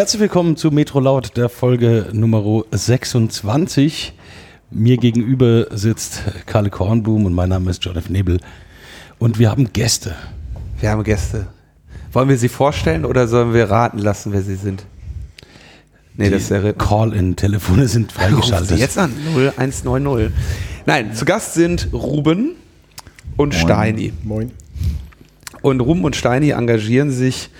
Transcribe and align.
Herzlich 0.00 0.20
willkommen 0.22 0.56
zu 0.56 0.70
Metro 0.70 0.98
Laut, 0.98 1.36
der 1.36 1.50
Folge 1.50 2.06
Nummer 2.14 2.64
26. 2.70 4.14
Mir 4.70 4.96
gegenüber 4.96 5.66
sitzt 5.76 6.22
Karle 6.46 6.70
Kornblum 6.70 7.26
und 7.26 7.34
mein 7.34 7.50
Name 7.50 7.70
ist 7.70 7.84
Jonathan 7.84 8.12
Nebel. 8.12 8.40
Und 9.18 9.38
wir 9.38 9.50
haben 9.50 9.74
Gäste. 9.74 10.14
Wir 10.80 10.88
haben 10.88 11.04
Gäste. 11.04 11.48
Wollen 12.12 12.30
wir 12.30 12.38
sie 12.38 12.48
vorstellen 12.48 13.04
oder 13.04 13.28
sollen 13.28 13.52
wir 13.52 13.68
raten 13.70 13.98
lassen, 13.98 14.32
wer 14.32 14.40
sie 14.40 14.54
sind? 14.54 14.86
Nee, 16.14 16.24
Die 16.24 16.30
das 16.30 16.48
wäre. 16.48 16.72
Call-in-Telefone 16.72 17.86
sind 17.86 18.10
freigeschaltet. 18.12 18.78
jetzt 18.78 18.96
an 18.96 19.12
0190. 19.34 20.32
Nein, 20.86 21.12
zu 21.12 21.26
Gast 21.26 21.52
sind 21.52 21.90
Ruben 21.92 22.52
und 23.36 23.52
Moin. 23.52 23.60
Steini. 23.60 24.14
Moin. 24.22 24.50
Und 25.60 25.80
Ruben 25.82 26.04
und 26.04 26.16
Steini 26.16 26.52
engagieren 26.52 27.10
sich 27.10 27.50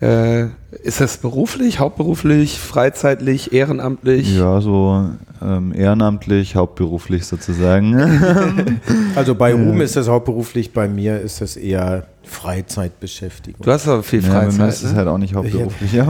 äh, 0.00 0.46
ist 0.82 1.00
das 1.00 1.16
beruflich, 1.16 1.78
hauptberuflich, 1.78 2.58
freizeitlich, 2.58 3.52
ehrenamtlich? 3.52 4.36
Ja, 4.36 4.60
so 4.60 5.10
ähm, 5.42 5.72
ehrenamtlich, 5.74 6.54
hauptberuflich 6.54 7.24
sozusagen. 7.24 7.96
also 9.14 9.34
bei 9.34 9.54
Ruhm 9.54 9.80
ist 9.80 9.96
das 9.96 10.08
hauptberuflich, 10.08 10.72
bei 10.72 10.86
mir 10.86 11.20
ist 11.20 11.40
das 11.40 11.56
eher 11.56 12.06
Freizeitbeschäftigung. 12.24 13.64
Du 13.64 13.70
hast 13.70 13.88
aber 13.88 14.02
viel 14.02 14.20
Freizeit. 14.20 14.52
Ja, 14.52 14.58
bei 14.58 14.64
mir 14.64 14.68
ist 14.68 14.82
es 14.82 14.92
ne? 14.92 14.98
halt 14.98 15.08
auch 15.08 15.18
nicht 15.18 15.34
hauptberuflich. 15.34 15.92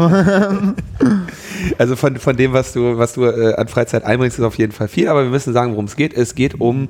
Also 1.79 1.97
von, 1.97 2.17
von 2.17 2.37
dem, 2.37 2.53
was 2.53 2.73
du, 2.75 2.99
was 2.99 3.15
du 3.15 3.25
äh, 3.25 3.55
an 3.55 3.67
Freizeit 3.69 4.05
einbringst, 4.05 4.39
ist 4.39 4.45
auf 4.45 4.59
jeden 4.59 4.73
Fall 4.73 4.89
viel, 4.89 5.09
aber 5.09 5.25
wir 5.25 5.31
müssen 5.31 5.53
sagen, 5.53 5.73
worum 5.73 5.87
es 5.87 5.97
geht. 5.97 6.15
Es 6.15 6.35
geht 6.35 6.61
um 6.61 6.89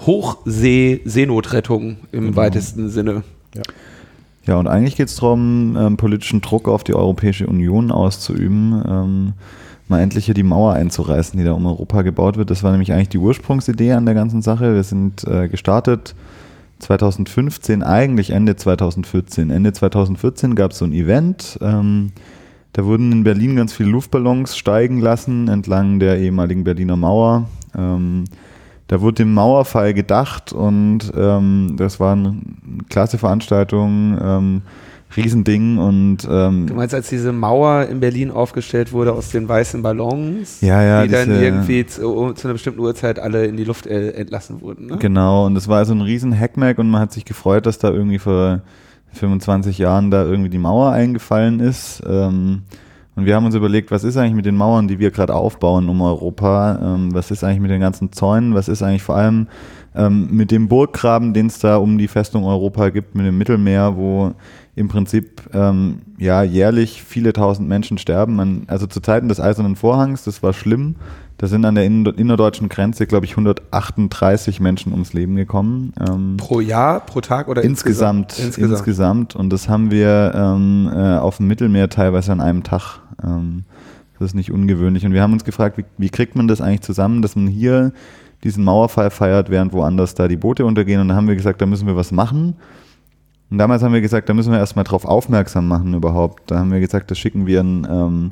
Hochsee-Seenotrettung 0.00 1.98
im 2.12 2.24
genau. 2.24 2.36
weitesten 2.36 2.90
Sinne. 2.90 3.22
Ja. 3.54 3.62
Ja, 4.46 4.56
und 4.56 4.66
eigentlich 4.66 4.96
geht 4.96 5.08
es 5.08 5.16
darum, 5.16 5.76
ähm, 5.78 5.96
politischen 5.96 6.40
Druck 6.40 6.68
auf 6.68 6.84
die 6.84 6.94
Europäische 6.94 7.46
Union 7.46 7.90
auszuüben, 7.90 8.82
ähm, 8.86 9.32
mal 9.88 10.00
endlich 10.00 10.26
hier 10.26 10.34
die 10.34 10.42
Mauer 10.42 10.74
einzureißen, 10.74 11.38
die 11.38 11.44
da 11.44 11.52
um 11.52 11.66
Europa 11.66 12.02
gebaut 12.02 12.36
wird. 12.36 12.50
Das 12.50 12.62
war 12.62 12.70
nämlich 12.70 12.92
eigentlich 12.92 13.08
die 13.10 13.18
Ursprungsidee 13.18 13.92
an 13.92 14.04
der 14.04 14.14
ganzen 14.14 14.42
Sache. 14.42 14.74
Wir 14.74 14.82
sind 14.82 15.24
äh, 15.24 15.48
gestartet 15.48 16.14
2015, 16.80 17.82
eigentlich 17.82 18.30
Ende 18.30 18.56
2014. 18.56 19.50
Ende 19.50 19.72
2014 19.72 20.54
gab 20.54 20.72
es 20.72 20.78
so 20.78 20.84
ein 20.84 20.92
Event. 20.92 21.58
Ähm, 21.62 22.12
da 22.72 22.84
wurden 22.84 23.12
in 23.12 23.24
Berlin 23.24 23.56
ganz 23.56 23.72
viele 23.72 23.90
Luftballons 23.90 24.56
steigen 24.56 25.00
lassen 25.00 25.48
entlang 25.48 26.00
der 26.00 26.18
ehemaligen 26.18 26.64
Berliner 26.64 26.96
Mauer. 26.96 27.48
Ähm, 27.76 28.24
da 28.88 29.00
wurde 29.00 29.16
dem 29.16 29.34
Mauerfall 29.34 29.94
gedacht 29.94 30.52
und 30.52 31.12
ähm, 31.16 31.74
das 31.76 32.00
war 32.00 32.12
eine 32.12 32.36
klasse 32.88 33.18
Veranstaltung, 33.18 34.18
ähm, 34.20 34.62
Riesending 35.16 35.78
und 35.78 36.18
ähm, 36.28 36.66
Du 36.66 36.74
meinst, 36.74 36.94
als 36.94 37.08
diese 37.08 37.32
Mauer 37.32 37.86
in 37.86 38.00
Berlin 38.00 38.30
aufgestellt 38.30 38.92
wurde 38.92 39.12
aus 39.12 39.30
den 39.30 39.48
weißen 39.48 39.82
Ballons, 39.82 40.60
ja, 40.60 40.82
ja, 40.82 41.04
die 41.04 41.12
dann 41.12 41.30
irgendwie 41.30 41.86
zu, 41.86 42.32
zu, 42.32 42.48
einer 42.48 42.54
bestimmten 42.54 42.80
Uhrzeit 42.80 43.18
alle 43.18 43.46
in 43.46 43.56
die 43.56 43.64
Luft 43.64 43.86
äh, 43.86 44.10
entlassen 44.10 44.60
wurden. 44.60 44.86
Ne? 44.86 44.98
Genau, 44.98 45.46
und 45.46 45.54
das 45.54 45.68
war 45.68 45.84
so 45.84 45.94
ein 45.94 46.00
riesen 46.00 46.38
Hackmack 46.38 46.78
und 46.78 46.90
man 46.90 47.00
hat 47.00 47.12
sich 47.12 47.24
gefreut, 47.24 47.66
dass 47.66 47.78
da 47.78 47.90
irgendwie 47.90 48.18
vor 48.18 48.62
25 49.12 49.78
Jahren 49.78 50.10
da 50.10 50.24
irgendwie 50.24 50.50
die 50.50 50.58
Mauer 50.58 50.90
eingefallen 50.90 51.60
ist. 51.60 52.02
Ähm, 52.06 52.62
und 53.16 53.26
wir 53.26 53.36
haben 53.36 53.46
uns 53.46 53.54
überlegt, 53.54 53.90
was 53.90 54.04
ist 54.04 54.16
eigentlich 54.16 54.34
mit 54.34 54.46
den 54.46 54.56
Mauern, 54.56 54.88
die 54.88 54.98
wir 54.98 55.10
gerade 55.10 55.34
aufbauen 55.34 55.88
um 55.88 56.00
Europa? 56.00 56.78
Ähm, 56.82 57.14
was 57.14 57.30
ist 57.30 57.44
eigentlich 57.44 57.60
mit 57.60 57.70
den 57.70 57.80
ganzen 57.80 58.12
Zäunen? 58.12 58.54
Was 58.54 58.68
ist 58.68 58.82
eigentlich 58.82 59.04
vor 59.04 59.16
allem 59.16 59.46
ähm, 59.94 60.28
mit 60.30 60.50
dem 60.50 60.68
Burggraben, 60.68 61.32
den 61.32 61.46
es 61.46 61.60
da 61.60 61.76
um 61.76 61.98
die 61.98 62.08
Festung 62.08 62.44
Europa 62.44 62.88
gibt, 62.88 63.14
mit 63.14 63.26
dem 63.26 63.38
Mittelmeer, 63.38 63.96
wo 63.96 64.32
im 64.76 64.88
Prinzip 64.88 65.42
ähm, 65.52 66.00
ja 66.18 66.42
jährlich 66.42 67.02
viele 67.04 67.32
tausend 67.32 67.68
Menschen 67.68 67.98
sterben. 67.98 68.34
Man, 68.34 68.64
also 68.66 68.86
zu 68.88 69.00
Zeiten 69.00 69.28
des 69.28 69.40
Eisernen 69.40 69.76
Vorhangs, 69.76 70.24
das 70.24 70.42
war 70.42 70.52
schlimm. 70.52 70.96
Da 71.36 71.48
sind 71.48 71.64
an 71.64 71.74
der 71.74 71.84
innerdeutschen 71.84 72.68
Grenze, 72.68 73.06
glaube 73.06 73.26
ich, 73.26 73.32
138 73.32 74.60
Menschen 74.60 74.92
ums 74.92 75.12
Leben 75.12 75.34
gekommen. 75.34 75.92
Ähm, 76.00 76.36
pro 76.36 76.60
Jahr, 76.60 77.00
pro 77.00 77.20
Tag 77.20 77.48
oder 77.48 77.62
insgesamt? 77.62 78.38
Insgesamt. 78.38 78.72
Insgesamt. 78.72 79.36
Und 79.36 79.50
das 79.50 79.68
haben 79.68 79.90
wir 79.90 80.32
ähm, 80.34 80.90
äh, 80.92 81.18
auf 81.18 81.38
dem 81.38 81.48
Mittelmeer 81.48 81.88
teilweise 81.88 82.30
an 82.32 82.40
einem 82.40 82.62
Tag. 82.62 83.00
Ähm, 83.24 83.64
das 84.18 84.30
ist 84.30 84.34
nicht 84.34 84.52
ungewöhnlich. 84.52 85.04
Und 85.04 85.12
wir 85.12 85.22
haben 85.22 85.32
uns 85.32 85.44
gefragt, 85.44 85.78
wie, 85.78 85.84
wie 85.98 86.10
kriegt 86.10 86.36
man 86.36 86.48
das 86.48 86.60
eigentlich 86.60 86.82
zusammen, 86.82 87.22
dass 87.22 87.36
man 87.36 87.46
hier 87.46 87.92
diesen 88.42 88.64
Mauerfall 88.64 89.10
feiert, 89.10 89.50
während 89.50 89.72
woanders 89.72 90.14
da 90.14 90.28
die 90.28 90.36
Boote 90.36 90.64
untergehen. 90.64 91.00
Und 91.00 91.08
da 91.08 91.14
haben 91.14 91.28
wir 91.28 91.36
gesagt, 91.36 91.60
da 91.60 91.66
müssen 91.66 91.86
wir 91.86 91.96
was 91.96 92.12
machen. 92.12 92.56
Und 93.50 93.58
damals 93.58 93.82
haben 93.82 93.92
wir 93.92 94.00
gesagt, 94.00 94.28
da 94.28 94.34
müssen 94.34 94.52
wir 94.52 94.58
erstmal 94.58 94.84
drauf 94.84 95.04
aufmerksam 95.04 95.66
machen 95.68 95.94
überhaupt. 95.94 96.50
Da 96.50 96.58
haben 96.58 96.72
wir 96.72 96.80
gesagt, 96.80 97.10
da 97.10 97.14
schicken 97.14 97.46
wir 97.46 97.60
ein 97.60 97.86
ähm, 97.90 98.30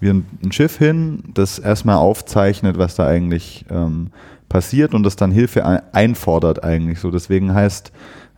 wir 0.00 0.14
ein 0.14 0.52
Schiff 0.52 0.78
hin, 0.78 1.22
das 1.34 1.58
erstmal 1.58 1.96
aufzeichnet, 1.96 2.78
was 2.78 2.96
da 2.96 3.06
eigentlich 3.06 3.66
ähm, 3.70 4.08
passiert 4.48 4.94
und 4.94 5.02
das 5.04 5.16
dann 5.16 5.30
Hilfe 5.30 5.64
einfordert 5.92 6.64
eigentlich. 6.64 6.98
So 6.98 7.10
deswegen 7.10 7.54
heißt 7.54 7.92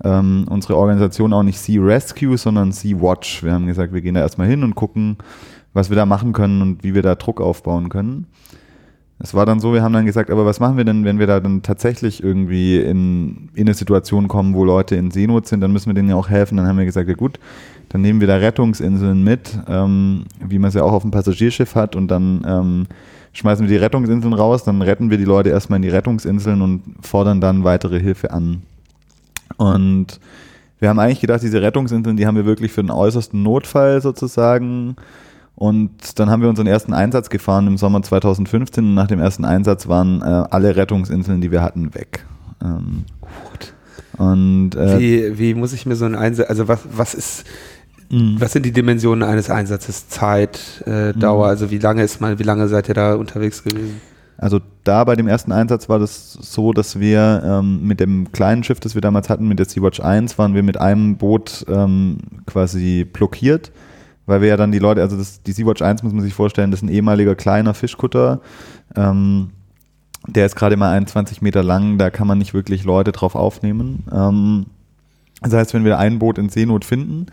ähm, 0.04 0.46
unsere 0.50 0.76
Organisation 0.76 1.32
auch 1.32 1.44
nicht 1.44 1.58
Sea 1.58 1.80
Rescue, 1.80 2.36
sondern 2.36 2.72
Sea 2.72 3.00
Watch. 3.00 3.44
Wir 3.44 3.52
haben 3.52 3.66
gesagt, 3.66 3.92
wir 3.92 4.00
gehen 4.00 4.14
da 4.14 4.20
erstmal 4.20 4.48
hin 4.48 4.64
und 4.64 4.74
gucken, 4.74 5.16
was 5.72 5.90
wir 5.90 5.96
da 5.96 6.06
machen 6.06 6.32
können 6.32 6.62
und 6.62 6.84
wie 6.84 6.94
wir 6.94 7.02
da 7.02 7.14
Druck 7.14 7.40
aufbauen 7.40 7.88
können. 7.88 8.26
Es 9.18 9.34
war 9.34 9.46
dann 9.46 9.60
so, 9.60 9.72
wir 9.72 9.82
haben 9.82 9.92
dann 9.92 10.04
gesagt, 10.04 10.30
aber 10.30 10.44
was 10.44 10.58
machen 10.58 10.76
wir 10.76 10.84
denn, 10.84 11.04
wenn 11.04 11.20
wir 11.20 11.28
da 11.28 11.38
dann 11.38 11.62
tatsächlich 11.62 12.24
irgendwie 12.24 12.80
in, 12.80 13.50
in 13.54 13.68
eine 13.68 13.74
Situation 13.74 14.26
kommen, 14.26 14.52
wo 14.54 14.64
Leute 14.64 14.96
in 14.96 15.12
Seenot 15.12 15.46
sind, 15.46 15.60
dann 15.60 15.72
müssen 15.72 15.86
wir 15.86 15.94
denen 15.94 16.08
ja 16.08 16.16
auch 16.16 16.28
helfen. 16.28 16.56
Dann 16.56 16.66
haben 16.66 16.76
wir 16.76 16.84
gesagt, 16.84 17.08
ja 17.08 17.14
gut, 17.14 17.38
dann 17.88 18.00
nehmen 18.00 18.20
wir 18.20 18.26
da 18.26 18.36
Rettungsinseln 18.36 19.22
mit, 19.22 19.56
ähm, 19.68 20.24
wie 20.40 20.58
man 20.58 20.68
es 20.68 20.74
ja 20.74 20.82
auch 20.82 20.92
auf 20.92 21.02
dem 21.02 21.12
Passagierschiff 21.12 21.76
hat 21.76 21.94
und 21.94 22.08
dann 22.08 22.44
ähm, 22.44 22.86
schmeißen 23.32 23.64
wir 23.64 23.72
die 23.72 23.82
Rettungsinseln 23.82 24.34
raus, 24.34 24.64
dann 24.64 24.82
retten 24.82 25.08
wir 25.08 25.18
die 25.18 25.24
Leute 25.24 25.50
erstmal 25.50 25.76
in 25.76 25.82
die 25.82 25.88
Rettungsinseln 25.88 26.60
und 26.60 26.82
fordern 27.00 27.40
dann 27.40 27.62
weitere 27.62 28.00
Hilfe 28.00 28.32
an. 28.32 28.62
Und 29.56 30.18
wir 30.80 30.88
haben 30.88 30.98
eigentlich 30.98 31.20
gedacht, 31.20 31.42
diese 31.42 31.62
Rettungsinseln, 31.62 32.16
die 32.16 32.26
haben 32.26 32.34
wir 32.34 32.44
wirklich 32.44 32.72
für 32.72 32.82
den 32.82 32.90
äußersten 32.90 33.40
Notfall 33.40 34.00
sozusagen. 34.00 34.96
Und 35.54 36.18
dann 36.18 36.30
haben 36.30 36.42
wir 36.42 36.48
unseren 36.48 36.66
ersten 36.66 36.92
Einsatz 36.92 37.30
gefahren 37.30 37.66
im 37.66 37.76
Sommer 37.76 38.02
2015 38.02 38.84
und 38.84 38.94
nach 38.94 39.06
dem 39.06 39.20
ersten 39.20 39.44
Einsatz 39.44 39.86
waren 39.86 40.22
äh, 40.22 40.24
alle 40.24 40.76
Rettungsinseln, 40.76 41.40
die 41.40 41.50
wir 41.50 41.62
hatten, 41.62 41.94
weg. 41.94 42.24
Ähm, 42.62 43.04
Gut. 43.20 43.74
Und, 44.18 44.74
äh, 44.74 44.98
wie, 44.98 45.38
wie 45.38 45.54
muss 45.54 45.72
ich 45.72 45.86
mir 45.86 45.96
so 45.96 46.04
einen 46.04 46.14
Einsatz, 46.14 46.48
also 46.48 46.68
was, 46.68 46.80
was 46.90 47.14
ist, 47.14 47.44
Mhm. 48.12 48.36
Was 48.38 48.52
sind 48.52 48.66
die 48.66 48.72
Dimensionen 48.72 49.26
eines 49.26 49.48
Einsatzes? 49.48 50.08
Zeit, 50.08 50.82
äh, 50.86 51.14
Dauer, 51.14 51.46
mhm. 51.46 51.50
also 51.50 51.70
wie 51.70 51.78
lange 51.78 52.02
ist 52.02 52.20
man, 52.20 52.38
wie 52.38 52.42
lange 52.42 52.68
seid 52.68 52.88
ihr 52.88 52.94
da 52.94 53.14
unterwegs 53.14 53.64
gewesen? 53.64 54.00
Also 54.36 54.60
da 54.84 55.04
bei 55.04 55.16
dem 55.16 55.28
ersten 55.28 55.52
Einsatz 55.52 55.88
war 55.88 55.98
das 55.98 56.32
so, 56.32 56.72
dass 56.72 57.00
wir 57.00 57.42
ähm, 57.44 57.86
mit 57.86 58.00
dem 58.00 58.30
kleinen 58.32 58.64
Schiff, 58.64 58.80
das 58.80 58.94
wir 58.94 59.00
damals 59.00 59.30
hatten, 59.30 59.48
mit 59.48 59.58
der 59.58 59.66
Sea-Watch 59.66 60.00
1, 60.00 60.36
waren 60.36 60.54
wir 60.54 60.62
mit 60.62 60.80
einem 60.80 61.16
Boot 61.16 61.64
ähm, 61.68 62.18
quasi 62.46 63.04
blockiert, 63.10 63.72
weil 64.26 64.40
wir 64.40 64.48
ja 64.48 64.56
dann 64.56 64.72
die 64.72 64.78
Leute, 64.78 65.02
also 65.02 65.16
das, 65.16 65.42
die 65.42 65.52
Sea-Watch 65.52 65.82
1 65.82 66.02
muss 66.02 66.12
man 66.12 66.22
sich 66.22 66.34
vorstellen, 66.34 66.70
das 66.70 66.80
ist 66.80 66.88
ein 66.88 66.92
ehemaliger 66.92 67.34
kleiner 67.34 67.74
Fischkutter, 67.74 68.40
ähm, 68.96 69.50
der 70.26 70.46
ist 70.46 70.54
gerade 70.54 70.76
mal 70.76 70.92
21 70.92 71.42
Meter 71.42 71.62
lang, 71.62 71.98
da 71.98 72.10
kann 72.10 72.28
man 72.28 72.38
nicht 72.38 72.54
wirklich 72.54 72.84
Leute 72.84 73.12
drauf 73.12 73.34
aufnehmen. 73.34 74.04
Ähm, 74.12 74.66
das 75.40 75.52
heißt, 75.52 75.74
wenn 75.74 75.84
wir 75.84 75.98
ein 75.98 76.18
Boot 76.18 76.38
in 76.38 76.48
Seenot 76.48 76.84
finden, 76.84 77.26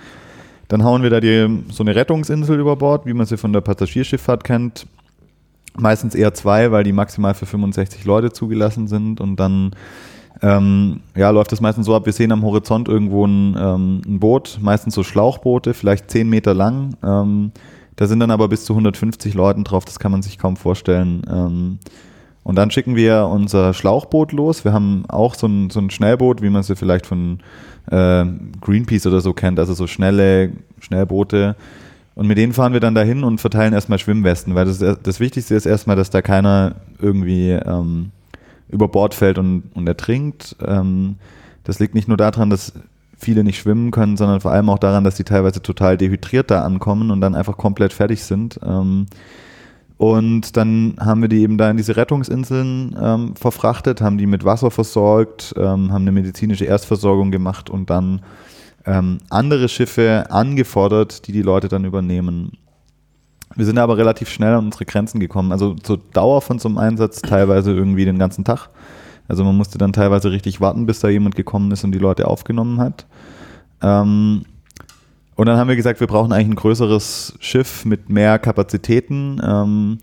dann 0.67 0.83
hauen 0.83 1.03
wir 1.03 1.09
da 1.09 1.19
die, 1.19 1.63
so 1.69 1.83
eine 1.83 1.95
Rettungsinsel 1.95 2.59
über 2.59 2.75
Bord, 2.75 3.05
wie 3.05 3.13
man 3.13 3.25
sie 3.25 3.37
von 3.37 3.53
der 3.53 3.61
Passagierschifffahrt 3.61 4.43
kennt. 4.43 4.87
Meistens 5.77 6.15
eher 6.15 6.33
zwei, 6.33 6.71
weil 6.71 6.83
die 6.83 6.91
maximal 6.91 7.33
für 7.33 7.45
65 7.45 8.05
Leute 8.05 8.31
zugelassen 8.31 8.87
sind. 8.87 9.19
Und 9.19 9.37
dann 9.37 9.71
ähm, 10.41 11.01
ja, 11.15 11.29
läuft 11.31 11.51
das 11.51 11.61
meistens 11.61 11.85
so 11.85 11.95
ab, 11.95 12.05
wir 12.05 12.13
sehen 12.13 12.31
am 12.31 12.43
Horizont 12.43 12.87
irgendwo 12.87 13.25
ein, 13.25 13.57
ähm, 13.59 14.01
ein 14.05 14.19
Boot, 14.19 14.59
meistens 14.61 14.95
so 14.95 15.03
Schlauchboote, 15.03 15.73
vielleicht 15.73 16.09
10 16.09 16.29
Meter 16.29 16.53
lang. 16.53 16.95
Ähm, 17.03 17.51
da 17.97 18.07
sind 18.07 18.21
dann 18.21 18.31
aber 18.31 18.47
bis 18.47 18.63
zu 18.63 18.73
150 18.73 19.33
Leuten 19.33 19.65
drauf, 19.65 19.83
das 19.83 19.99
kann 19.99 20.11
man 20.11 20.21
sich 20.21 20.37
kaum 20.37 20.55
vorstellen. 20.55 21.23
Ähm, 21.29 21.79
und 22.43 22.55
dann 22.55 22.71
schicken 22.71 22.95
wir 22.95 23.27
unser 23.27 23.73
Schlauchboot 23.73 24.31
los. 24.31 24.63
Wir 24.63 24.71
haben 24.71 25.03
auch 25.09 25.35
so 25.35 25.47
ein, 25.47 25.69
so 25.69 25.79
ein 25.81 25.89
Schnellboot, 25.89 26.41
wie 26.41 26.49
man 26.49 26.63
sie 26.63 26.77
vielleicht 26.77 27.05
von 27.05 27.39
äh, 27.91 28.25
Greenpeace 28.61 29.07
oder 29.07 29.19
so 29.19 29.33
kennt, 29.33 29.59
also 29.59 29.73
so 29.73 29.87
schnelle 29.87 30.53
Schnellboote. 30.79 31.57
Und 32.15 32.27
mit 32.27 32.37
denen 32.37 32.53
fahren 32.53 32.73
wir 32.73 32.79
dann 32.79 32.95
dahin 32.95 33.23
und 33.23 33.39
verteilen 33.39 33.73
erstmal 33.73 33.99
Schwimmwesten, 33.99 34.55
weil 34.55 34.65
das, 34.65 34.79
das 34.79 35.19
Wichtigste 35.19 35.55
ist 35.55 35.65
erstmal, 35.65 35.95
dass 35.95 36.09
da 36.09 36.21
keiner 36.21 36.75
irgendwie 36.99 37.51
ähm, 37.51 38.11
über 38.69 38.87
Bord 38.87 39.13
fällt 39.13 39.37
und, 39.37 39.63
und 39.73 39.87
ertrinkt. 39.87 40.55
Ähm, 40.65 41.17
das 41.63 41.79
liegt 41.79 41.95
nicht 41.95 42.07
nur 42.07 42.17
daran, 42.17 42.49
dass 42.49 42.73
viele 43.17 43.43
nicht 43.43 43.59
schwimmen 43.59 43.91
können, 43.91 44.17
sondern 44.17 44.41
vor 44.41 44.51
allem 44.51 44.69
auch 44.69 44.79
daran, 44.79 45.03
dass 45.03 45.15
die 45.15 45.23
teilweise 45.23 45.61
total 45.61 45.97
dehydriert 45.97 46.49
da 46.49 46.63
ankommen 46.63 47.11
und 47.11 47.21
dann 47.21 47.35
einfach 47.35 47.57
komplett 47.57 47.93
fertig 47.93 48.23
sind. 48.23 48.59
Ähm, 48.63 49.07
und 49.97 50.55
dann 50.55 50.95
haben 50.97 51.21
wir 51.21 51.27
die 51.27 51.41
eben 51.41 51.57
da 51.57 51.69
in 51.69 51.75
diese 51.75 51.97
Rettungsinseln 51.97 52.95
ähm, 52.99 53.35
verfrachtet, 53.35 53.99
haben 53.99 54.17
die 54.17 54.27
mit 54.27 54.45
Wasser 54.45 54.71
versorgt, 54.71 55.53
ähm, 55.57 55.91
haben 55.91 56.03
eine 56.03 56.13
medizinische 56.13 56.63
Erstversorgung 56.63 57.31
gemacht 57.31 57.69
und 57.69 57.89
dann 57.89 58.21
ähm, 58.85 59.17
andere 59.29 59.67
Schiffe 59.67 60.27
angefordert, 60.29 61.27
die 61.27 61.33
die 61.33 61.41
Leute 61.41 61.67
dann 61.67 61.83
übernehmen. 61.83 62.53
Wir 63.59 63.65
sind 63.65 63.77
aber 63.77 63.97
relativ 63.97 64.29
schnell 64.29 64.53
an 64.53 64.67
unsere 64.67 64.85
Grenzen 64.85 65.19
gekommen. 65.19 65.51
Also 65.51 65.73
zur 65.73 65.99
Dauer 66.13 66.41
von 66.41 66.59
so 66.59 66.69
einem 66.69 66.77
Einsatz 66.77 67.21
teilweise 67.21 67.73
irgendwie 67.73 68.05
den 68.05 68.17
ganzen 68.17 68.45
Tag. 68.45 68.69
Also 69.27 69.43
man 69.43 69.57
musste 69.57 69.77
dann 69.77 69.91
teilweise 69.91 70.31
richtig 70.31 70.61
warten, 70.61 70.85
bis 70.85 71.01
da 71.01 71.09
jemand 71.09 71.35
gekommen 71.35 71.69
ist 71.71 71.83
und 71.83 71.91
die 71.91 71.99
Leute 71.99 72.29
aufgenommen 72.29 72.79
hat. 72.79 73.05
Ähm, 73.81 74.45
und 75.35 75.45
dann 75.45 75.57
haben 75.57 75.67
wir 75.67 75.75
gesagt, 75.75 75.99
wir 75.99 76.07
brauchen 76.07 76.31
eigentlich 76.31 76.47
ein 76.47 76.55
größeres 76.55 77.33
Schiff 77.41 77.83
mit 77.83 78.09
mehr 78.09 78.39
Kapazitäten. 78.39 79.41
Ähm, 79.45 79.97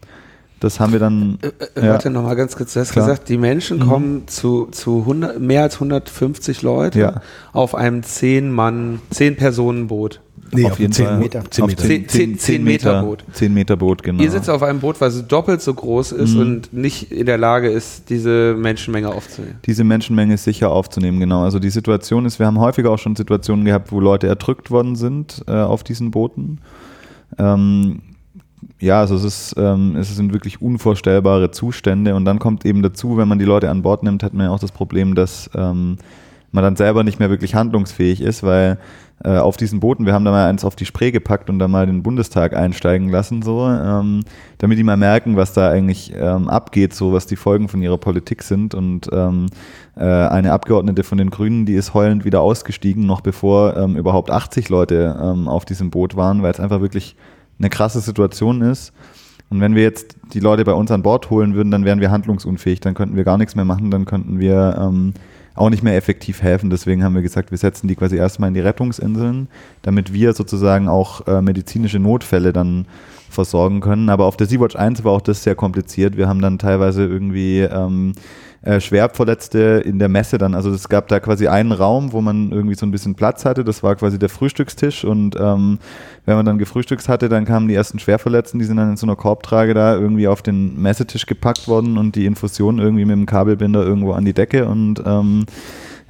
das 0.61 0.79
haben 0.79 0.93
wir 0.93 1.01
dann. 1.01 1.39
Äh, 1.41 1.81
äh, 1.81 1.87
ja. 1.87 1.93
Warte 1.93 2.11
nochmal 2.11 2.37
ganz 2.37 2.57
kurz. 2.57 2.75
Du 2.75 2.81
hast 2.81 2.93
Klar. 2.93 3.07
gesagt, 3.07 3.31
die 3.31 3.39
Menschen 3.39 3.79
mhm. 3.79 3.89
kommen 3.89 4.29
zu, 4.29 4.67
zu 4.67 4.99
100, 4.99 5.41
mehr 5.41 5.63
als 5.63 5.77
150 5.77 6.61
Leute 6.61 7.01
ja. 7.01 7.23
auf 7.55 7.75
einem 7.75 8.03
10-Mann, 8.03 9.01
10-Personen-Boot. 9.15 10.21
Nee, 10.53 10.65
auf, 10.65 10.73
auf 10.73 10.79
jeden 10.79 10.93
10 10.93 11.07
Fall. 11.07 11.19
Meter. 11.19 11.51
10 11.51 11.67
Meter. 11.67 11.83
10, 11.83 12.09
10, 12.09 12.39
10 12.39 12.65
Meter 12.65 13.03
Boot. 13.03 13.25
10 13.33 13.55
Meter 13.55 13.77
Boot, 13.77 14.03
genau. 14.03 14.23
Ihr 14.23 14.31
sitzt 14.31 14.49
auf 14.49 14.63
einem 14.63 14.81
Boot, 14.81 15.01
was 15.01 15.27
doppelt 15.27 15.61
so 15.61 15.75
groß 15.75 16.13
ist 16.13 16.35
mhm. 16.35 16.41
und 16.41 16.73
nicht 16.73 17.11
in 17.13 17.27
der 17.27 17.39
Lage 17.39 17.69
ist, 17.69 18.09
diese 18.11 18.55
Menschenmenge 18.55 19.09
aufzunehmen. 19.09 19.59
Diese 19.65 19.85
Menschenmenge 19.85 20.37
sicher 20.37 20.71
aufzunehmen, 20.71 21.21
genau. 21.21 21.43
Also 21.43 21.59
die 21.59 21.71
Situation 21.71 22.27
ist, 22.27 22.39
wir 22.39 22.47
haben 22.47 22.61
häufiger 22.61 22.91
auch 22.91 22.99
schon 22.99 23.17
Situationen 23.17 23.65
gehabt, 23.65 23.93
wo 23.93 24.01
Leute 24.01 24.27
erdrückt 24.27 24.71
worden 24.71 24.97
sind 24.97 25.43
äh, 25.47 25.53
auf 25.53 25.85
diesen 25.85 26.11
Booten. 26.11 26.61
Ähm, 27.39 28.03
ja, 28.79 29.01
also 29.01 29.17
es 29.17 29.25
ist, 29.25 29.55
ähm, 29.57 29.97
es 29.97 30.15
sind 30.15 30.33
wirklich 30.33 30.61
unvorstellbare 30.61 31.51
Zustände 31.51 32.15
und 32.15 32.25
dann 32.25 32.39
kommt 32.39 32.65
eben 32.67 32.83
dazu, 32.83 33.17
wenn 33.17 33.29
man 33.29 33.39
die 33.39 33.45
Leute 33.45 33.71
an 33.71 33.83
Bord 33.83 34.03
nimmt, 34.03 34.23
hat 34.23 34.35
man 34.35 34.47
ja 34.47 34.53
auch 34.53 34.59
das 34.59 34.73
Problem, 34.73 35.15
dass 35.15 35.51
ähm, 35.55 35.97
man 36.53 36.63
dann 36.63 36.77
selber 36.77 37.03
nicht 37.03 37.19
mehr 37.19 37.31
wirklich 37.31 37.55
handlungsfähig 37.55 38.21
ist, 38.21 38.43
weil 38.43 38.79
äh, 39.25 39.39
auf 39.39 39.57
diesen 39.57 39.81
Booten, 39.81 40.05
wir 40.05 40.13
haben 40.13 40.25
da 40.27 40.31
mal 40.31 40.49
eins 40.49 40.65
auf 40.65 40.77
die 40.77 40.85
Spree 40.85 41.11
gepackt 41.11 41.49
und 41.49 41.59
da 41.59 41.69
mal 41.69 41.87
den 41.87 42.03
Bundestag 42.03 42.55
einsteigen 42.55 43.09
lassen, 43.09 43.41
so, 43.41 43.67
ähm, 43.67 44.25
damit 44.59 44.79
die 44.79 44.85
mal 44.85 44.99
merken, 44.99 45.37
was 45.37 45.55
da 45.55 45.71
eigentlich 45.71 46.13
ähm, 46.15 46.49
abgeht, 46.49 46.93
so 46.93 47.13
was 47.13 47.27
die 47.27 47.37
Folgen 47.37 47.69
von 47.69 47.83
ihrer 47.83 47.97
Politik 47.97 48.43
sind. 48.43 48.75
Und 48.75 49.09
ähm, 49.13 49.47
äh, 49.97 50.05
eine 50.05 50.53
Abgeordnete 50.53 51.03
von 51.03 51.17
den 51.17 51.31
Grünen, 51.31 51.65
die 51.65 51.75
ist 51.75 51.95
heulend 51.95 52.27
wieder 52.27 52.43
ausgestiegen, 52.43 53.07
noch 53.07 53.23
bevor 53.23 53.77
ähm, 53.77 53.97
überhaupt 53.97 54.31
80 54.31 54.69
Leute 54.69 55.19
ähm, 55.23 55.49
auf 55.49 55.65
diesem 55.65 55.91
Boot 55.91 56.17
waren, 56.17 56.43
weil 56.43 56.53
es 56.53 56.61
einfach 56.61 56.83
wirklich 56.83 57.17
eine 57.59 57.71
krasse 57.71 58.01
Situation 58.01 58.61
ist. 58.61 58.93
Und 59.49 59.61
wenn 59.61 59.75
wir 59.75 59.83
jetzt 59.83 60.17
die 60.35 60.41
Leute 60.41 60.65
bei 60.65 60.73
uns 60.73 60.91
an 60.91 61.03
Bord 61.03 61.31
holen 61.31 61.55
würden, 61.55 61.71
dann 61.71 61.85
wären 61.85 62.01
wir 62.01 62.11
handlungsunfähig, 62.11 62.81
dann 62.81 62.95
könnten 62.95 63.17
wir 63.17 63.25
gar 63.25 63.39
nichts 63.39 63.55
mehr 63.55 63.65
machen, 63.65 63.91
dann 63.91 64.05
könnten 64.05 64.41
wir 64.41 64.77
ähm, 64.79 65.15
auch 65.57 65.71
nicht 65.71 65.83
mehr 65.83 65.97
effektiv 65.97 66.43
helfen. 66.43 66.71
Deswegen 66.71 67.03
haben 67.03 67.15
wir 67.15 67.23
gesagt, 67.23 67.51
wir 67.51 67.59
setzen 67.59 67.89
die 67.89 67.97
quasi 67.97 68.17
erstmal 68.17 68.49
in 68.49 68.55
die 68.55 68.61
Rettungsinseln, 68.61 69.49
damit 69.83 70.13
wir 70.13 70.33
sozusagen 70.35 70.89
auch 70.89 71.27
äh, 71.27 71.43
medizinische 71.43 71.99
Notfälle 71.99 72.53
dann 72.53 72.87
versorgen 73.31 73.81
können. 73.81 74.09
Aber 74.09 74.27
auf 74.27 74.37
der 74.37 74.47
Sea-Watch 74.47 74.77
1 74.77 75.03
war 75.05 75.13
auch 75.13 75.21
das 75.21 75.43
sehr 75.43 75.55
kompliziert. 75.55 76.17
Wir 76.17 76.29
haben 76.29 76.41
dann 76.41 76.59
teilweise 76.59 77.05
irgendwie 77.05 77.61
ähm, 77.61 78.13
äh, 78.63 78.81
Schwerverletzte 78.81 79.83
in 79.85 79.99
der 79.99 80.09
Messe 80.09 80.39
dann. 80.39 80.55
Also 80.55 80.71
es 80.71 80.89
gab 80.89 81.09
da 81.09 81.21
quasi 81.21 81.49
einen 81.49 81.73
Raum, 81.73 82.13
wo 82.13 82.21
man 82.21 82.51
irgendwie 82.53 82.75
so 82.75 82.87
ein 82.87 82.91
bisschen 82.91 83.15
Platz 83.15 83.45
hatte. 83.45 83.65
Das 83.65 83.83
war 83.83 83.97
quasi 83.97 84.19
der 84.19 84.29
Frühstückstisch 84.29 85.05
und 85.05 85.37
ähm, 85.37 85.79
wenn 86.25 86.37
man 86.37 86.47
dann 86.47 86.59
gefrühstückt 86.59 87.09
hatte, 87.09 87.29
dann 87.29 87.45
kamen 87.45 87.69
die 87.69 87.75
ersten 87.75 87.99
Schwerverletzten, 87.99 88.59
die 88.59 88.67
sind 88.67 88.77
dann 88.77 88.91
in 88.91 88.97
so 88.97 89.07
einer 89.07 89.17
Korbtrage 89.17 89.75
da 89.75 89.95
irgendwie 89.95 90.29
auf 90.29 90.43
den 90.43 90.81
Messetisch 90.81 91.27
gepackt 91.27 91.69
worden 91.69 91.99
und 91.99 92.17
die 92.17 92.27
Infusion 92.27 92.79
irgendwie 92.79 93.05
mit 93.05 93.17
dem 93.17 93.27
Kabelbinder 93.27 93.85
irgendwo 93.85 94.13
an 94.13 94.25
die 94.25 94.35
Decke 94.35 94.67
und 94.67 95.03
ähm, 95.07 95.47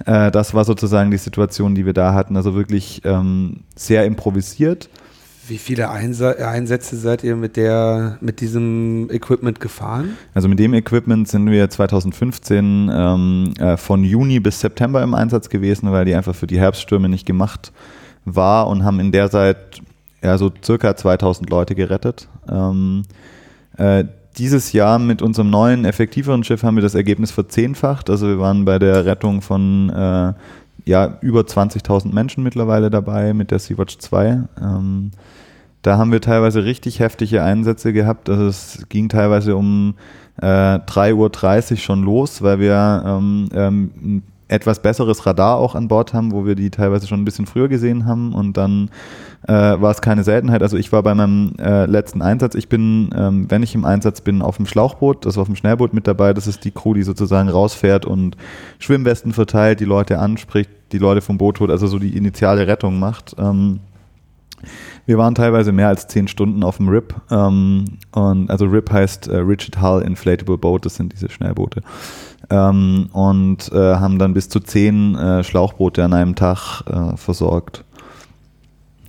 äh, 0.05 0.31
das 0.31 0.55
war 0.55 0.65
sozusagen 0.65 1.11
die 1.11 1.17
Situation, 1.17 1.75
die 1.75 1.87
wir 1.87 1.95
da 1.95 2.13
hatten. 2.13 2.37
Also 2.37 2.55
wirklich 2.55 3.03
ähm, 3.05 3.61
sehr 3.75 4.05
improvisiert. 4.05 4.89
Wie 5.49 5.59
viele 5.59 5.91
Einsätze 5.91 6.97
seid 6.97 7.23
ihr 7.23 7.37
mit 7.37 7.57
der, 7.57 8.19
mit 8.21 8.41
diesem 8.41 9.09
Equipment 9.11 9.61
gefahren? 9.61 10.17
Also 10.35 10.49
mit 10.49 10.59
dem 10.59 10.75
Equipment 10.75 11.29
sind 11.29 11.49
wir 11.51 11.71
2015 11.71 12.91
ähm, 12.93 13.55
äh, 13.59 13.77
von 13.77 14.03
Juni 14.03 14.41
bis 14.41 14.61
September 14.61 15.03
im 15.03 15.15
Einsatz 15.15 15.49
gewesen, 15.49 15.93
weil 15.93 16.05
die 16.05 16.15
einfach 16.15 16.35
für 16.35 16.47
die 16.47 16.59
Herbststürme 16.59 17.09
nicht 17.09 17.27
gemacht 17.27 17.73
war 18.25 18.67
und 18.67 18.85
haben 18.85 18.99
in 18.99 19.13
der 19.13 19.31
Zeit 19.31 19.81
ja 20.23 20.37
so 20.37 20.51
circa 20.65 20.97
2000 20.97 21.49
Leute 21.49 21.75
gerettet. 21.75 22.29
Ähm, 22.49 23.03
äh, 23.77 24.05
dieses 24.39 24.73
Jahr 24.73 24.99
mit 24.99 25.23
unserem 25.23 25.51
neuen, 25.51 25.85
effektiveren 25.85 26.45
Schiff 26.45 26.63
haben 26.63 26.77
wir 26.77 26.83
das 26.83 26.95
Ergebnis 26.95 27.31
verzehnfacht. 27.31 28.11
Also 28.11 28.27
wir 28.27 28.39
waren 28.39 28.65
bei 28.65 28.79
der 28.79 29.07
Rettung 29.07 29.41
von 29.41 29.91
äh, 29.91 30.33
ja, 30.87 31.19
über 31.21 31.41
20.000 31.41 32.15
Menschen 32.15 32.45
mittlerweile 32.45 32.91
dabei 32.91 33.35
mit 33.35 33.51
der 33.51 33.59
Sea-Watch 33.59 33.99
2. 33.99 34.45
Ähm, 34.61 35.11
da 35.83 35.99
haben 35.99 36.13
wir 36.13 36.21
teilweise 36.21 36.65
richtig 36.65 37.01
heftige 37.01 37.43
Einsätze 37.43 37.93
gehabt. 37.93 38.31
Also 38.31 38.47
es 38.47 38.87
ging 38.89 39.09
teilweise 39.09 39.57
um 39.57 39.95
äh, 40.41 40.47
3.30 40.47 41.73
Uhr 41.73 41.77
schon 41.77 42.03
los, 42.03 42.41
weil 42.43 42.61
wir 42.61 43.03
ähm, 43.05 43.49
ähm, 43.53 44.23
etwas 44.49 44.81
besseres 44.81 45.27
Radar 45.27 45.57
auch 45.57 45.75
an 45.75 45.89
Bord 45.89 46.15
haben, 46.15 46.33
wo 46.33 46.47
wir 46.47 46.55
die 46.55 46.71
teilweise 46.71 47.07
schon 47.07 47.21
ein 47.21 47.25
bisschen 47.25 47.47
früher 47.47 47.69
gesehen 47.69 48.07
haben 48.07 48.33
und 48.33 48.57
dann 48.57 48.91
äh, 49.47 49.53
war 49.53 49.91
es 49.91 50.01
keine 50.01 50.25
Seltenheit. 50.25 50.63
Also 50.63 50.77
ich 50.77 50.93
war 50.93 51.03
bei 51.03 51.15
meinem 51.15 51.53
äh, 51.59 51.87
letzten 51.87 52.23
Einsatz, 52.23 52.55
ich 52.55 52.69
bin, 52.69 53.11
ähm, 53.17 53.47
wenn 53.49 53.63
ich 53.63 53.75
im 53.75 53.85
Einsatz 53.85 54.21
bin, 54.21 54.43
auf 54.43 54.57
dem 54.57 54.67
Schlauchboot, 54.67 55.27
also 55.27 55.41
auf 55.41 55.47
dem 55.47 55.57
Schnellboot 55.57 55.95
mit 55.95 56.07
dabei. 56.07 56.35
Das 56.35 56.47
ist 56.47 56.65
die 56.65 56.73
Crew, 56.73 56.95
die 56.95 57.03
sozusagen 57.03 57.49
rausfährt 57.49 58.07
und 58.07 58.37
Schwimmwesten 58.79 59.33
verteilt, 59.33 59.81
die 59.81 59.85
Leute 59.85 60.19
anspricht, 60.19 60.71
die 60.93 60.99
Leute 60.99 61.21
vom 61.21 61.39
Boot 61.39 61.61
holt, 61.61 61.71
also 61.71 61.87
so 61.87 61.99
die 61.99 62.17
initiale 62.17 62.67
Rettung 62.67 62.99
macht. 62.99 63.37
Ähm, 63.39 63.81
wir 65.05 65.19
waren 65.19 65.35
teilweise 65.35 65.71
mehr 65.71 65.89
als 65.89 66.09
zehn 66.09 66.27
Stunden 66.27 66.65
auf 66.65 66.79
dem 66.79 66.89
RIP. 66.89 67.15
Ähm, 67.31 67.85
und 68.13 68.51
also 68.51 68.67
RIP 68.67 68.91
heißt 68.91 69.29
äh, 69.29 69.37
Rigid 69.37 69.81
Hull 69.81 70.03
Inflatable 70.03 70.59
Boat, 70.59 70.85
das 70.85 70.97
sind 70.97 71.13
diese 71.13 71.29
Schnellboote. 71.29 71.83
Ähm, 72.51 73.09
und 73.13 73.71
äh, 73.73 73.77
haben 73.77 74.19
dann 74.19 74.35
bis 74.35 74.49
zu 74.49 74.59
zehn 74.61 75.15
äh, 75.15 75.45
Schlauchboote 75.45 76.05
an 76.05 76.13
einem 76.13 76.35
Tag 76.35 76.83
äh, 76.87 77.17
versorgt. 77.17 77.85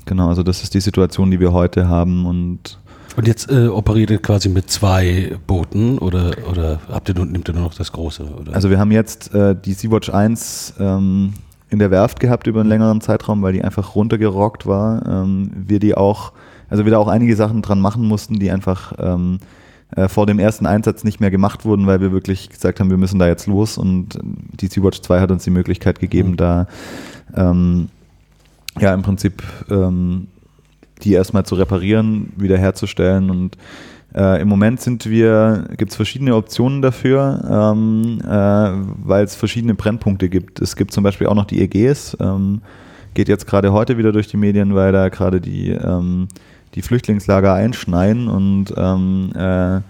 Genau, 0.08 0.30
also 0.30 0.42
das 0.42 0.64
ist 0.64 0.74
die 0.74 0.80
Situation, 0.80 1.30
die 1.30 1.40
wir 1.40 1.54
heute 1.54 1.88
haben 1.88 2.26
und 2.26 2.80
und 3.18 3.28
jetzt 3.28 3.52
äh, 3.52 3.68
operiert 3.68 4.12
ihr 4.12 4.20
quasi 4.20 4.48
mit 4.48 4.70
zwei 4.70 5.36
Booten 5.48 5.98
oder, 5.98 6.36
oder 6.52 6.80
habt 6.88 7.10
ihr, 7.10 7.16
nehmt 7.16 7.50
ihr 7.50 7.56
nur 7.56 7.64
noch 7.64 7.74
das 7.74 7.92
große? 7.92 8.24
Oder? 8.24 8.54
Also 8.54 8.70
wir 8.70 8.78
haben 8.78 8.92
jetzt 8.92 9.34
äh, 9.34 9.56
die 9.56 9.74
Sea-Watch 9.74 10.12
1 10.12 10.76
ähm, 10.80 11.34
in 11.72 11.80
der 11.80 11.90
Werft 11.90 12.20
gehabt 12.20 12.46
über 12.46 12.60
einen 12.60 12.70
längeren 12.70 13.02
Zeitraum, 13.02 13.42
weil 13.42 13.54
die 13.54 13.64
einfach 13.64 13.96
runtergerockt 13.96 14.68
war. 14.68 15.04
Ähm, 15.08 15.50
wir 15.52 15.80
die 15.80 15.98
auch, 15.98 16.32
also 16.70 16.86
wir 16.86 16.92
da 16.92 17.00
auch 17.00 17.08
einige 17.08 17.36
Sachen 17.36 17.64
dran 17.64 17.82
machen 17.82 18.06
mussten, 18.06 18.38
die 18.38 18.52
einfach 18.52 18.94
ähm, 19.00 19.40
äh, 19.96 20.08
vor 20.08 20.28
dem 20.28 20.38
ersten 20.38 20.68
Einsatz 20.68 21.04
nicht 21.04 21.20
mehr 21.20 21.32
gemacht 21.32 21.66
wurden, 21.66 21.88
weil 21.88 22.02
wir 22.02 22.12
wirklich 22.12 22.50
gesagt 22.50 22.80
haben, 22.80 22.92
wir 22.92 22.98
müssen 22.98 23.18
da 23.18 23.28
jetzt 23.28 23.48
los 23.48 23.80
und 23.80 24.20
die 24.24 24.68
Sea-Watch 24.68 25.02
2 25.02 25.22
hat 25.22 25.32
uns 25.32 25.44
die 25.44 25.50
Möglichkeit 25.50 26.00
gegeben, 26.00 26.32
mhm. 26.32 26.38
da 26.38 26.68
ähm, 27.36 27.90
ja 28.80 28.94
im 28.94 29.02
Prinzip 29.02 29.44
ähm, 29.70 30.28
die 31.04 31.14
erstmal 31.14 31.46
zu 31.46 31.56
reparieren, 31.56 32.34
wiederherzustellen 32.38 33.30
und 33.30 33.58
äh, 34.16 34.42
Im 34.42 34.48
Moment 34.48 34.82
sind 34.82 35.06
wir, 35.06 35.66
gibt 35.78 35.92
es 35.92 35.96
verschiedene 35.96 36.36
Optionen 36.36 36.82
dafür, 36.82 37.74
ähm, 37.76 38.20
äh, 38.24 38.28
weil 39.06 39.24
es 39.24 39.36
verschiedene 39.36 39.76
Brennpunkte 39.76 40.28
gibt. 40.30 40.60
Es 40.60 40.76
gibt 40.76 40.92
zum 40.92 41.04
Beispiel 41.04 41.28
auch 41.28 41.36
noch 41.36 41.46
die 41.46 41.62
EGs, 41.62 42.18
ähm, 42.20 42.62
geht 43.14 43.28
jetzt 43.28 43.46
gerade 43.48 43.74
heute 43.74 43.98
wieder 43.98 44.12
durch 44.12 44.28
die 44.28 44.38
Medien, 44.38 44.74
weil 44.74 44.92
da 44.92 45.10
gerade 45.10 45.42
die, 45.42 45.70
ähm, 45.70 46.30
die 46.74 46.82
Flüchtlingslager 46.82 47.54
einschneien 47.54 48.28
und 48.28 48.74
ähm, 48.76 49.32
äh, 49.36 49.82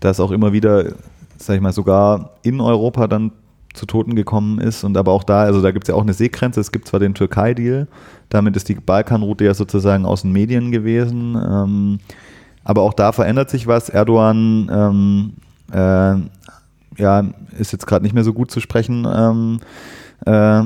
das 0.00 0.20
auch 0.20 0.30
immer 0.30 0.52
wieder, 0.52 0.92
sag 1.36 1.56
ich 1.56 1.62
mal, 1.62 1.72
sogar 1.72 2.30
in 2.42 2.60
Europa 2.60 3.06
dann 3.06 3.30
zu 3.76 3.86
Toten 3.86 4.14
gekommen 4.14 4.58
ist 4.58 4.84
und 4.84 4.96
aber 4.96 5.12
auch 5.12 5.24
da, 5.24 5.42
also 5.42 5.62
da 5.62 5.70
gibt 5.70 5.84
es 5.84 5.88
ja 5.88 5.94
auch 5.94 6.02
eine 6.02 6.14
Seegrenze, 6.14 6.60
es 6.60 6.72
gibt 6.72 6.88
zwar 6.88 7.00
den 7.00 7.14
Türkei-Deal, 7.14 7.86
damit 8.28 8.56
ist 8.56 8.68
die 8.68 8.74
Balkanroute 8.74 9.44
ja 9.44 9.54
sozusagen 9.54 10.04
aus 10.04 10.22
den 10.22 10.32
Medien 10.32 10.72
gewesen, 10.72 11.36
ähm, 11.36 11.98
aber 12.64 12.82
auch 12.82 12.94
da 12.94 13.12
verändert 13.12 13.48
sich 13.50 13.66
was. 13.66 13.88
Erdogan 13.88 14.68
ähm, 14.72 15.32
äh, 15.72 16.16
ja, 17.00 17.24
ist 17.58 17.72
jetzt 17.72 17.86
gerade 17.86 18.02
nicht 18.02 18.14
mehr 18.14 18.24
so 18.24 18.32
gut 18.32 18.50
zu 18.50 18.60
sprechen 18.60 19.06
ähm, 19.08 19.60
äh, 20.24 20.62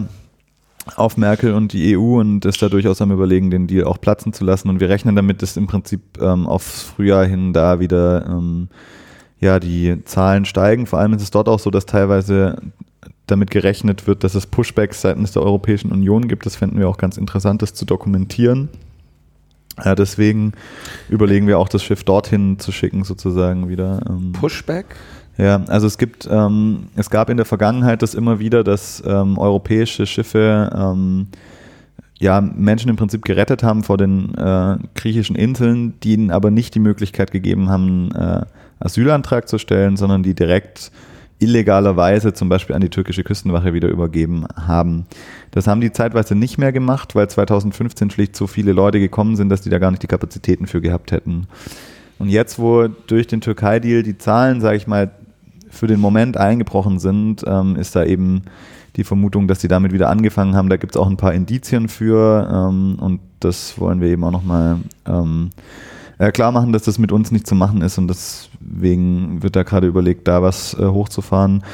auf 0.96 1.16
Merkel 1.16 1.54
und 1.54 1.72
die 1.72 1.96
EU 1.96 2.20
und 2.20 2.44
ist 2.44 2.62
da 2.62 2.68
durchaus 2.68 3.02
am 3.02 3.12
Überlegen, 3.12 3.50
den 3.50 3.66
Deal 3.66 3.84
auch 3.84 4.00
platzen 4.00 4.32
zu 4.32 4.44
lassen. 4.44 4.68
Und 4.68 4.80
wir 4.80 4.88
rechnen 4.88 5.14
damit, 5.14 5.42
dass 5.42 5.56
im 5.56 5.66
Prinzip 5.66 6.00
ähm, 6.20 6.46
aufs 6.46 6.82
Frühjahr 6.82 7.26
hin 7.26 7.52
da 7.52 7.80
wieder 7.80 8.26
ähm, 8.26 8.68
ja, 9.40 9.58
die 9.60 10.02
Zahlen 10.04 10.44
steigen. 10.44 10.86
Vor 10.86 10.98
allem 10.98 11.12
ist 11.12 11.22
es 11.22 11.30
dort 11.30 11.48
auch 11.48 11.58
so, 11.58 11.70
dass 11.70 11.86
teilweise 11.86 12.56
damit 13.30 13.50
gerechnet 13.50 14.06
wird, 14.06 14.24
dass 14.24 14.34
es 14.34 14.46
Pushbacks 14.46 15.00
seitens 15.00 15.32
der 15.32 15.42
Europäischen 15.42 15.92
Union 15.92 16.28
gibt. 16.28 16.46
Das 16.46 16.56
fänden 16.56 16.78
wir 16.78 16.88
auch 16.88 16.98
ganz 16.98 17.16
interessant, 17.16 17.62
das 17.62 17.74
zu 17.74 17.84
dokumentieren. 17.84 18.68
Ja, 19.84 19.94
deswegen 19.94 20.52
überlegen 21.08 21.46
wir 21.46 21.58
auch, 21.58 21.68
das 21.68 21.82
Schiff 21.82 22.04
dorthin 22.04 22.58
zu 22.58 22.72
schicken, 22.72 23.04
sozusagen 23.04 23.68
wieder. 23.68 24.00
Ähm, 24.08 24.32
Pushback? 24.32 24.86
Ja, 25.38 25.62
also 25.68 25.86
es 25.86 25.96
gibt, 25.96 26.28
ähm, 26.30 26.88
es 26.96 27.08
gab 27.08 27.30
in 27.30 27.38
der 27.38 27.46
Vergangenheit 27.46 28.02
das 28.02 28.14
immer 28.14 28.40
wieder, 28.40 28.62
dass 28.62 29.02
ähm, 29.06 29.38
europäische 29.38 30.04
Schiffe 30.04 30.70
ähm, 30.74 31.28
ja, 32.18 32.42
Menschen 32.42 32.90
im 32.90 32.96
Prinzip 32.96 33.24
gerettet 33.24 33.62
haben 33.62 33.82
vor 33.82 33.96
den 33.96 34.34
äh, 34.34 34.76
griechischen 34.94 35.36
Inseln, 35.36 35.98
die 36.00 36.12
ihnen 36.12 36.30
aber 36.30 36.50
nicht 36.50 36.74
die 36.74 36.80
Möglichkeit 36.80 37.30
gegeben 37.30 37.70
haben, 37.70 38.12
äh, 38.14 38.42
Asylantrag 38.80 39.48
zu 39.48 39.56
stellen, 39.56 39.96
sondern 39.96 40.22
die 40.22 40.34
direkt 40.34 40.92
illegalerweise 41.40 42.32
zum 42.32 42.48
Beispiel 42.48 42.76
an 42.76 42.82
die 42.82 42.90
türkische 42.90 43.24
Küstenwache 43.24 43.74
wieder 43.74 43.88
übergeben 43.88 44.46
haben. 44.54 45.06
Das 45.50 45.66
haben 45.66 45.80
die 45.80 45.92
zeitweise 45.92 46.34
nicht 46.34 46.58
mehr 46.58 46.72
gemacht, 46.72 47.14
weil 47.14 47.28
2015 47.28 48.10
schlicht 48.10 48.36
so 48.36 48.46
viele 48.46 48.72
Leute 48.72 49.00
gekommen 49.00 49.36
sind, 49.36 49.48
dass 49.48 49.62
die 49.62 49.70
da 49.70 49.78
gar 49.78 49.90
nicht 49.90 50.02
die 50.02 50.06
Kapazitäten 50.06 50.66
für 50.66 50.80
gehabt 50.80 51.12
hätten. 51.12 51.46
Und 52.18 52.28
jetzt, 52.28 52.58
wo 52.58 52.86
durch 52.86 53.26
den 53.26 53.40
Türkei-Deal 53.40 54.02
die 54.02 54.18
Zahlen, 54.18 54.60
sage 54.60 54.76
ich 54.76 54.86
mal, 54.86 55.10
für 55.70 55.86
den 55.86 56.00
Moment 56.00 56.36
eingebrochen 56.36 56.98
sind, 56.98 57.42
ähm, 57.46 57.76
ist 57.76 57.96
da 57.96 58.04
eben 58.04 58.42
die 58.96 59.04
Vermutung, 59.04 59.48
dass 59.48 59.60
sie 59.60 59.68
damit 59.68 59.92
wieder 59.92 60.10
angefangen 60.10 60.56
haben. 60.56 60.68
Da 60.68 60.76
gibt 60.76 60.94
es 60.94 61.00
auch 61.00 61.08
ein 61.08 61.16
paar 61.16 61.32
Indizien 61.32 61.88
für 61.88 62.48
ähm, 62.52 62.96
und 63.00 63.20
das 63.38 63.78
wollen 63.78 64.00
wir 64.00 64.08
eben 64.08 64.24
auch 64.24 64.32
nochmal 64.32 64.78
ähm, 65.06 65.50
äh, 66.20 66.30
klar 66.32 66.52
machen, 66.52 66.72
dass 66.72 66.82
das 66.82 66.98
mit 66.98 67.12
uns 67.12 67.30
nicht 67.30 67.46
zu 67.46 67.54
machen 67.54 67.80
ist 67.80 67.96
und 67.96 68.08
deswegen 68.08 69.42
wird 69.42 69.56
da 69.56 69.62
gerade 69.62 69.86
überlegt, 69.86 70.28
da 70.28 70.42
was 70.42 70.74
äh, 70.74 70.86
hochzufahren. 70.86 71.64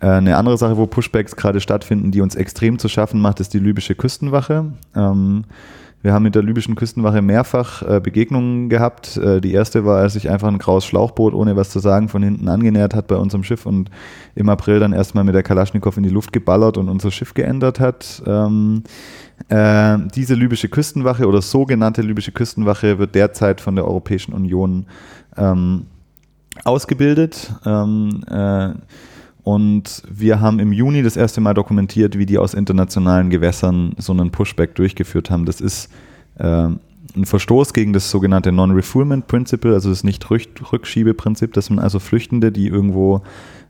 Äh, 0.00 0.08
eine 0.08 0.36
andere 0.36 0.58
Sache, 0.58 0.76
wo 0.76 0.86
Pushbacks 0.86 1.36
gerade 1.36 1.60
stattfinden, 1.60 2.10
die 2.10 2.20
uns 2.20 2.34
extrem 2.34 2.80
zu 2.80 2.88
schaffen 2.88 3.20
macht, 3.20 3.38
ist 3.38 3.54
die 3.54 3.60
libysche 3.60 3.94
Küstenwache. 3.94 4.72
Ähm, 4.96 5.44
wir 6.02 6.12
haben 6.12 6.24
mit 6.24 6.34
der 6.34 6.42
libyschen 6.42 6.74
Küstenwache 6.74 7.22
mehrfach 7.22 7.82
äh, 7.82 8.00
Begegnungen 8.00 8.68
gehabt. 8.68 9.16
Äh, 9.18 9.40
die 9.40 9.52
erste 9.52 9.84
war, 9.84 9.98
als 9.98 10.14
sich 10.14 10.28
einfach 10.28 10.48
ein 10.48 10.58
graues 10.58 10.84
Schlauchboot, 10.84 11.32
ohne 11.32 11.54
was 11.54 11.70
zu 11.70 11.78
sagen, 11.78 12.08
von 12.08 12.24
hinten 12.24 12.48
angenähert 12.48 12.94
hat 12.94 13.06
bei 13.06 13.14
unserem 13.14 13.44
Schiff 13.44 13.66
und 13.66 13.88
im 14.34 14.48
April 14.48 14.80
dann 14.80 14.92
erstmal 14.92 15.22
mit 15.22 15.36
der 15.36 15.44
Kalaschnikow 15.44 15.96
in 15.96 16.02
die 16.02 16.08
Luft 16.08 16.32
geballert 16.32 16.76
und 16.76 16.88
unser 16.88 17.12
Schiff 17.12 17.34
geändert 17.34 17.78
hat. 17.78 18.20
Ähm, 18.26 18.82
äh, 19.48 19.98
diese 20.14 20.34
libysche 20.34 20.68
Küstenwache 20.68 21.26
oder 21.26 21.42
sogenannte 21.42 22.02
libysche 22.02 22.32
Küstenwache 22.32 22.98
wird 22.98 23.14
derzeit 23.14 23.60
von 23.60 23.74
der 23.76 23.86
Europäischen 23.86 24.32
Union 24.32 24.86
ähm, 25.36 25.86
ausgebildet. 26.64 27.52
Ähm, 27.64 28.24
äh, 28.28 28.70
und 29.44 30.02
wir 30.08 30.40
haben 30.40 30.60
im 30.60 30.72
Juni 30.72 31.02
das 31.02 31.16
erste 31.16 31.40
Mal 31.40 31.54
dokumentiert, 31.54 32.16
wie 32.16 32.26
die 32.26 32.38
aus 32.38 32.54
internationalen 32.54 33.28
Gewässern 33.30 33.94
so 33.98 34.12
einen 34.12 34.30
Pushback 34.30 34.74
durchgeführt 34.76 35.30
haben. 35.30 35.46
Das 35.46 35.60
ist 35.60 35.90
äh, 36.38 36.68
ein 37.16 37.24
Verstoß 37.24 37.72
gegen 37.74 37.92
das 37.92 38.10
sogenannte 38.10 38.52
Non-Refoulement 38.52 39.26
Principle, 39.26 39.74
also 39.74 39.90
das 39.90 40.04
Nicht-Rückschiebeprinzip. 40.04 41.52
Das 41.52 41.66
sind 41.66 41.80
also 41.80 41.98
Flüchtende, 41.98 42.52
die 42.52 42.68
irgendwo 42.68 43.22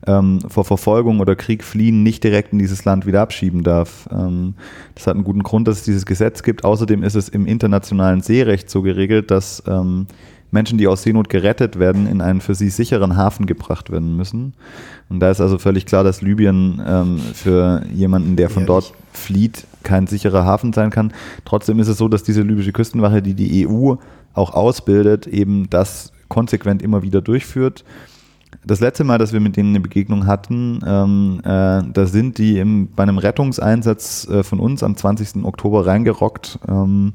ähm, 0.07 0.41
vor 0.49 0.65
Verfolgung 0.65 1.21
oder 1.21 1.37
Krieg 1.37 1.65
fliehen, 1.65 2.03
nicht 2.03 2.25
direkt 2.25 2.53
in 2.53 2.59
dieses 2.59 2.85
Land 2.85 3.07
wieder 3.07 3.21
abschieben 3.21 3.63
darf. 3.63 4.09
Ähm, 4.11 4.55
das 4.95 5.07
hat 5.07 5.15
einen 5.15 5.25
guten 5.25 5.43
Grund, 5.43 5.69
dass 5.69 5.79
es 5.79 5.85
dieses 5.85 6.07
Gesetz 6.07 6.43
gibt. 6.43 6.65
Außerdem 6.65 7.03
ist 7.03 7.15
es 7.15 7.29
im 7.29 7.47
internationalen 7.47 8.21
Seerecht 8.21 8.69
so 8.69 8.83
geregelt, 8.83 9.31
dass 9.31 9.63
ähm, 9.67 10.07
Menschen, 10.53 10.77
die 10.77 10.87
aus 10.87 11.03
Seenot 11.03 11.31
gerettet 11.31 11.79
werden, 11.79 12.07
in 12.07 12.21
einen 12.21 12.43
für 12.43 12.55
sie 12.55 12.69
sicheren 12.69 13.17
Hafen 13.17 13.47
gebracht 13.47 13.91
werden 13.91 14.17
müssen. 14.17 14.53
Und 15.09 15.21
da 15.21 15.31
ist 15.31 15.41
also 15.41 15.59
völlig 15.59 15.87
klar, 15.87 16.05
dass 16.05 16.21
Libyen 16.21 16.81
ähm, 16.87 17.19
für 17.19 17.83
jemanden, 17.93 18.37
der 18.37 18.51
von 18.51 18.67
dort 18.67 18.93
flieht, 19.13 19.67
kein 19.83 20.07
sicherer 20.07 20.45
Hafen 20.45 20.73
sein 20.73 20.91
kann. 20.91 21.13
Trotzdem 21.45 21.79
ist 21.81 21.89
es 21.89 21.97
so, 21.97 22.07
dass 22.09 22.23
diese 22.23 22.43
libysche 22.43 22.73
Küstenwache, 22.73 23.23
die 23.23 23.35
die 23.35 23.67
EU 23.67 23.95
auch 24.35 24.53
ausbildet, 24.53 25.27
eben 25.27 25.71
das 25.71 26.13
konsequent 26.29 26.83
immer 26.83 27.03
wieder 27.03 27.21
durchführt. 27.23 27.85
Das 28.65 28.81
letzte 28.81 29.03
Mal, 29.03 29.19
dass 29.19 29.33
wir 29.33 29.41
mit 29.41 29.57
denen 29.57 29.71
eine 29.71 29.81
Begegnung 29.81 30.27
hatten, 30.27 30.81
ähm, 30.87 31.41
äh, 31.41 31.83
da 31.93 32.07
sind 32.07 32.39
die 32.39 32.59
im, 32.59 32.89
bei 32.95 33.03
einem 33.03 33.19
Rettungseinsatz 33.19 34.29
äh, 34.29 34.43
von 34.45 34.61
uns 34.61 34.83
am 34.83 34.97
20. 34.97 35.45
Oktober 35.45 35.87
reingerockt, 35.87 36.61
ähm, 36.69 37.15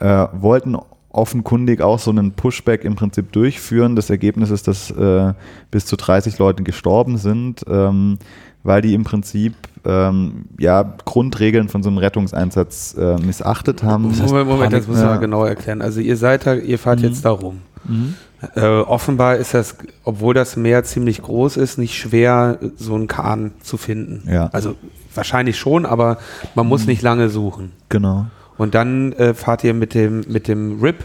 äh, 0.00 0.26
wollten 0.32 0.76
offenkundig 1.10 1.82
auch 1.82 1.98
so 1.98 2.10
einen 2.10 2.32
Pushback 2.32 2.84
im 2.84 2.96
Prinzip 2.96 3.32
durchführen. 3.32 3.96
Das 3.96 4.08
Ergebnis 4.08 4.50
ist, 4.50 4.68
dass 4.68 4.90
äh, 4.90 5.34
bis 5.70 5.84
zu 5.86 5.96
30 5.96 6.38
Leute 6.38 6.62
gestorben 6.62 7.18
sind, 7.18 7.64
ähm, 7.68 8.18
weil 8.62 8.80
die 8.80 8.94
im 8.94 9.04
Prinzip 9.04 9.54
ähm, 9.84 10.46
ja, 10.58 10.94
Grundregeln 11.04 11.68
von 11.68 11.82
so 11.82 11.88
einem 11.88 11.98
Rettungseinsatz 11.98 12.96
äh, 12.98 13.16
missachtet 13.18 13.82
haben. 13.82 14.14
Moment, 14.16 14.48
Moment, 14.48 14.72
das 14.72 14.86
muss 14.86 14.98
man 14.98 15.06
ja. 15.06 15.16
genau 15.16 15.44
erklären. 15.44 15.82
Also 15.82 16.00
ihr 16.00 16.16
seid 16.16 16.46
da, 16.46 16.54
ihr 16.54 16.78
fahrt 16.78 17.00
mhm. 17.00 17.06
jetzt 17.06 17.24
da 17.24 17.30
rum. 17.30 17.60
Mhm. 17.86 18.14
Äh, 18.54 18.66
offenbar 18.66 19.36
ist 19.36 19.54
das, 19.54 19.76
obwohl 20.04 20.32
das 20.32 20.56
Meer 20.56 20.84
ziemlich 20.84 21.22
groß 21.22 21.56
ist, 21.56 21.76
nicht 21.76 21.96
schwer, 21.98 22.58
so 22.76 22.94
einen 22.94 23.08
Kahn 23.08 23.52
zu 23.62 23.76
finden. 23.76 24.28
Ja. 24.30 24.48
Also 24.52 24.76
wahrscheinlich 25.14 25.58
schon, 25.58 25.84
aber 25.84 26.18
man 26.54 26.66
muss 26.66 26.82
mhm. 26.82 26.88
nicht 26.88 27.02
lange 27.02 27.28
suchen. 27.30 27.72
Genau. 27.88 28.26
Und 28.56 28.74
dann 28.74 29.12
äh, 29.14 29.34
fahrt 29.34 29.64
ihr 29.64 29.74
mit 29.74 29.94
dem, 29.94 30.24
mit 30.28 30.46
dem 30.46 30.80
RIP 30.80 31.02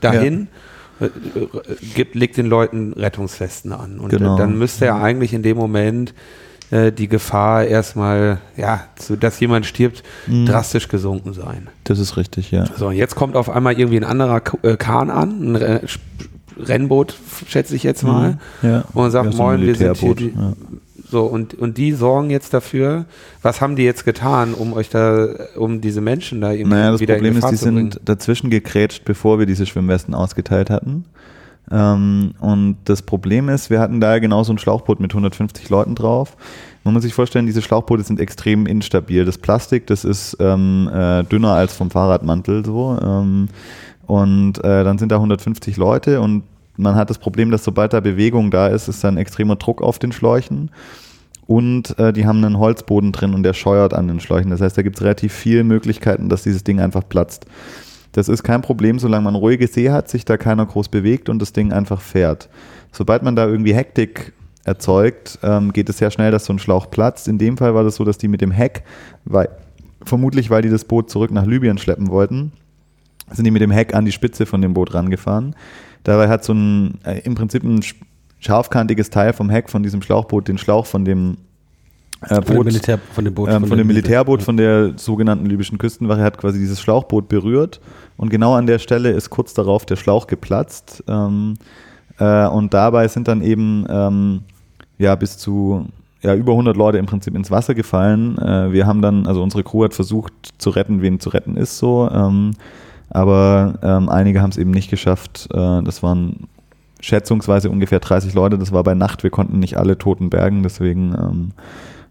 dahin, 0.00 0.48
ja. 1.00 1.06
äh, 1.06 1.10
gibt, 1.94 2.14
legt 2.14 2.38
den 2.38 2.46
Leuten 2.46 2.94
Rettungswesten 2.94 3.72
an. 3.72 3.98
Und 3.98 4.10
genau. 4.10 4.38
dann 4.38 4.58
müsste 4.58 4.86
ja 4.86 5.00
eigentlich 5.00 5.34
in 5.34 5.42
dem 5.42 5.58
Moment 5.58 6.14
äh, 6.70 6.92
die 6.92 7.08
Gefahr 7.08 7.64
erstmal, 7.64 8.38
ja, 8.56 8.84
zu, 8.96 9.16
dass 9.16 9.38
jemand 9.40 9.66
stirbt, 9.66 10.02
mhm. 10.26 10.46
drastisch 10.46 10.88
gesunken 10.88 11.34
sein. 11.34 11.68
Das 11.84 11.98
ist 11.98 12.16
richtig, 12.16 12.50
ja. 12.50 12.64
So, 12.76 12.88
und 12.88 12.96
jetzt 12.96 13.16
kommt 13.16 13.36
auf 13.36 13.50
einmal 13.50 13.78
irgendwie 13.78 13.98
ein 13.98 14.04
anderer 14.04 14.40
äh, 14.62 14.76
Kahn 14.76 15.10
an, 15.10 15.56
ein 15.56 15.80
Rennboot, 16.68 17.14
schätze 17.46 17.74
ich 17.76 17.82
jetzt 17.82 18.02
mal, 18.02 18.38
mhm. 18.62 18.68
ja. 18.68 18.84
und 18.94 19.10
sagt, 19.10 19.26
ja, 19.26 19.32
so 19.32 19.42
moin, 19.42 19.60
wir 19.60 19.74
sind 19.74 19.96
hier 19.96 20.14
die, 20.14 20.26
ja. 20.28 20.52
So, 21.10 21.24
und, 21.24 21.54
und 21.54 21.76
die 21.76 21.92
sorgen 21.92 22.30
jetzt 22.30 22.54
dafür, 22.54 23.04
was 23.42 23.60
haben 23.60 23.74
die 23.74 23.82
jetzt 23.82 24.04
getan, 24.04 24.54
um 24.54 24.72
euch 24.72 24.90
da, 24.90 25.26
um 25.56 25.80
diese 25.80 26.00
Menschen 26.00 26.40
da 26.40 26.52
irgendwie 26.52 26.70
naja, 26.70 26.92
das 26.92 27.00
wieder 27.00 27.14
Problem 27.14 27.32
in 27.32 27.36
Gefahr 27.36 27.52
ist, 27.52 27.60
die 27.60 27.64
sind 27.64 28.00
dazwischen 28.04 28.48
gekrätscht, 28.48 29.04
bevor 29.04 29.40
wir 29.40 29.46
diese 29.46 29.66
Schwimmwesten 29.66 30.14
ausgeteilt 30.14 30.70
hatten. 30.70 31.04
Ähm, 31.70 32.32
und 32.40 32.76
das 32.84 33.02
Problem 33.02 33.48
ist, 33.48 33.70
wir 33.70 33.80
hatten 33.80 34.00
da 34.00 34.20
genau 34.20 34.44
so 34.44 34.52
ein 34.52 34.58
Schlauchboot 34.58 35.00
mit 35.00 35.10
150 35.10 35.68
Leuten 35.68 35.96
drauf. 35.96 36.36
Man 36.84 36.94
muss 36.94 37.02
sich 37.02 37.14
vorstellen, 37.14 37.46
diese 37.46 37.62
Schlauchboote 37.62 38.04
sind 38.04 38.20
extrem 38.20 38.66
instabil. 38.66 39.24
Das 39.24 39.38
Plastik, 39.38 39.86
das 39.88 40.04
ist 40.04 40.36
ähm, 40.40 40.88
äh, 40.92 41.24
dünner 41.24 41.52
als 41.52 41.74
vom 41.74 41.90
Fahrradmantel 41.90 42.64
so. 42.64 42.96
Ähm, 43.02 43.48
und 44.06 44.58
äh, 44.64 44.84
dann 44.84 44.98
sind 44.98 45.12
da 45.12 45.16
150 45.16 45.76
Leute 45.76 46.20
und 46.20 46.42
man 46.80 46.94
hat 46.94 47.10
das 47.10 47.18
Problem, 47.18 47.50
dass 47.50 47.64
sobald 47.64 47.92
da 47.92 48.00
Bewegung 48.00 48.50
da 48.50 48.68
ist, 48.68 48.88
ist 48.88 49.04
da 49.04 49.08
ein 49.08 49.16
extremer 49.16 49.56
Druck 49.56 49.82
auf 49.82 49.98
den 49.98 50.12
Schläuchen. 50.12 50.70
Und 51.46 51.98
äh, 51.98 52.12
die 52.12 52.26
haben 52.26 52.44
einen 52.44 52.58
Holzboden 52.58 53.12
drin 53.12 53.34
und 53.34 53.42
der 53.42 53.54
scheuert 53.54 53.92
an 53.92 54.06
den 54.06 54.20
Schläuchen. 54.20 54.50
Das 54.50 54.60
heißt, 54.60 54.78
da 54.78 54.82
gibt 54.82 54.96
es 54.96 55.02
relativ 55.02 55.32
viele 55.32 55.64
Möglichkeiten, 55.64 56.28
dass 56.28 56.44
dieses 56.44 56.62
Ding 56.62 56.80
einfach 56.80 57.08
platzt. 57.08 57.46
Das 58.12 58.28
ist 58.28 58.42
kein 58.42 58.62
Problem, 58.62 58.98
solange 58.98 59.24
man 59.24 59.34
ruhige 59.34 59.66
See 59.66 59.90
hat, 59.90 60.08
sich 60.08 60.24
da 60.24 60.36
keiner 60.36 60.66
groß 60.66 60.88
bewegt 60.88 61.28
und 61.28 61.40
das 61.40 61.52
Ding 61.52 61.72
einfach 61.72 62.00
fährt. 62.00 62.48
Sobald 62.92 63.22
man 63.22 63.36
da 63.36 63.46
irgendwie 63.46 63.74
Hektik 63.74 64.32
erzeugt, 64.64 65.38
ähm, 65.42 65.72
geht 65.72 65.88
es 65.88 65.98
sehr 65.98 66.10
schnell, 66.10 66.30
dass 66.30 66.44
so 66.44 66.52
ein 66.52 66.58
Schlauch 66.58 66.90
platzt. 66.90 67.28
In 67.28 67.38
dem 67.38 67.56
Fall 67.56 67.74
war 67.74 67.84
das 67.84 67.96
so, 67.96 68.04
dass 68.04 68.18
die 68.18 68.28
mit 68.28 68.40
dem 68.40 68.50
Heck, 68.50 68.84
weil, 69.24 69.48
vermutlich 70.04 70.50
weil 70.50 70.62
die 70.62 70.70
das 70.70 70.84
Boot 70.84 71.10
zurück 71.10 71.30
nach 71.30 71.46
Libyen 71.46 71.78
schleppen 71.78 72.08
wollten, 72.10 72.52
sind 73.32 73.44
die 73.44 73.50
mit 73.50 73.62
dem 73.62 73.70
Heck 73.70 73.94
an 73.94 74.04
die 74.04 74.12
Spitze 74.12 74.46
von 74.46 74.60
dem 74.60 74.74
Boot 74.74 74.94
rangefahren. 74.94 75.54
Dabei 76.04 76.28
hat 76.28 76.44
so 76.44 76.52
ein, 76.52 76.98
äh, 77.04 77.20
im 77.20 77.34
Prinzip 77.34 77.62
ein 77.62 77.80
scharfkantiges 78.38 79.10
Teil 79.10 79.32
vom 79.32 79.50
Heck 79.50 79.68
von 79.70 79.82
diesem 79.82 80.02
Schlauchboot 80.02 80.48
den 80.48 80.58
Schlauch 80.58 80.86
von 80.86 81.04
dem 81.04 81.36
äh, 82.28 82.40
Boot, 82.40 82.66
Militär, 82.66 82.98
von 82.98 83.24
dem 83.24 83.34
Boot, 83.34 83.48
ähm, 83.48 83.60
von, 83.60 83.68
von 83.68 83.78
dem 83.78 83.86
Militärboot 83.86 84.42
von 84.42 84.56
der 84.56 84.92
sogenannten 84.96 85.46
libyschen 85.46 85.78
Küstenwache 85.78 86.22
hat 86.22 86.38
quasi 86.38 86.58
dieses 86.58 86.80
Schlauchboot 86.80 87.28
berührt 87.28 87.80
und 88.16 88.30
genau 88.30 88.54
an 88.54 88.66
der 88.66 88.78
Stelle 88.78 89.10
ist 89.10 89.30
kurz 89.30 89.54
darauf 89.54 89.86
der 89.86 89.96
Schlauch 89.96 90.26
geplatzt 90.26 91.02
ähm, 91.08 91.54
äh, 92.18 92.46
und 92.46 92.74
dabei 92.74 93.08
sind 93.08 93.28
dann 93.28 93.42
eben 93.42 93.86
ähm, 93.88 94.42
ja 94.98 95.14
bis 95.14 95.38
zu 95.38 95.86
ja, 96.22 96.34
über 96.34 96.52
100 96.52 96.76
Leute 96.76 96.98
im 96.98 97.06
Prinzip 97.06 97.34
ins 97.34 97.50
Wasser 97.50 97.74
gefallen. 97.74 98.36
Äh, 98.38 98.72
wir 98.72 98.86
haben 98.86 99.00
dann, 99.00 99.26
also 99.26 99.42
unsere 99.42 99.62
Crew 99.62 99.84
hat 99.84 99.94
versucht 99.94 100.32
zu 100.58 100.70
retten, 100.70 101.00
wen 101.00 101.18
zu 101.18 101.30
retten 101.30 101.56
ist 101.56 101.78
so. 101.78 102.08
Aber 103.10 103.74
ähm, 103.82 104.08
einige 104.08 104.40
haben 104.40 104.50
es 104.50 104.56
eben 104.56 104.70
nicht 104.70 104.90
geschafft. 104.90 105.48
Äh, 105.52 105.82
das 105.82 106.02
waren 106.02 106.48
schätzungsweise 107.00 107.70
ungefähr 107.70 108.00
30 108.00 108.34
Leute. 108.34 108.58
Das 108.58 108.72
war 108.72 108.84
bei 108.84 108.94
Nacht. 108.94 109.22
Wir 109.22 109.30
konnten 109.30 109.58
nicht 109.58 109.76
alle 109.76 109.98
Toten 109.98 110.30
bergen, 110.30 110.62
deswegen 110.62 111.14
ähm, 111.14 111.50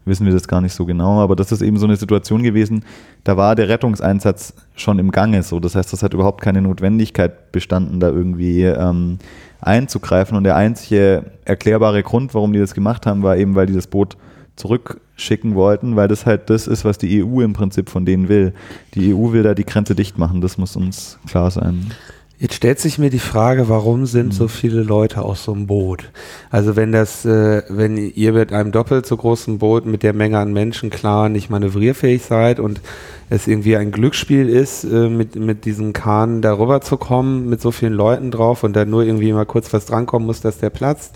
wissen 0.04 0.26
wir 0.26 0.32
das 0.32 0.48
gar 0.48 0.60
nicht 0.60 0.74
so 0.74 0.84
genau. 0.84 1.20
Aber 1.20 1.36
das 1.36 1.52
ist 1.52 1.62
eben 1.62 1.78
so 1.78 1.86
eine 1.86 1.96
Situation 1.96 2.42
gewesen, 2.42 2.84
da 3.24 3.36
war 3.36 3.54
der 3.54 3.68
Rettungseinsatz 3.68 4.54
schon 4.74 4.98
im 4.98 5.10
Gange 5.10 5.42
so. 5.42 5.60
Das 5.60 5.74
heißt, 5.74 5.92
das 5.92 6.02
hat 6.02 6.14
überhaupt 6.14 6.42
keine 6.42 6.60
Notwendigkeit 6.62 7.52
bestanden, 7.52 8.00
da 8.00 8.08
irgendwie 8.08 8.64
ähm, 8.64 9.18
einzugreifen. 9.60 10.36
Und 10.36 10.44
der 10.44 10.56
einzige 10.56 11.24
erklärbare 11.44 12.02
Grund, 12.02 12.34
warum 12.34 12.52
die 12.52 12.58
das 12.58 12.74
gemacht 12.74 13.06
haben, 13.06 13.22
war 13.22 13.36
eben, 13.36 13.54
weil 13.54 13.66
die 13.66 13.74
das 13.74 13.86
Boot 13.86 14.16
zurückschicken 15.20 15.54
wollten, 15.54 15.96
weil 15.96 16.08
das 16.08 16.26
halt 16.26 16.50
das 16.50 16.66
ist, 16.66 16.84
was 16.84 16.98
die 16.98 17.22
EU 17.22 17.40
im 17.42 17.52
Prinzip 17.52 17.90
von 17.90 18.04
denen 18.04 18.28
will. 18.28 18.52
Die 18.94 19.14
EU 19.14 19.32
will 19.32 19.42
da 19.42 19.54
die 19.54 19.66
Grenze 19.66 19.94
dicht 19.94 20.18
machen, 20.18 20.40
das 20.40 20.58
muss 20.58 20.76
uns 20.76 21.18
klar 21.28 21.50
sein. 21.50 21.92
Jetzt 22.38 22.54
stellt 22.54 22.80
sich 22.80 22.98
mir 22.98 23.10
die 23.10 23.18
Frage, 23.18 23.68
warum 23.68 24.06
sind 24.06 24.28
mhm. 24.28 24.32
so 24.32 24.48
viele 24.48 24.82
Leute 24.82 25.20
auf 25.20 25.38
so 25.38 25.52
einem 25.52 25.66
Boot? 25.66 26.10
Also 26.48 26.74
wenn 26.74 26.90
das, 26.90 27.26
äh, 27.26 27.62
wenn 27.68 27.98
ihr 27.98 28.32
mit 28.32 28.50
einem 28.50 28.72
doppelt 28.72 29.04
so 29.04 29.14
großen 29.14 29.58
Boot 29.58 29.84
mit 29.84 30.02
der 30.02 30.14
Menge 30.14 30.38
an 30.38 30.54
Menschen 30.54 30.88
klar 30.88 31.28
nicht 31.28 31.50
manövrierfähig 31.50 32.22
seid 32.22 32.58
und 32.58 32.80
es 33.28 33.46
irgendwie 33.46 33.76
ein 33.76 33.92
Glücksspiel 33.92 34.48
ist, 34.48 34.84
äh, 34.84 35.10
mit, 35.10 35.36
mit 35.36 35.66
diesen 35.66 35.92
Kahn 35.92 36.40
darüber 36.40 36.80
zu 36.80 36.96
kommen, 36.96 37.50
mit 37.50 37.60
so 37.60 37.72
vielen 37.72 37.92
Leuten 37.92 38.30
drauf 38.30 38.64
und 38.64 38.74
dann 38.74 38.88
nur 38.88 39.02
irgendwie 39.02 39.34
mal 39.34 39.44
kurz 39.44 39.70
was 39.74 39.84
drankommen 39.84 40.24
muss, 40.24 40.40
dass 40.40 40.56
der 40.56 40.70
platzt. 40.70 41.14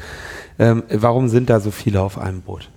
Ähm, 0.58 0.82
warum 0.90 1.28
sind 1.28 1.48
da 1.48 1.58
so 1.58 1.70
viele 1.70 2.02
auf 2.02 2.18
einem 2.18 2.42
Boot? 2.42 2.68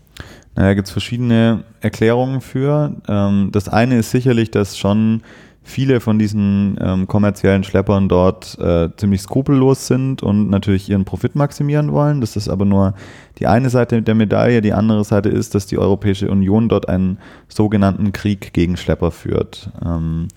Naja, 0.57 0.73
gibt 0.73 0.87
es 0.87 0.91
verschiedene 0.91 1.63
Erklärungen 1.81 2.41
für. 2.41 2.95
Ähm, 3.07 3.49
das 3.51 3.69
eine 3.69 3.99
ist 3.99 4.09
sicherlich, 4.09 4.49
dass 4.49 4.75
schon 4.75 5.21
viele 5.61 5.99
von 5.99 6.17
diesen 6.17 6.79
ähm, 6.81 7.07
kommerziellen 7.07 7.63
Schleppern 7.63 8.09
dort 8.09 8.57
äh, 8.59 8.89
ziemlich 8.97 9.21
skrupellos 9.21 9.85
sind 9.85 10.23
und 10.23 10.49
natürlich 10.49 10.89
ihren 10.89 11.05
Profit 11.05 11.35
maximieren 11.35 11.91
wollen. 11.91 12.21
Das 12.21 12.35
ist 12.35 12.49
aber 12.49 12.65
nur 12.65 12.95
die 13.37 13.45
eine 13.45 13.69
Seite 13.69 14.01
der 14.01 14.15
Medaille. 14.15 14.61
Die 14.61 14.73
andere 14.73 15.03
Seite 15.03 15.29
ist, 15.29 15.53
dass 15.53 15.67
die 15.67 15.77
Europäische 15.77 16.31
Union 16.31 16.69
dort 16.69 16.89
einen 16.89 17.19
sogenannten 17.49 18.11
Krieg 18.11 18.51
gegen 18.53 18.77
Schlepper 18.77 19.11
führt. 19.11 19.69
Ähm, 19.85 20.27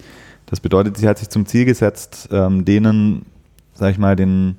das 0.44 0.60
bedeutet, 0.60 0.98
sie 0.98 1.08
hat 1.08 1.16
sich 1.16 1.30
zum 1.30 1.46
Ziel 1.46 1.64
gesetzt, 1.64 2.28
ähm, 2.30 2.66
denen, 2.66 3.24
sag 3.72 3.92
ich 3.92 3.98
mal, 3.98 4.16
den 4.16 4.56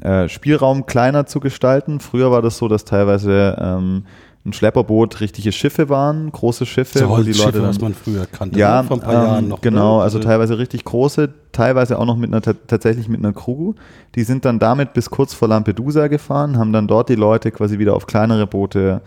äh, 0.00 0.28
Spielraum 0.28 0.86
kleiner 0.86 1.26
zu 1.26 1.38
gestalten. 1.38 2.00
Früher 2.00 2.32
war 2.32 2.42
das 2.42 2.58
so, 2.58 2.66
dass 2.66 2.84
teilweise 2.84 3.56
ähm, 3.60 4.04
ein 4.48 4.52
Schlepperboot 4.52 5.20
richtige 5.20 5.52
Schiffe 5.52 5.88
waren, 5.88 6.32
große 6.32 6.66
Schiffe, 6.66 7.00
so 7.00 7.08
wo 7.08 7.22
die 7.22 7.32
Leute 7.32 7.58
dann, 7.60 7.68
was 7.68 7.80
man 7.80 7.94
früher 7.94 8.26
kannte, 8.26 8.58
ja, 8.58 8.82
ne? 8.82 8.88
vor 8.88 8.96
ein 8.96 9.02
paar 9.02 9.14
ähm, 9.14 9.30
Jahren 9.30 9.48
noch. 9.48 9.60
Genau, 9.60 9.98
ne? 9.98 10.02
also 10.02 10.18
teilweise 10.18 10.58
richtig 10.58 10.84
große, 10.84 11.30
teilweise 11.52 11.98
auch 11.98 12.06
noch 12.06 12.16
mit 12.16 12.32
einer 12.32 12.40
tatsächlich 12.40 13.08
mit 13.08 13.20
einer 13.20 13.32
Crew. 13.32 13.74
Die 14.14 14.24
sind 14.24 14.44
dann 14.44 14.58
damit 14.58 14.92
bis 14.94 15.10
kurz 15.10 15.34
vor 15.34 15.48
Lampedusa 15.48 16.08
gefahren, 16.08 16.58
haben 16.58 16.72
dann 16.72 16.88
dort 16.88 17.08
die 17.08 17.14
Leute 17.14 17.50
quasi 17.50 17.78
wieder 17.78 17.94
auf 17.94 18.06
kleinere 18.06 18.46
Boote 18.46 19.02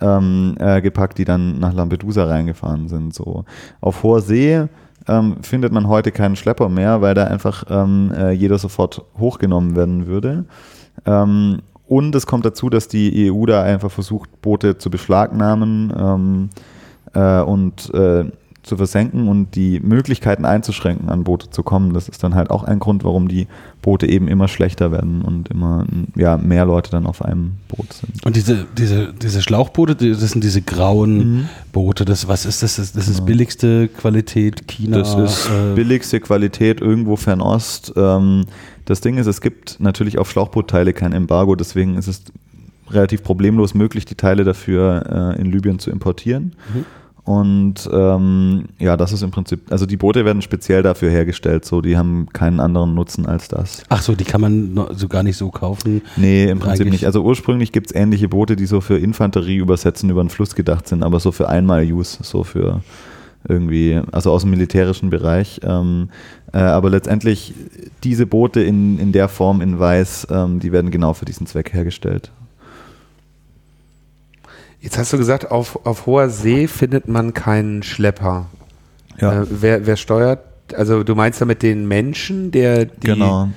ähm, 0.00 0.56
äh, 0.58 0.80
gepackt, 0.80 1.18
die 1.18 1.24
dann 1.24 1.58
nach 1.58 1.72
Lampedusa 1.72 2.24
reingefahren 2.24 2.88
sind. 2.88 3.14
So 3.14 3.44
auf 3.80 4.02
hoher 4.02 4.20
See 4.20 4.68
ähm, 5.08 5.36
findet 5.42 5.72
man 5.72 5.88
heute 5.88 6.12
keinen 6.12 6.36
Schlepper 6.36 6.68
mehr, 6.68 7.00
weil 7.00 7.14
da 7.14 7.24
einfach 7.24 7.64
ähm, 7.68 8.12
äh, 8.16 8.32
jeder 8.32 8.58
sofort 8.58 9.04
hochgenommen 9.18 9.76
werden 9.76 10.06
würde. 10.06 10.44
Ähm, 11.06 11.60
und 11.92 12.14
es 12.14 12.26
kommt 12.26 12.46
dazu, 12.46 12.70
dass 12.70 12.88
die 12.88 13.30
EU 13.30 13.44
da 13.44 13.62
einfach 13.62 13.90
versucht, 13.90 14.40
Boote 14.40 14.78
zu 14.78 14.88
beschlagnahmen 14.88 15.92
ähm, 15.94 16.50
äh, 17.12 17.42
und 17.42 17.92
äh, 17.92 18.24
zu 18.62 18.76
versenken 18.76 19.28
und 19.28 19.56
die 19.56 19.80
Möglichkeiten 19.80 20.44
einzuschränken, 20.44 21.08
an 21.08 21.24
Boote 21.24 21.50
zu 21.50 21.62
kommen. 21.64 21.94
Das 21.94 22.08
ist 22.08 22.22
dann 22.22 22.34
halt 22.34 22.50
auch 22.50 22.62
ein 22.62 22.78
Grund, 22.78 23.02
warum 23.02 23.26
die 23.26 23.48
Boote 23.82 24.08
eben 24.08 24.28
immer 24.28 24.46
schlechter 24.46 24.92
werden 24.92 25.22
und 25.22 25.48
immer 25.48 25.84
ja, 26.14 26.36
mehr 26.36 26.64
Leute 26.64 26.90
dann 26.92 27.06
auf 27.06 27.24
einem 27.24 27.54
Boot 27.68 27.92
sind. 27.92 28.24
Und 28.24 28.36
diese, 28.36 28.66
diese, 28.78 29.12
diese 29.12 29.42
Schlauchboote, 29.42 29.96
das 29.96 30.30
sind 30.30 30.44
diese 30.44 30.62
grauen 30.62 31.16
mhm. 31.16 31.48
Boote, 31.72 32.04
das, 32.04 32.28
was 32.28 32.46
ist 32.46 32.62
das? 32.62 32.76
Das, 32.76 32.92
das 32.92 33.08
ist 33.08 33.16
genau. 33.16 33.26
billigste 33.26 33.88
Qualität 33.88 34.68
China. 34.68 34.98
Das 34.98 35.14
ist 35.14 35.50
äh, 35.50 35.74
billigste 35.74 36.20
Qualität 36.20 36.80
irgendwo 36.80 37.16
Fernost. 37.16 37.92
Ähm, 37.96 38.46
das 38.84 39.00
Ding 39.00 39.18
ist, 39.18 39.26
es 39.26 39.40
gibt 39.40 39.80
natürlich 39.80 40.18
auf 40.18 40.30
Schlauchbootteile 40.30 40.92
kein 40.92 41.12
Embargo, 41.12 41.56
deswegen 41.56 41.96
ist 41.96 42.06
es 42.06 42.22
relativ 42.90 43.22
problemlos 43.22 43.74
möglich, 43.74 44.04
die 44.04 44.14
Teile 44.14 44.44
dafür 44.44 45.34
äh, 45.36 45.40
in 45.40 45.50
Libyen 45.50 45.78
zu 45.78 45.90
importieren. 45.90 46.54
Mhm. 46.72 46.84
Und 47.24 47.88
ähm, 47.92 48.64
ja, 48.80 48.96
das 48.96 49.12
ist 49.12 49.22
im 49.22 49.30
Prinzip, 49.30 49.70
also 49.70 49.86
die 49.86 49.96
Boote 49.96 50.24
werden 50.24 50.42
speziell 50.42 50.82
dafür 50.82 51.08
hergestellt, 51.08 51.64
so 51.64 51.80
die 51.80 51.96
haben 51.96 52.26
keinen 52.32 52.58
anderen 52.58 52.94
Nutzen 52.94 53.26
als 53.26 53.46
das. 53.46 53.84
Ach 53.88 54.02
so, 54.02 54.16
die 54.16 54.24
kann 54.24 54.40
man 54.40 54.88
so 54.90 55.06
gar 55.06 55.22
nicht 55.22 55.36
so 55.36 55.50
kaufen? 55.50 56.02
Nee, 56.16 56.46
im 56.50 56.58
Prinzip 56.58 56.90
nicht. 56.90 57.06
Also 57.06 57.22
ursprünglich 57.22 57.70
gibt 57.70 57.88
es 57.88 57.94
ähnliche 57.94 58.28
Boote, 58.28 58.56
die 58.56 58.66
so 58.66 58.80
für 58.80 58.98
Infanterie 58.98 59.58
übersetzen 59.58 60.10
über 60.10 60.22
den 60.22 60.30
Fluss 60.30 60.56
gedacht 60.56 60.88
sind, 60.88 61.04
aber 61.04 61.20
so 61.20 61.30
für 61.30 61.48
Einmal-Use, 61.48 62.18
so 62.22 62.42
für 62.42 62.80
irgendwie, 63.48 64.00
also 64.10 64.32
aus 64.32 64.42
dem 64.42 64.50
militärischen 64.50 65.10
Bereich. 65.10 65.60
Ähm, 65.62 66.08
äh, 66.52 66.58
aber 66.58 66.90
letztendlich 66.90 67.54
diese 68.02 68.26
Boote 68.26 68.62
in, 68.62 68.98
in 68.98 69.12
der 69.12 69.28
Form 69.28 69.60
in 69.60 69.78
Weiß, 69.78 70.26
ähm, 70.30 70.58
die 70.58 70.72
werden 70.72 70.90
genau 70.90 71.14
für 71.14 71.24
diesen 71.24 71.46
Zweck 71.46 71.72
hergestellt. 71.72 72.32
Jetzt 74.82 74.98
hast 74.98 75.12
du 75.12 75.16
gesagt, 75.16 75.50
auf, 75.52 75.86
auf 75.86 76.06
hoher 76.06 76.28
See 76.28 76.66
findet 76.66 77.06
man 77.06 77.34
keinen 77.34 77.84
Schlepper. 77.84 78.46
Ja. 79.18 79.42
Äh, 79.42 79.46
wer, 79.48 79.86
wer 79.86 79.96
steuert, 79.96 80.40
also 80.76 81.04
du 81.04 81.14
meinst 81.14 81.40
damit 81.40 81.62
den 81.62 81.86
Menschen, 81.86 82.50
der 82.50 82.86
die 82.86 83.06
genau. 83.06 83.48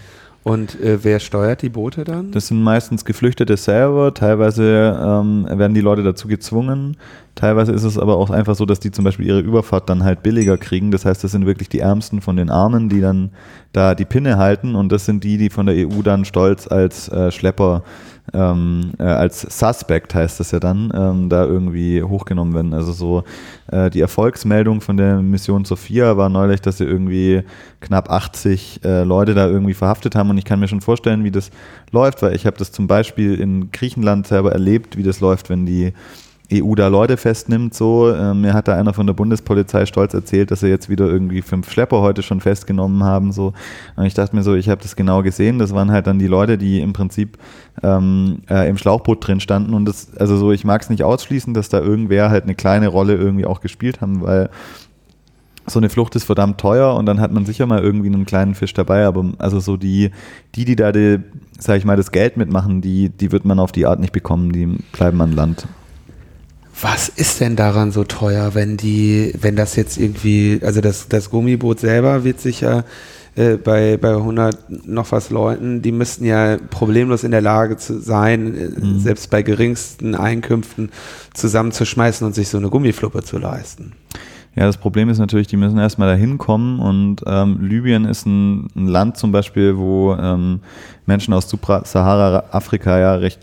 Und 0.44 0.80
äh, 0.80 1.04
wer 1.04 1.20
steuert 1.20 1.64
die 1.64 1.70
Boote 1.70 2.04
dann? 2.04 2.32
Das 2.32 2.50
sind 2.50 2.62
meistens 2.62 3.04
Geflüchtete 3.04 3.58
selber. 3.58 4.14
Teilweise 4.14 4.96
ähm, 5.04 5.48
werden 5.50 5.74
die 5.74 5.82
Leute 5.82 6.04
dazu 6.04 6.28
gezwungen. 6.28 6.98
Teilweise 7.36 7.74
ist 7.74 7.84
es 7.84 7.98
aber 7.98 8.18
auch 8.18 8.30
einfach 8.30 8.56
so, 8.56 8.66
dass 8.66 8.80
die 8.80 8.92
zum 8.92 9.04
Beispiel 9.04 9.28
ihre 9.28 9.40
Überfahrt 9.40 9.90
dann 9.90 10.04
halt 10.04 10.24
billiger 10.24 10.58
kriegen. 10.58 10.92
Das 10.92 11.06
heißt, 11.06 11.24
das 11.24 11.32
sind 11.32 11.46
wirklich 11.46 11.70
die 11.70 11.80
Ärmsten 11.80 12.22
von 12.22 12.38
den 12.38 12.50
Armen, 12.50 12.90
die 12.90 13.02
dann 13.02 13.32
da 13.74 13.94
die 13.94 14.06
Pinne 14.06 14.38
halten. 14.38 14.76
Und 14.76 14.92
das 14.92 15.06
sind 15.06 15.24
die, 15.24 15.38
die 15.38 15.50
von 15.50 15.66
der 15.66 15.76
EU 15.76 16.02
dann 16.02 16.26
stolz 16.26 16.68
als 16.68 17.10
äh, 17.10 17.32
Schlepper 17.32 17.84
ähm, 18.34 18.92
äh, 18.98 19.04
als 19.04 19.42
Suspect 19.42 20.16
heißt 20.16 20.40
das 20.40 20.52
ja 20.52 20.60
dann, 20.60 20.92
ähm, 20.96 21.30
da 21.30 21.46
irgendwie 21.46 22.02
hochgenommen 22.02 22.54
werden. 22.54 22.74
Also 22.74 22.92
so 22.92 23.24
äh, 23.72 23.90
die 23.90 24.02
Erfolgsmeldung 24.02 24.82
von 24.82 24.98
der 24.98 25.22
Mission 25.22 25.66
Sophia 25.66 26.18
war 26.18 26.30
neulich, 26.30 26.62
dass 26.62 26.80
sie 26.80 26.86
irgendwie 26.86 27.44
knapp 27.82 28.10
80 28.10 28.82
äh, 28.84 29.04
Leute 29.04 29.36
da 29.36 29.48
irgendwie 29.48 29.76
verhaftet 29.76 30.16
haben 30.16 30.30
und 30.30 30.38
ich 30.38 30.46
kann 30.46 30.60
mir 30.60 30.68
schon 30.68 30.82
vorstellen, 30.82 31.24
wie 31.24 31.32
das 31.32 31.52
läuft, 31.92 32.22
weil 32.24 32.36
ich 32.36 32.46
habe 32.46 32.58
das 32.58 32.72
zum 32.72 32.88
Beispiel 32.88 33.36
in 33.36 33.72
Griechenland 33.72 34.26
selber 34.26 34.52
erlebt, 34.52 34.98
wie 34.98 35.04
das 35.04 35.20
läuft, 35.20 35.50
wenn 35.50 35.66
die 35.66 35.94
EU 36.54 36.76
da 36.76 36.88
Leute 36.88 37.18
festnimmt, 37.18 37.74
so. 37.74 38.14
Ähm, 38.14 38.42
mir 38.42 38.54
hat 38.54 38.68
da 38.68 38.76
einer 38.76 38.94
von 38.94 39.08
der 39.08 39.14
Bundespolizei 39.14 39.86
stolz 39.86 40.14
erzählt, 40.14 40.52
dass 40.52 40.60
sie 40.60 40.68
jetzt 40.68 40.90
wieder 40.90 41.06
irgendwie 41.08 41.42
fünf 41.42 41.72
Schlepper 41.72 42.02
heute 42.02 42.22
schon 42.22 42.42
festgenommen 42.42 43.04
haben, 43.04 43.32
so. 43.32 43.54
Und 43.96 44.06
ich 44.06 44.14
dachte 44.14 44.36
mir 44.36 44.44
so, 44.44 44.54
ich 44.54 44.70
habe 44.70 44.82
das 44.82 44.96
genau 44.96 45.24
gesehen. 45.24 45.60
Das 45.60 45.74
waren 45.74 45.92
halt 45.92 46.08
dann 46.08 46.20
die 46.20 46.28
Leute, 46.28 46.58
die 46.58 46.82
im 46.82 46.94
Prinzip 46.94 47.38
ähm, 47.84 48.40
äh, 48.50 48.70
im 48.70 48.78
Schlauchboot 48.78 49.28
drin 49.28 49.40
standen. 49.40 49.74
Und 49.74 49.86
das, 49.86 50.16
also 50.18 50.38
so, 50.38 50.52
ich 50.52 50.66
mag 50.66 50.82
es 50.82 50.90
nicht 50.90 51.04
ausschließen, 51.04 51.54
dass 51.54 51.70
da 51.70 51.80
irgendwer 51.80 52.30
halt 52.30 52.44
eine 52.44 52.56
kleine 52.56 52.88
Rolle 52.88 53.16
irgendwie 53.16 53.46
auch 53.46 53.62
gespielt 53.62 54.02
haben, 54.02 54.22
weil 54.22 54.50
so 55.68 55.80
eine 55.80 55.90
Flucht 55.90 56.16
ist 56.16 56.26
verdammt 56.26 56.60
teuer 56.60 56.94
und 56.96 57.08
dann 57.08 57.20
hat 57.20 57.32
man 57.32 57.46
sicher 57.46 57.66
mal 57.66 57.82
irgendwie 57.82 58.10
einen 58.10 58.26
kleinen 58.26 58.54
Fisch 58.54 58.74
dabei, 58.74 59.06
aber 59.06 59.32
also 59.40 59.60
so 59.60 59.78
die, 59.78 60.12
die, 60.54 60.64
die 60.64 60.76
da 60.76 60.92
die, 60.92 61.22
sag 61.58 61.78
ich 61.78 61.86
mal, 61.86 61.98
das 61.98 62.12
Geld 62.12 62.38
mitmachen, 62.38 62.82
die, 62.82 63.10
die 63.10 63.32
wird 63.32 63.46
man 63.46 63.60
auf 63.60 63.72
die 63.72 63.88
Art 63.88 64.00
nicht 64.00 64.14
bekommen, 64.14 64.52
die 64.52 64.68
bleiben 64.92 65.20
an 65.22 65.32
Land. 65.32 65.68
Was 66.82 67.08
ist 67.08 67.40
denn 67.40 67.56
daran 67.56 67.92
so 67.92 68.04
teuer, 68.04 68.54
wenn 68.54 68.76
die, 68.76 69.34
wenn 69.40 69.56
das 69.56 69.76
jetzt 69.76 69.98
irgendwie, 69.98 70.60
also 70.62 70.82
das, 70.82 71.08
das 71.08 71.30
Gummiboot 71.30 71.80
selber 71.80 72.24
wird 72.24 72.42
sicher 72.42 72.84
äh, 73.36 73.56
bei, 73.56 73.98
bei 73.98 74.10
100 74.10 74.88
noch 74.88 75.12
was 75.12 75.30
Leuten, 75.30 75.82
die 75.82 75.92
müssten 75.92 76.26
ja 76.26 76.58
problemlos 76.70 77.24
in 77.24 77.32
der 77.32 77.42
Lage 77.42 77.78
zu 77.78 78.00
sein, 78.00 78.56
äh, 78.56 78.68
mhm. 78.80 79.00
selbst 79.00 79.30
bei 79.30 79.42
geringsten 79.42 80.16
Einkünften 80.16 80.90
zusammenzuschmeißen 81.34 82.28
und 82.28 82.34
sich 82.34 82.50
so 82.50 82.58
eine 82.58 82.70
Gummifluppe 82.70 83.24
zu 83.24 83.38
leisten. 83.38 83.94
Ja, 84.56 84.66
das 84.66 84.78
Problem 84.78 85.10
ist 85.10 85.18
natürlich, 85.18 85.48
die 85.48 85.58
müssen 85.58 85.78
erstmal 85.78 86.08
dahin 86.08 86.38
kommen 86.38 86.80
und 86.80 87.24
ähm, 87.26 87.60
Libyen 87.62 88.06
ist 88.06 88.26
ein, 88.26 88.68
ein, 88.76 88.88
Land 88.88 89.18
zum 89.18 89.34
Beispiel, 89.34 89.78
wo 89.78 90.14
ähm, 90.14 90.62
Menschen 91.06 91.34
aus 91.34 91.50
Sahara-Afrika 91.50 92.98
ja 93.00 93.16
recht 93.16 93.40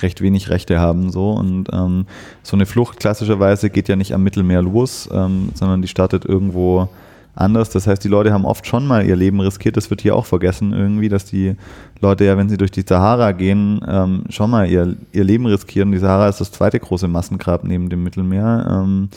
recht 0.00 0.20
wenig 0.20 0.50
Rechte 0.50 0.80
haben. 0.80 1.10
So. 1.10 1.30
Und 1.30 1.68
ähm, 1.72 2.06
so 2.42 2.56
eine 2.56 2.66
Flucht 2.66 3.00
klassischerweise 3.00 3.70
geht 3.70 3.88
ja 3.88 3.96
nicht 3.96 4.14
am 4.14 4.22
Mittelmeer 4.22 4.62
los, 4.62 5.08
ähm, 5.12 5.50
sondern 5.54 5.82
die 5.82 5.88
startet 5.88 6.24
irgendwo 6.24 6.88
anders. 7.34 7.70
Das 7.70 7.86
heißt, 7.86 8.02
die 8.04 8.08
Leute 8.08 8.32
haben 8.32 8.44
oft 8.44 8.66
schon 8.66 8.86
mal 8.86 9.06
ihr 9.06 9.16
Leben 9.16 9.40
riskiert. 9.40 9.76
Das 9.76 9.90
wird 9.90 10.02
hier 10.02 10.14
auch 10.14 10.26
vergessen 10.26 10.72
irgendwie, 10.72 11.08
dass 11.08 11.24
die 11.24 11.56
Leute 12.00 12.24
ja, 12.24 12.36
wenn 12.36 12.48
sie 12.48 12.56
durch 12.56 12.70
die 12.70 12.84
Sahara 12.86 13.32
gehen, 13.32 13.80
ähm, 13.86 14.24
schon 14.28 14.50
mal 14.50 14.68
ihr, 14.68 14.96
ihr 15.12 15.24
Leben 15.24 15.46
riskieren. 15.46 15.92
Die 15.92 15.98
Sahara 15.98 16.28
ist 16.28 16.40
das 16.40 16.52
zweite 16.52 16.78
große 16.78 17.08
Massengrab 17.08 17.64
neben 17.64 17.88
dem 17.88 18.02
Mittelmeer. 18.02 18.84
Ähm, 18.84 19.08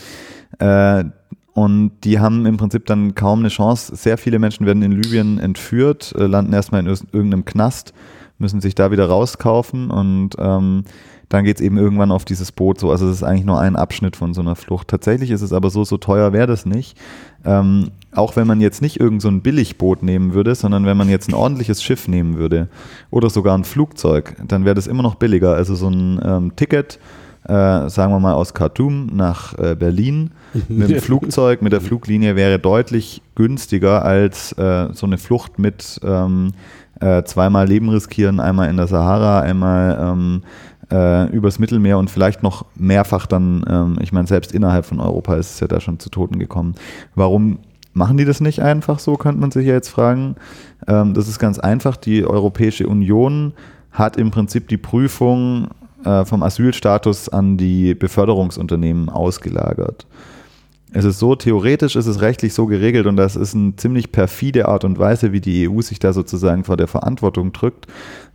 äh, 0.59 1.03
und 1.53 1.91
die 2.03 2.19
haben 2.19 2.45
im 2.45 2.57
Prinzip 2.57 2.85
dann 2.85 3.15
kaum 3.15 3.39
eine 3.39 3.47
Chance. 3.47 3.95
Sehr 3.95 4.17
viele 4.17 4.39
Menschen 4.39 4.65
werden 4.65 4.83
in 4.83 4.91
Libyen 4.91 5.39
entführt, 5.39 6.13
äh, 6.17 6.25
landen 6.25 6.53
erstmal 6.53 6.81
in 6.81 6.87
irgendeinem 6.87 7.45
Knast 7.45 7.93
müssen 8.37 8.61
sich 8.61 8.75
da 8.75 8.91
wieder 8.91 9.07
rauskaufen 9.07 9.89
und 9.89 10.31
ähm, 10.37 10.83
dann 11.29 11.43
geht 11.43 11.57
es 11.57 11.61
eben 11.61 11.77
irgendwann 11.77 12.11
auf 12.11 12.25
dieses 12.25 12.51
Boot 12.51 12.79
so. 12.79 12.91
Also 12.91 13.07
es 13.07 13.17
ist 13.17 13.23
eigentlich 13.23 13.45
nur 13.45 13.59
ein 13.59 13.75
Abschnitt 13.75 14.15
von 14.15 14.33
so 14.33 14.41
einer 14.41 14.55
Flucht. 14.55 14.87
Tatsächlich 14.87 15.31
ist 15.31 15.41
es 15.41 15.53
aber 15.53 15.69
so, 15.69 15.83
so 15.83 15.97
teuer 15.97 16.33
wäre 16.33 16.47
das 16.47 16.65
nicht. 16.65 16.97
Ähm, 17.43 17.91
auch 18.13 18.35
wenn 18.35 18.45
man 18.47 18.61
jetzt 18.61 18.81
nicht 18.81 18.99
irgend 18.99 19.21
so 19.21 19.29
ein 19.29 19.41
Billigboot 19.41 20.03
nehmen 20.03 20.33
würde, 20.33 20.53
sondern 20.55 20.85
wenn 20.85 20.97
man 20.97 21.09
jetzt 21.09 21.27
ein 21.27 21.33
ordentliches 21.33 21.81
Schiff 21.81 22.07
nehmen 22.07 22.37
würde 22.37 22.69
oder 23.09 23.29
sogar 23.29 23.57
ein 23.57 23.63
Flugzeug, 23.63 24.35
dann 24.47 24.65
wäre 24.65 24.75
das 24.75 24.87
immer 24.87 25.03
noch 25.03 25.15
billiger. 25.15 25.55
Also 25.55 25.75
so 25.75 25.89
ein 25.89 26.19
ähm, 26.23 26.55
Ticket 26.55 26.99
äh, 27.47 27.89
sagen 27.89 28.11
wir 28.11 28.19
mal 28.19 28.33
aus 28.33 28.53
Khartoum 28.53 29.07
nach 29.13 29.57
äh, 29.59 29.75
Berlin 29.75 30.31
mit 30.67 30.89
dem 30.89 30.99
Flugzeug, 30.99 31.61
mit 31.61 31.73
der 31.73 31.81
Fluglinie 31.81 32.35
wäre 32.35 32.57
deutlich 32.57 33.21
günstiger 33.35 34.03
als 34.03 34.51
äh, 34.53 34.87
so 34.93 35.05
eine 35.05 35.17
Flucht 35.17 35.59
mit 35.59 35.99
ähm, 36.03 36.53
äh, 36.99 37.23
zweimal 37.23 37.67
Leben 37.67 37.89
riskieren, 37.89 38.39
einmal 38.39 38.69
in 38.69 38.77
der 38.77 38.87
Sahara, 38.87 39.41
einmal 39.41 39.97
ähm, 39.99 40.43
äh, 40.91 41.29
übers 41.31 41.59
Mittelmeer 41.59 41.97
und 41.97 42.09
vielleicht 42.09 42.43
noch 42.43 42.65
mehrfach 42.75 43.25
dann, 43.25 43.65
ähm, 43.69 43.97
ich 44.01 44.11
meine, 44.11 44.27
selbst 44.27 44.51
innerhalb 44.51 44.85
von 44.85 44.99
Europa 44.99 45.35
ist 45.35 45.51
es 45.51 45.59
ja 45.59 45.67
da 45.67 45.79
schon 45.79 45.99
zu 45.99 46.09
Toten 46.09 46.39
gekommen. 46.39 46.75
Warum 47.15 47.59
machen 47.93 48.17
die 48.17 48.25
das 48.25 48.41
nicht 48.41 48.61
einfach 48.61 48.99
so, 48.99 49.15
könnte 49.15 49.41
man 49.41 49.51
sich 49.51 49.65
ja 49.65 49.73
jetzt 49.73 49.89
fragen. 49.89 50.35
Ähm, 50.87 51.13
das 51.13 51.27
ist 51.27 51.39
ganz 51.39 51.59
einfach. 51.59 51.97
Die 51.97 52.25
Europäische 52.25 52.87
Union 52.87 53.53
hat 53.91 54.17
im 54.17 54.31
Prinzip 54.31 54.67
die 54.67 54.77
Prüfung 54.77 55.69
äh, 56.03 56.25
vom 56.25 56.43
Asylstatus 56.43 57.29
an 57.29 57.57
die 57.57 57.95
Beförderungsunternehmen 57.95 59.09
ausgelagert. 59.09 60.05
Es 60.97 61.03
ist 61.03 61.19
so, 61.19 61.35
theoretisch 61.35 61.97
ist 61.97 62.05
es 62.05 62.21
rechtlich 62.21 62.53
so 62.53 62.67
geregelt 62.67 63.05
und 63.05 63.17
das 63.17 63.35
ist 63.35 63.53
eine 63.53 63.75
ziemlich 63.75 64.13
perfide 64.13 64.69
Art 64.69 64.85
und 64.85 64.97
Weise, 64.97 65.33
wie 65.33 65.41
die 65.41 65.67
EU 65.67 65.81
sich 65.81 65.99
da 65.99 66.13
sozusagen 66.13 66.63
vor 66.63 66.77
der 66.77 66.87
Verantwortung 66.87 67.51
drückt. 67.51 67.87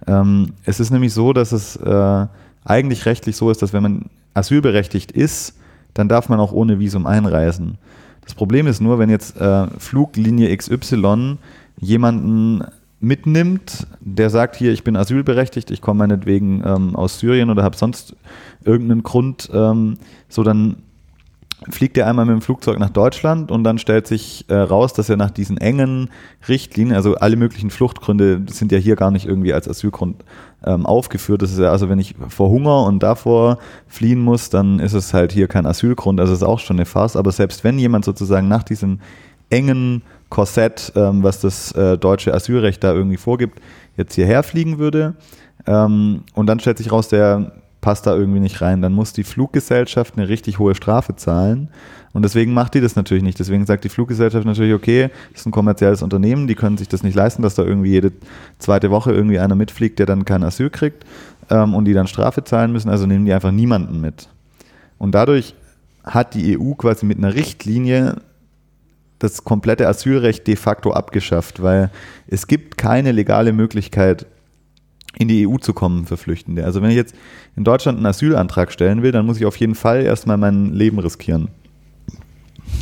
Ähm, 0.07 0.53
es 0.67 0.79
ist 0.79 0.91
nämlich 0.91 1.15
so, 1.15 1.33
dass 1.33 1.53
es 1.53 1.77
äh, 1.77 2.27
eigentlich 2.67 3.07
rechtlich 3.07 3.37
so 3.37 3.51
ist, 3.51 3.63
dass 3.63 3.73
wenn 3.73 3.83
man 3.83 4.11
asylberechtigt 4.35 5.11
ist, 5.11 5.57
dann 5.95 6.11
darf 6.11 6.29
man 6.29 6.39
auch 6.39 6.53
ohne 6.53 6.79
Visum 6.79 7.07
einreisen. 7.07 7.79
Das 8.27 8.35
Problem 8.35 8.67
ist 8.67 8.83
nur, 8.83 8.99
wenn 8.99 9.09
jetzt 9.09 9.41
äh, 9.41 9.67
Fluglinie 9.79 10.55
XY 10.55 11.39
jemanden 11.79 12.63
mitnimmt, 13.01 13.87
der 14.01 14.29
sagt 14.29 14.57
hier, 14.57 14.71
ich 14.71 14.85
bin 14.85 14.97
asylberechtigt, 14.97 15.71
ich 15.71 15.81
komme 15.81 16.01
meinetwegen 16.01 16.63
ähm, 16.67 16.95
aus 16.95 17.21
Syrien 17.21 17.49
oder 17.49 17.63
habe 17.63 17.79
sonst 17.79 18.15
irgendeinen 18.67 19.03
Grund, 19.03 19.49
ähm, 19.51 19.95
so 20.29 20.43
dann 20.43 20.77
fliegt 21.69 21.99
er 21.99 22.07
einmal 22.07 22.25
mit 22.25 22.35
dem 22.35 22.41
Flugzeug 22.41 22.79
nach 22.79 22.91
Deutschland 22.91 23.51
und 23.51 23.65
dann 23.65 23.79
stellt 23.79 24.07
sich 24.07 24.47
äh, 24.49 24.55
raus, 24.55 24.93
dass 24.93 25.11
er 25.11 25.17
nach 25.17 25.31
diesen 25.31 25.59
engen 25.59 26.09
Richtlinien, 26.49 26.97
also 26.97 27.17
alle 27.17 27.37
möglichen 27.37 27.71
Fluchtgründe 27.71 28.43
sind 28.49 28.73
ja 28.73 28.79
hier 28.79 28.97
gar 28.97 29.11
nicht 29.11 29.27
irgendwie 29.27 29.53
als 29.53 29.69
Asylgrund 29.69 30.25
ähm, 30.65 30.87
aufgeführt. 30.87 31.43
Das 31.43 31.53
ist 31.53 31.59
ja 31.59 31.71
also, 31.71 31.89
wenn 31.89 31.99
ich 31.99 32.15
vor 32.29 32.49
Hunger 32.49 32.85
und 32.85 33.03
davor 33.03 33.59
fliehen 33.87 34.21
muss, 34.21 34.49
dann 34.49 34.79
ist 34.79 34.95
es 34.95 35.13
halt 35.13 35.33
hier 35.33 35.49
kein 35.49 35.67
Asylgrund. 35.67 36.19
Also 36.21 36.33
ist 36.33 36.43
auch 36.43 36.61
schon 36.61 36.77
eine 36.77 36.87
Farce. 36.87 37.17
Aber 37.17 37.33
selbst 37.33 37.63
wenn 37.63 37.79
jemand 37.79 38.05
sozusagen 38.05 38.49
nach 38.49 38.63
diesem 38.63 39.01
engen 39.51 40.03
Korsett, 40.31 40.93
ähm, 40.97 41.23
was 41.23 41.41
das 41.41 41.73
äh, 41.73 41.99
deutsche 41.99 42.33
Asylrecht 42.33 42.83
da 42.85 42.95
irgendwie 42.95 43.17
vorgibt, 43.17 43.61
jetzt 43.97 44.15
hierher 44.15 44.43
fliegen 44.43 44.79
würde 44.79 45.15
ähm, 45.67 46.23
und 46.35 46.47
dann 46.47 46.61
stellt 46.61 46.79
sich 46.79 46.91
raus, 46.91 47.09
der 47.09 47.53
passt 47.81 48.07
da 48.07 48.15
irgendwie 48.15 48.41
nicht 48.41 48.61
rein. 48.61 48.83
Dann 48.83 48.93
muss 48.93 49.13
die 49.13 49.25
Fluggesellschaft 49.25 50.17
eine 50.17 50.29
richtig 50.29 50.59
hohe 50.59 50.75
Strafe 50.75 51.17
zahlen. 51.17 51.69
Und 52.13 52.23
deswegen 52.23 52.53
macht 52.53 52.75
die 52.75 52.81
das 52.81 52.97
natürlich 52.97 53.23
nicht. 53.23 53.39
Deswegen 53.39 53.67
sagt 53.67 53.85
die 53.85 53.89
Fluggesellschaft 53.89 54.45
natürlich, 54.45 54.75
okay, 54.75 55.11
das 55.33 55.43
ist 55.43 55.47
ein 55.47 55.53
kommerzielles 55.53 56.03
Unternehmen, 56.03 56.49
die 56.49 56.57
können 56.57 56.77
sich 56.77 56.89
das 56.89 57.03
nicht 57.03 57.15
leisten, 57.15 57.43
dass 57.43 57.55
da 57.55 57.63
irgendwie 57.63 57.91
jede 57.91 58.13
zweite 58.59 58.91
Woche 58.91 59.13
irgendwie 59.13 59.39
einer 59.39 59.55
mitfliegt, 59.55 59.99
der 59.99 60.07
dann 60.07 60.25
kein 60.25 60.43
Asyl 60.43 60.71
kriegt 60.71 61.05
ähm, 61.51 61.75
und 61.75 61.85
die 61.85 61.93
dann 61.93 62.09
Strafe 62.09 62.43
zahlen 62.43 62.73
müssen. 62.73 62.91
Also 62.91 63.07
nehmen 63.07 63.27
die 63.27 63.33
einfach 63.33 63.53
niemanden 63.53 64.01
mit. 64.01 64.29
Und 64.99 65.15
dadurch 65.15 65.55
hat 66.05 66.35
die 66.35 66.59
EU 66.59 66.73
quasi 66.75 67.07
mit 67.07 67.19
einer 67.19 67.35
Richtlinie 67.35 68.17
das 69.21 69.45
komplette 69.45 69.87
Asylrecht 69.87 70.47
de 70.47 70.57
facto 70.57 70.93
abgeschafft, 70.93 71.63
weil 71.63 71.91
es 72.27 72.47
gibt 72.47 72.79
keine 72.79 73.13
legale 73.13 73.53
Möglichkeit, 73.53 74.27
in 75.19 75.29
die 75.29 75.47
EU 75.47 75.57
zu 75.57 75.73
kommen 75.73 76.07
für 76.07 76.17
Flüchtende. 76.17 76.65
Also 76.65 76.83
wenn 76.83 76.91
ich 76.91 76.97
jetzt 76.97 77.15
in 77.57 77.65
Deutschland 77.65 77.99
einen 77.99 78.07
Asylantrag 78.07 78.73
stellen 78.73 79.03
will, 79.03 79.13
dann 79.13 79.27
muss 79.27 79.37
ich 79.39 79.45
auf 79.47 79.57
jeden 79.57 79.75
Fall 79.75 80.03
erstmal 80.03 80.37
mein 80.37 80.73
Leben 80.73 80.99
riskieren. 80.99 81.49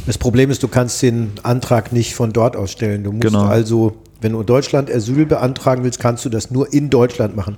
Das 0.06 0.18
Problem 0.18 0.50
ist, 0.50 0.62
du 0.62 0.68
kannst 0.68 1.00
den 1.02 1.32
Antrag 1.42 1.92
nicht 1.92 2.14
von 2.14 2.32
dort 2.32 2.56
aus 2.56 2.70
stellen. 2.72 3.04
Du 3.04 3.12
musst 3.12 3.22
Genau. 3.22 3.44
also, 3.44 3.96
wenn 4.20 4.32
du 4.32 4.40
in 4.40 4.46
Deutschland 4.46 4.90
Asyl 4.90 5.26
beantragen 5.26 5.84
willst, 5.84 6.00
kannst 6.00 6.24
du 6.24 6.28
das 6.28 6.50
nur 6.50 6.72
in 6.72 6.90
Deutschland 6.90 7.36
machen. 7.36 7.56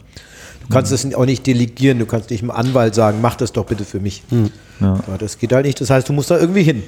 Du 0.63 0.75
kannst 0.75 0.93
das 0.93 1.13
auch 1.15 1.27
nicht 1.27 1.47
delegieren. 1.47 1.99
Du 1.99 2.07
kannst 2.07 2.31
nicht 2.31 2.43
einem 2.43 2.53
Anwalt 2.53 2.95
sagen, 2.95 3.19
mach 3.21 3.35
das 3.35 3.53
doch 3.53 3.67
bitte 3.67 3.85
für 3.85 3.99
mich. 3.99 4.23
Ja. 4.81 4.95
Ja, 5.09 5.19
das 5.19 5.39
geht 5.39 5.53
halt 5.53 5.67
nicht. 5.67 5.81
Das 5.81 5.91
heißt, 5.91 6.09
du 6.09 6.13
musst 6.13 6.31
da 6.31 6.39
irgendwie 6.39 6.63
hin. 6.63 6.83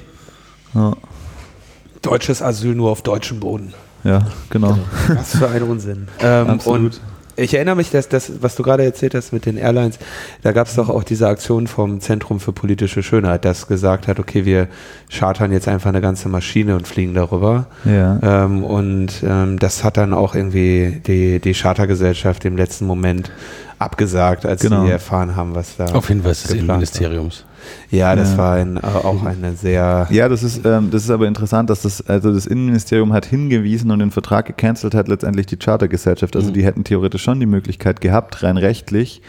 Ja, 0.73 0.93
Deutsches 2.01 2.41
Asyl 2.41 2.75
nur 2.75 2.89
auf 2.91 3.01
deutschem 3.01 3.39
Boden. 3.39 3.73
ja 4.03 4.25
genau. 4.49 4.77
Was 5.07 5.37
für 5.37 5.49
ein 5.49 5.63
Unsinn. 5.63 6.07
Ähm, 6.19 6.49
Absolut. 6.49 6.93
Und 6.95 7.01
ich 7.35 7.53
erinnere 7.53 7.75
mich, 7.75 7.89
dass 7.91 8.09
das, 8.09 8.31
was 8.41 8.55
du 8.55 8.63
gerade 8.63 8.83
erzählt 8.83 9.15
hast 9.15 9.33
mit 9.33 9.45
den 9.45 9.57
Airlines, 9.57 9.97
da 10.41 10.51
gab 10.51 10.67
es 10.67 10.75
doch 10.75 10.89
auch 10.89 11.03
diese 11.03 11.27
Aktion 11.27 11.67
vom 11.67 11.99
Zentrum 11.99 12.39
für 12.39 12.51
politische 12.53 13.03
Schönheit, 13.03 13.45
das 13.45 13.67
gesagt 13.67 14.07
hat, 14.07 14.19
okay, 14.19 14.45
wir 14.45 14.67
chartern 15.11 15.51
jetzt 15.51 15.67
einfach 15.67 15.89
eine 15.89 16.01
ganze 16.01 16.29
Maschine 16.29 16.75
und 16.75 16.87
fliegen 16.87 17.13
darüber. 17.13 17.67
Ja. 17.85 18.19
Ähm, 18.45 18.63
und 18.63 19.23
ähm, 19.25 19.59
das 19.59 19.83
hat 19.83 19.97
dann 19.97 20.13
auch 20.13 20.35
irgendwie 20.35 21.01
die, 21.05 21.39
die 21.39 21.53
Chartergesellschaft 21.53 22.45
im 22.45 22.57
letzten 22.57 22.85
Moment 22.85 23.31
abgesagt, 23.79 24.45
als 24.45 24.61
Genau. 24.61 24.85
sie 24.85 24.91
erfahren 24.91 25.35
haben, 25.35 25.55
was 25.55 25.77
da 25.77 25.85
Auf 25.85 26.07
Hinweis 26.07 26.43
des 26.43 26.53
geplant 26.53 27.01
war. 27.01 27.52
Ja, 27.89 28.15
das 28.15 28.31
Ja. 28.33 28.37
war 28.37 28.55
ein, 28.55 28.77
äh, 28.77 28.81
auch 28.81 29.23
eine 29.25 29.53
sehr 29.55 30.07
Ja, 30.09 30.29
das 30.29 30.43
ist, 30.43 30.65
ähm, 30.65 30.89
das 30.91 31.03
ist 31.03 31.09
aber 31.09 31.27
interessant, 31.27 31.69
dass 31.69 31.81
das, 31.83 32.05
also 32.07 32.33
das 32.33 32.45
Innenministerium 32.45 33.13
hat 33.13 33.25
hingewiesen 33.25 33.91
und 33.91 33.99
den 33.99 34.11
Vertrag 34.11 34.45
gecancelt 34.47 34.95
hat 34.95 35.07
letztendlich 35.07 35.45
die 35.45 35.57
Chartergesellschaft. 35.57 36.35
Also 36.35 36.51
die 36.51 36.63
hätten 36.63 36.83
theoretisch 36.83 37.23
schon 37.23 37.39
die 37.39 37.45
Möglichkeit 37.45 38.01
gehabt, 38.01 38.43
rein 38.43 38.57
rechtlich, 38.57 39.21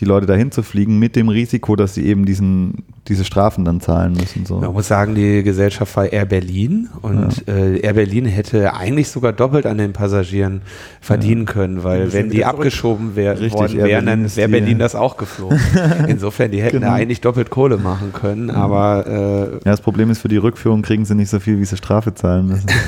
die 0.00 0.04
Leute 0.04 0.26
dahin 0.26 0.50
zu 0.50 0.62
fliegen, 0.62 0.98
mit 0.98 1.16
dem 1.16 1.28
Risiko, 1.28 1.76
dass 1.76 1.94
sie 1.94 2.06
eben 2.06 2.24
diesen, 2.24 2.84
diese 3.08 3.24
Strafen 3.24 3.64
dann 3.64 3.80
zahlen 3.80 4.14
müssen. 4.14 4.46
So. 4.46 4.58
Man 4.58 4.72
muss 4.72 4.88
sagen, 4.88 5.14
die 5.14 5.42
Gesellschaft 5.42 5.94
war 5.96 6.10
Air 6.12 6.24
Berlin 6.24 6.88
und 7.02 7.46
äh, 7.46 7.78
Air 7.78 7.92
Berlin 7.94 8.24
hätte 8.24 8.74
eigentlich 8.74 9.08
sogar 9.08 9.32
doppelt 9.32 9.66
an 9.66 9.78
den 9.78 9.92
Passagieren 9.92 10.62
verdienen 11.00 11.44
können, 11.44 11.84
weil 11.84 12.12
wenn 12.12 12.30
die 12.30 12.44
abgeschoben 12.44 13.16
wär, 13.16 13.38
Richtig, 13.38 13.52
worden 13.52 13.76
wären, 13.76 13.88
Berlin 13.88 14.06
dann 14.06 14.24
ist 14.24 14.36
wäre 14.36 14.48
Berlin 14.48 14.78
das 14.78 14.94
auch 14.94 15.16
geflogen. 15.16 15.60
Insofern, 16.08 16.50
die 16.50 16.62
hätten 16.62 16.80
Genau. 16.80 16.92
eigentlich 16.92 17.20
doppelt 17.20 17.50
Kohle 17.50 17.76
machen 17.76 18.12
können, 18.12 18.50
aber 18.50 19.60
Ja, 19.64 19.70
das 19.72 19.80
Problem 19.80 20.10
ist, 20.10 20.20
für 20.20 20.28
die 20.28 20.36
Rückführung 20.38 20.82
kriegen 20.82 21.04
sie 21.04 21.14
nicht 21.14 21.28
so 21.30 21.38
viel, 21.38 21.58
wie 21.60 21.64
sie 21.64 21.76
Strafe 21.76 22.14
zahlen 22.14 22.46
müssen. 22.48 22.66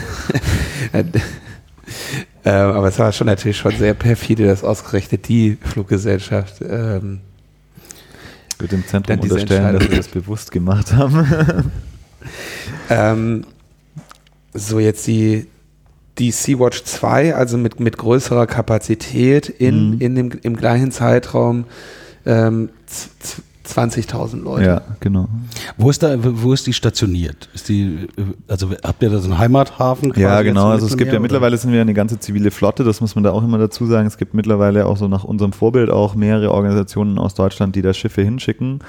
äh, 2.44 2.48
äh, 2.50 2.52
aber 2.52 2.88
es 2.88 2.98
war 2.98 3.12
schon 3.12 3.26
natürlich 3.26 3.56
schon 3.58 3.76
sehr 3.76 3.94
perfide, 3.94 4.46
dass 4.46 4.62
ausgerechnet 4.64 5.28
die 5.28 5.56
Fluggesellschaft 5.62 6.60
ähm, 6.60 7.20
Wird 8.58 8.72
dem 8.72 8.86
Zentrum 8.86 9.18
unterstellen, 9.20 9.72
dass 9.74 9.82
sie 9.82 9.88
Entscheidung. 9.88 9.96
das 9.96 10.08
bewusst 10.08 10.50
gemacht 10.52 10.92
haben. 10.92 11.70
Ähm, 12.88 13.44
so 14.54 14.78
jetzt 14.78 15.06
die, 15.06 15.46
die 16.18 16.30
Sea-Watch 16.30 16.84
2, 16.84 17.34
also 17.34 17.58
mit, 17.58 17.80
mit 17.80 17.98
größerer 17.98 18.46
Kapazität 18.46 19.48
in, 19.48 19.90
Mhm. 19.90 20.00
in 20.00 20.14
dem, 20.14 20.30
im 20.42 20.56
gleichen 20.56 20.90
Zeitraum 20.90 21.64
ähm, 22.24 22.70
20.000 23.66 24.42
Leute. 24.42 24.64
ja, 24.64 24.82
genau. 25.00 25.28
Wo 25.78 25.88
ist 25.88 26.02
da, 26.02 26.16
wo 26.20 26.52
ist 26.52 26.66
die 26.66 26.72
stationiert? 26.72 27.48
Ist 27.54 27.68
die, 27.68 28.08
also 28.46 28.70
habt 28.82 29.02
ihr 29.02 29.10
da 29.10 29.18
so 29.18 29.30
einen 29.30 29.38
Heimathafen? 29.38 30.12
quasi 30.12 30.22
Ja, 30.22 30.42
genau. 30.42 30.68
Also 30.68 30.86
es 30.86 30.96
gibt 30.96 31.12
ja 31.12 31.18
mittlerweile 31.18 31.56
sind 31.56 31.72
wir 31.72 31.80
eine 31.80 31.94
ganze 31.94 32.18
zivile 32.18 32.50
Flotte, 32.50 32.84
das 32.84 33.00
muss 33.00 33.14
man 33.14 33.24
da 33.24 33.32
auch 33.32 33.42
immer 33.42 33.58
dazu 33.58 33.86
sagen. 33.86 34.06
Es 34.06 34.18
gibt 34.18 34.34
mittlerweile 34.34 34.86
auch 34.86 34.96
so 34.96 35.08
nach 35.08 35.24
unserem 35.24 35.52
Vorbild 35.52 35.90
auch 35.90 36.14
mehrere 36.14 36.50
Organisationen 36.50 37.18
aus 37.18 37.34
Deutschland, 37.34 37.74
die 37.74 37.82
da 37.82 37.94
Schiffe 37.94 38.22
hinschicken. 38.22 38.80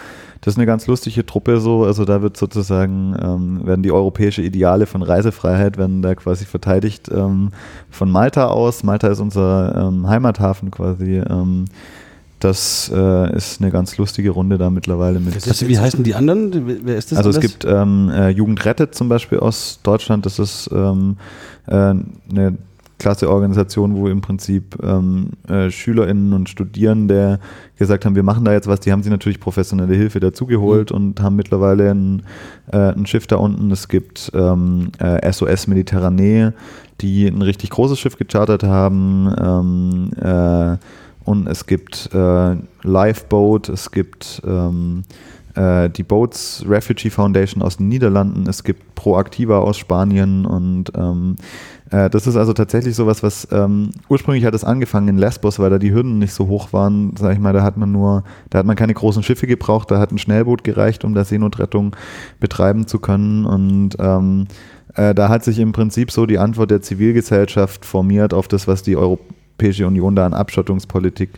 Das 0.41 0.53
ist 0.53 0.57
eine 0.57 0.65
ganz 0.65 0.87
lustige 0.87 1.25
Truppe 1.25 1.59
so. 1.59 1.85
Also 1.85 2.03
da 2.05 2.21
wird 2.21 2.35
sozusagen, 2.37 3.15
ähm, 3.21 3.65
werden 3.65 3.81
die 3.81 3.91
europäische 3.91 4.41
Ideale 4.41 4.85
von 4.85 5.01
Reisefreiheit, 5.01 5.77
werden 5.77 6.01
da 6.01 6.15
quasi 6.15 6.45
verteidigt 6.45 7.09
ähm, 7.11 7.51
von 7.89 8.11
Malta 8.11 8.47
aus. 8.47 8.83
Malta 8.83 9.07
ist 9.07 9.21
unser 9.21 9.87
ähm, 9.87 10.07
Heimathafen 10.07 10.69
quasi. 10.69 11.21
Das 12.45 12.91
äh, 12.93 13.35
ist 13.35 13.59
eine 13.59 13.71
ganz 13.71 13.97
lustige 13.97 14.29
Runde 14.29 14.59
da 14.59 14.69
mittlerweile 14.69 15.19
mit. 15.19 15.35
oder? 15.35 15.47
Also, 15.47 15.67
wie 15.67 15.79
heißen 15.79 16.03
die 16.03 16.13
anderen? 16.13 16.85
Wer 16.85 16.95
ist 16.95 17.11
das? 17.11 17.17
Also 17.17 17.31
es 17.31 17.37
alles? 17.37 17.51
gibt 17.51 17.65
ähm, 17.65 18.11
äh, 18.13 18.29
Jugend 18.29 18.63
rettet 18.65 18.93
zum 18.93 19.09
Beispiel 19.09 19.39
aus 19.39 19.79
Deutschland. 19.81 20.27
Das 20.27 20.37
ist 20.37 20.69
ähm, 20.71 21.17
äh, 21.65 21.73
eine 21.73 22.57
klasse 22.99 23.31
Organisation, 23.31 23.95
wo 23.95 24.07
im 24.09 24.21
Prinzip 24.21 24.77
ähm, 24.83 25.31
äh, 25.47 25.71
SchülerInnen 25.71 26.33
und 26.33 26.47
Studierende 26.47 27.39
gesagt 27.77 28.05
haben, 28.05 28.15
wir 28.15 28.21
machen 28.21 28.45
da 28.45 28.53
jetzt 28.53 28.67
was. 28.67 28.79
Die 28.79 28.91
haben 28.91 29.01
sich 29.01 29.11
natürlich 29.11 29.39
professionelle 29.39 29.95
Hilfe 29.95 30.19
dazugeholt 30.19 30.91
und 30.91 31.21
haben 31.21 31.35
mittlerweile 31.35 31.89
ein, 31.89 32.21
äh, 32.71 32.77
ein 32.77 33.07
Schiff 33.07 33.25
da 33.25 33.37
unten. 33.37 33.71
Es 33.71 33.87
gibt 33.87 34.31
ähm, 34.35 34.91
äh, 34.99 35.31
SOS 35.31 35.65
Mediterranee, 35.65 36.51
die 37.01 37.25
ein 37.25 37.41
richtig 37.41 37.71
großes 37.71 37.97
Schiff 37.97 38.17
gechartert 38.17 38.61
haben. 38.61 39.33
Ähm, 39.41 40.11
äh, 40.21 40.77
und 41.25 41.47
es 41.47 41.65
gibt 41.65 42.09
äh, 42.13 42.55
Lifeboat, 42.83 43.69
es 43.69 43.91
gibt 43.91 44.41
ähm, 44.45 45.03
äh, 45.55 45.89
die 45.89 46.03
Boats 46.03 46.63
Refugee 46.67 47.09
Foundation 47.09 47.61
aus 47.61 47.77
den 47.77 47.87
Niederlanden, 47.87 48.47
es 48.47 48.63
gibt 48.63 48.95
Proactiva 48.95 49.59
aus 49.59 49.77
Spanien 49.77 50.45
und 50.45 50.91
ähm, 50.95 51.35
Äh, 51.91 52.09
das 52.09 52.27
ist 52.27 52.35
also 52.35 52.53
tatsächlich 52.53 52.95
sowas, 52.95 53.23
was 53.23 53.47
ähm, 53.51 53.91
ursprünglich 54.09 54.45
hat 54.45 54.55
es 54.55 54.63
angefangen 54.63 55.07
in 55.07 55.17
Lesbos, 55.17 55.59
weil 55.59 55.69
da 55.69 55.77
die 55.77 55.93
Hürden 55.93 56.17
nicht 56.17 56.33
so 56.33 56.47
hoch 56.47 56.73
waren, 56.73 57.13
sag 57.17 57.33
ich 57.33 57.39
mal, 57.39 57.53
da 57.53 57.61
hat 57.61 57.77
man 57.77 57.91
nur, 57.91 58.23
da 58.49 58.59
hat 58.59 58.65
man 58.65 58.75
keine 58.75 58.93
großen 58.93 59.23
Schiffe 59.23 59.47
gebraucht, 59.47 59.91
da 59.91 59.99
hat 59.99 60.11
ein 60.11 60.17
Schnellboot 60.17 60.63
gereicht, 60.63 61.03
um 61.03 61.13
da 61.13 61.23
Seenotrettung 61.23 61.95
betreiben 62.39 62.87
zu 62.87 62.99
können 62.99 63.45
und 63.45 63.91
ähm, 63.99 64.47
äh, 64.95 65.13
da 65.13 65.29
hat 65.29 65.43
sich 65.43 65.59
im 65.59 65.73
Prinzip 65.73 66.11
so 66.11 66.25
die 66.25 66.39
Antwort 66.39 66.71
der 66.71 66.81
Zivilgesellschaft 66.81 67.85
formiert 67.85 68.33
auf 68.33 68.47
das, 68.47 68.67
was 68.67 68.81
die 68.81 68.95
Europäische 69.55 69.87
Union 69.87 70.15
da 70.15 70.25
an 70.25 70.33
Abschottungspolitik 70.33 71.29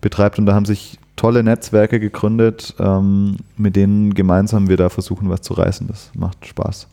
betreibt 0.00 0.38
und 0.38 0.46
da 0.46 0.54
haben 0.54 0.64
sich 0.64 0.98
tolle 1.16 1.42
Netzwerke 1.42 2.00
gegründet, 2.00 2.74
ähm, 2.78 3.36
mit 3.56 3.76
denen 3.76 4.14
gemeinsam 4.14 4.68
wir 4.68 4.76
da 4.76 4.88
versuchen, 4.88 5.28
was 5.28 5.42
zu 5.42 5.54
reißen. 5.54 5.86
Das 5.86 6.10
macht 6.14 6.46
Spaß. 6.46 6.88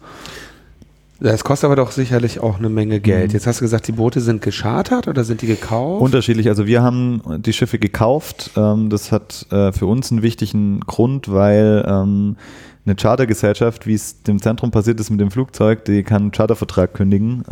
Das 1.20 1.44
kostet 1.44 1.66
aber 1.66 1.76
doch 1.76 1.92
sicherlich 1.92 2.40
auch 2.40 2.58
eine 2.58 2.70
Menge 2.70 3.00
Geld. 3.00 3.30
Mhm. 3.30 3.34
Jetzt 3.34 3.46
hast 3.46 3.62
du 3.62 3.66
gesagt, 3.66 3.88
die 3.88 3.92
Boote 3.92 4.22
sind 4.22 4.42
geschartert 4.42 5.08
oder 5.08 5.24
sind 5.24 5.44
die 5.44 5.48
gekauft? 5.48 6.02
Unterschiedlich. 6.02 6.50
Also 6.50 6.66
wir 6.66 6.82
haben 6.82 7.22
die 7.46 7.54
Schiffe 7.54 7.78
gekauft. 7.78 8.52
Ähm, 8.56 8.90
das 8.90 9.12
hat 9.12 9.46
äh, 9.52 9.72
für 9.72 9.86
uns 9.86 10.12
einen 10.12 10.24
wichtigen 10.24 10.80
Grund, 10.82 11.32
weil 11.32 11.86
ähm, 11.88 12.38
eine 12.86 12.96
Chartergesellschaft, 12.96 13.86
wie 13.86 13.94
es 13.94 14.24
dem 14.24 14.42
Zentrum 14.42 14.72
passiert 14.72 15.00
ist 15.00 15.12
mit 15.12 15.20
dem 15.20 15.30
Flugzeug, 15.30 15.86
die 15.86 16.02
kann 16.02 16.24
einen 16.24 16.32
Chartervertrag 16.32 16.96
kündigen. 16.96 17.44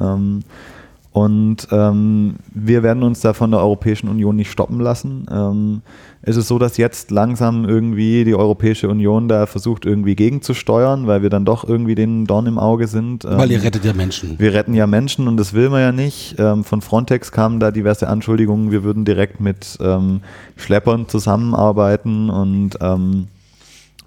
Ähm, 1.15 1.22
und 1.22 1.67
ähm, 1.72 2.36
wir 2.54 2.84
werden 2.84 3.04
uns 3.04 3.19
da 3.22 3.34
von 3.34 3.52
der 3.52 3.60
Europäischen 3.60 4.10
Union 4.10 4.36
nicht 4.36 4.52
stoppen 4.52 4.80
lassen. 4.80 5.26
Ähm, 5.32 5.82
es 6.22 6.36
ist 6.38 6.48
so, 6.48 6.60
dass 6.60 6.78
jetzt 6.78 7.12
langsam 7.12 7.65
irgendwie 7.67 8.24
die 8.26 8.36
Europäische 8.36 8.89
Union 8.89 9.28
da 9.28 9.45
versucht, 9.45 9.86
irgendwie 9.86 10.15
gegenzusteuern, 10.15 11.08
weil 11.08 11.22
wir 11.24 11.30
dann 11.30 11.45
doch 11.45 11.67
irgendwie 11.67 11.95
den 11.95 12.26
Dorn 12.26 12.45
im 12.45 12.60
Auge 12.60 12.88
sind. 12.88 13.24
Weil 13.24 13.50
ihr 13.52 13.58
Ähm, 13.58 13.63
rettet 13.63 13.86
ja 13.86 13.93
Menschen. 13.93 14.38
wir 14.38 14.54
retten 14.54 14.74
ja 14.74 14.86
Menschen 14.86 15.28
und 15.28 15.38
das 15.38 15.54
will 15.54 15.69
man 15.69 15.82
ja 15.82 15.91
nicht. 15.91 16.36
Ähm, 16.38 16.63
von 16.63 16.82
Frontex 16.82 17.32
kamen 17.32 17.60
da 17.60 17.72
diverse 17.72 18.08
Anschuldigungen, 18.08 18.72
wir 18.72 18.84
würden 18.84 19.06
direkt 19.06 19.39
mit 19.39 19.78
ähm, 19.82 20.22
Schleppern 20.58 21.08
zusammenarbeiten 21.08 22.30
und 22.30 22.72
ähm, 22.82 23.28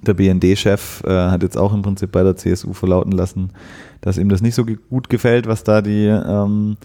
der 0.03 0.15
BND-Chef 0.15 1.03
äh, 1.05 1.11
hat 1.11 1.43
jetzt 1.43 1.57
auch 1.57 1.73
im 1.73 1.83
Prinzip 1.83 2.11
bei 2.13 2.23
der 2.23 2.37
CSU 2.37 2.73
verlauten 2.73 3.13
lassen, 3.13 3.51
dass 4.03 4.19
ihm 4.19 4.29
das 4.29 4.43
nicht 4.43 4.55
so 4.55 4.67
gut 4.67 5.09
gefällt, 5.09 5.47
was 5.47 5.65
da 5.65 5.81
die, 5.81 6.07
ähm, 6.07 6.77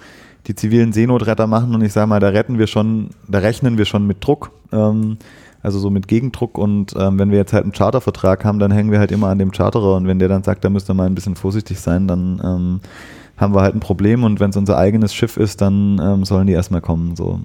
die 0.48 0.56
zivilen 0.56 0.94
Seenotretter 0.94 1.48
machen. 1.48 1.76
Und 1.76 1.84
ich 1.84 1.92
sage 1.92 2.08
mal, 2.08 2.22
da 2.22 2.30
retten 2.30 2.58
wir 2.58 2.68
schon, 2.68 3.10
da 3.28 3.40
rechnen 3.40 3.78
wir 3.78 3.86
schon 3.86 4.08
mit 4.08 4.24
Druck, 4.24 4.52
ähm, 4.72 5.18
also 5.62 5.80
so 5.80 5.90
mit 5.90 6.08
Gegendruck. 6.08 6.58
Und 6.58 6.94
ähm, 6.98 7.20
wenn 7.20 7.32
wir 7.32 7.38
jetzt 7.38 7.52
halt 7.52 7.64
einen 7.64 7.74
Chartervertrag 7.74 8.46
haben, 8.46 8.60
dann 8.60 8.72
hängen 8.72 8.92
wir 8.92 9.00
halt 9.00 9.12
immer 9.12 9.28
an 9.28 9.40
dem 9.40 9.52
Charterer. 9.52 9.96
Und 9.96 10.08
wenn 10.08 10.20
der 10.20 10.30
dann 10.30 10.44
sagt, 10.44 10.64
da 10.64 10.70
müsst 10.70 10.90
ihr 10.90 10.94
mal 10.94 11.08
ein 11.08 11.16
bisschen 11.16 11.36
vorsichtig 11.36 11.80
sein, 11.80 12.08
dann 12.08 12.40
ähm, 12.44 12.80
haben 13.36 13.54
wir 13.54 13.62
halt 13.62 13.76
ein 13.76 13.82
Problem. 13.82 14.24
Und 14.24 14.40
wenn 14.40 14.52
es 14.52 14.58
unser 14.58 14.78
eigenes 14.78 15.14
Schiff 15.14 15.38
ist, 15.38 15.60
dann 15.62 16.00
ähm, 16.02 16.24
sollen 16.24 16.48
die 16.48 16.54
erstmal 16.54 16.82
kommen. 16.82 17.16
So. 17.16 17.42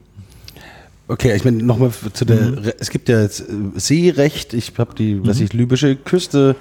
Okay, 1.09 1.35
ich 1.35 1.45
meine 1.45 1.63
nochmal 1.63 1.91
zu 2.13 2.25
der, 2.25 2.41
Mhm. 2.41 2.73
Es 2.79 2.91
gibt 2.91 3.09
ja 3.09 3.21
jetzt 3.21 3.41
äh, 3.41 3.45
Seerecht, 3.77 4.55
ich 4.55 4.73
habe 4.79 4.95
die, 4.95 5.27
was 5.27 5.41
ich, 5.41 5.53
libysche 5.53 5.97
Küste 5.97 6.57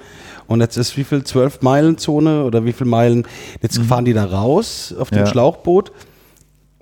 und 0.46 0.60
jetzt 0.60 0.76
ist 0.76 0.96
wie 0.96 1.04
viel, 1.04 1.24
12 1.24 1.62
Meilen 1.62 1.98
Zone 1.98 2.44
oder 2.44 2.64
wie 2.64 2.72
viel 2.72 2.86
Meilen, 2.86 3.26
jetzt 3.60 3.78
fahren 3.82 4.04
die 4.04 4.12
da 4.12 4.24
raus 4.24 4.94
auf 4.98 5.10
dem 5.10 5.20
Mhm. 5.20 5.24
Ja. 5.24 5.30
Schlauchboot 5.30 5.92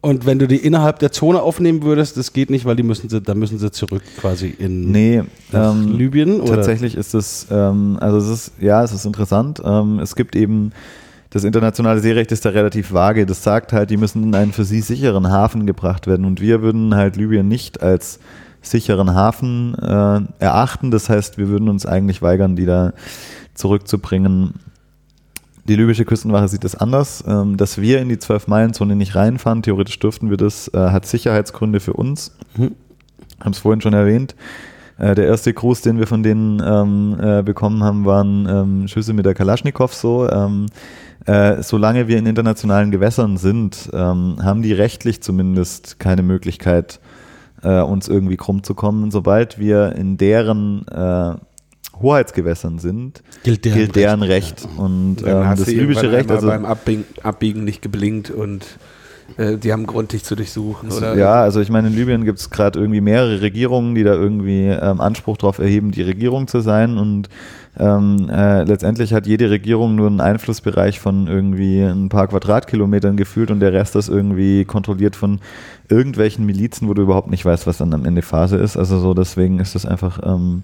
und 0.03 0.25
wenn 0.25 0.39
du 0.39 0.49
die 0.49 0.57
innerhalb 0.57 0.99
der 0.99 1.13
Zone 1.13 1.43
aufnehmen 1.43 1.83
würdest, 1.83 2.17
das 2.17 2.33
geht 2.33 2.49
nicht, 2.49 2.65
weil 2.65 2.75
die 2.77 2.83
müssen 2.83 3.11
sie, 3.11 3.21
da 3.21 3.35
müssen 3.35 3.59
sie 3.59 3.71
zurück 3.71 4.03
quasi 4.19 4.49
in 4.59 4.91
Nee, 4.91 5.23
ähm, 5.53 5.89
Libyen 5.99 6.41
oder? 6.41 6.57
Tatsächlich 6.57 6.95
ist 6.97 7.13
es, 7.15 7.47
ähm, 7.51 7.99
also 8.01 8.17
es 8.17 8.29
ist, 8.29 8.53
ja, 8.61 8.83
es 8.83 8.93
ist 8.93 9.05
interessant. 9.05 9.61
Ähm, 9.63 9.99
es 9.99 10.17
gibt 10.17 10.37
eben, 10.37 10.73
das 11.29 11.45
internationale 11.45 12.01
Seerecht 12.01 12.33
ist 12.33 12.47
da 12.47 12.49
relativ 12.49 12.95
vage. 12.95 13.27
Das 13.27 13.43
sagt 13.43 13.75
halt, 13.75 13.91
die 13.91 13.99
müssen 13.99 14.23
in 14.23 14.35
einen 14.35 14.53
für 14.53 14.65
sie 14.65 14.81
sicheren 14.81 15.29
Hafen 15.31 15.67
gebracht 15.67 16.07
werden. 16.07 16.25
Und 16.25 16.41
wir 16.41 16.63
würden 16.63 16.95
halt 16.95 17.17
Libyen 17.17 17.47
nicht 17.47 17.83
als 17.83 18.21
sicheren 18.63 19.15
Hafen 19.15 19.75
äh, 19.75 20.21
erachten. 20.43 20.91
Das 20.91 21.11
heißt, 21.11 21.37
wir 21.37 21.49
würden 21.49 21.69
uns 21.69 21.85
eigentlich 21.85 22.23
weigern, 22.23 22.57
die 22.57 22.65
da 22.67 22.95
zurückzubringen. 23.61 24.55
Die 25.69 25.77
libysche 25.77 26.05
Küstenwache 26.05 26.49
sieht 26.49 26.65
es 26.65 26.75
anders. 26.75 27.23
Ähm, 27.27 27.57
dass 27.57 27.81
wir 27.81 28.01
in 28.01 28.09
die 28.09 28.17
12-Meilen-Zone 28.17 28.97
nicht 28.97 29.15
reinfahren, 29.15 29.63
theoretisch 29.63 29.99
dürften 29.99 30.31
wir 30.31 30.37
das, 30.37 30.69
äh, 30.75 30.79
hat 30.79 31.07
Sicherheitsgründe 31.07 31.79
für 31.81 31.93
uns. 31.93 32.37
Mhm. 32.57 32.75
Haben 33.39 33.53
es 33.53 33.59
vorhin 33.59 33.81
schon 33.81 33.95
erwähnt. 33.95 34.35
Äh, 34.99 35.15
der 35.15 35.27
erste 35.27 35.55
Gruß, 35.55 35.83
den 35.83 35.99
wir 35.99 36.07
von 36.07 36.23
denen 36.23 36.61
ähm, 36.65 37.17
äh, 37.21 37.43
bekommen 37.43 37.85
haben, 37.85 38.05
waren 38.05 38.49
ähm, 38.49 38.89
Schüsse 38.89 39.13
mit 39.13 39.27
der 39.27 39.35
Kalaschnikow 39.35 39.93
so. 39.95 40.29
Ähm, 40.29 40.67
äh, 41.27 41.63
solange 41.63 42.09
wir 42.09 42.19
in 42.19 42.27
internationalen 42.27 42.91
Gewässern 42.91 43.37
sind, 43.37 43.91
ähm, 43.93 44.37
haben 44.43 44.63
die 44.63 44.73
rechtlich 44.73 45.23
zumindest 45.23 45.99
keine 45.99 46.23
Möglichkeit, 46.23 47.01
äh, 47.63 47.81
uns 47.81 48.09
irgendwie 48.09 48.37
krumm 48.37 48.63
zu 48.63 48.75
kommen. 48.75 49.11
Sobald 49.11 49.59
wir 49.59 49.93
in 49.93 50.17
deren 50.17 50.87
äh, 50.89 51.35
Hoheitsgewässern 52.01 52.79
sind, 52.79 53.23
Gilt 53.43 53.65
deren 53.65 53.79
gilt 53.79 53.97
deren 53.97 54.23
Recht, 54.23 54.63
Recht. 54.65 54.79
Und 54.79 55.17
Dann 55.17 55.43
ähm, 55.43 55.57
das 55.57 55.67
libysche 55.67 56.07
irgendwann 56.07 56.15
Recht, 56.15 56.31
also 56.31 56.47
beim 56.49 56.65
Abbiegen, 56.65 57.05
Abbiegen 57.23 57.65
nicht 57.65 57.83
geblinkt 57.83 58.31
und 58.31 58.67
äh, 59.37 59.57
die 59.57 59.73
haben 59.73 59.87
Grund, 59.87 60.13
dich 60.13 60.25
zu 60.25 60.35
durchsuchen. 60.37 60.91
Oder? 60.91 61.17
Ja, 61.17 61.43
also 61.43 61.61
ich 61.61 61.71
meine, 61.71 61.89
in 61.89 61.95
Libyen 61.95 62.25
gibt 62.25 62.39
es 62.39 62.51
gerade 62.51 62.79
irgendwie 62.79 63.01
mehrere 63.01 63.41
Regierungen, 63.41 63.95
die 63.95 64.03
da 64.03 64.15
irgendwie 64.15 64.67
ähm, 64.67 65.01
Anspruch 65.01 65.37
darauf 65.37 65.59
erheben, 65.59 65.91
die 65.93 66.03
Regierung 66.03 66.49
zu 66.49 66.61
sein. 66.61 66.99
Und 66.99 67.29
ähm, 67.79 68.29
äh, 68.31 68.65
letztendlich 68.65 69.13
hat 69.13 69.27
jede 69.27 69.51
Regierung 69.51 69.95
nur 69.95 70.09
einen 70.09 70.21
Einflussbereich 70.21 71.01
von 71.01 71.29
irgendwie 71.29 71.83
ein 71.83 72.09
paar 72.09 72.27
Quadratkilometern 72.27 73.17
gefühlt 73.17 73.51
und 73.51 73.61
der 73.61 73.73
Rest 73.73 73.97
ist 73.97 74.09
irgendwie 74.09 74.65
kontrolliert 74.65 75.17
von 75.17 75.41
irgendwelchen 75.89 76.45
Milizen, 76.47 76.89
wo 76.89 76.95
du 76.95 77.03
überhaupt 77.03 77.31
nicht 77.31 77.45
weißt, 77.45 77.67
was 77.67 77.79
dann 77.79 77.95
am 77.95 78.05
Ende 78.05 78.23
Phase 78.23 78.57
ist. 78.57 78.77
Also 78.77 78.99
so 78.99 79.15
deswegen 79.15 79.61
ist 79.61 79.75
das 79.75 79.87
einfach, 79.87 80.21
ähm, 80.25 80.63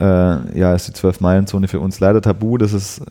äh, 0.00 0.58
ja, 0.58 0.74
ist 0.74 0.88
die 0.88 0.92
Zwölf-Meilen-Zone 0.92 1.68
für 1.68 1.80
uns 1.80 2.00
leider 2.00 2.20
tabu. 2.20 2.58
Das 2.58 2.72
ist 2.72 3.02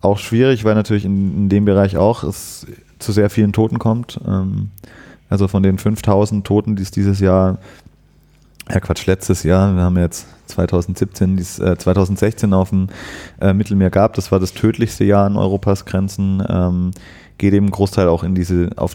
auch 0.00 0.18
schwierig, 0.18 0.64
weil 0.64 0.74
natürlich 0.74 1.04
in, 1.04 1.36
in 1.36 1.48
dem 1.48 1.64
Bereich 1.64 1.96
auch 1.96 2.24
es 2.24 2.66
zu 2.98 3.12
sehr 3.12 3.30
vielen 3.30 3.52
Toten 3.52 3.78
kommt. 3.78 4.20
Ähm, 4.26 4.70
also 5.28 5.48
von 5.48 5.62
den 5.62 5.78
5000 5.78 6.46
Toten, 6.46 6.76
die 6.76 6.82
es 6.82 6.90
dieses 6.90 7.20
Jahr, 7.20 7.58
ja 8.70 8.80
Quatsch, 8.80 9.06
letztes 9.06 9.42
Jahr, 9.42 9.74
wir 9.74 9.82
haben 9.82 9.96
jetzt 9.96 10.26
2017, 10.46 11.36
dies, 11.36 11.58
äh, 11.58 11.76
2016 11.76 12.52
auf 12.52 12.70
dem 12.70 12.88
äh, 13.40 13.52
Mittelmeer 13.52 13.90
gab, 13.90 14.14
das 14.14 14.30
war 14.30 14.38
das 14.38 14.52
tödlichste 14.52 15.04
Jahr 15.04 15.26
an 15.26 15.36
Europas 15.36 15.84
Grenzen, 15.86 16.42
ähm, 16.48 16.90
geht 17.38 17.54
eben 17.54 17.70
Großteil 17.70 18.08
auch 18.08 18.22
in 18.22 18.34
diese, 18.34 18.70
auf, 18.76 18.94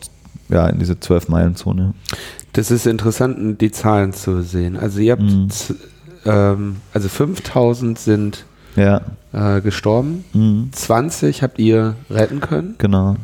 ja, 0.50 0.68
in 0.68 0.80
diese 0.80 0.94
12-Meilen-Zone. 0.94 1.94
Das 2.54 2.72
ist 2.72 2.88
interessant, 2.88 3.60
die 3.62 3.72
Zahlen 3.72 4.14
zu 4.14 4.42
sehen. 4.42 4.78
Also 4.78 5.00
ihr 5.00 5.14
habt, 5.14 5.22
Mhm. 5.24 5.50
Ähm, 6.26 6.78
also 6.94 7.10
5000 7.10 7.98
sind 8.00 8.46
Ja, 8.76 9.02
äh, 9.34 9.62
gestorben, 9.62 10.26
mhm, 10.34 10.70
20 10.72 11.44
habt 11.44 11.60
ihr 11.60 11.96
retten 12.10 12.40
können. 12.40 12.76
genau. 12.78 13.16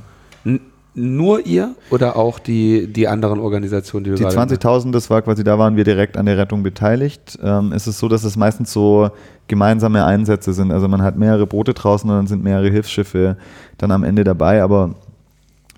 N 0.44 0.60
nur 0.98 1.46
ihr 1.46 1.76
oder 1.92 2.16
auch 2.16 2.40
die, 2.40 2.88
die 2.88 3.10
anderen 3.10 3.40
Organisationen, 3.42 4.06
die 4.06 4.10
du 4.12 4.16
Die 4.16 4.24
gerade 4.24 4.56
20.000, 4.56 4.92
das 4.94 5.10
war 5.10 5.22
quasi, 5.22 5.44
da 5.44 5.60
waren 5.60 5.76
wir 5.76 5.84
direkt 5.84 6.16
an 6.16 6.26
der 6.26 6.38
Rettung 6.38 6.64
beteiligt. 6.64 7.38
Ähm, 7.44 7.74
es 7.74 7.86
ist 7.86 8.00
so, 8.00 8.08
dass 8.08 8.24
es 8.24 8.38
meistens 8.38 8.72
so 8.72 9.10
gemeinsame 9.50 10.06
Einsätze 10.06 10.54
sind. 10.54 10.72
Also 10.72 10.88
man 10.88 11.02
hat 11.02 11.18
mehrere 11.18 11.48
Boote 11.48 11.74
draußen 11.74 12.10
und 12.10 12.16
dann 12.16 12.28
sind 12.28 12.46
mehrere 12.46 12.70
Hilfsschiffe 12.70 13.36
dann 13.78 13.92
am 13.92 14.06
Ende 14.06 14.24
dabei. 14.24 14.64
Aber 14.64 14.96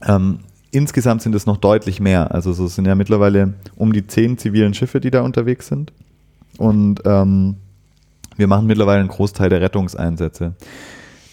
ähm, 0.05 0.41
insgesamt 0.69 1.23
sind 1.23 1.33
es 1.33 1.47
noch 1.47 1.57
deutlich 1.57 1.99
mehr. 1.99 2.31
Also 2.31 2.53
so 2.53 2.65
es 2.65 2.75
sind 2.75 2.85
ja 2.85 2.93
mittlerweile 2.93 3.55
um 3.75 3.93
die 3.93 4.05
zehn 4.05 4.37
zivilen 4.37 4.75
Schiffe, 4.75 4.99
die 4.99 5.09
da 5.09 5.21
unterwegs 5.21 5.67
sind. 5.67 5.91
Und 6.57 7.01
ähm, 7.05 7.57
wir 8.35 8.47
machen 8.47 8.67
mittlerweile 8.67 8.99
einen 8.99 9.09
Großteil 9.09 9.49
der 9.49 9.61
Rettungseinsätze. 9.61 10.53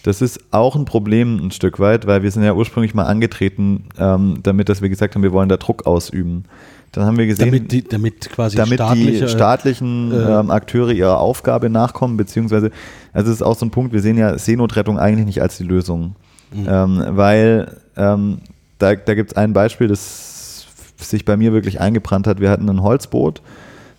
Das 0.03 0.21
ist 0.21 0.39
auch 0.51 0.75
ein 0.75 0.85
Problem 0.85 1.37
ein 1.43 1.51
Stück 1.51 1.79
weit, 1.79 2.05
weil 2.05 2.21
wir 2.21 2.29
sind 2.29 2.43
ja 2.43 2.53
ursprünglich 2.53 2.93
mal 2.93 3.05
angetreten, 3.05 3.85
ähm, 3.97 4.39
damit, 4.43 4.69
dass 4.69 4.81
wir 4.83 4.89
gesagt 4.89 5.15
haben, 5.15 5.23
wir 5.23 5.31
wollen 5.31 5.49
da 5.49 5.57
Druck 5.57 5.87
ausüben. 5.87 6.43
Dann 6.91 7.05
haben 7.05 7.17
wir 7.17 7.25
gesehen, 7.25 7.47
damit, 7.47 7.71
die, 7.71 7.83
damit 7.83 8.29
quasi 8.29 8.55
damit 8.55 8.75
staatliche, 8.75 9.25
die 9.25 9.27
staatlichen 9.27 10.11
äh, 10.11 10.39
ähm, 10.39 10.51
Akteure 10.51 10.91
ihrer 10.91 11.19
Aufgabe 11.19 11.69
nachkommen, 11.69 12.17
beziehungsweise, 12.17 12.69
also 13.13 13.31
es 13.31 13.37
ist 13.37 13.41
auch 13.41 13.55
so 13.55 13.65
ein 13.65 13.71
Punkt, 13.71 13.93
wir 13.93 14.01
sehen 14.01 14.17
ja 14.17 14.37
Seenotrettung 14.37 14.99
eigentlich 14.99 15.25
nicht 15.25 15.41
als 15.41 15.57
die 15.57 15.63
Lösung. 15.63 16.15
Mhm. 16.53 16.67
Ähm, 16.69 17.03
weil 17.09 17.75
ähm, 17.97 18.37
da, 18.77 18.95
da 18.95 19.15
gibt 19.15 19.31
es 19.31 19.37
ein 19.37 19.53
Beispiel, 19.53 19.87
das 19.87 20.67
sich 20.97 21.25
bei 21.25 21.35
mir 21.35 21.51
wirklich 21.51 21.81
eingebrannt 21.81 22.27
hat. 22.27 22.39
Wir 22.39 22.49
hatten 22.49 22.69
ein 22.69 22.81
Holzboot, 22.81 23.41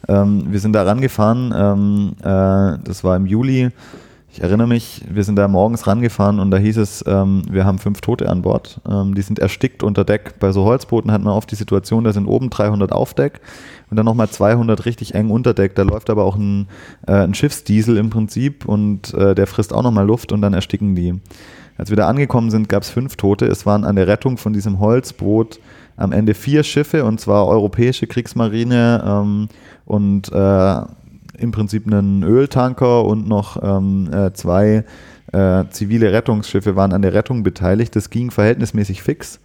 ähm, 0.09 0.47
wir 0.51 0.61
sind 0.61 0.73
da 0.73 0.83
rangefahren, 0.83 1.53
ähm, 1.57 2.13
äh, 2.21 2.79
das 2.85 3.03
war 3.05 3.17
im 3.17 3.27
Juli. 3.27 3.71
Ich 4.37 4.43
erinnere 4.43 4.69
mich, 4.69 5.03
wir 5.09 5.25
sind 5.25 5.37
da 5.37 5.49
morgens 5.49 5.87
rangefahren 5.87 6.41
und 6.41 6.51
da 6.51 6.59
hieß 6.59 6.77
es, 6.77 7.03
ähm, 7.07 7.41
wir 7.51 7.65
haben 7.65 7.79
fünf 7.79 8.03
Tote 8.03 8.29
an 8.29 8.43
Bord. 8.43 8.83
Ähm, 8.87 9.15
die 9.15 9.23
sind 9.23 9.39
erstickt 9.39 9.83
unter 9.83 10.05
Deck. 10.05 10.39
Bei 10.39 10.53
so 10.53 10.65
Holzbooten 10.65 11.11
hat 11.11 11.23
man 11.23 11.33
oft 11.33 11.51
die 11.51 11.55
Situation, 11.55 12.05
da 12.05 12.13
sind 12.13 12.27
oben 12.27 12.51
300 12.51 12.93
auf 12.93 13.15
Deck 13.15 13.41
und 13.89 13.97
dann 13.97 14.05
nochmal 14.05 14.29
200 14.29 14.85
richtig 14.85 15.15
eng 15.15 15.31
unter 15.31 15.55
Deck. 15.55 15.75
Da 15.75 15.85
läuft 15.85 16.11
aber 16.11 16.25
auch 16.25 16.37
ein, 16.37 16.69
äh, 17.07 17.13
ein 17.13 17.33
Schiffsdiesel 17.33 17.97
im 17.97 18.11
Prinzip 18.11 18.67
und 18.67 19.15
äh, 19.15 19.35
der 19.35 19.47
frisst 19.47 19.73
auch 19.73 19.83
nochmal 19.83 20.07
Luft 20.07 20.33
und 20.33 20.43
dann 20.43 20.53
ersticken 20.53 20.95
die. 20.95 21.15
Als 21.79 21.89
wir 21.89 21.97
da 21.97 22.07
angekommen 22.07 22.51
sind, 22.51 22.69
gab 22.69 22.83
es 22.83 22.91
fünf 22.91 23.17
Tote. 23.17 23.47
Es 23.47 23.65
waren 23.65 23.85
an 23.85 23.97
der 23.97 24.07
Rettung 24.07 24.37
von 24.37 24.53
diesem 24.53 24.81
Holzboot 24.81 25.61
am 25.97 26.13
Ende 26.13 26.35
vier 26.35 26.63
Schiffe, 26.63 27.05
und 27.05 27.21
zwar 27.21 27.47
europäische 27.47 28.07
Kriegsmarine 28.07 29.05
ähm, 29.07 29.49
und 29.85 30.31
äh, 30.33 30.81
im 31.39 31.53
Prinzip 31.53 31.87
einen 31.87 32.23
Öltanker 32.23 33.05
und 33.05 33.29
noch 33.29 33.63
ähm, 33.63 34.11
äh, 34.13 34.33
zwei 34.33 34.85
äh, 35.33 35.65
zivile 35.71 36.13
Rettungsschiffe 36.13 36.77
waren 36.77 36.93
an 36.93 37.03
der 37.03 37.15
Rettung 37.15 37.43
beteiligt. 37.43 37.97
Das 37.97 38.11
ging 38.11 38.31
verhältnismäßig 38.31 39.03
fix. 39.03 39.41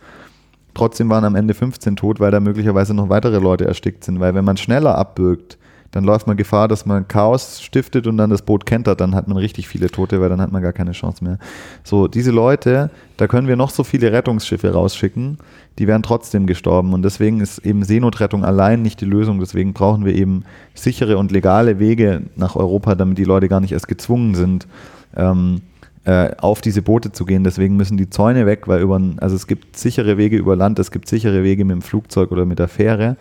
Trotzdem 0.74 1.10
waren 1.10 1.26
am 1.26 1.36
Ende 1.36 1.54
15 1.54 1.98
tot, 1.98 2.20
weil 2.20 2.32
da 2.32 2.40
möglicherweise 2.40 2.94
noch 2.94 3.10
weitere 3.10 3.40
Leute 3.40 3.66
erstickt 3.66 4.04
sind. 4.04 4.20
Weil 4.20 4.36
wenn 4.36 4.46
man 4.46 4.58
schneller 4.58 4.98
abbürgt, 4.98 5.58
dann 5.92 6.04
läuft 6.06 6.28
man 6.28 6.38
Gefahr, 6.38 6.68
dass 6.68 6.86
man 6.86 7.08
Chaos 7.08 7.62
stiftet 7.62 8.08
und 8.08 8.18
dann 8.18 8.30
das 8.30 8.42
Boot 8.42 8.66
kentert, 8.66 9.02
dann 9.02 9.14
hat 9.14 9.28
man 9.28 9.38
richtig 9.38 9.68
viele 9.68 9.90
Tote, 9.90 10.22
weil 10.22 10.30
dann 10.30 10.42
hat 10.42 10.52
man 10.52 10.62
gar 10.62 10.74
keine 10.74 10.94
Chance 10.94 11.24
mehr. 11.24 11.38
So, 11.84 12.08
diese 12.08 12.32
Leute, 12.32 12.90
da 13.18 13.28
können 13.28 13.48
wir 13.48 13.56
noch 13.56 13.70
so 13.70 13.84
viele 13.84 14.12
Rettungsschiffe 14.12 14.72
rausschicken, 14.72 15.38
die 15.80 15.88
wären 15.88 16.04
trotzdem 16.04 16.48
gestorben 16.48 16.94
und 16.94 17.04
deswegen 17.04 17.42
ist 17.42 17.60
eben 17.60 17.84
Seenotrettung 17.84 18.46
allein 18.46 18.82
nicht 18.82 19.02
die 19.02 19.06
Lösung, 19.06 19.40
deswegen 19.40 19.74
brauchen 19.74 20.06
wir 20.06 20.16
eben 20.16 20.44
sichere 20.74 21.18
und 21.18 21.32
legale 21.32 21.80
Wege 21.80 22.24
nach 22.36 22.56
Europa, 22.56 22.96
damit 22.96 23.18
die 23.18 23.26
Leute 23.26 23.50
gar 23.50 23.60
nicht 23.60 23.74
erst 23.74 23.88
gezwungen 23.88 24.36
sind, 24.36 24.68
ähm, 25.16 25.62
äh, 26.04 26.32
auf 26.38 26.62
diese 26.62 26.82
Boote 26.82 27.12
zu 27.12 27.26
gehen. 27.26 27.44
Deswegen 27.44 27.76
müssen 27.78 27.96
die 27.96 28.10
Zäune 28.10 28.48
weg, 28.48 28.68
weil 28.68 28.82
über, 28.82 29.00
also 29.18 29.36
es 29.36 29.46
gibt 29.46 29.78
sichere 29.78 30.18
Wege 30.18 30.36
über 30.38 30.56
Land, 30.56 30.80
es 30.80 30.90
gibt 30.90 31.08
sichere 31.08 31.44
Wege 31.44 31.64
mit 31.64 31.76
dem 31.76 31.82
Flugzeug 31.82 32.32
oder 32.32 32.46
mit 32.46 32.58
der 32.58 32.68
Fähre. 32.68 33.18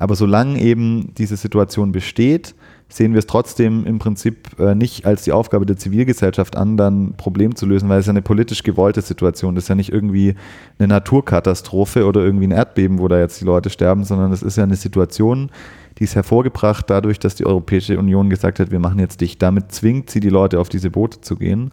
Aber 0.00 0.14
solange 0.14 0.58
eben 0.58 1.12
diese 1.18 1.36
Situation 1.36 1.92
besteht, 1.92 2.54
sehen 2.88 3.12
wir 3.12 3.18
es 3.18 3.26
trotzdem 3.26 3.84
im 3.84 3.98
Prinzip 3.98 4.58
äh, 4.58 4.74
nicht 4.74 5.04
als 5.04 5.24
die 5.24 5.32
Aufgabe 5.32 5.66
der 5.66 5.76
Zivilgesellschaft 5.76 6.56
an, 6.56 6.78
dann 6.78 7.04
ein 7.04 7.14
Problem 7.18 7.54
zu 7.54 7.66
lösen, 7.66 7.90
weil 7.90 8.00
es 8.00 8.06
ja 8.06 8.10
eine 8.10 8.22
politisch 8.22 8.62
gewollte 8.62 9.02
Situation 9.02 9.54
ist. 9.54 9.58
Das 9.58 9.64
ist 9.64 9.68
ja 9.68 9.74
nicht 9.74 9.92
irgendwie 9.92 10.36
eine 10.78 10.88
Naturkatastrophe 10.88 12.06
oder 12.06 12.22
irgendwie 12.22 12.46
ein 12.46 12.50
Erdbeben, 12.50 12.98
wo 12.98 13.08
da 13.08 13.18
jetzt 13.18 13.42
die 13.42 13.44
Leute 13.44 13.68
sterben, 13.68 14.04
sondern 14.04 14.32
es 14.32 14.42
ist 14.42 14.56
ja 14.56 14.64
eine 14.64 14.76
Situation, 14.76 15.50
die 15.98 16.04
ist 16.04 16.14
hervorgebracht 16.14 16.88
dadurch, 16.88 17.18
dass 17.18 17.34
die 17.34 17.44
Europäische 17.44 17.98
Union 17.98 18.30
gesagt 18.30 18.58
hat, 18.58 18.70
wir 18.70 18.80
machen 18.80 19.00
jetzt 19.00 19.20
dicht. 19.20 19.42
Damit 19.42 19.70
zwingt 19.70 20.08
sie 20.08 20.20
die 20.20 20.30
Leute 20.30 20.60
auf 20.60 20.70
diese 20.70 20.90
Boote 20.90 21.20
zu 21.20 21.36
gehen. 21.36 21.72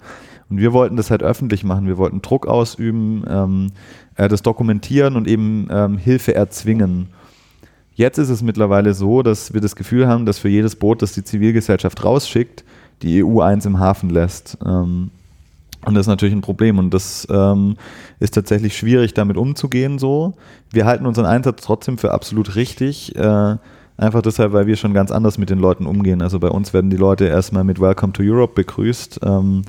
Und 0.49 0.57
wir 0.57 0.73
wollten 0.73 0.97
das 0.97 1.11
halt 1.11 1.23
öffentlich 1.23 1.63
machen. 1.63 1.87
Wir 1.87 1.97
wollten 1.97 2.21
Druck 2.21 2.45
ausüben, 2.45 3.23
ähm, 3.29 3.71
äh, 4.15 4.27
das 4.27 4.41
dokumentieren 4.41 5.15
und 5.15 5.29
eben 5.29 5.69
ähm, 5.71 5.97
Hilfe 5.97 6.35
erzwingen. 6.35 7.07
Jetzt 7.97 8.19
ist 8.19 8.29
es 8.29 8.43
mittlerweile 8.43 8.93
so, 8.93 9.23
dass 9.23 9.55
wir 9.55 9.59
das 9.59 9.75
Gefühl 9.75 10.07
haben, 10.07 10.27
dass 10.27 10.37
für 10.37 10.49
jedes 10.49 10.75
Boot, 10.75 11.01
das 11.01 11.13
die 11.13 11.23
Zivilgesellschaft 11.23 12.05
rausschickt, 12.05 12.63
die 13.01 13.23
EU 13.23 13.41
eins 13.41 13.65
im 13.65 13.79
Hafen 13.79 14.11
lässt. 14.11 14.55
Ähm, 14.63 15.09
und 15.83 15.95
das 15.95 16.01
ist 16.01 16.07
natürlich 16.07 16.35
ein 16.35 16.41
Problem 16.41 16.77
und 16.77 16.93
das 16.93 17.27
ähm, 17.31 17.75
ist 18.19 18.35
tatsächlich 18.35 18.77
schwierig, 18.77 19.15
damit 19.15 19.35
umzugehen 19.35 19.97
so. 19.97 20.35
Wir 20.69 20.85
halten 20.85 21.07
unseren 21.07 21.25
Einsatz 21.25 21.63
trotzdem 21.63 21.97
für 21.97 22.11
absolut 22.11 22.55
richtig. 22.55 23.15
Äh, 23.15 23.55
einfach 23.97 24.21
deshalb, 24.21 24.53
weil 24.53 24.67
wir 24.67 24.75
schon 24.75 24.93
ganz 24.93 25.09
anders 25.09 25.39
mit 25.39 25.49
den 25.49 25.57
Leuten 25.57 25.87
umgehen. 25.87 26.21
Also 26.21 26.39
bei 26.39 26.49
uns 26.49 26.75
werden 26.75 26.91
die 26.91 26.97
Leute 26.97 27.25
erstmal 27.25 27.63
mit 27.63 27.81
Welcome 27.81 28.13
to 28.13 28.21
Europe 28.21 28.53
begrüßt. 28.53 29.21
Ähm, 29.23 29.63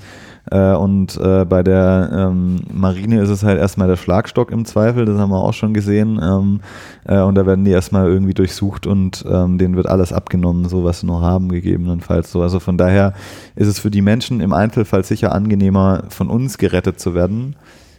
äh, 0.50 0.74
und 0.74 1.16
äh, 1.16 1.44
bei 1.44 1.62
der 1.62 2.10
ähm, 2.12 2.60
Marine 2.72 3.20
ist 3.20 3.28
es 3.28 3.42
halt 3.42 3.58
erstmal 3.58 3.88
der 3.88 3.96
Schlagstock 3.96 4.50
im 4.50 4.64
Zweifel, 4.64 5.04
das 5.04 5.18
haben 5.18 5.30
wir 5.30 5.42
auch 5.42 5.52
schon 5.52 5.74
gesehen. 5.74 6.20
Ähm, 6.22 6.60
äh, 7.04 7.20
und 7.20 7.34
da 7.34 7.46
werden 7.46 7.64
die 7.64 7.70
erstmal 7.70 8.08
irgendwie 8.08 8.34
durchsucht 8.34 8.86
und 8.86 9.24
ähm, 9.28 9.58
denen 9.58 9.76
wird 9.76 9.86
alles 9.86 10.12
abgenommen, 10.12 10.68
so 10.68 10.84
was 10.84 11.00
sie 11.00 11.06
noch 11.06 11.20
haben, 11.20 11.48
gegebenenfalls 11.48 12.32
so. 12.32 12.42
Also 12.42 12.60
von 12.60 12.78
daher 12.78 13.12
ist 13.56 13.68
es 13.68 13.78
für 13.78 13.90
die 13.90 14.02
Menschen 14.02 14.40
im 14.40 14.52
Einzelfall 14.52 15.04
sicher 15.04 15.32
angenehmer, 15.32 16.04
von 16.08 16.28
uns 16.28 16.58
gerettet 16.58 17.00
zu 17.00 17.14
werden. 17.14 17.56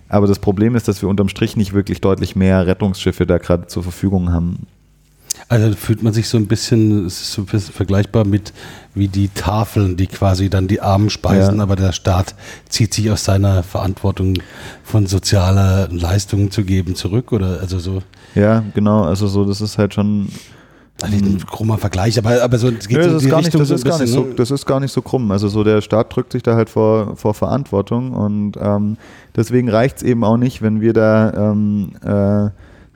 Aber 0.07 0.25
das 0.25 0.39
Problem 0.39 0.75
ist, 0.75 0.87
dass 0.87 1.01
wir 1.03 1.09
unterm 1.09 1.29
Strich 1.29 1.55
nicht 1.55 1.73
wirklich 1.73 2.01
deutlich 2.01 2.35
mehr 2.35 2.65
Rettungsschiffe 2.65 3.27
da 3.27 3.37
gerade 3.37 3.67
zur 3.67 3.83
Verfügung 3.83 4.33
haben. 4.33 4.65
Also 5.47 5.75
fühlt 5.75 6.03
man 6.03 6.13
sich 6.13 6.27
so 6.27 6.37
ein 6.37 6.47
bisschen, 6.47 7.05
es 7.05 7.21
ist 7.21 7.33
so 7.33 7.41
ein 7.41 7.45
bisschen 7.45 7.73
vergleichbar 7.73 8.25
mit 8.25 8.53
wie 8.93 9.07
die 9.07 9.29
Tafeln, 9.29 9.97
die 9.97 10.07
quasi 10.07 10.49
dann 10.49 10.67
die 10.67 10.81
Armen 10.81 11.09
speisen, 11.09 11.57
ja. 11.57 11.63
aber 11.63 11.75
der 11.75 11.91
Staat 11.91 12.35
zieht 12.67 12.93
sich 12.93 13.09
aus 13.11 13.23
seiner 13.23 13.63
Verantwortung 13.63 14.35
von 14.83 15.07
sozialer 15.07 15.87
Leistungen 15.91 16.51
zu 16.51 16.63
geben 16.63 16.95
zurück 16.95 17.31
oder 17.31 17.59
also 17.61 17.79
so. 17.79 18.01
Ja, 18.35 18.63
genau, 18.73 19.03
also 19.03 19.27
so, 19.27 19.45
das 19.45 19.61
ist 19.61 19.77
halt 19.77 19.93
schon 19.93 20.29
also 21.01 21.15
ein 21.15 21.45
krummer 21.45 21.77
Vergleich, 21.77 22.17
aber, 22.17 22.41
aber 22.43 22.57
so 22.57 22.69
es 22.69 22.87
geht 22.87 22.97
Nö, 22.97 23.03
das, 23.05 23.23
ist 23.23 23.29
gar 23.29 23.41
nicht, 23.41 23.53
das, 23.53 23.69
ist 23.69 23.85
gar 23.85 23.99
nicht 23.99 24.11
so, 24.11 24.23
ne? 24.25 24.35
das 24.35 24.51
ist 24.51 24.65
gar 24.65 24.79
nicht 24.79 24.91
so 24.91 25.01
krumm. 25.01 25.31
Also 25.31 25.47
so 25.47 25.63
der 25.63 25.81
Staat 25.81 26.13
drückt 26.13 26.33
sich 26.33 26.43
da 26.43 26.55
halt 26.55 26.69
vor, 26.69 27.15
vor 27.15 27.33
Verantwortung 27.33 28.11
und 28.11 28.57
ähm, 28.59 28.97
deswegen 29.35 29.69
reicht 29.69 29.97
es 29.97 30.03
eben 30.03 30.23
auch 30.23 30.37
nicht, 30.37 30.61
wenn 30.61 30.81
wir 30.81 30.93
da 30.93 31.51
ähm, 31.51 31.93
äh, 32.03 32.49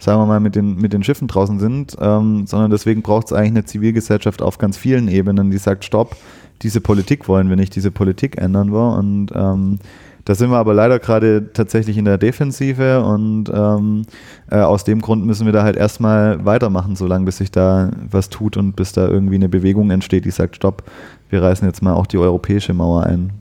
sagen 0.04 0.20
wir 0.20 0.26
mal, 0.26 0.39
mit 0.39 0.56
den, 0.56 0.76
mit 0.76 0.94
den 0.94 1.04
Schiffen 1.04 1.28
draußen 1.28 1.60
sind, 1.60 1.96
ähm, 2.00 2.46
sondern 2.46 2.72
deswegen 2.72 3.02
braucht 3.02 3.28
es 3.28 3.34
eigentlich 3.34 3.52
eine 3.52 3.66
Zivilgesellschaft 3.66 4.42
auf 4.42 4.58
ganz 4.58 4.78
vielen 4.78 5.08
Ebenen, 5.08 5.50
die 5.50 5.58
sagt, 5.58 5.86
stopp, 5.86 6.16
diese 6.62 6.82
Politik 6.82 7.28
wollen 7.28 7.50
wir 7.50 7.56
nicht, 7.56 7.76
diese 7.76 7.92
Politik 7.92 8.38
ändern 8.38 8.72
wir 8.72 8.98
und 8.98 9.32
ähm, 9.34 9.80
da 10.26 10.36
sind 10.36 10.52
wir 10.52 10.58
aber 10.58 10.74
leider 10.74 11.00
gerade 11.00 11.52
tatsächlich 11.54 11.98
in 11.98 12.06
der 12.06 12.18
Defensive 12.18 13.04
und 13.04 13.52
ähm, 13.54 14.04
äh, 14.50 14.60
aus 14.60 14.86
dem 14.86 15.02
Grund 15.02 15.26
müssen 15.26 15.46
wir 15.46 15.52
da 15.52 15.63
halt 15.63 15.76
erstmal 15.76 16.46
weitermachen, 16.46 16.96
solange 16.96 17.26
bis 17.26 17.38
sich 17.38 17.52
da 17.52 17.92
was 18.10 18.30
tut 18.30 18.56
und 18.56 18.76
bis 18.76 18.94
da 18.94 19.08
irgendwie 19.08 19.36
eine 19.36 19.50
Bewegung 19.50 19.92
entsteht, 19.92 20.24
die 20.24 20.32
sagt, 20.32 20.56
stopp, 20.56 20.84
wir 21.30 21.42
reißen 21.42 21.68
jetzt 21.68 21.82
mal 21.82 21.94
auch 21.94 22.08
die 22.08 22.18
europäische 22.18 22.74
Mauer 22.74 23.04
ein. 23.04 23.34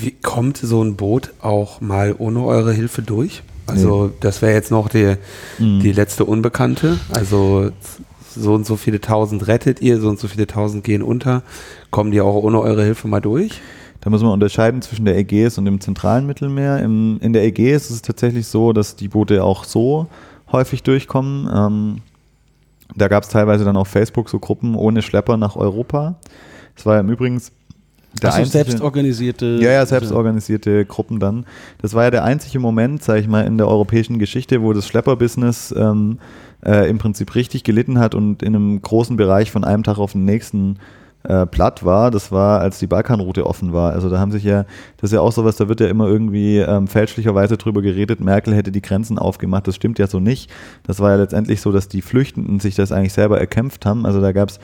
Wie 0.00 0.10
kommt 0.10 0.56
so 0.56 0.82
ein 0.82 0.96
Boot 0.96 1.32
auch 1.40 1.80
mal 1.80 2.16
ohne 2.18 2.44
eure 2.44 2.72
Hilfe 2.72 3.02
durch? 3.02 3.44
Also 3.66 4.06
nee. 4.06 4.12
das 4.20 4.42
wäre 4.42 4.52
jetzt 4.52 4.70
noch 4.70 4.88
die, 4.88 5.16
mhm. 5.58 5.80
die 5.80 5.92
letzte 5.92 6.24
Unbekannte. 6.24 6.98
Also 7.10 7.70
so 8.34 8.54
und 8.54 8.66
so 8.66 8.76
viele 8.76 9.00
tausend 9.00 9.46
rettet 9.46 9.80
ihr, 9.80 10.00
so 10.00 10.08
und 10.08 10.18
so 10.18 10.28
viele 10.28 10.46
tausend 10.46 10.84
gehen 10.84 11.02
unter. 11.02 11.42
Kommen 11.90 12.10
die 12.10 12.20
auch 12.20 12.34
ohne 12.42 12.60
eure 12.60 12.84
Hilfe 12.84 13.08
mal 13.08 13.20
durch? 13.20 13.60
Da 14.00 14.10
muss 14.10 14.22
man 14.22 14.32
unterscheiden 14.32 14.82
zwischen 14.82 15.04
der 15.04 15.16
Ägäis 15.16 15.58
und 15.58 15.64
dem 15.64 15.80
zentralen 15.80 16.26
Mittelmeer. 16.26 16.80
Im, 16.80 17.18
in 17.20 17.32
der 17.32 17.44
Ägäis 17.44 17.84
ist 17.84 17.90
es 17.90 18.02
tatsächlich 18.02 18.46
so, 18.46 18.72
dass 18.72 18.96
die 18.96 19.08
Boote 19.08 19.44
auch 19.44 19.64
so 19.64 20.08
häufig 20.50 20.82
durchkommen. 20.82 21.48
Ähm, 21.54 21.96
da 22.96 23.08
gab 23.08 23.22
es 23.22 23.28
teilweise 23.28 23.64
dann 23.64 23.76
auf 23.76 23.88
Facebook 23.88 24.28
so 24.28 24.38
Gruppen 24.38 24.74
ohne 24.74 25.02
Schlepper 25.02 25.36
nach 25.36 25.56
Europa. 25.56 26.16
Das 26.74 26.84
war 26.84 26.94
ja 26.94 27.00
im 27.00 27.10
Übrigen 27.10 27.40
der 28.20 28.34
also 28.34 28.50
selbstorganisierte. 28.50 29.58
Ja, 29.60 29.70
ja, 29.70 29.86
selbstorganisierte 29.86 30.84
Gruppen 30.84 31.20
dann. 31.20 31.46
Das 31.80 31.94
war 31.94 32.04
ja 32.04 32.10
der 32.10 32.24
einzige 32.24 32.58
Moment, 32.58 33.02
sage 33.02 33.20
ich 33.20 33.28
mal, 33.28 33.46
in 33.46 33.58
der 33.58 33.68
europäischen 33.68 34.18
Geschichte, 34.18 34.62
wo 34.62 34.72
das 34.72 34.86
Schlepperbusiness 34.86 35.74
ähm, 35.76 36.18
äh, 36.64 36.88
im 36.88 36.98
Prinzip 36.98 37.34
richtig 37.34 37.64
gelitten 37.64 37.98
hat 37.98 38.14
und 38.14 38.42
in 38.42 38.54
einem 38.54 38.82
großen 38.82 39.16
Bereich 39.16 39.50
von 39.50 39.64
einem 39.64 39.82
Tag 39.82 39.98
auf 39.98 40.12
den 40.12 40.24
nächsten 40.24 40.78
äh, 41.24 41.46
platt 41.46 41.84
war. 41.84 42.10
Das 42.10 42.32
war, 42.32 42.60
als 42.60 42.78
die 42.78 42.86
Balkanroute 42.86 43.46
offen 43.46 43.72
war. 43.72 43.92
Also 43.92 44.10
da 44.10 44.18
haben 44.18 44.32
sich 44.32 44.44
ja, 44.44 44.64
das 44.96 45.10
ist 45.10 45.14
ja 45.14 45.20
auch 45.20 45.32
sowas, 45.32 45.56
da 45.56 45.68
wird 45.68 45.80
ja 45.80 45.88
immer 45.88 46.06
irgendwie 46.06 46.58
ähm, 46.58 46.88
fälschlicherweise 46.88 47.56
drüber 47.56 47.82
geredet, 47.82 48.20
Merkel 48.20 48.54
hätte 48.54 48.72
die 48.72 48.82
Grenzen 48.82 49.18
aufgemacht. 49.18 49.66
Das 49.66 49.76
stimmt 49.76 49.98
ja 49.98 50.06
so 50.06 50.20
nicht. 50.20 50.50
Das 50.82 51.00
war 51.00 51.10
ja 51.10 51.16
letztendlich 51.16 51.60
so, 51.60 51.72
dass 51.72 51.88
die 51.88 52.02
Flüchtenden 52.02 52.60
sich 52.60 52.74
das 52.74 52.92
eigentlich 52.92 53.12
selber 53.12 53.38
erkämpft 53.38 53.86
haben. 53.86 54.04
Also 54.04 54.20
da 54.20 54.32
gab 54.32 54.50
es 54.50 54.58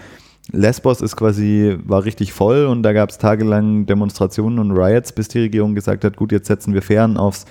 Lesbos 0.51 1.03
ist 1.03 1.15
quasi, 1.17 1.77
war 1.85 2.05
richtig 2.05 2.33
voll 2.33 2.65
und 2.67 2.83
da 2.83 2.95
gab 2.95 3.11
es 3.11 3.19
tagelang 3.19 3.85
Demonstrationen 3.85 4.59
und 4.59 4.71
Riots, 4.71 5.13
bis 5.13 5.29
die 5.29 5.41
Regierung 5.41 5.75
gesagt 5.75 6.05
hat, 6.05 6.17
gut, 6.17 6.33
jetzt 6.33 6.47
setzen 6.47 6.73
wir 6.73 6.81
Fähren 6.81 7.19
aufs 7.19 7.45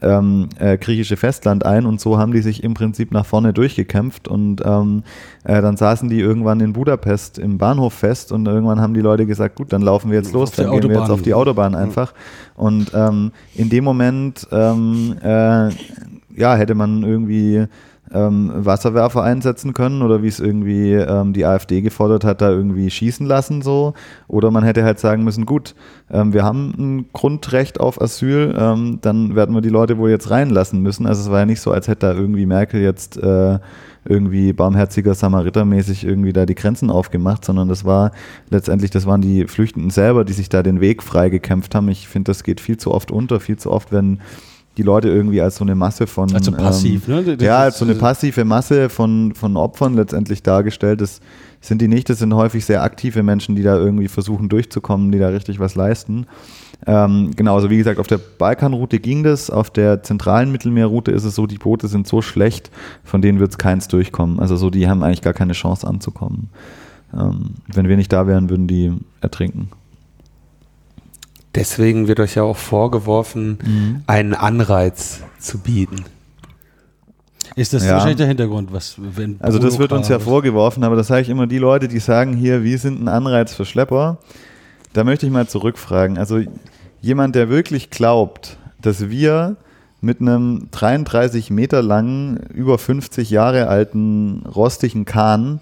ähm, 0.00 0.48
äh, 0.60 0.78
griechische 0.78 1.16
Festland 1.16 1.66
ein. 1.66 1.84
Und 1.84 2.00
so 2.00 2.16
haben 2.16 2.32
die 2.32 2.42
sich 2.42 2.62
im 2.62 2.74
Prinzip 2.74 3.10
nach 3.10 3.26
vorne 3.26 3.52
durchgekämpft 3.52 4.28
und 4.28 4.62
ähm, 4.64 5.02
äh, 5.42 5.60
dann 5.62 5.76
saßen 5.76 6.08
die 6.08 6.20
irgendwann 6.20 6.60
in 6.60 6.74
Budapest 6.74 7.40
im 7.40 7.58
Bahnhof 7.58 7.92
fest 7.92 8.30
und 8.30 8.46
irgendwann 8.46 8.80
haben 8.80 8.94
die 8.94 9.00
Leute 9.00 9.26
gesagt, 9.26 9.56
gut, 9.56 9.72
dann 9.72 9.82
laufen 9.82 10.12
wir 10.12 10.18
jetzt 10.18 10.32
los, 10.32 10.52
dann 10.52 10.70
gehen 10.70 10.90
wir 10.90 11.00
jetzt 11.00 11.10
auf 11.10 11.22
die 11.22 11.34
Autobahn 11.34 11.74
einfach. 11.74 12.14
Und 12.54 12.92
ähm, 12.94 13.32
in 13.56 13.68
dem 13.68 13.82
Moment 13.82 14.46
ähm, 14.52 15.16
äh, 15.22 15.70
ja, 16.36 16.56
hätte 16.56 16.74
man 16.74 17.02
irgendwie 17.02 17.66
ähm, 18.12 18.50
Wasserwerfer 18.54 19.22
einsetzen 19.22 19.72
können 19.72 20.02
oder 20.02 20.22
wie 20.22 20.28
es 20.28 20.40
irgendwie 20.40 20.92
ähm, 20.92 21.32
die 21.32 21.44
AfD 21.44 21.80
gefordert 21.80 22.24
hat, 22.24 22.40
da 22.40 22.50
irgendwie 22.50 22.90
schießen 22.90 23.26
lassen 23.26 23.62
so. 23.62 23.94
Oder 24.28 24.50
man 24.50 24.64
hätte 24.64 24.84
halt 24.84 24.98
sagen 24.98 25.24
müssen, 25.24 25.46
gut, 25.46 25.74
ähm, 26.10 26.32
wir 26.32 26.44
haben 26.44 26.74
ein 26.78 27.08
Grundrecht 27.12 27.80
auf 27.80 28.00
Asyl, 28.00 28.54
ähm, 28.58 28.98
dann 29.00 29.34
werden 29.34 29.54
wir 29.54 29.62
die 29.62 29.68
Leute 29.68 29.98
wohl 29.98 30.10
jetzt 30.10 30.30
reinlassen 30.30 30.80
müssen. 30.80 31.06
Also 31.06 31.22
es 31.22 31.30
war 31.30 31.40
ja 31.40 31.46
nicht 31.46 31.60
so, 31.60 31.70
als 31.70 31.88
hätte 31.88 32.06
da 32.06 32.14
irgendwie 32.14 32.46
Merkel 32.46 32.80
jetzt 32.80 33.16
äh, 33.16 33.58
irgendwie 34.04 34.52
barmherziger 34.52 35.14
Samaritermäßig 35.14 36.04
irgendwie 36.04 36.32
da 36.32 36.46
die 36.46 36.54
Grenzen 36.54 36.90
aufgemacht, 36.90 37.44
sondern 37.44 37.68
das 37.68 37.84
war 37.84 38.12
letztendlich, 38.50 38.90
das 38.90 39.06
waren 39.06 39.22
die 39.22 39.46
Flüchtenden 39.46 39.90
selber, 39.90 40.24
die 40.24 40.34
sich 40.34 40.48
da 40.48 40.62
den 40.62 40.80
Weg 40.80 41.02
frei 41.02 41.30
gekämpft 41.30 41.74
haben. 41.74 41.88
Ich 41.88 42.06
finde, 42.06 42.30
das 42.30 42.44
geht 42.44 42.60
viel 42.60 42.76
zu 42.76 42.92
oft 42.92 43.10
unter, 43.10 43.40
viel 43.40 43.56
zu 43.56 43.70
oft, 43.70 43.92
wenn 43.92 44.20
die 44.76 44.82
Leute 44.82 45.08
irgendwie 45.08 45.40
als 45.40 45.56
so 45.56 45.64
eine 45.64 45.74
Masse 45.74 46.06
von. 46.06 46.34
Also 46.34 46.52
passiv, 46.52 47.08
ähm, 47.08 47.24
ne? 47.24 47.36
Das 47.36 47.46
ja, 47.46 47.58
als 47.58 47.78
so 47.78 47.84
eine 47.84 47.94
passive 47.94 48.44
Masse 48.44 48.88
von, 48.88 49.34
von 49.34 49.56
Opfern 49.56 49.94
letztendlich 49.94 50.42
dargestellt. 50.42 51.00
Das 51.00 51.20
sind 51.60 51.80
die 51.80 51.88
nicht. 51.88 52.10
Das 52.10 52.18
sind 52.18 52.34
häufig 52.34 52.64
sehr 52.64 52.82
aktive 52.82 53.22
Menschen, 53.22 53.54
die 53.56 53.62
da 53.62 53.76
irgendwie 53.76 54.08
versuchen 54.08 54.48
durchzukommen, 54.48 55.12
die 55.12 55.18
da 55.18 55.28
richtig 55.28 55.60
was 55.60 55.74
leisten. 55.74 56.26
Ähm, 56.86 57.30
genau, 57.34 57.54
also 57.54 57.70
wie 57.70 57.78
gesagt, 57.78 57.98
auf 57.98 58.06
der 58.06 58.18
Balkanroute 58.18 58.98
ging 58.98 59.22
das, 59.22 59.48
auf 59.48 59.70
der 59.70 60.02
zentralen 60.02 60.52
Mittelmeerroute 60.52 61.12
ist 61.12 61.24
es 61.24 61.34
so, 61.34 61.46
die 61.46 61.56
Boote 61.56 61.88
sind 61.88 62.06
so 62.06 62.20
schlecht, 62.20 62.70
von 63.04 63.22
denen 63.22 63.40
wird 63.40 63.52
es 63.52 63.58
keins 63.58 63.88
durchkommen. 63.88 64.38
Also 64.38 64.56
so, 64.56 64.68
die 64.70 64.88
haben 64.88 65.02
eigentlich 65.02 65.22
gar 65.22 65.32
keine 65.32 65.54
Chance 65.54 65.86
anzukommen. 65.86 66.50
Ähm, 67.14 67.54
wenn 67.72 67.88
wir 67.88 67.96
nicht 67.96 68.12
da 68.12 68.26
wären, 68.26 68.50
würden 68.50 68.66
die 68.66 68.92
ertrinken. 69.20 69.70
Deswegen 71.54 72.08
wird 72.08 72.20
euch 72.20 72.34
ja 72.34 72.42
auch 72.42 72.56
vorgeworfen, 72.56 73.58
Mhm. 73.64 74.02
einen 74.06 74.34
Anreiz 74.34 75.20
zu 75.38 75.58
bieten. 75.58 76.04
Ist 77.56 77.72
das 77.72 77.84
Ja. 77.84 77.92
wahrscheinlich 77.92 78.16
der 78.16 78.26
Hintergrund, 78.26 78.72
was 78.72 78.96
wenn 78.98 79.36
Also 79.40 79.58
das 79.58 79.78
wird 79.78 79.92
uns 79.92 80.08
ja 80.08 80.18
vorgeworfen, 80.18 80.82
aber 80.82 80.96
das 80.96 81.06
sage 81.06 81.22
ich 81.22 81.28
immer 81.28 81.46
die 81.46 81.58
Leute, 81.58 81.86
die 81.86 82.00
sagen 82.00 82.32
hier, 82.32 82.64
wir 82.64 82.78
sind 82.78 83.00
ein 83.02 83.08
Anreiz 83.08 83.54
für 83.54 83.64
Schlepper. 83.64 84.18
Da 84.92 85.04
möchte 85.04 85.26
ich 85.26 85.32
mal 85.32 85.46
zurückfragen. 85.46 86.18
Also 86.18 86.40
jemand, 87.00 87.34
der 87.36 87.48
wirklich 87.48 87.90
glaubt, 87.90 88.56
dass 88.80 89.08
wir 89.08 89.56
mit 90.00 90.20
einem 90.20 90.68
33 90.72 91.50
Meter 91.50 91.80
langen, 91.82 92.38
über 92.52 92.78
50 92.78 93.30
Jahre 93.30 93.68
alten, 93.68 94.44
rostigen 94.52 95.04
Kahn 95.04 95.60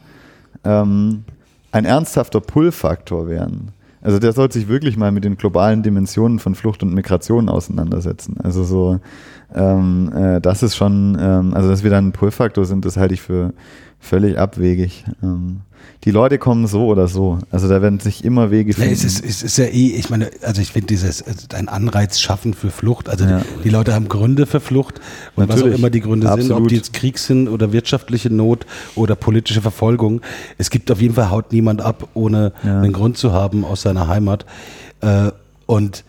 ähm, 0.65 1.25
ein 1.73 1.85
ernsthafter 1.85 2.41
Pull-Faktor 2.41 3.29
wären. 3.29 3.69
Also 4.03 4.19
der 4.19 4.33
sollte 4.33 4.59
sich 4.59 4.69
wirklich 4.69 4.97
mal 4.97 5.13
mit 5.13 5.25
den 5.25 5.37
globalen 5.37 5.83
Dimensionen 5.83 6.41
von 6.41 6.55
Flucht 6.55 6.83
und 6.83 6.93
Migration 6.93 7.49
auseinandersetzen. 7.49 8.37
Also 8.43 8.65
so, 8.65 9.01
ähm, 9.55 10.13
äh, 10.15 10.41
das 10.41 10.63
ist 10.63 10.77
schon, 10.77 11.17
ähm, 11.21 11.55
also 11.55 11.69
dass 11.69 11.85
wir 11.85 11.91
dann 11.91 12.09
ein 12.09 12.13
Pull-Faktor 12.13 12.65
sind, 12.65 12.85
das 12.85 12.97
halte 12.97 13.15
ich 13.15 13.23
für 13.23 13.55
völlig 14.03 14.37
abwegig. 14.39 15.05
Ähm, 15.23 15.61
die 16.05 16.11
Leute 16.11 16.39
kommen 16.39 16.67
so 16.67 16.87
oder 16.87 17.07
so. 17.09 17.39
Also 17.51 17.69
da 17.69 17.81
werden 17.81 18.01
sich 18.01 18.25
immer 18.25 18.51
Wege 18.51 18.71
Ja, 18.73 18.77
finden. 18.79 18.93
es, 18.93 19.05
ist, 19.05 19.25
es 19.25 19.43
ist 19.43 19.57
ja 19.59 19.65
eh, 19.67 19.95
ich 19.97 20.11
meine, 20.11 20.31
also 20.43 20.61
ich 20.61 20.73
finde 20.73 20.89
dieses, 20.89 21.23
also 21.23 21.47
ein 21.55 21.69
Anreiz 21.69 22.19
schaffen 22.21 22.55
für 22.55 22.71
Flucht. 22.71 23.09
Also 23.09 23.25
Ja. 23.25 23.39
die, 23.39 23.63
die 23.65 23.69
Leute 23.71 23.95
haben 23.95 24.09
Gründe 24.09 24.47
für 24.47 24.61
Flucht 24.61 25.01
und 25.37 25.49
was 25.49 25.57
Natürlich. 25.57 25.75
auch 25.75 25.79
immer 25.79 25.91
die 25.91 26.01
Gründe 26.01 26.27
sind, 26.27 26.35
ob 26.35 26.41
Absolut. 26.51 26.71
die 26.73 26.77
jetzt 26.77 26.93
Krieg 26.93 27.19
sind 27.19 27.49
oder 27.49 27.73
wirtschaftliche 27.73 28.31
Not 28.31 28.67
oder 28.97 29.15
politische 29.17 29.63
Verfolgung. 29.63 30.21
Es 30.59 30.71
gibt 30.71 30.91
auf 30.91 31.01
jeden 31.01 31.15
Fall 31.15 31.31
haut 31.31 31.53
niemand 31.53 31.81
ab, 31.81 32.09
ohne 32.15 32.53
Ja. 32.65 32.81
einen 32.83 32.93
Grund 32.93 33.17
zu 33.17 33.33
haben 33.33 33.65
aus 33.65 33.83
seiner 33.83 34.09
Heimat. 34.09 34.45
Äh, 35.01 35.31
und 35.67 36.05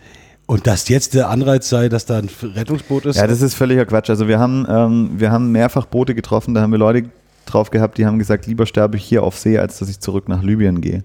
und 0.46 0.66
dass 0.66 0.90
jetzt 0.90 1.14
der 1.14 1.30
Anreiz 1.30 1.70
sei, 1.70 1.88
dass 1.88 2.04
da 2.04 2.18
ein 2.18 2.28
Rettungsboot 2.42 3.06
ist. 3.06 3.16
Ja, 3.16 3.26
das 3.26 3.40
ist 3.40 3.54
völliger 3.54 3.86
Quatsch. 3.86 4.10
Also 4.10 4.28
wir 4.28 4.38
haben, 4.38 4.66
ähm, 4.68 5.10
wir 5.16 5.32
haben 5.32 5.52
mehrfach 5.52 5.86
Boote 5.86 6.14
getroffen, 6.14 6.52
da 6.52 6.60
haben 6.60 6.70
wir 6.70 6.78
Leute 6.78 7.08
drauf 7.44 7.70
gehabt, 7.70 7.98
die 7.98 8.06
haben 8.06 8.18
gesagt, 8.18 8.46
lieber 8.46 8.66
sterbe 8.66 8.96
ich 8.96 9.04
hier 9.04 9.22
auf 9.22 9.38
See, 9.38 9.58
als 9.58 9.78
dass 9.78 9.88
ich 9.88 10.00
zurück 10.00 10.28
nach 10.28 10.42
Libyen 10.42 10.80
gehe. 10.80 11.04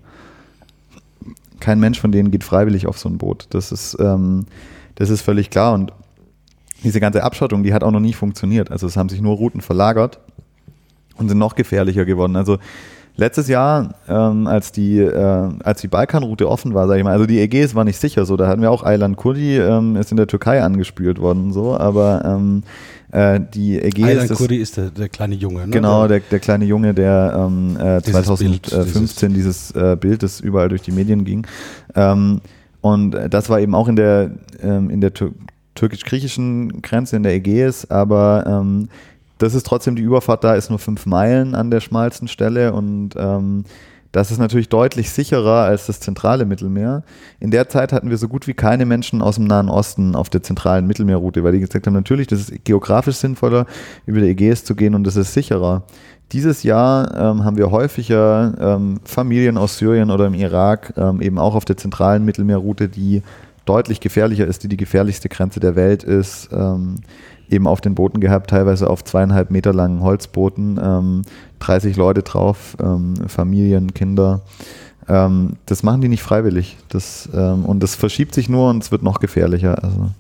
Kein 1.60 1.80
Mensch 1.80 2.00
von 2.00 2.12
denen 2.12 2.32
geht 2.32 2.44
freiwillig 2.44 2.88
auf 2.88 2.98
so 2.98 3.10
ein 3.10 3.18
Boot. 3.18 3.48
Das 3.50 3.72
ist, 3.72 3.98
ähm, 4.00 4.46
das 4.96 5.10
ist 5.10 5.22
völlig 5.22 5.50
klar. 5.50 5.74
Und 5.74 5.92
diese 6.84 7.00
ganze 7.00 7.24
Abschottung, 7.24 7.64
die 7.64 7.74
hat 7.74 7.84
auch 7.84 7.92
noch 7.92 8.00
nie 8.00 8.14
funktioniert. 8.14 8.72
Also 8.72 8.88
es 8.88 8.96
haben 8.96 9.10
sich 9.10 9.22
nur 9.22 9.36
Routen 9.36 9.62
verlagert 9.62 10.20
und 11.18 11.28
sind 11.28 11.38
noch 11.38 11.56
gefährlicher 11.56 12.06
geworden. 12.06 12.36
Also 12.36 12.58
letztes 13.20 13.48
Jahr, 13.48 13.96
ähm, 14.08 14.48
als 14.48 14.72
die 14.72 15.00
äh, 15.00 15.50
als 15.64 15.82
die 15.82 15.88
Balkanroute 15.88 16.50
offen 16.50 16.74
war, 16.74 16.88
sage 16.88 17.00
ich 17.00 17.04
mal, 17.04 17.12
also 17.12 17.26
die 17.26 17.40
Ägäis 17.40 17.76
war 17.76 17.84
nicht 17.84 18.00
sicher, 18.00 18.26
so 18.26 18.38
da 18.38 18.48
hatten 18.48 18.62
wir 18.62 18.72
auch 18.72 18.84
Aylan 18.84 19.16
Kurdi, 19.16 19.58
ähm, 19.58 19.96
ist 19.96 20.12
in 20.12 20.18
der 20.18 20.28
Türkei 20.28 20.64
angespült 20.64 21.20
worden, 21.20 21.52
so, 21.52 21.78
aber 21.78 22.24
ähm, 22.26 22.64
äh, 23.12 23.40
die 23.54 23.80
Ägäis, 23.82 24.06
Aylan 24.08 24.28
das- 24.28 24.38
Kurdi 24.38 24.58
ist 24.58 24.78
der, 24.78 24.90
der 24.92 25.10
kleine 25.10 25.36
Junge. 25.36 25.66
Ne? 25.66 25.72
Genau, 25.72 26.08
Der, 26.08 26.20
der, 26.20 26.40
kleine 26.40 26.66
Junge, 26.66 26.94
der 26.94 27.34
ähm, 27.48 27.78
äh, 27.80 28.02
Dieses 28.02 28.26
2015 28.26 29.34
dieses, 29.34 29.72
äh, 29.72 29.98
Bild, 30.00 30.24
das 30.24 30.40
überall 30.40 30.70
durch 30.70 30.82
die 30.82 30.92
Medien 30.92 31.26
ging. 31.26 31.46
Ähm, 31.96 32.42
und 32.82 33.12
das 33.12 33.50
war 33.50 33.60
eben 33.60 33.76
auch 33.76 33.88
in 33.88 33.96
der, 33.96 34.32
ähm, 34.62 34.90
in 34.90 35.02
der 35.02 35.14
Tür 35.14 35.32
türkisch-griechischen 35.76 36.82
Grenze, 36.82 37.16
in 37.16 37.24
der 37.24 37.34
Ägäis, 37.34 37.90
aber 37.90 38.44
ähm, 38.46 38.90
das 39.38 39.54
ist 39.54 39.66
trotzdem, 39.66 39.96
die 39.96 40.02
Überfahrt 40.02 40.44
da 40.44 40.56
ist 40.56 40.70
nur 40.70 40.80
fünf 40.80 41.06
Meilen 41.06 41.56
an 41.56 41.72
der 41.72 41.80
schmalsten 41.80 42.28
Stelle 42.28 42.74
und 42.74 43.12
ähm, 43.18 43.64
das 44.12 44.32
ist 44.32 44.40
natürlich 44.40 44.70
deutlich 44.70 45.12
sicherer 45.12 45.64
als 45.64 45.86
das 45.86 46.00
zentrale 46.00 46.46
Mittelmeer. 46.46 47.04
In 47.40 47.52
der 47.52 47.70
Zeit 47.70 47.94
hatten 47.94 48.10
wir 48.10 48.18
so 48.18 48.28
gut 48.28 48.48
wie 48.48 48.56
keine 48.56 48.86
Menschen 48.86 49.22
aus 49.22 49.36
dem 49.36 49.46
Nahen 49.46 49.70
Osten 49.70 50.16
auf 50.16 50.30
der 50.30 50.42
zentralen 50.42 50.88
Mittelmeerroute, 50.88 51.44
weil 51.44 51.52
die 51.52 51.60
gesagt 51.60 51.86
haben, 51.86 51.94
natürlich, 51.94 52.28
das 52.28 52.50
ist 52.50 52.66
geografisch 52.66 53.18
sinnvoller, 53.18 53.68
über 54.06 54.20
die 54.22 54.30
Ägäis 54.30 54.64
zu 54.64 54.76
gehen 54.76 54.96
und 54.96 55.06
das 55.06 55.16
ist 55.16 55.34
sicherer. 55.34 55.84
Dieses 56.32 56.64
Jahr 56.64 57.16
ähm, 57.16 57.44
haben 57.44 57.58
wir 57.58 57.72
häufiger 57.72 58.54
ähm, 58.60 59.00
Familien 59.04 59.58
aus 59.58 59.78
Syrien 59.78 60.12
oder 60.12 60.28
im 60.28 60.36
Irak, 60.36 60.94
ähm, 60.98 61.22
eben 61.22 61.40
auch 61.40 61.56
auf 61.56 61.66
der 61.66 61.78
zentralen 61.78 62.26
Mittelmeerroute, 62.26 62.88
die 62.88 63.24
deutlich 63.66 64.00
gefährlicher 64.00 64.48
ist, 64.48 64.64
die 64.64 64.68
die 64.68 64.78
gefährlichste 64.78 65.30
Grenze 65.30 65.60
der 65.60 65.76
Welt 65.76 66.04
ist, 66.04 66.50
ähm, 66.52 66.96
eben 67.50 67.68
auf 67.68 67.82
den 67.82 67.96
Booten 67.96 68.20
gehabt, 68.20 68.50
teilweise 68.50 68.90
auf 68.90 69.04
zweieinhalb 69.04 69.52
Meter 69.52 69.74
langen 69.74 70.02
Holzbooten, 70.02 70.80
ähm, 70.82 71.22
30 71.60 71.96
Leute 71.96 72.24
drauf, 72.24 72.76
ähm, 72.82 73.16
Familien, 73.28 73.94
Kinder. 73.94 74.42
Ähm, 75.08 75.54
das 75.66 75.84
machen 75.84 76.02
die 76.02 76.08
nicht 76.08 76.24
freiwillig. 76.24 76.78
Das, 76.90 77.30
ähm, 77.34 77.66
und 77.66 77.82
das 77.82 77.96
verschiebt 77.96 78.34
sich 78.34 78.50
nur 78.50 78.70
und 78.70 78.84
es 78.84 78.92
wird 78.92 79.04
noch 79.04 79.20
gefährlicher. 79.20 79.84
Also, 79.84 80.12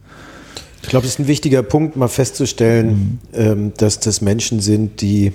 Ich 0.82 0.90
glaube, 0.90 1.06
es 1.06 1.14
ist 1.14 1.20
ein 1.20 1.28
wichtiger 1.28 1.62
Punkt, 1.64 1.96
mal 1.96 2.08
festzustellen, 2.08 3.20
ähm, 3.34 3.74
dass 3.78 4.00
das 4.00 4.22
Menschen 4.22 4.60
sind, 4.60 5.02
die 5.02 5.34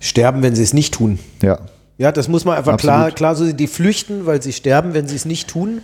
sterben, 0.00 0.42
wenn 0.42 0.54
sie 0.54 0.62
es 0.62 0.72
nicht 0.72 0.94
tun. 0.94 1.18
ja. 1.42 1.58
Ja, 1.98 2.12
das 2.12 2.28
muss 2.28 2.46
man 2.46 2.56
einfach 2.56 2.72
Absolut. 2.72 2.94
klar, 2.96 3.10
klar 3.10 3.34
so, 3.34 3.52
die 3.52 3.66
flüchten, 3.66 4.24
weil 4.24 4.40
sie 4.40 4.54
sterben, 4.54 4.94
wenn 4.94 5.06
sie 5.06 5.16
es 5.16 5.26
nicht 5.26 5.48
tun. 5.48 5.82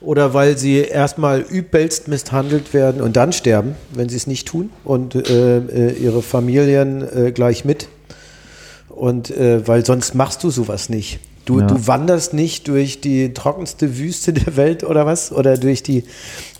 Oder 0.00 0.32
weil 0.32 0.56
sie 0.56 0.78
erstmal 0.78 1.40
übelst 1.40 2.08
misshandelt 2.08 2.72
werden 2.72 3.02
und 3.02 3.16
dann 3.16 3.30
sterben, 3.34 3.74
wenn 3.92 4.08
sie 4.08 4.16
es 4.16 4.26
nicht 4.26 4.48
tun. 4.48 4.70
Und 4.84 5.14
äh, 5.14 5.58
äh, 5.58 5.92
ihre 5.98 6.22
Familien 6.22 7.02
äh, 7.02 7.30
gleich 7.30 7.66
mit. 7.66 7.88
Und 8.94 9.30
äh, 9.30 9.66
weil 9.66 9.84
sonst 9.84 10.14
machst 10.14 10.44
du 10.44 10.50
sowas 10.50 10.88
nicht. 10.88 11.18
Du, 11.44 11.60
Ja. 11.60 11.66
du 11.66 11.86
wanderst 11.86 12.32
nicht 12.32 12.68
durch 12.68 13.00
die 13.00 13.34
trockenste 13.34 13.98
Wüste 13.98 14.32
der 14.32 14.56
Welt 14.56 14.82
oder 14.84 15.04
was? 15.04 15.30
Oder 15.32 15.58
durch 15.58 15.82
die 15.82 16.04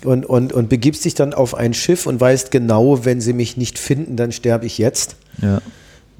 und, 0.03 0.25
und, 0.25 0.53
und 0.53 0.69
begibst 0.69 1.05
dich 1.05 1.15
dann 1.15 1.33
auf 1.33 1.55
ein 1.55 1.73
Schiff 1.73 2.05
und 2.05 2.21
weißt 2.21 2.51
genau, 2.51 3.03
wenn 3.03 3.19
sie 3.21 3.33
mich 3.33 3.57
nicht 3.57 3.79
finden, 3.79 4.15
dann 4.15 4.31
sterbe 4.31 4.65
ich 4.65 4.77
jetzt 4.77 5.15
ja. 5.41 5.61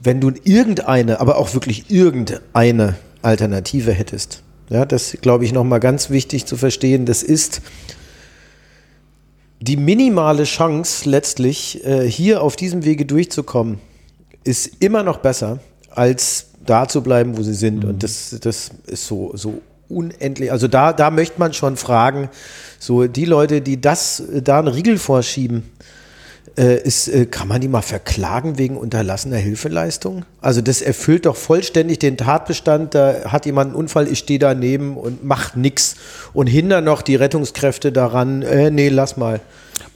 wenn 0.02 0.20
du 0.20 0.32
irgendeine, 0.44 1.20
aber 1.20 1.38
auch 1.38 1.54
wirklich 1.54 1.92
irgendeine 1.92 2.96
Alternative 3.22 3.92
hättest. 3.92 4.42
Ja, 4.70 4.86
das 4.86 5.18
glaube 5.22 5.46
ich 5.46 5.54
nochmal 5.54 5.80
ganz 5.80 6.10
wichtig 6.10 6.46
zu 6.46 6.58
verstehen. 6.58 7.06
Das 7.06 7.22
ist 7.22 7.62
die 9.62 9.78
minimale 9.78 10.44
Chance 10.44 11.10
letztlich 11.10 11.86
äh, 11.86 12.10
hier 12.10 12.42
auf 12.42 12.56
diesem 12.56 12.84
Wege 12.86 13.06
durchzukommen, 13.06 13.80
ist 14.44 14.70
immer 14.80 15.04
noch 15.04 15.18
besser, 15.18 15.60
als 15.96 16.48
da 16.66 16.88
zu 16.88 17.02
bleiben, 17.02 17.38
wo 17.38 17.44
sie 17.44 17.54
sind. 17.54 17.86
Und 17.86 18.04
das, 18.04 18.36
das 18.42 18.72
ist 18.88 19.08
so, 19.08 19.32
so 19.36 19.62
unendlich. 19.90 20.52
Also 20.52 20.68
da, 20.68 20.94
da 20.94 21.12
möchte 21.12 21.40
man 21.40 21.54
schon 21.54 21.78
fragen, 21.78 22.30
so 22.80 23.08
die 23.08 23.26
Leute, 23.26 23.62
die 23.62 23.80
das 23.80 24.20
äh, 24.20 24.42
da 24.42 24.60
einen 24.60 24.68
Riegel 24.68 24.98
vorschieben, 24.98 25.64
äh, 26.58 26.82
ist, 26.82 27.08
äh, 27.08 27.26
kann 27.26 27.48
man 27.48 27.60
die 27.60 27.68
mal 27.68 27.82
verklagen 27.82 28.58
wegen 28.58 28.78
unterlassener 28.78 29.38
Hilfeleistung? 29.38 30.24
Also 30.42 30.62
das 30.62 30.82
erfüllt 30.82 31.26
doch 31.26 31.36
vollständig 31.36 32.00
den 32.00 32.18
Tatbestand, 32.18 32.96
da 32.96 33.26
hat 33.26 33.46
jemand 33.46 33.70
einen 33.70 33.76
Unfall, 33.76 34.08
ich 34.08 34.20
stehe 34.20 34.40
daneben 34.40 34.96
und 34.96 35.24
macht 35.24 35.58
nichts 35.58 35.96
und 36.34 36.48
hindern 36.48 36.84
noch 36.84 37.02
die 37.02 37.16
Rettungskräfte 37.16 37.92
daran, 37.92 38.42
äh, 38.42 38.72
nee, 38.72 38.90
lass 38.90 39.18
mal. 39.18 39.42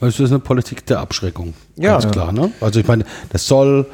Weil 0.00 0.10
es 0.10 0.20
ist 0.20 0.30
eine 0.30 0.38
Politik 0.38 0.84
der 0.86 1.00
Abschreckung. 1.00 1.54
Ja. 1.76 1.98
Ganz 1.98 2.12
klar, 2.12 2.32
ne? 2.32 2.52
Also 2.60 2.80
ich 2.80 2.86
meine, 2.86 3.04
das 3.30 3.46
soll 3.46 3.86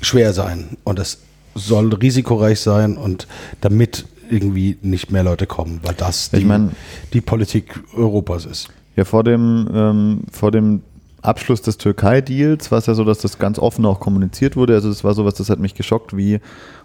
schwer 0.00 0.32
sein 0.32 0.76
und 0.84 0.98
das 0.98 1.18
soll 1.56 1.92
risikoreich 1.94 2.60
sein 2.60 2.96
und 2.96 3.26
damit 3.60 4.06
irgendwie 4.30 4.76
nicht 4.82 5.10
mehr 5.10 5.22
Leute 5.22 5.46
kommen, 5.46 5.80
weil 5.82 5.94
das 5.94 6.30
die, 6.30 6.38
Ich 6.38 6.44
mein- 6.44 6.72
die 7.12 7.20
Politik 7.20 7.80
Europas 7.96 8.44
ist. 8.44 8.68
Ja, 8.96 9.04
vor 9.04 9.22
dem, 9.24 9.68
ähm, 9.72 10.20
vor 10.32 10.50
dem 10.50 10.82
Abschluss 11.22 11.60
des 11.62 11.76
Türkei-Deals 11.78 12.70
war 12.70 12.78
es 12.78 12.86
ja 12.86 12.94
so, 12.94 13.04
dass 13.04 13.18
das 13.18 13.38
ganz 13.38 13.58
offen 13.58 13.84
auch 13.84 13.98
kommuniziert 14.00 14.56
wurde. 14.56 14.74
Also 14.74 14.88
das 14.88 15.02
war 15.04 15.12
sowas, 15.14 15.34
das 15.34 15.50
hat 15.50 15.58
mich 15.58 15.74
geschockt, 15.74 16.16
wie 16.16 16.40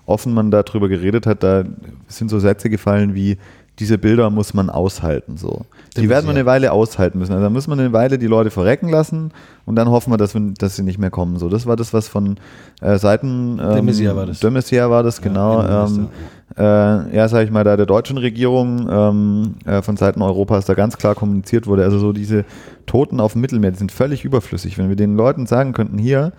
offen 0.06 0.34
man 0.34 0.50
darüber 0.52 0.90
geredet 0.90 1.26
hat. 1.28 1.44
Da 1.44 1.64
sind 2.08 2.30
so 2.30 2.40
Sätze 2.40 2.70
gefallen 2.70 3.14
wie, 3.14 3.38
diese 3.82 3.98
Bilder 3.98 4.30
muss 4.30 4.54
man 4.54 4.70
aushalten. 4.70 5.38
So. 5.38 5.62
Die 5.98 6.08
werden 6.08 6.28
wir 6.28 6.32
eine 6.32 6.46
Weile 6.46 6.72
aushalten 6.72 7.18
müssen. 7.18 7.32
Also 7.34 7.44
da 7.44 7.50
müssen 7.50 7.72
wir 7.72 7.80
eine 7.80 7.92
Weile 7.92 8.20
die 8.20 8.28
Leute 8.28 8.52
verrecken 8.52 8.90
lassen 8.90 9.32
und 9.66 9.76
dann 9.76 9.90
hoffen 9.90 10.14
wir, 10.14 10.18
dass, 10.18 10.36
wir, 10.36 10.54
dass 10.56 10.76
sie 10.76 10.84
nicht 10.84 11.00
mehr 11.00 11.10
kommen. 11.10 11.40
So, 11.40 11.50
das 11.50 11.66
war 11.66 11.76
das, 11.76 11.92
was 11.92 12.08
von 12.08 12.38
äh, 12.80 13.00
Seiten 13.00 13.60
ähm, 13.60 13.74
De 13.74 13.82
Maizière 13.82 14.16
war 14.16 14.28
das. 14.28 14.40
De 14.40 14.52
Maizière 14.52 14.92
war 14.92 15.02
das, 15.02 15.20
genau. 15.20 15.62
Innenminister, 15.62 16.10
ähm, 16.58 17.10
äh, 17.12 17.16
ja, 17.16 17.28
sage 17.28 17.46
ich 17.46 17.52
mal, 17.52 17.64
da 17.64 17.76
der 17.76 17.88
deutschen 17.88 18.20
Regierung 18.20 18.88
ähm, 18.88 19.56
äh, 19.66 19.82
von 19.82 19.98
Seiten 19.98 20.22
Europas 20.22 20.66
da 20.66 20.76
ganz 20.76 20.98
klar 20.98 21.16
kommuniziert 21.16 21.66
wurde. 21.66 21.84
Also 21.84 21.98
so 21.98 22.14
diese 22.14 22.46
Toten 22.86 23.20
auf 23.20 23.34
dem 23.34 23.42
Mittelmeer, 23.42 23.72
die 23.72 23.80
sind 23.80 23.92
völlig 23.92 24.24
überflüssig. 24.24 24.78
Wenn 24.78 24.90
wir 24.90 24.96
den 24.96 25.16
Leuten 25.16 25.48
sagen 25.48 25.74
könnten, 25.74 25.98
hier, 25.98 26.34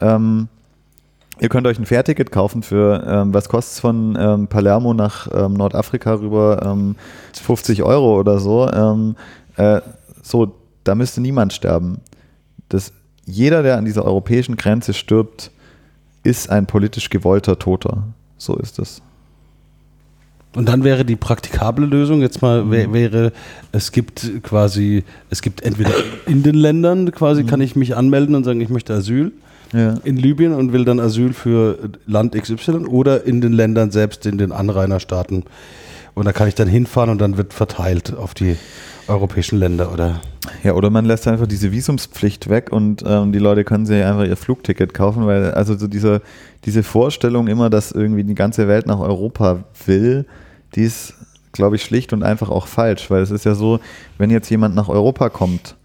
ähm, 0.00 0.48
Ihr 1.40 1.48
könnt 1.48 1.66
euch 1.66 1.78
ein 1.78 1.86
Fährticket 1.86 2.32
kaufen 2.32 2.62
für, 2.62 3.04
ähm, 3.06 3.32
was 3.32 3.48
kostet 3.48 3.74
es 3.74 3.80
von 3.80 4.16
ähm, 4.18 4.48
Palermo 4.48 4.92
nach 4.92 5.28
ähm, 5.32 5.54
Nordafrika 5.54 6.14
rüber? 6.14 6.62
Ähm, 6.64 6.96
50 7.32 7.82
Euro 7.82 8.18
oder 8.18 8.40
so. 8.40 8.68
Ähm, 8.70 9.14
äh, 9.56 9.80
so, 10.22 10.54
da 10.84 10.94
müsste 10.94 11.20
niemand 11.20 11.52
sterben. 11.52 12.00
Das, 12.68 12.92
jeder, 13.24 13.62
der 13.62 13.76
an 13.76 13.84
dieser 13.84 14.04
europäischen 14.04 14.56
Grenze 14.56 14.94
stirbt, 14.94 15.50
ist 16.24 16.50
ein 16.50 16.66
politisch 16.66 17.08
gewollter 17.08 17.58
Toter. 17.58 18.04
So 18.36 18.56
ist 18.56 18.78
es. 18.78 19.00
Und 20.54 20.68
dann 20.68 20.82
wäre 20.82 21.04
die 21.04 21.16
praktikable 21.16 21.86
Lösung 21.86 22.20
jetzt 22.20 22.42
mal 22.42 22.70
wär, 22.70 22.92
wäre, 22.92 23.32
es 23.70 23.92
gibt 23.92 24.42
quasi, 24.42 25.04
es 25.30 25.42
gibt 25.42 25.62
entweder 25.62 25.92
in 26.26 26.42
den 26.42 26.54
Ländern 26.54 27.12
quasi 27.12 27.44
kann 27.44 27.60
ich 27.60 27.76
mich 27.76 27.94
anmelden 27.96 28.34
und 28.34 28.44
sagen, 28.44 28.60
ich 28.60 28.70
möchte 28.70 28.94
Asyl 28.94 29.32
Ja. 29.72 29.94
in 30.04 30.16
Libyen 30.16 30.54
und 30.54 30.72
will 30.72 30.84
dann 30.84 30.98
Asyl 30.98 31.32
für 31.32 31.90
Land 32.06 32.34
XY 32.34 32.86
oder 32.86 33.24
in 33.24 33.40
den 33.40 33.52
Ländern 33.52 33.90
selbst, 33.90 34.24
in 34.24 34.38
den 34.38 34.52
Anrainerstaaten. 34.52 35.44
Und 36.14 36.24
da 36.24 36.32
kann 36.32 36.48
ich 36.48 36.54
dann 36.54 36.68
hinfahren 36.68 37.10
und 37.10 37.20
dann 37.20 37.36
wird 37.36 37.52
verteilt 37.52 38.14
auf 38.16 38.34
die 38.34 38.56
europäischen 39.08 39.58
Länder 39.58 39.92
oder 39.92 40.20
Ja, 40.62 40.74
oder 40.74 40.90
man 40.90 41.04
lässt 41.04 41.28
einfach 41.28 41.46
diese 41.46 41.72
Visumspflicht 41.72 42.48
weg 42.48 42.72
und 42.72 43.04
ähm, 43.06 43.32
die 43.32 43.38
Leute 43.38 43.64
können 43.64 43.86
sich 43.86 44.02
einfach 44.02 44.24
ihr 44.24 44.36
Flugticket 44.36 44.94
kaufen, 44.94 45.26
weil 45.26 45.52
also 45.52 45.76
so 45.76 45.86
diese, 45.86 46.22
diese 46.64 46.82
Vorstellung 46.82 47.48
immer, 47.48 47.70
dass 47.70 47.92
irgendwie 47.92 48.24
die 48.24 48.34
ganze 48.34 48.68
Welt 48.68 48.86
nach 48.86 48.98
Europa 48.98 49.64
will, 49.86 50.26
die 50.74 50.82
ist, 50.82 51.14
glaube 51.52 51.76
ich, 51.76 51.82
schlicht 51.82 52.12
und 52.12 52.22
einfach 52.22 52.50
auch 52.50 52.66
falsch, 52.66 53.10
weil 53.10 53.22
es 53.22 53.30
ist 53.30 53.44
ja 53.44 53.54
so, 53.54 53.80
wenn 54.18 54.30
jetzt 54.30 54.50
jemand 54.50 54.74
nach 54.74 54.88
Europa 54.88 55.28
kommt, 55.28 55.76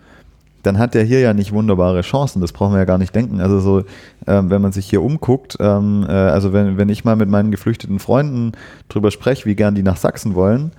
dann 0.63 0.79
hat 0.79 0.93
der 0.93 1.03
hier 1.03 1.19
ja 1.19 1.33
nicht 1.33 1.51
wunderbare 1.51 2.01
Chancen, 2.01 2.41
das 2.41 2.51
brauchen 2.51 2.73
wir 2.73 2.79
ja 2.79 2.85
gar 2.85 2.97
nicht 2.97 3.13
denken. 3.13 3.41
Also 3.41 3.59
so, 3.59 3.83
ähm, 4.27 4.49
wenn 4.49 4.61
man 4.61 4.71
sich 4.71 4.89
hier 4.89 5.01
umguckt, 5.01 5.57
ähm, 5.59 6.05
äh, 6.07 6.11
also 6.11 6.53
wenn, 6.53 6.77
wenn 6.77 6.89
ich 6.89 7.03
mal 7.03 7.15
mit 7.15 7.29
meinen 7.29 7.51
geflüchteten 7.51 7.99
Freunden 7.99 8.53
drüber 8.89 9.11
spreche, 9.11 9.45
wie 9.45 9.55
gern 9.55 9.75
die 9.75 9.83
nach 9.83 9.97
Sachsen 9.97 10.35
wollen, 10.35 10.71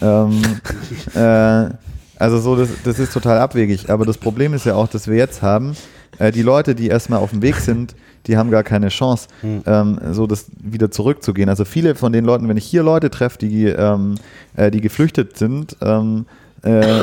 ähm, 0.00 0.40
äh, 1.14 1.70
also 2.16 2.38
so, 2.38 2.56
das, 2.56 2.68
das 2.84 2.98
ist 2.98 3.12
total 3.12 3.38
abwegig. 3.38 3.90
Aber 3.90 4.06
das 4.06 4.16
Problem 4.16 4.54
ist 4.54 4.64
ja 4.64 4.74
auch, 4.74 4.88
dass 4.88 5.08
wir 5.08 5.16
jetzt 5.16 5.42
haben, 5.42 5.74
äh, 6.18 6.30
die 6.30 6.42
Leute, 6.42 6.74
die 6.74 6.86
erstmal 6.86 7.18
auf 7.18 7.30
dem 7.30 7.42
Weg 7.42 7.56
sind, 7.56 7.96
die 8.26 8.36
haben 8.36 8.52
gar 8.52 8.62
keine 8.62 8.88
Chance, 8.88 9.26
ähm, 9.42 9.98
so 10.12 10.28
das 10.28 10.46
wieder 10.60 10.92
zurückzugehen. 10.92 11.48
Also 11.48 11.64
viele 11.64 11.96
von 11.96 12.12
den 12.12 12.24
Leuten, 12.24 12.48
wenn 12.48 12.56
ich 12.56 12.64
hier 12.64 12.84
Leute 12.84 13.10
treffe, 13.10 13.38
die, 13.38 13.66
ähm, 13.66 14.14
äh, 14.54 14.70
die 14.70 14.80
geflüchtet 14.80 15.36
sind, 15.36 15.76
ähm, 15.80 16.26
äh, 16.62 17.02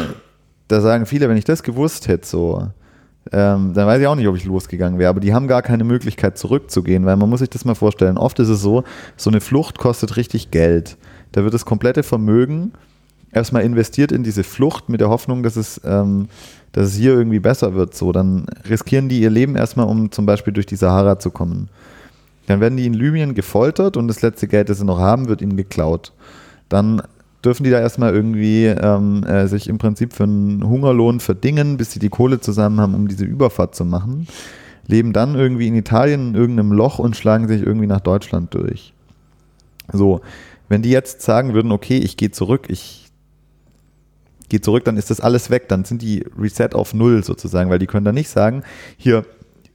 da 0.69 0.81
sagen 0.81 1.05
viele, 1.05 1.27
wenn 1.27 1.37
ich 1.37 1.45
das 1.45 1.63
gewusst 1.63 2.07
hätte, 2.07 2.25
so, 2.25 2.69
ähm, 3.31 3.73
dann 3.73 3.87
weiß 3.87 3.99
ich 3.99 4.07
auch 4.07 4.15
nicht, 4.15 4.27
ob 4.27 4.35
ich 4.35 4.45
losgegangen 4.45 4.97
wäre. 4.97 5.09
Aber 5.09 5.19
die 5.19 5.33
haben 5.33 5.47
gar 5.47 5.61
keine 5.61 5.83
Möglichkeit 5.83 6.37
zurückzugehen, 6.37 7.05
weil 7.05 7.17
man 7.17 7.29
muss 7.29 7.41
sich 7.41 7.49
das 7.49 7.65
mal 7.65 7.75
vorstellen. 7.75 8.17
Oft 8.17 8.39
ist 8.39 8.49
es 8.49 8.61
so, 8.61 8.83
so 9.17 9.29
eine 9.29 9.41
Flucht 9.41 9.77
kostet 9.77 10.15
richtig 10.15 10.51
Geld. 10.51 10.97
Da 11.31 11.43
wird 11.43 11.53
das 11.53 11.65
komplette 11.65 12.03
Vermögen 12.03 12.71
erstmal 13.31 13.63
investiert 13.63 14.11
in 14.11 14.23
diese 14.23 14.43
Flucht 14.43 14.89
mit 14.89 15.01
der 15.01 15.09
Hoffnung, 15.09 15.43
dass 15.43 15.55
es, 15.55 15.81
ähm, 15.83 16.27
dass 16.71 16.87
es 16.87 16.95
hier 16.95 17.13
irgendwie 17.13 17.39
besser 17.39 17.73
wird. 17.73 17.95
So, 17.95 18.11
dann 18.11 18.45
riskieren 18.67 19.09
die 19.09 19.21
ihr 19.21 19.29
Leben 19.29 19.55
erstmal, 19.55 19.87
um 19.87 20.11
zum 20.11 20.25
Beispiel 20.25 20.53
durch 20.53 20.65
die 20.65 20.75
Sahara 20.75 21.19
zu 21.19 21.29
kommen. 21.29 21.69
Dann 22.47 22.61
werden 22.61 22.77
die 22.77 22.87
in 22.87 22.93
Libyen 22.93 23.35
gefoltert 23.35 23.97
und 23.97 24.07
das 24.07 24.23
letzte 24.23 24.47
Geld, 24.47 24.69
das 24.69 24.79
sie 24.79 24.85
noch 24.85 24.97
haben, 24.97 25.27
wird 25.27 25.41
ihnen 25.41 25.57
geklaut. 25.57 26.13
Dann 26.67 27.03
dürfen 27.43 27.63
die 27.63 27.69
da 27.69 27.79
erstmal 27.79 28.13
irgendwie 28.13 28.65
ähm, 28.65 29.23
äh, 29.23 29.47
sich 29.47 29.69
im 29.69 29.77
Prinzip 29.77 30.13
für 30.13 30.23
einen 30.23 30.67
Hungerlohn 30.67 31.19
verdingen, 31.19 31.77
bis 31.77 31.91
sie 31.91 31.99
die 31.99 32.09
Kohle 32.09 32.39
zusammen 32.39 32.79
haben, 32.79 32.95
um 32.95 33.07
diese 33.07 33.25
Überfahrt 33.25 33.75
zu 33.75 33.85
machen. 33.85 34.27
Leben 34.87 35.13
dann 35.13 35.35
irgendwie 35.35 35.67
in 35.67 35.75
Italien 35.75 36.29
in 36.29 36.35
irgendeinem 36.35 36.71
Loch 36.71 36.99
und 36.99 37.15
schlagen 37.15 37.47
sich 37.47 37.61
irgendwie 37.61 37.87
nach 37.87 38.01
Deutschland 38.01 38.53
durch. 38.53 38.93
So, 39.91 40.21
wenn 40.67 40.81
die 40.81 40.89
jetzt 40.89 41.21
sagen 41.21 41.53
würden, 41.53 41.71
okay, 41.71 41.97
ich 41.97 42.17
gehe 42.17 42.31
zurück, 42.31 42.65
ich 42.69 43.09
gehe 44.49 44.61
zurück, 44.61 44.83
dann 44.83 44.97
ist 44.97 45.09
das 45.09 45.19
alles 45.19 45.49
weg, 45.49 45.67
dann 45.69 45.85
sind 45.85 46.01
die 46.01 46.25
Reset 46.37 46.69
auf 46.73 46.93
Null 46.93 47.23
sozusagen, 47.23 47.69
weil 47.69 47.79
die 47.79 47.87
können 47.87 48.05
dann 48.05 48.15
nicht 48.15 48.29
sagen, 48.29 48.63
hier, 48.97 49.25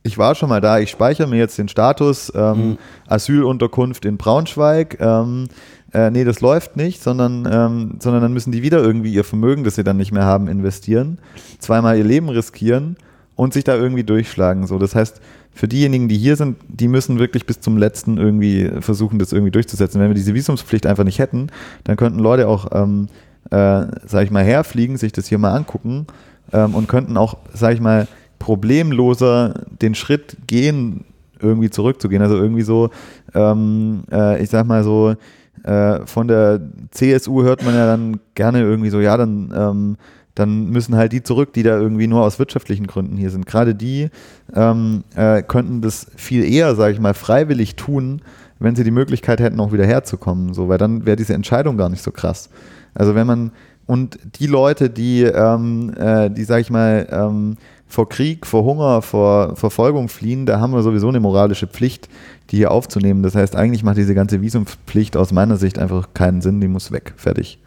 ich 0.03 0.19
war 0.19 0.35
schon 0.35 0.51
mal 0.51 0.61
da, 0.61 0.81
ich 0.81 0.91
speichere 0.91 1.27
mir 1.27 1.39
jetzt 1.39 1.57
den 1.57 1.69
Status 1.69 2.31
ähm, 2.35 2.77
Asylunterkunft 3.07 4.05
in 4.05 4.19
Braunschweig. 4.19 4.99
Ähm, 5.01 5.49
äh, 5.95 6.11
nee, 6.11 6.25
das 6.25 6.41
läuft 6.41 6.77
nicht, 6.77 7.03
sondern, 7.03 7.49
ähm, 7.51 7.97
sondern 8.01 8.23
dann 8.23 8.33
müssen 8.33 8.53
die 8.53 8.63
wieder 8.63 8.83
irgendwie 8.83 9.13
ihr 9.13 9.25
Vermögen, 9.25 9.65
das 9.65 9.77
sie 9.77 9.85
dann 9.85 9.97
nicht 9.97 10.13
mehr 10.13 10.25
haben, 10.25 10.49
investieren, 10.49 11.19
zweimal 11.61 11.97
ihr 11.97 12.05
Leben 12.05 12.29
riskieren 12.29 12.97
und 13.37 13.55
sich 13.55 13.65
da 13.65 13.77
irgendwie 13.77 14.05
durchschlagen. 14.05 14.67
So, 14.67 14.79
das 14.79 14.95
heißt, 14.95 15.21
für 15.53 15.69
diejenigen, 15.69 16.09
die 16.09 16.19
hier 16.19 16.35
sind, 16.35 16.57
die 16.69 16.89
müssen 16.89 17.21
wirklich 17.21 17.47
bis 17.47 17.61
zum 17.61 17.77
letzten 17.77 18.19
irgendwie 18.19 18.71
versuchen, 18.81 19.21
das 19.21 19.33
irgendwie 19.33 19.53
durchzusetzen. 19.53 20.01
Wenn 20.01 20.09
wir 20.09 20.15
diese 20.15 20.35
Visumspflicht 20.35 20.85
einfach 20.87 21.05
nicht 21.05 21.21
hätten, 21.21 21.47
dann 21.85 21.97
könnten 21.97 22.19
Leute 22.19 22.49
auch, 22.49 22.67
ähm, 22.73 23.09
äh, 23.51 23.87
sag 24.05 24.25
ich 24.25 24.31
mal, 24.33 24.43
herfliegen, 24.43 24.97
sich 24.97 25.13
das 25.13 25.29
hier 25.29 25.39
mal 25.39 25.55
angucken 25.55 26.09
ähm, 26.53 26.75
und 26.75 26.89
könnten 26.89 27.17
auch, 27.17 27.39
sag 27.53 27.73
ich 27.73 27.81
mal, 27.81 28.09
problemloser 28.41 29.65
den 29.81 29.95
Schritt 29.95 30.37
gehen, 30.49 31.05
irgendwie 31.41 31.71
zurückzugehen. 31.71 32.23
Also 32.23 32.37
irgendwie 32.37 32.63
so, 32.63 32.91
ähm, 33.33 34.03
äh, 34.11 34.43
ich 34.43 34.51
sag 34.51 34.67
mal 34.67 34.83
so, 34.83 35.15
äh, 35.63 36.07
von 36.07 36.29
der 36.29 36.61
CSU 36.91 37.43
hört 37.43 37.65
man 37.65 37.75
ja 37.75 37.87
dann 37.87 38.21
gerne 38.35 38.61
irgendwie 38.61 38.91
so, 38.91 39.01
ja, 39.01 39.17
dann, 39.17 39.53
ähm, 39.57 39.97
dann 40.35 40.71
müssen 40.71 40.97
halt 40.97 41.13
die 41.13 41.23
zurück, 41.23 41.53
die 41.53 41.63
da 41.63 41.79
irgendwie 41.79 42.07
nur 42.07 42.23
aus 42.23 42.39
wirtschaftlichen 42.39 42.87
Gründen 42.87 43.17
hier 43.17 43.31
sind. 43.31 43.47
Gerade 43.47 43.75
die 43.75 44.11
ähm, 44.55 45.05
äh, 45.15 45.43
könnten 45.43 45.81
das 45.81 46.09
viel 46.17 46.45
eher, 46.45 46.75
sage 46.75 46.95
ich 46.95 47.01
mal, 47.01 47.15
freiwillig 47.15 47.77
tun, 47.77 48.21
wenn 48.59 48.75
sie 48.75 48.85
die 48.85 48.91
Möglichkeit 48.91 49.41
hätten, 49.41 49.61
auch 49.61 49.73
wieder 49.73 49.87
herzukommen. 49.87 50.53
So, 50.55 50.69
weil 50.69 50.79
dann 50.79 51.07
wäre 51.07 51.17
diese 51.17 51.35
Entscheidung 51.35 51.77
gar 51.77 51.89
nicht 51.89 52.03
so 52.03 52.11
krass. 52.11 52.51
Also 52.95 53.15
wenn 53.15 53.27
man 53.27 53.53
und 53.87 54.19
die 54.41 54.47
Leute, 54.47 54.89
die, 54.89 55.23
ähm, 55.23 55.93
äh, 55.99 56.31
die, 56.31 56.45
sag 56.45 56.61
ich 56.61 56.71
mal, 56.71 57.07
ähm, 57.11 57.57
vor 57.87 58.09
Krieg, 58.09 58.47
vor 58.47 58.65
Hunger, 58.65 59.03
vor 59.03 59.57
Verfolgung 59.57 60.09
fliehen, 60.09 60.47
da 60.47 60.59
haben 60.59 60.73
wir 60.73 60.83
sowieso 60.83 61.09
eine 61.09 61.21
moralische 61.21 61.67
Pflicht, 61.67 62.09
die 62.51 62.57
hier 62.57 62.71
aufzunehmen. 62.71 63.23
Das 63.23 63.35
heißt, 63.35 63.57
eigentlich 63.57 63.83
macht 63.83 63.97
diese 63.97 64.15
ganze 64.15 64.41
Visumpflicht 64.43 65.17
aus 65.17 65.33
meiner 65.33 65.57
Sicht 65.57 65.79
einfach 65.79 66.09
keinen 66.15 66.41
Sinn, 66.41 66.61
die 66.61 66.69
muss 66.69 66.93
weg. 66.93 67.15
Fertig. 67.17 67.59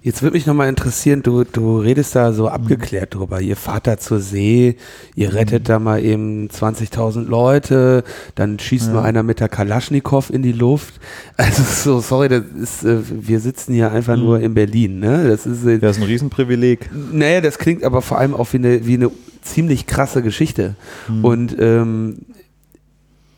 Jetzt 0.00 0.22
würde 0.22 0.36
mich 0.36 0.46
nochmal 0.46 0.68
interessieren, 0.68 1.22
du, 1.22 1.42
du 1.44 1.80
redest 1.80 2.14
da 2.14 2.32
so 2.32 2.48
abgeklärt 2.48 3.14
drüber. 3.14 3.40
Ihr 3.40 3.56
fahrt 3.56 3.88
da 3.88 3.98
zur 3.98 4.20
See, 4.20 4.76
ihr 5.16 5.34
rettet 5.34 5.68
da 5.68 5.80
mal 5.80 6.02
eben 6.02 6.48
20.000 6.48 7.26
Leute, 7.26 8.04
dann 8.36 8.58
schießt 8.58 8.92
nur 8.92 9.02
einer 9.02 9.22
mit 9.24 9.40
der 9.40 9.48
Kalaschnikow 9.48 10.30
in 10.30 10.42
die 10.42 10.52
Luft. 10.52 10.94
Also 11.36 11.62
so, 11.66 12.00
sorry, 12.00 12.28
das 12.28 12.44
ist, 12.60 12.84
äh, 12.84 13.00
wir 13.10 13.40
sitzen 13.40 13.74
hier 13.74 13.90
einfach 13.90 14.16
nur 14.16 14.40
in 14.40 14.54
Berlin, 14.54 15.00
ne? 15.00 15.28
Das 15.28 15.46
ist, 15.46 15.66
Das 15.82 15.96
ist 15.96 16.02
ein 16.02 16.08
Riesenprivileg. 16.08 16.88
naja, 17.12 17.40
das 17.40 17.58
klingt 17.58 17.82
aber 17.82 18.00
vor 18.00 18.18
allem 18.18 18.34
auch 18.34 18.52
wie 18.52 18.58
eine, 18.58 18.86
wie 18.86 18.94
eine 18.94 19.10
ziemlich 19.42 19.86
krasse 19.86 20.22
Geschichte. 20.22 20.76
Und 21.22 21.56
ähm, 21.58 22.18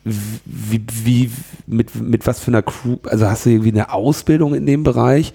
wie, 0.05 0.83
wie 1.05 1.31
mit, 1.67 1.95
mit 1.95 2.27
was 2.27 2.41
für 2.41 2.51
einer 2.51 2.63
Crew, 2.63 2.97
also 3.05 3.27
hast 3.27 3.47
du 3.47 3.51
irgendwie 3.51 3.73
eine 3.73 3.93
Ausbildung 3.93 4.55
in 4.55 4.67
dem 4.67 4.83
Bereich 4.83 5.33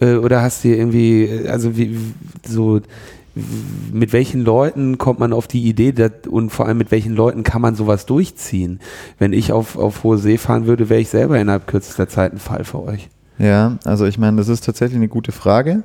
äh, 0.00 0.14
oder 0.14 0.42
hast 0.42 0.64
du 0.64 0.68
irgendwie, 0.68 1.46
also 1.48 1.76
wie, 1.76 1.96
so 2.46 2.80
mit 3.92 4.12
welchen 4.12 4.44
Leuten 4.44 4.98
kommt 4.98 5.20
man 5.20 5.32
auf 5.32 5.46
die 5.46 5.62
Idee 5.62 5.92
dat, 5.92 6.26
und 6.26 6.50
vor 6.50 6.66
allem 6.66 6.78
mit 6.78 6.90
welchen 6.90 7.14
Leuten 7.14 7.42
kann 7.44 7.62
man 7.62 7.76
sowas 7.76 8.06
durchziehen? 8.06 8.80
Wenn 9.18 9.32
ich 9.32 9.52
auf, 9.52 9.76
auf 9.76 10.02
hohe 10.02 10.18
See 10.18 10.36
fahren 10.36 10.66
würde, 10.66 10.88
wäre 10.88 11.00
ich 11.00 11.08
selber 11.08 11.38
innerhalb 11.38 11.66
kürzester 11.66 12.08
Zeit 12.08 12.32
ein 12.32 12.38
Fall 12.38 12.64
für 12.64 12.82
euch. 12.82 13.08
Ja, 13.38 13.78
also 13.84 14.04
ich 14.06 14.18
meine, 14.18 14.36
das 14.36 14.48
ist 14.48 14.64
tatsächlich 14.64 14.96
eine 14.96 15.08
gute 15.08 15.32
Frage, 15.32 15.84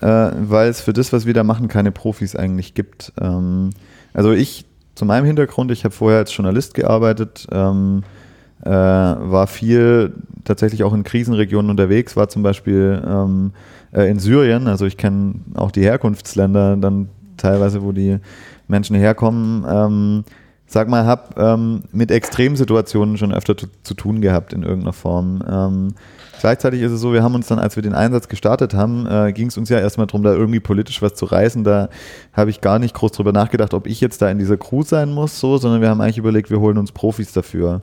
äh, 0.00 0.06
weil 0.06 0.68
es 0.68 0.80
für 0.80 0.92
das, 0.92 1.12
was 1.12 1.26
wir 1.26 1.34
da 1.34 1.44
machen, 1.44 1.68
keine 1.68 1.92
Profis 1.92 2.34
eigentlich 2.34 2.74
gibt. 2.74 3.12
Ähm, 3.20 3.70
also 4.12 4.32
ich, 4.32 4.66
zu 5.00 5.06
meinem 5.06 5.24
Hintergrund, 5.24 5.70
ich 5.70 5.84
habe 5.84 5.94
vorher 5.94 6.18
als 6.18 6.36
Journalist 6.36 6.74
gearbeitet, 6.74 7.46
ähm, 7.50 8.02
äh, 8.62 8.68
war 8.68 9.46
viel 9.46 10.12
tatsächlich 10.44 10.84
auch 10.84 10.92
in 10.92 11.04
Krisenregionen 11.04 11.70
unterwegs, 11.70 12.16
war 12.16 12.28
zum 12.28 12.42
Beispiel 12.42 13.02
ähm, 13.02 13.52
äh, 13.92 14.10
in 14.10 14.18
Syrien, 14.18 14.66
also 14.66 14.84
ich 14.84 14.98
kenne 14.98 15.36
auch 15.54 15.70
die 15.70 15.80
Herkunftsländer 15.80 16.76
dann 16.76 17.08
teilweise, 17.38 17.82
wo 17.82 17.92
die 17.92 18.18
Menschen 18.68 18.94
herkommen. 18.94 19.64
Ähm, 19.66 20.24
sag 20.66 20.90
mal, 20.90 21.06
habe 21.06 21.34
ähm, 21.38 21.84
mit 21.92 22.10
Extremsituationen 22.10 23.16
schon 23.16 23.32
öfter 23.32 23.56
zu, 23.56 23.94
tun 23.94 24.20
gehabt 24.20 24.52
in 24.52 24.64
irgendeiner 24.64 24.92
Form. 24.92 25.42
Ähm, 25.50 25.94
gleichzeitig 26.40 26.80
ist 26.82 26.92
es 26.92 27.00
so, 27.00 27.12
wir 27.12 27.22
haben 27.22 27.34
uns 27.34 27.46
dann, 27.46 27.58
als 27.58 27.76
wir 27.76 27.82
den 27.82 27.94
Einsatz 27.94 28.28
gestartet 28.28 28.74
haben, 28.74 29.06
äh, 29.06 29.32
ging 29.32 29.48
es 29.48 29.56
uns 29.56 29.68
ja 29.68 29.78
erstmal 29.78 30.06
darum, 30.06 30.22
da 30.22 30.32
irgendwie 30.32 30.60
politisch 30.60 31.02
was 31.02 31.14
zu 31.14 31.26
reißen. 31.26 31.64
Da 31.64 31.88
habe 32.32 32.50
ich 32.50 32.60
gar 32.60 32.78
nicht 32.78 32.94
groß 32.94 33.12
drüber 33.12 33.32
nachgedacht, 33.32 33.74
ob 33.74 33.86
ich 33.86 34.00
jetzt 34.00 34.22
da 34.22 34.30
in 34.30 34.38
dieser 34.38 34.56
Crew 34.56 34.82
sein 34.82 35.12
muss, 35.12 35.38
so, 35.38 35.58
sondern 35.58 35.80
wir 35.80 35.88
haben 35.88 36.00
eigentlich 36.00 36.18
überlegt, 36.18 36.50
wir 36.50 36.60
holen 36.60 36.78
uns 36.78 36.92
Profis 36.92 37.32
dafür. 37.32 37.80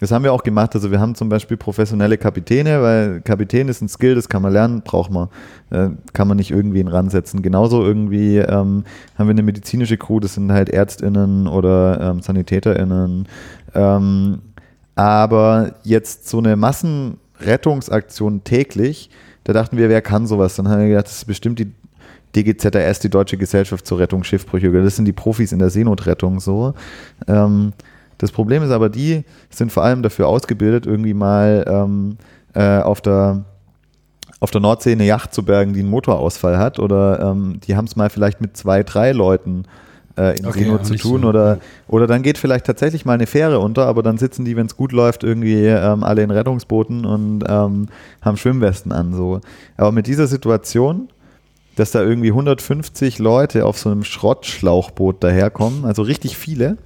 Das 0.00 0.10
haben 0.10 0.24
wir 0.24 0.32
auch 0.32 0.42
gemacht. 0.42 0.74
Also 0.74 0.90
wir 0.90 1.00
haben 1.00 1.14
zum 1.14 1.28
Beispiel 1.28 1.56
professionelle 1.56 2.18
Kapitäne, 2.18 2.82
weil 2.82 3.20
Kapitän 3.20 3.68
ist 3.68 3.80
ein 3.80 3.88
Skill, 3.88 4.14
das 4.14 4.28
kann 4.28 4.42
man 4.42 4.52
lernen, 4.52 4.82
braucht 4.82 5.10
man, 5.10 5.28
äh, 5.70 5.88
kann 6.12 6.28
man 6.28 6.36
nicht 6.36 6.50
irgendwen 6.50 6.88
ransetzen. 6.88 7.42
Genauso 7.42 7.82
irgendwie 7.82 8.38
ähm, 8.38 8.84
haben 9.16 9.26
wir 9.26 9.30
eine 9.30 9.42
medizinische 9.42 9.96
Crew, 9.96 10.20
das 10.20 10.34
sind 10.34 10.52
halt 10.52 10.68
ÄrztInnen 10.68 11.46
oder 11.46 12.00
ähm, 12.00 12.22
SanitäterInnen. 12.22 13.28
Ähm, 13.74 14.42
aber 14.96 15.74
jetzt 15.84 16.28
so 16.28 16.38
eine 16.38 16.56
Massenrettungsaktion 17.44 18.44
täglich, 18.44 19.10
da 19.44 19.52
dachten 19.52 19.76
wir, 19.76 19.88
wer 19.88 20.02
kann 20.02 20.26
sowas? 20.26 20.56
Dann 20.56 20.68
haben 20.68 20.80
wir 20.80 20.88
gedacht, 20.88 21.06
das 21.06 21.18
ist 21.18 21.24
bestimmt 21.26 21.58
die 21.58 21.72
DGZRS, 22.34 22.98
die 23.00 23.10
Deutsche 23.10 23.36
Gesellschaft 23.36 23.86
zur 23.86 23.98
Rettung 23.98 24.24
Schiffbrüche. 24.24 24.70
Das 24.72 24.96
sind 24.96 25.04
die 25.04 25.12
Profis 25.12 25.52
in 25.52 25.58
der 25.58 25.70
Seenotrettung 25.70 26.40
so. 26.40 26.74
Ähm, 27.28 27.72
das 28.18 28.32
Problem 28.32 28.62
ist 28.62 28.70
aber, 28.70 28.88
die 28.88 29.24
sind 29.50 29.70
vor 29.70 29.84
allem 29.84 30.02
dafür 30.02 30.28
ausgebildet, 30.28 30.86
irgendwie 30.86 31.14
mal 31.14 31.64
ähm, 31.68 32.16
äh, 32.54 32.78
auf 32.78 33.00
der 33.00 33.44
auf 34.40 34.50
der 34.50 34.60
Nordsee 34.60 34.92
eine 34.92 35.06
Yacht 35.06 35.32
zu 35.32 35.42
bergen, 35.42 35.72
die 35.72 35.80
einen 35.80 35.88
Motorausfall 35.88 36.58
hat, 36.58 36.78
oder 36.78 37.18
ähm, 37.20 37.60
die 37.66 37.76
haben 37.76 37.86
es 37.86 37.96
mal 37.96 38.10
vielleicht 38.10 38.42
mit 38.42 38.58
zwei, 38.58 38.82
drei 38.82 39.12
Leuten 39.12 39.64
äh, 40.16 40.38
in 40.38 40.46
Okay, 40.46 40.60
Seenot 40.60 40.86
zu 40.86 40.94
tun, 40.96 41.22
so, 41.22 41.28
oder, 41.28 41.58
oder 41.88 42.06
dann 42.06 42.22
geht 42.22 42.38
vielleicht 42.38 42.66
tatsächlich 42.66 43.04
mal 43.04 43.14
eine 43.14 43.26
Fähre 43.26 43.58
unter, 43.58 43.86
aber 43.86 44.02
dann 44.02 44.18
sitzen 44.18 44.44
die, 44.44 44.56
wenn 44.56 44.66
es 44.66 44.76
gut 44.76 44.92
läuft, 44.92 45.24
irgendwie 45.24 45.66
ähm, 45.66 46.04
alle 46.04 46.22
in 46.22 46.30
Rettungsbooten 46.30 47.04
und 47.04 47.44
ähm, 47.48 47.88
haben 48.22 48.36
Schwimmwesten 48.36 48.92
an. 48.92 49.12
So. 49.14 49.40
Aber 49.76 49.92
mit 49.92 50.06
dieser 50.06 50.26
Situation, 50.26 51.08
dass 51.76 51.90
da 51.90 52.02
irgendwie 52.02 52.28
150 52.28 53.18
Leute 53.18 53.66
auf 53.66 53.78
so 53.78 53.90
einem 53.90 54.04
Schrottschlauchboot 54.04 55.22
daherkommen, 55.22 55.84
also 55.84 56.02
richtig 56.02 56.36
viele, 56.36 56.78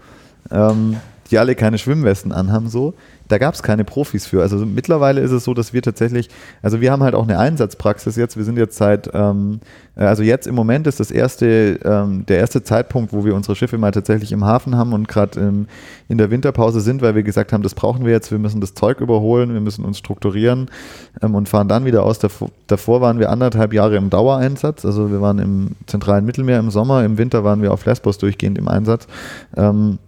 ähm, 0.51 0.97
die 1.31 1.39
alle 1.39 1.55
keine 1.55 1.79
Schwimmwesten 1.79 2.33
anhaben, 2.33 2.69
so. 2.69 2.95
Da 3.29 3.39
gab 3.39 3.55
es 3.55 3.63
keine 3.63 3.85
Profis 3.85 4.27
für. 4.27 4.41
Also 4.41 4.65
mittlerweile 4.65 5.21
ist 5.21 5.31
es 5.31 5.45
so, 5.45 5.55
dass 5.55 5.73
wir 5.73 5.83
tatsächlich, 5.83 6.29
also 6.63 6.81
wir 6.81 6.91
haben 6.91 7.03
halt 7.03 7.15
auch 7.15 7.25
eine 7.25 7.39
Einsatzpraxis 7.39 8.17
jetzt. 8.17 8.37
Wir 8.37 8.45
sind 8.45 8.57
jetzt 8.57 8.77
seit, 8.77 9.11
ähm, 9.13 9.61
äh, 9.97 10.05
also 10.05 10.23
jetzt 10.23 10.47
im 10.47 10.55
Moment 10.55 10.87
ist 10.87 10.99
das 10.99 11.11
erste, 11.11 11.79
ähm, 11.85 12.25
der 12.27 12.39
erste 12.39 12.63
Zeitpunkt, 12.63 13.13
wo 13.13 13.25
wir 13.25 13.35
unsere 13.35 13.55
Schiffe 13.55 13.77
mal 13.77 13.91
tatsächlich 13.91 14.33
im 14.33 14.45
Hafen 14.45 14.77
haben 14.77 14.95
und 14.95 15.09
gerade 15.09 15.29
in 16.09 16.19
der 16.19 16.31
Winterpause 16.31 16.81
sind, 16.81 17.03
weil 17.03 17.15
wir 17.15 17.23
gesagt 17.23 17.53
haben, 17.53 17.63
das 17.63 17.75
brauchen 17.75 18.05
wir 18.05 18.13
jetzt. 18.13 18.31
Wir 18.31 18.39
müssen 18.39 18.61
das 18.61 18.75
Zeug 18.75 19.01
überholen, 19.01 19.53
wir 19.53 19.61
müssen 19.61 19.85
uns 19.85 19.99
strukturieren 19.99 20.71
ähm, 21.23 21.35
und 21.35 21.49
fahren 21.49 21.69
dann 21.69 21.85
wieder 21.85 22.05
aus. 22.05 22.19
Davor, 22.19 22.51
davor 22.67 23.01
waren 23.01 23.19
wir 23.19 23.31
anderthalb 23.31 23.75
Jahre 23.75 23.97
im 23.97 24.09
Dauereinsatz. 24.09 24.85
Also 24.87 25.11
wir 25.11 25.21
waren 25.21 25.39
im 25.39 25.77
zentralen 25.87 26.25
Mittelmeer 26.25 26.59
im 26.59 26.71
Sommer, 26.71 27.05
im 27.05 27.19
Winter 27.19 27.45
waren 27.45 27.61
wir 27.61 27.73
auf 27.73 27.85
Lesbos 27.85 28.17
durchgehend 28.17 28.57
im 28.57 28.69
Einsatz. 28.69 29.07
Ähm, 29.57 29.99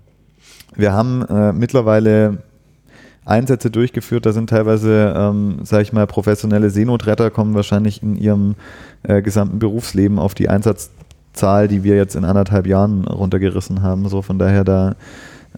wir 0.77 0.93
haben 0.93 1.23
äh, 1.27 1.53
mittlerweile 1.53 2.39
Einsätze 3.31 3.71
durchgeführt, 3.71 4.27
da 4.27 4.33
sind 4.33 4.51
teilweise, 4.51 5.15
ähm, 5.17 5.61
sage 5.63 5.83
ich 5.83 5.93
mal, 5.93 6.07
professionelle 6.07 6.71
Seenotretter 6.71 7.31
kommen 7.31 7.55
wahrscheinlich 7.55 8.03
in 8.03 8.17
ihrem 8.17 8.55
äh, 9.03 9.23
gesamten 9.23 9.59
Berufsleben 9.59 10.19
auf 10.19 10.35
die 10.35 10.49
Einsatzzahl, 10.49 11.69
die 11.69 11.85
wir 11.85 11.97
jetzt 11.97 12.17
in 12.17 12.25
anderthalb 12.25 12.67
Jahren 12.67 13.07
runtergerissen 13.07 13.83
haben. 13.83 14.09
So 14.09 14.23
von 14.23 14.39
daher 14.39 14.65
da, 14.65 14.97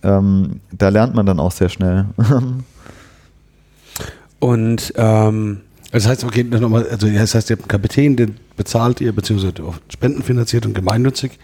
ähm, 0.02 0.60
da 0.70 0.90
lernt 0.90 1.14
man 1.14 1.26
dann 1.26 1.40
auch 1.40 1.52
sehr 1.52 1.68
schnell. 1.68 2.06
Und 4.38 4.92
ähm, 4.96 5.60
das 5.92 6.08
heißt, 6.08 6.24
okay, 6.24 6.42
nochmal, 6.42 6.86
also 6.88 7.06
das 7.06 7.34
heißt, 7.34 7.50
ihr 7.50 7.56
habt 7.56 7.62
einen 7.62 7.68
Kapitän, 7.68 8.16
den 8.16 8.36
bezahlt 8.56 9.00
ihr, 9.00 9.12
beziehungsweise 9.12 9.62
auf 9.62 9.80
Spenden 9.88 10.22
finanziert 10.22 10.66
und 10.66 10.74
gemeinnützig. 10.74 11.38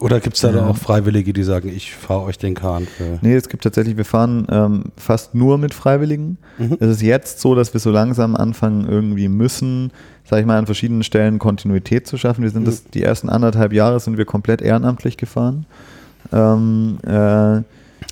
Oder 0.00 0.20
gibt 0.20 0.34
es 0.36 0.42
da, 0.42 0.50
Ja. 0.50 0.66
auch 0.66 0.76
Freiwillige, 0.76 1.32
die 1.32 1.44
sagen, 1.44 1.68
ich 1.68 1.94
fahre 1.94 2.22
euch 2.24 2.36
den 2.36 2.54
Kahn 2.54 2.86
für. 2.86 3.18
Nee, 3.22 3.34
es 3.36 3.48
gibt 3.48 3.62
tatsächlich, 3.62 3.96
wir 3.96 4.04
fahren 4.04 4.46
ähm, 4.50 4.84
fast 4.96 5.34
nur 5.34 5.56
mit 5.56 5.72
Freiwilligen. 5.72 6.36
Mhm. 6.58 6.76
Es 6.80 6.88
ist 6.88 7.02
jetzt 7.02 7.40
so, 7.40 7.54
dass 7.54 7.72
wir 7.72 7.80
so 7.80 7.90
langsam 7.90 8.34
anfangen, 8.34 8.86
irgendwie 8.88 9.28
müssen, 9.28 9.92
sage 10.28 10.40
ich 10.42 10.46
mal, 10.46 10.58
an 10.58 10.66
verschiedenen 10.66 11.04
Stellen 11.04 11.38
Kontinuität 11.38 12.06
zu 12.08 12.18
schaffen. 12.18 12.42
Wir 12.42 12.50
sind 12.50 12.62
Mhm. 12.62 12.66
das, 12.66 12.84
die 12.84 13.02
ersten 13.02 13.28
anderthalb 13.28 13.72
Jahre 13.72 14.00
sind 14.00 14.18
wir 14.18 14.24
komplett 14.24 14.60
ehrenamtlich 14.62 15.16
gefahren. 15.16 15.64
Ähm, 16.32 16.98
äh, 17.04 17.62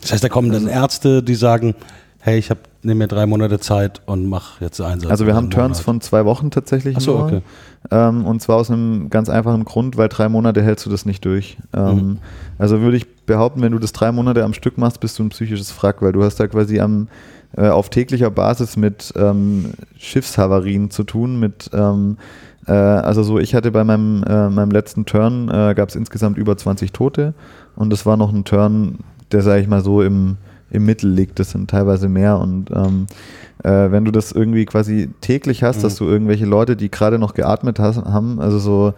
Das 0.00 0.12
heißt, 0.12 0.22
da 0.24 0.28
kommen 0.28 0.50
dann 0.52 0.68
Ärzte, 0.68 1.22
die 1.22 1.34
sagen, 1.34 1.74
hey, 2.20 2.38
ich 2.38 2.50
habe 2.50 2.60
nehme 2.84 2.98
mir 2.98 3.08
drei 3.08 3.26
Monate 3.26 3.58
Zeit 3.60 4.00
und 4.06 4.26
mache 4.28 4.64
jetzt 4.64 4.80
Einsatz. 4.80 5.10
also 5.10 5.26
wir 5.26 5.34
haben 5.34 5.50
Turns 5.50 5.78
Monat. 5.78 5.84
von 5.84 6.00
zwei 6.00 6.24
Wochen 6.24 6.50
tatsächlich 6.50 6.96
Ach 6.96 7.00
so, 7.00 7.12
nur. 7.18 7.26
okay. 7.26 7.42
Ähm, 7.90 8.24
und 8.26 8.40
zwar 8.42 8.56
aus 8.56 8.70
einem 8.70 9.10
ganz 9.10 9.28
einfachen 9.28 9.64
Grund, 9.64 9.96
weil 9.96 10.08
drei 10.08 10.28
Monate 10.28 10.62
hältst 10.62 10.86
du 10.86 10.90
das 10.90 11.04
nicht 11.06 11.24
durch. 11.24 11.58
Ähm, 11.74 11.96
Mhm. 11.96 12.18
Also 12.58 12.80
würde 12.80 12.96
ich 12.96 13.06
behaupten, 13.26 13.60
wenn 13.62 13.72
du 13.72 13.78
das 13.78 13.92
drei 13.92 14.12
Monate 14.12 14.44
am 14.44 14.54
Stück 14.54 14.78
machst, 14.78 15.00
bist 15.00 15.18
du 15.18 15.24
ein 15.24 15.28
psychisches 15.30 15.72
Wrack, 15.82 16.02
weil 16.02 16.12
du 16.12 16.22
hast 16.22 16.36
da 16.40 16.46
quasi 16.46 16.78
am, 16.80 17.08
äh, 17.56 17.68
auf 17.68 17.88
täglicher 17.88 18.30
Basis 18.30 18.76
mit 18.76 19.12
ähm, 19.16 19.72
Schiffshavarien 19.98 20.90
zu 20.90 21.02
tun, 21.04 21.40
mit 21.40 21.70
ähm, 21.72 22.16
äh, 22.66 22.72
also 22.72 23.22
so, 23.24 23.38
ich 23.38 23.54
hatte 23.54 23.70
bei 23.72 23.82
meinem, 23.84 24.22
äh, 24.28 24.48
meinem 24.48 24.70
letzten 24.70 25.04
Turn, 25.06 25.48
äh, 25.48 25.74
gab 25.74 25.88
es 25.88 25.96
insgesamt 25.96 26.38
über 26.38 26.56
20 26.56 26.92
Tote 26.92 27.34
und 27.74 27.90
das 27.90 28.06
war 28.06 28.16
noch 28.16 28.32
ein 28.32 28.44
Turn, 28.44 28.98
der, 29.32 29.42
sage 29.42 29.60
ich 29.62 29.66
mal 29.68 29.82
so, 29.82 30.02
im, 30.02 30.36
im 30.72 30.84
Mittel 30.84 31.10
liegt. 31.10 31.38
Das 31.38 31.50
sind 31.50 31.70
teilweise 31.70 32.08
mehr 32.08 32.38
und 32.38 32.70
ähm, 32.70 33.06
äh, 33.62 33.90
wenn 33.90 34.04
du 34.04 34.10
das 34.10 34.32
irgendwie 34.32 34.64
quasi 34.64 35.10
täglich 35.20 35.62
hast, 35.62 35.78
Mhm. 35.78 35.82
dass 35.82 35.96
du 35.96 36.04
irgendwelche 36.06 36.46
Leute, 36.46 36.76
die 36.76 36.90
gerade 36.90 37.18
noch 37.18 37.34
geatmet 37.34 37.78
has, 37.78 37.96
haben, 37.96 38.40
also 38.40 38.58
so, 38.58 38.94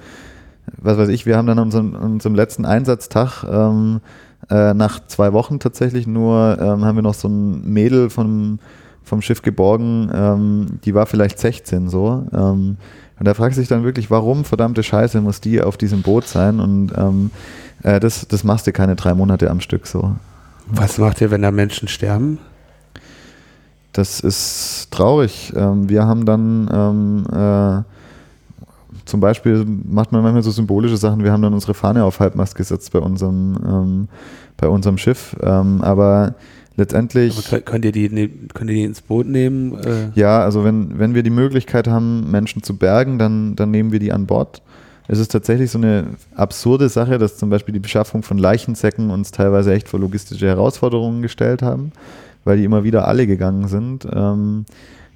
was 0.80 0.96
weiß 0.96 1.08
ich, 1.08 1.26
wir 1.26 1.36
haben 1.36 1.46
dann 1.46 1.58
an 1.58 1.64
unserem, 1.66 1.94
an 1.96 2.12
unserem 2.14 2.34
letzten 2.34 2.64
Einsatztag 2.64 3.44
ähm, 3.44 4.00
äh, 4.50 4.72
nach 4.74 5.00
zwei 5.06 5.32
Wochen 5.32 5.58
tatsächlich 5.58 6.06
nur, 6.06 6.58
ähm, 6.60 6.84
haben 6.84 6.96
wir 6.96 7.02
noch 7.02 7.14
so 7.14 7.28
ein 7.28 7.62
Mädel 7.70 8.08
vom, 8.10 8.58
vom 9.02 9.20
Schiff 9.20 9.42
geborgen, 9.42 10.10
ähm, 10.14 10.66
die 10.84 10.94
war 10.94 11.06
vielleicht 11.06 11.38
16 11.38 11.88
so. 11.88 12.26
Ähm, 12.32 12.76
und 13.18 13.28
da 13.28 13.34
fragst 13.34 13.58
du 13.58 13.60
dich 13.60 13.68
dann 13.68 13.84
wirklich, 13.84 14.10
warum 14.10 14.44
verdammte 14.44 14.82
Scheiße 14.82 15.20
muss 15.20 15.40
die 15.40 15.62
auf 15.62 15.76
diesem 15.76 16.02
Boot 16.02 16.26
sein? 16.26 16.58
Und 16.58 16.92
ähm, 16.96 17.30
äh, 17.82 18.00
das, 18.00 18.26
das 18.26 18.42
machst 18.44 18.66
du 18.66 18.72
keine 18.72 18.96
drei 18.96 19.14
Monate 19.14 19.50
am 19.50 19.60
Stück 19.60 19.86
so. 19.86 20.16
Was 20.66 20.98
macht 20.98 21.20
ihr, 21.20 21.30
wenn 21.30 21.42
da 21.42 21.50
Menschen 21.50 21.88
sterben? 21.88 22.38
Das 23.92 24.20
ist 24.20 24.88
traurig. 24.90 25.52
Ähm, 25.56 25.88
wir 25.88 26.04
haben 26.06 26.24
dann 26.26 26.68
ähm, 26.72 27.24
äh, 27.32 27.82
zum 29.04 29.20
Beispiel 29.20 29.64
macht 29.64 30.10
man 30.12 30.22
manchmal 30.22 30.42
so 30.42 30.50
symbolische 30.50 30.96
Sachen. 30.96 31.22
Wir 31.22 31.30
haben 31.30 31.42
dann 31.42 31.54
unsere 31.54 31.74
Fahne 31.74 32.04
auf 32.04 32.18
Halbmast 32.20 32.56
gesetzt 32.56 32.90
bei 32.92 32.98
unserem, 32.98 33.56
ähm, 33.66 34.08
bei 34.56 34.66
unserem 34.68 34.98
Schiff. 34.98 35.36
Ähm, 35.42 35.80
aber 35.82 36.34
letztendlich. 36.76 37.36
Aber 37.48 37.60
könnt, 37.60 37.84
ihr 37.84 37.92
die, 37.92 38.08
ne- 38.08 38.30
könnt 38.52 38.70
ihr 38.70 38.76
die 38.76 38.82
ins 38.84 39.00
Boot 39.02 39.26
nehmen? 39.28 39.74
Äh, 39.84 40.10
Ja, 40.14 40.40
also 40.42 40.64
wenn, 40.64 40.98
wenn 40.98 41.14
wir 41.14 41.22
die 41.22 41.30
Möglichkeit 41.30 41.86
haben, 41.86 42.30
Menschen 42.30 42.62
zu 42.64 42.76
bergen, 42.76 43.18
dann, 43.18 43.54
dann 43.54 43.70
nehmen 43.70 43.92
wir 43.92 44.00
die 44.00 44.12
an 44.12 44.26
Bord. 44.26 44.60
Es 45.06 45.18
ist 45.18 45.30
tatsächlich 45.30 45.70
so 45.70 45.78
eine 45.78 46.06
absurde 46.34 46.88
Sache, 46.88 47.18
dass 47.18 47.36
zum 47.36 47.50
Beispiel 47.50 47.74
die 47.74 47.80
Beschaffung 47.80 48.22
von 48.22 48.38
Leichensäcken 48.38 49.10
uns 49.10 49.30
teilweise 49.30 49.72
echt 49.74 49.88
vor 49.88 50.00
logistische 50.00 50.46
Herausforderungen 50.46 51.20
gestellt 51.20 51.60
haben, 51.60 51.92
weil 52.44 52.56
die 52.56 52.64
immer 52.64 52.84
wieder 52.84 53.06
alle 53.06 53.26
gegangen 53.26 53.68
sind. 53.68 54.06
Ähm, 54.10 54.64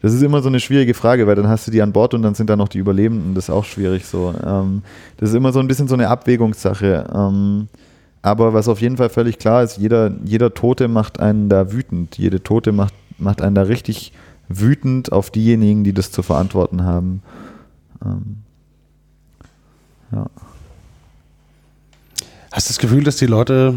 das 0.00 0.12
ist 0.12 0.22
immer 0.22 0.42
so 0.42 0.48
eine 0.48 0.60
schwierige 0.60 0.94
Frage, 0.94 1.26
weil 1.26 1.34
dann 1.34 1.48
hast 1.48 1.66
du 1.66 1.70
die 1.70 1.82
an 1.82 1.92
Bord 1.92 2.14
und 2.14 2.22
dann 2.22 2.34
sind 2.34 2.50
da 2.50 2.56
noch 2.56 2.68
die 2.68 2.78
Überlebenden. 2.78 3.34
Das 3.34 3.44
ist 3.44 3.50
auch 3.50 3.64
schwierig 3.64 4.04
so. 4.04 4.34
Ähm, 4.46 4.82
das 5.16 5.30
ist 5.30 5.34
immer 5.34 5.52
so 5.52 5.58
ein 5.58 5.66
bisschen 5.66 5.88
so 5.88 5.94
eine 5.94 6.08
Abwägungssache. 6.08 7.06
Ähm, 7.12 7.68
aber 8.22 8.52
was 8.52 8.68
auf 8.68 8.80
jeden 8.80 8.96
Fall 8.96 9.08
völlig 9.08 9.38
klar 9.38 9.62
ist, 9.62 9.78
jeder, 9.78 10.12
jeder 10.24 10.52
Tote 10.54 10.86
macht 10.86 11.18
einen 11.18 11.48
da 11.48 11.72
wütend. 11.72 12.18
Jede 12.18 12.42
Tote 12.42 12.72
macht, 12.72 12.94
macht 13.18 13.40
einen 13.42 13.54
da 13.54 13.62
richtig 13.62 14.12
wütend 14.48 15.12
auf 15.12 15.30
diejenigen, 15.30 15.82
die 15.82 15.92
das 15.92 16.12
zu 16.12 16.22
verantworten 16.22 16.84
haben. 16.84 17.22
Ähm, 18.04 18.38
ja. 20.12 20.26
Hast 22.50 22.68
du 22.68 22.70
das 22.72 22.78
Gefühl, 22.78 23.04
dass 23.04 23.16
die 23.16 23.26
Leute, 23.26 23.74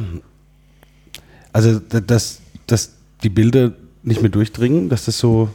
also 1.53 1.79
dass, 1.79 2.39
dass 2.67 2.93
die 3.23 3.29
Bilder 3.29 3.71
nicht 4.03 4.21
mehr 4.21 4.31
durchdringen, 4.31 4.89
dass 4.89 5.05
das 5.05 5.17
so, 5.19 5.49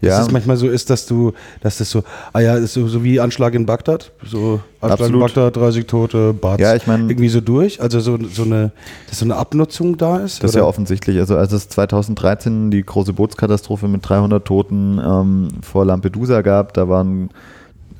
dass 0.00 0.08
Ja. 0.08 0.22
es 0.22 0.30
manchmal 0.30 0.56
so 0.56 0.68
ist, 0.68 0.88
dass 0.88 1.04
du, 1.06 1.32
dass 1.60 1.78
das 1.78 1.90
so, 1.90 2.04
ah 2.32 2.40
ja, 2.40 2.56
ist 2.56 2.72
so, 2.74 2.88
so 2.88 3.04
wie 3.04 3.20
Anschlag 3.20 3.54
in 3.54 3.66
Bagdad, 3.66 4.12
so 4.24 4.60
Anschlag 4.80 4.92
Absolut. 4.92 5.14
in 5.14 5.20
Bagdad, 5.20 5.56
30 5.56 5.86
Tote, 5.86 6.32
Bats, 6.32 6.62
Ja, 6.62 6.74
ich 6.74 6.86
mein- 6.86 7.10
irgendwie 7.10 7.28
so 7.28 7.40
durch, 7.40 7.80
also 7.82 8.00
so, 8.00 8.16
so 8.28 8.44
eine, 8.44 8.70
dass 9.08 9.18
so 9.18 9.24
eine 9.24 9.36
Abnutzung 9.36 9.98
da 9.98 10.18
ist? 10.18 10.42
Das 10.42 10.52
ist 10.52 10.56
ja 10.56 10.64
offensichtlich. 10.64 11.18
Also 11.18 11.36
als 11.36 11.52
es 11.52 11.68
2013 11.68 12.70
die 12.70 12.82
große 12.84 13.12
Bootskatastrophe 13.12 13.88
mit 13.88 14.08
300 14.08 14.44
Toten 14.44 14.98
ähm, 15.04 15.48
vor 15.60 15.84
Lampedusa 15.84 16.40
gab, 16.40 16.72
da 16.72 16.88
waren 16.88 17.30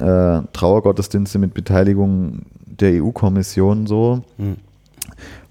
äh, 0.02 0.42
Trauergottesdienste 0.52 1.38
mit 1.38 1.54
Beteiligung 1.54 2.42
der 2.66 3.02
EU-Kommission 3.02 3.86
so. 3.86 4.22
Hm. 4.36 4.56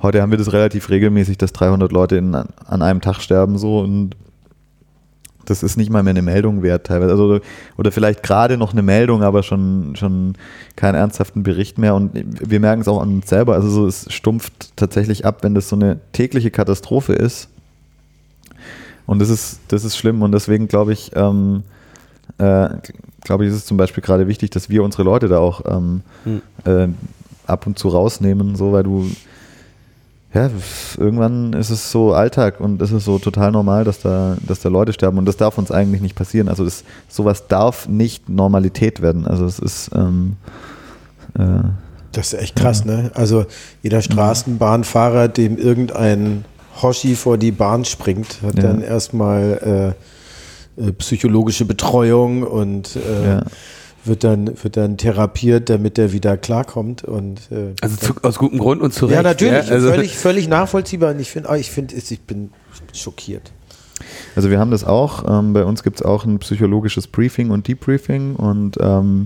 Heute 0.02 0.22
haben 0.22 0.32
wir 0.32 0.38
das 0.38 0.54
relativ 0.54 0.90
regelmäßig, 0.90 1.38
dass 1.38 1.54
300 1.54 1.92
Leute 1.92 2.18
in, 2.18 2.36
an 2.36 2.82
einem 2.82 3.02
Tag 3.02 3.22
sterben 3.22 3.58
so 3.58 3.80
und 3.80 4.16
das 5.46 5.64
ist 5.64 5.76
nicht 5.76 5.90
mal 5.90 6.04
mehr 6.04 6.12
eine 6.12 6.22
Meldung 6.22 6.64
wert 6.64 6.88
teilweise. 6.88 7.12
Also, 7.12 7.40
oder 7.78 7.92
vielleicht 7.92 8.24
gerade 8.24 8.58
noch 8.58 8.74
eine 8.74 8.84
Meldung, 8.84 9.24
aber 9.24 9.44
schon, 9.44 9.96
schon 9.96 10.36
keinen 10.76 10.96
ernsthaften 10.96 11.44
Bericht 11.44 11.78
mehr. 11.78 11.96
Und 11.96 12.12
wir 12.14 12.60
merken 12.60 12.82
es 12.82 12.88
auch 12.88 13.02
an 13.02 13.16
uns 13.16 13.30
selber. 13.30 13.56
Also 13.56 13.70
so, 13.70 13.88
es 13.88 14.12
stumpft 14.14 14.78
tatsächlich 14.78 15.26
ab, 15.26 15.44
wenn 15.44 15.56
das 15.56 15.68
so 15.68 15.76
eine 15.76 16.00
tägliche 16.14 16.52
Katastrophe 16.52 17.14
ist. 17.14 17.50
Und 19.08 19.20
das 19.20 19.30
ist, 19.30 19.60
das 19.68 19.84
ist 19.84 19.98
schlimm 19.98 20.22
und 20.22 20.32
deswegen 20.32 20.68
glaube 20.68 20.94
ich, 20.94 21.12
ähm, 21.16 21.64
äh, 22.38 22.70
glaube 23.24 23.46
ich, 23.46 23.52
ist 23.52 23.58
es 23.58 23.66
zum 23.66 23.78
Beispiel 23.78 24.04
gerade 24.04 24.28
wichtig, 24.28 24.50
dass 24.52 24.70
wir 24.70 24.84
unsere 24.84 25.04
Leute 25.04 25.28
da 25.28 25.40
auch 25.40 25.62
ähm, 25.68 26.02
Hm. 26.24 26.42
äh, 26.66 26.88
ab 27.48 27.68
und 27.68 27.78
zu 27.80 27.90
rausnehmen, 27.90 28.56
so 28.56 28.72
weil 28.72 28.84
du 28.84 29.10
ja, 30.34 30.50
irgendwann 30.98 31.52
ist 31.52 31.72
es 31.72 31.92
so 31.92 32.14
Alltag 32.14 32.62
und 32.62 32.82
es 32.82 32.94
ist 32.94 33.04
so 33.04 33.20
total 33.20 33.52
normal, 33.52 33.84
dass 33.84 34.00
da, 34.00 34.38
dass 34.48 34.62
da 34.62 34.70
Leute 34.70 34.94
sterben 34.94 35.18
und 35.18 35.26
das 35.26 35.36
darf 35.36 35.58
uns 35.58 35.72
eigentlich 35.72 36.02
nicht 36.02 36.16
passieren. 36.16 36.48
Also 36.48 36.64
das, 36.64 36.86
sowas 37.10 37.48
darf 37.50 37.90
nicht 37.90 38.30
Normalität 38.30 39.02
werden. 39.02 39.28
Also 39.28 39.44
es 39.44 39.60
ist 39.60 39.92
ähm, 39.94 40.38
äh, 41.38 41.64
Das 42.14 42.32
ist 42.32 42.40
echt 42.40 42.56
krass, 42.56 42.86
ne? 42.86 43.12
Also 43.14 43.46
jeder 43.84 44.02
Straßenbahnfahrer, 44.02 45.28
dem 45.28 45.58
irgendein 45.58 46.46
Hoshi 46.82 47.16
vor 47.16 47.38
die 47.38 47.52
Bahn 47.52 47.84
springt, 47.84 48.38
hat 48.42 48.56
Ja. 48.56 48.64
dann 48.64 48.82
erstmal 48.82 49.96
äh, 49.98 50.04
äh, 50.78 50.92
psychologische 50.94 51.66
Betreuung 51.66 52.44
und 52.44 52.96
äh, 52.96 53.28
Ja. 53.28 53.44
wird, 54.06 54.24
dann, 54.24 54.48
wird 54.64 54.78
dann 54.78 54.98
therapiert, 54.98 55.70
damit 55.70 55.98
er 56.00 56.12
wieder 56.12 56.38
klarkommt. 56.38 57.04
Und, 57.04 57.52
äh, 57.52 57.74
Also 57.82 57.98
zu, 57.98 58.14
aus 58.24 58.38
gutem 58.38 58.60
Grund 58.60 58.82
und 58.82 58.94
zu 58.94 59.06
Recht. 59.06 59.16
ja, 59.18 59.24
natürlich, 59.24 59.72
Also, 59.72 59.90
völlig, 59.90 60.18
völlig 60.18 60.48
nachvollziehbar. 60.48 61.12
Und 61.12 61.20
ich 61.20 61.30
finde, 61.32 61.56
ich, 61.58 61.70
find, 61.72 61.94
ich, 61.94 62.22
bin, 62.22 62.50
ich 62.74 62.82
bin 62.82 62.96
schockiert. 62.96 63.52
Also 64.36 64.50
wir 64.50 64.60
haben 64.60 64.72
das 64.72 64.84
auch. 64.84 65.26
Ähm, 65.28 65.54
bei 65.54 65.64
uns 65.64 65.84
gibt 65.84 65.98
es 66.00 66.06
auch 66.06 66.26
ein 66.26 66.40
psychologisches 66.40 67.06
Briefing 67.08 67.52
und 67.52 67.68
Debriefing 67.68 68.36
und 68.36 68.78
ähm, 68.82 69.26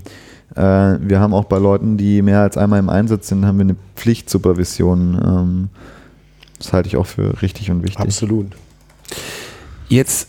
äh, 0.55 0.61
wir 0.61 1.19
haben 1.21 1.33
auch 1.33 1.45
bei 1.45 1.57
Leuten, 1.59 1.95
die 1.95 2.21
mehr 2.21 2.41
als 2.41 2.57
einmal 2.57 2.79
im 2.79 2.89
Einsatz 2.89 3.29
sind, 3.29 3.45
haben 3.45 3.57
wir 3.57 3.63
eine 3.63 3.77
Pflichtsupervision. 3.95 5.21
Ähm, 5.23 5.69
das 6.59 6.73
halte 6.73 6.87
ich 6.87 6.97
auch 6.97 7.05
für 7.05 7.41
richtig 7.41 7.71
und 7.71 7.83
wichtig. 7.83 7.99
Absolut. 8.01 8.47
Jetzt 9.87 10.27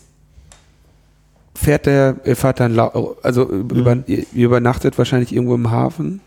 fährt 1.66 1.86
der, 1.86 2.14
ihr 2.24 2.36
fahrt 2.36 2.60
dann, 2.60 2.78
also 2.78 3.50
über, 3.50 3.96
ihr 4.06 4.24
ihr 4.32 4.46
übernachtet 4.46 4.96
wahrscheinlich 4.98 5.34
irgendwo 5.34 5.56
im 5.56 5.72
Hafen. 5.72 6.20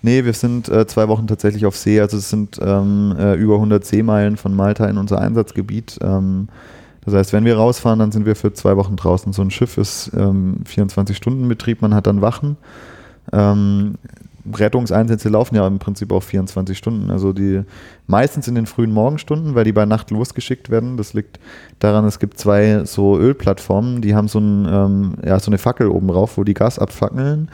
Nee, 0.00 0.24
wir 0.24 0.32
sind 0.32 0.70
äh, 0.70 0.86
zwei 0.86 1.08
Wochen 1.08 1.26
tatsächlich 1.26 1.66
auf 1.66 1.76
See. 1.76 2.00
Also 2.00 2.16
es 2.16 2.30
sind 2.30 2.58
ähm, 2.62 3.14
äh, 3.18 3.34
über 3.34 3.56
100 3.56 3.84
Seemeilen 3.84 4.38
von 4.38 4.56
Malta 4.56 4.86
in 4.86 4.96
unser 4.96 5.20
Einsatzgebiet. 5.20 5.98
Ähm, 6.00 6.48
das 7.04 7.12
heißt, 7.12 7.32
wenn 7.34 7.44
wir 7.44 7.58
rausfahren, 7.58 7.98
dann 7.98 8.12
sind 8.12 8.24
wir 8.24 8.34
für 8.34 8.54
zwei 8.54 8.78
Wochen 8.78 8.96
draußen. 8.96 9.34
So 9.34 9.42
ein 9.42 9.50
Schiff 9.50 9.76
ist 9.76 10.10
ähm, 10.16 10.60
24-Stunden-Betrieb, 10.66 11.82
man 11.82 11.94
hat 11.94 12.06
dann 12.06 12.22
Wachen. 12.22 12.56
Rettungseinsätze 14.52 15.28
laufen 15.28 15.56
ja 15.56 15.66
im 15.66 15.78
Prinzip 15.78 16.12
auch 16.12 16.22
24 16.22 16.76
Stunden. 16.76 17.10
Also 17.10 17.32
die 17.32 17.62
meistens 18.06 18.48
in 18.48 18.54
den 18.54 18.66
frühen 18.66 18.92
Morgenstunden, 18.92 19.54
weil 19.54 19.64
die 19.64 19.72
bei 19.72 19.84
Nacht 19.86 20.10
losgeschickt 20.10 20.70
werden. 20.70 20.96
Das 20.96 21.14
liegt 21.14 21.38
daran, 21.78 22.04
es 22.06 22.18
gibt 22.18 22.38
zwei 22.38 22.84
so 22.84 23.18
Ölplattformen, 23.18 24.00
die 24.00 24.14
haben 24.14 24.28
so, 24.28 24.38
ein, 24.38 24.66
ähm, 24.70 25.14
ja, 25.24 25.38
so 25.40 25.50
eine 25.50 25.58
Fackel 25.58 25.88
oben 25.88 26.08
drauf, 26.08 26.36
wo 26.36 26.44
die 26.44 26.54
Gas 26.54 26.78
abfackeln. 26.78 27.50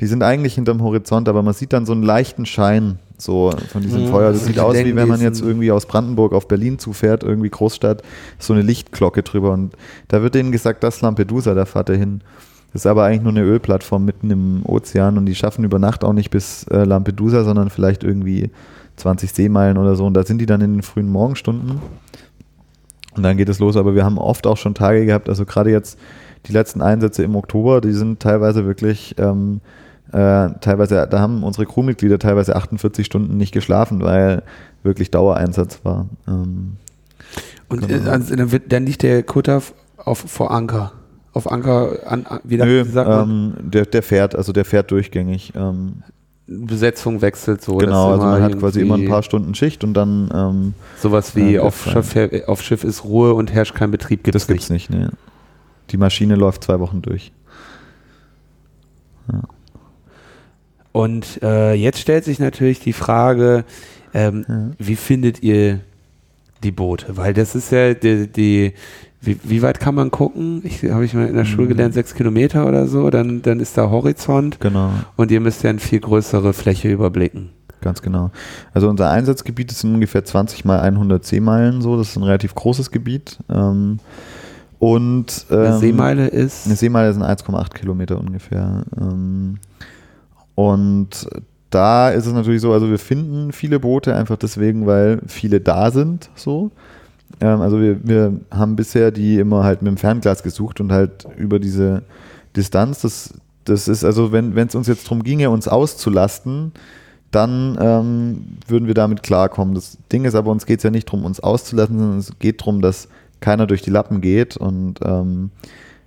Die 0.00 0.06
sind 0.06 0.22
eigentlich 0.22 0.54
hinterm 0.54 0.82
Horizont, 0.82 1.28
aber 1.28 1.42
man 1.42 1.54
sieht 1.54 1.72
dann 1.72 1.86
so 1.86 1.92
einen 1.92 2.02
leichten 2.02 2.44
Schein 2.44 2.98
so 3.18 3.50
von 3.72 3.80
diesem 3.82 4.04
Mhm. 4.04 4.08
Feuer. 4.08 4.32
Das 4.32 4.44
sieht 4.44 4.58
aus, 4.58 4.76
wie 4.76 4.94
wenn 4.94 5.08
man 5.08 5.20
jetzt 5.22 5.40
irgendwie 5.40 5.70
aus 5.72 5.86
Brandenburg 5.86 6.34
auf 6.34 6.48
Berlin 6.48 6.78
zufährt, 6.78 7.22
irgendwie 7.22 7.48
Großstadt, 7.48 8.02
so 8.38 8.52
eine 8.52 8.60
Lichtglocke 8.62 9.22
drüber. 9.22 9.52
Und 9.52 9.74
da 10.08 10.20
wird 10.22 10.34
denen 10.34 10.52
gesagt, 10.52 10.84
das 10.84 10.96
ist 10.96 11.00
Lampedusa, 11.02 11.54
da 11.54 11.64
fahrt 11.64 11.88
ihr 11.88 11.96
hin. 11.96 12.20
Das 12.72 12.82
ist 12.82 12.86
aber 12.86 13.04
eigentlich 13.04 13.22
nur 13.22 13.32
eine 13.32 13.42
Ölplattform 13.42 14.04
mitten 14.04 14.30
im 14.30 14.62
Ozean 14.64 15.16
und 15.16 15.26
die 15.26 15.34
schaffen 15.34 15.64
über 15.64 15.78
Nacht 15.78 16.04
auch 16.04 16.12
nicht 16.12 16.30
bis 16.30 16.64
äh, 16.64 16.84
Lampedusa, 16.84 17.44
sondern 17.44 17.70
vielleicht 17.70 18.04
irgendwie 18.04 18.50
20 18.96 19.32
Seemeilen 19.32 19.78
oder 19.78 19.96
so. 19.96 20.04
Und 20.04 20.14
da 20.14 20.24
sind 20.24 20.38
die 20.38 20.46
dann 20.46 20.60
in 20.60 20.74
den 20.74 20.82
frühen 20.82 21.10
Morgenstunden. 21.10 21.80
Und 23.14 23.22
dann 23.22 23.36
geht 23.36 23.48
es 23.48 23.58
los. 23.60 23.76
Aber 23.76 23.94
wir 23.94 24.04
haben 24.04 24.18
oft 24.18 24.46
auch 24.46 24.56
schon 24.58 24.74
Tage 24.74 25.06
gehabt, 25.06 25.28
also 25.28 25.46
gerade 25.46 25.70
jetzt 25.70 25.98
die 26.46 26.52
letzten 26.52 26.82
Einsätze 26.82 27.22
im 27.22 27.34
Oktober, 27.34 27.80
die 27.80 27.92
sind 27.92 28.20
teilweise 28.20 28.66
wirklich, 28.66 29.14
ähm, 29.18 29.60
äh, 30.12 30.50
teilweise, 30.60 31.06
da 31.10 31.18
haben 31.18 31.42
unsere 31.42 31.66
Crewmitglieder 31.66 32.18
teilweise 32.18 32.54
48 32.54 33.04
Stunden 33.04 33.36
nicht 33.36 33.52
geschlafen, 33.52 34.02
weil 34.02 34.42
wirklich 34.82 35.10
Dauereinsatz 35.10 35.80
war. 35.82 36.06
Ähm, 36.28 36.76
Und 37.68 37.88
Genau. 37.88 38.06
äh, 38.06 38.10
also, 38.10 38.36
dann, 38.36 38.52
wird, 38.52 38.70
dann 38.70 38.86
liegt 38.86 39.02
der 39.02 39.22
Kutter 39.22 39.62
auf, 39.96 40.18
vor 40.18 40.50
Anker. 40.52 40.92
Auf 41.36 41.52
Anker, 41.52 41.98
an, 42.06 42.24
an, 42.24 42.40
wie, 42.44 42.56
nö, 42.56 42.82
sagt 42.84 43.10
man? 43.10 43.28
ähm, 43.60 43.70
der, 43.70 43.84
der 43.84 44.02
fährt, 44.02 44.34
also 44.34 44.52
der 44.54 44.64
fährt 44.64 44.90
durchgängig. 44.90 45.52
Ähm, 45.54 46.02
Besetzung 46.46 47.20
wechselt 47.20 47.60
so. 47.60 47.76
genau, 47.76 48.12
also 48.12 48.24
man 48.24 48.40
hat 48.40 48.58
quasi 48.58 48.80
immer 48.80 48.94
ein 48.94 49.06
paar 49.06 49.22
Stunden 49.22 49.54
Schicht 49.54 49.84
und 49.84 49.92
dann 49.94 50.30
ähm, 50.32 50.74
Sowas 50.98 51.36
wie 51.36 51.52
Ja, 51.54 51.62
auf, 51.62 51.84
das 51.92 52.12
Schiff, 52.12 52.48
auf 52.48 52.62
Schiff 52.62 52.84
ist 52.84 53.04
Ruhe 53.04 53.34
und 53.34 53.52
herrscht 53.52 53.74
kein 53.74 53.90
Betrieb, 53.90 54.24
gibt 54.24 54.34
das 54.34 54.42
es 54.44 54.48
gibt's 54.48 54.70
nicht. 54.70 54.88
nicht. 54.88 54.98
Nee. 55.00 55.08
Die 55.90 55.98
Maschine 55.98 56.36
läuft 56.36 56.64
zwei 56.64 56.80
Wochen 56.80 57.02
durch. 57.02 57.32
Und 60.92 61.42
äh, 61.42 61.74
jetzt 61.74 61.98
stellt 61.98 62.24
sich 62.24 62.38
natürlich 62.38 62.80
die 62.80 62.92
Frage, 62.94 63.64
ähm, 64.14 64.44
Ja. 64.48 64.70
wie 64.78 64.96
findet 64.96 65.42
ihr 65.42 65.80
die 66.62 66.70
Boote? 66.70 67.16
Weil 67.16 67.34
das 67.34 67.54
ist 67.54 67.70
ja 67.72 67.92
die, 67.92 68.28
die 68.28 68.72
wie, 69.26 69.38
wie 69.44 69.62
weit 69.62 69.80
kann 69.80 69.94
man 69.94 70.10
gucken? 70.10 70.60
Ich 70.64 70.82
habe 70.90 71.04
ich 71.04 71.14
mal 71.14 71.26
in 71.26 71.34
der 71.34 71.44
Schule 71.44 71.64
Mhm. 71.66 71.70
gelernt, 71.70 71.94
sechs 71.94 72.14
Kilometer 72.14 72.66
oder 72.66 72.86
so, 72.86 73.10
dann, 73.10 73.42
dann 73.42 73.60
ist 73.60 73.76
da 73.76 73.90
Horizont 73.90 74.60
Genau. 74.60 74.90
und 75.16 75.30
ihr 75.30 75.40
müsst 75.40 75.62
ja 75.62 75.70
eine 75.70 75.78
viel 75.80 76.00
größere 76.00 76.52
Fläche 76.52 76.90
überblicken. 76.90 77.50
Ganz 77.82 78.02
genau. 78.02 78.30
Also 78.72 78.88
unser 78.88 79.10
Einsatzgebiet 79.10 79.70
ist 79.70 79.84
ungefähr 79.84 80.24
20 80.24 80.64
mal 80.64 80.80
100 80.80 81.24
Seemeilen 81.24 81.82
so. 81.82 81.96
Das 81.96 82.08
ist 82.08 82.16
ein 82.16 82.22
relativ 82.22 82.54
großes 82.54 82.90
Gebiet. 82.90 83.38
Ähm, 83.50 83.98
und 84.78 85.46
Eine 85.50 85.66
ähm, 85.66 85.78
Seemeile 85.78 86.26
ist 86.28 86.66
Eine 86.66 86.76
Seemeile 86.76 87.12
sind 87.12 87.22
1,8 87.22 87.74
Kilometer 87.74 88.18
ungefähr. 88.18 88.82
Ähm, 89.00 89.58
und 90.54 91.28
da 91.70 92.10
ist 92.10 92.26
es 92.26 92.32
natürlich 92.32 92.60
so, 92.62 92.72
also 92.72 92.88
wir 92.88 92.98
finden 92.98 93.52
viele 93.52 93.78
Boote 93.80 94.14
einfach 94.16 94.36
deswegen, 94.36 94.86
weil 94.86 95.20
viele 95.26 95.60
da 95.60 95.90
sind. 95.90 96.30
So. 96.34 96.70
Ähm, 97.40 97.60
also 97.60 97.80
wir, 97.80 98.06
wir 98.06 98.40
haben 98.50 98.76
bisher 98.76 99.10
die 99.10 99.38
immer 99.38 99.64
halt 99.64 99.82
mit 99.82 99.90
dem 99.90 99.96
Fernglas 99.96 100.42
gesucht 100.42 100.80
und 100.80 100.92
halt 100.92 101.26
über 101.36 101.58
diese 101.58 102.02
Distanz. 102.56 103.02
Das, 103.02 103.34
das 103.64 103.88
ist 103.88 104.04
also, 104.04 104.32
wenn 104.32 104.56
es 104.56 104.74
uns 104.74 104.86
jetzt 104.86 105.04
darum 105.06 105.22
ginge, 105.22 105.50
uns 105.50 105.68
auszulasten, 105.68 106.72
dann 107.30 107.76
ähm, 107.80 108.44
würden 108.66 108.86
wir 108.86 108.94
damit 108.94 109.22
klarkommen. 109.22 109.74
Das 109.74 109.98
Ding 110.12 110.24
ist 110.24 110.34
aber, 110.34 110.50
uns 110.50 110.66
geht 110.66 110.78
es 110.78 110.84
ja 110.84 110.90
nicht 110.90 111.08
darum, 111.08 111.24
uns 111.24 111.40
auszulassen, 111.40 111.98
sondern 111.98 112.18
es 112.18 112.38
geht 112.38 112.60
darum, 112.60 112.80
dass 112.80 113.08
keiner 113.40 113.66
durch 113.66 113.82
die 113.82 113.90
Lappen 113.90 114.20
geht. 114.20 114.56
Und 114.56 115.00
ähm, 115.04 115.50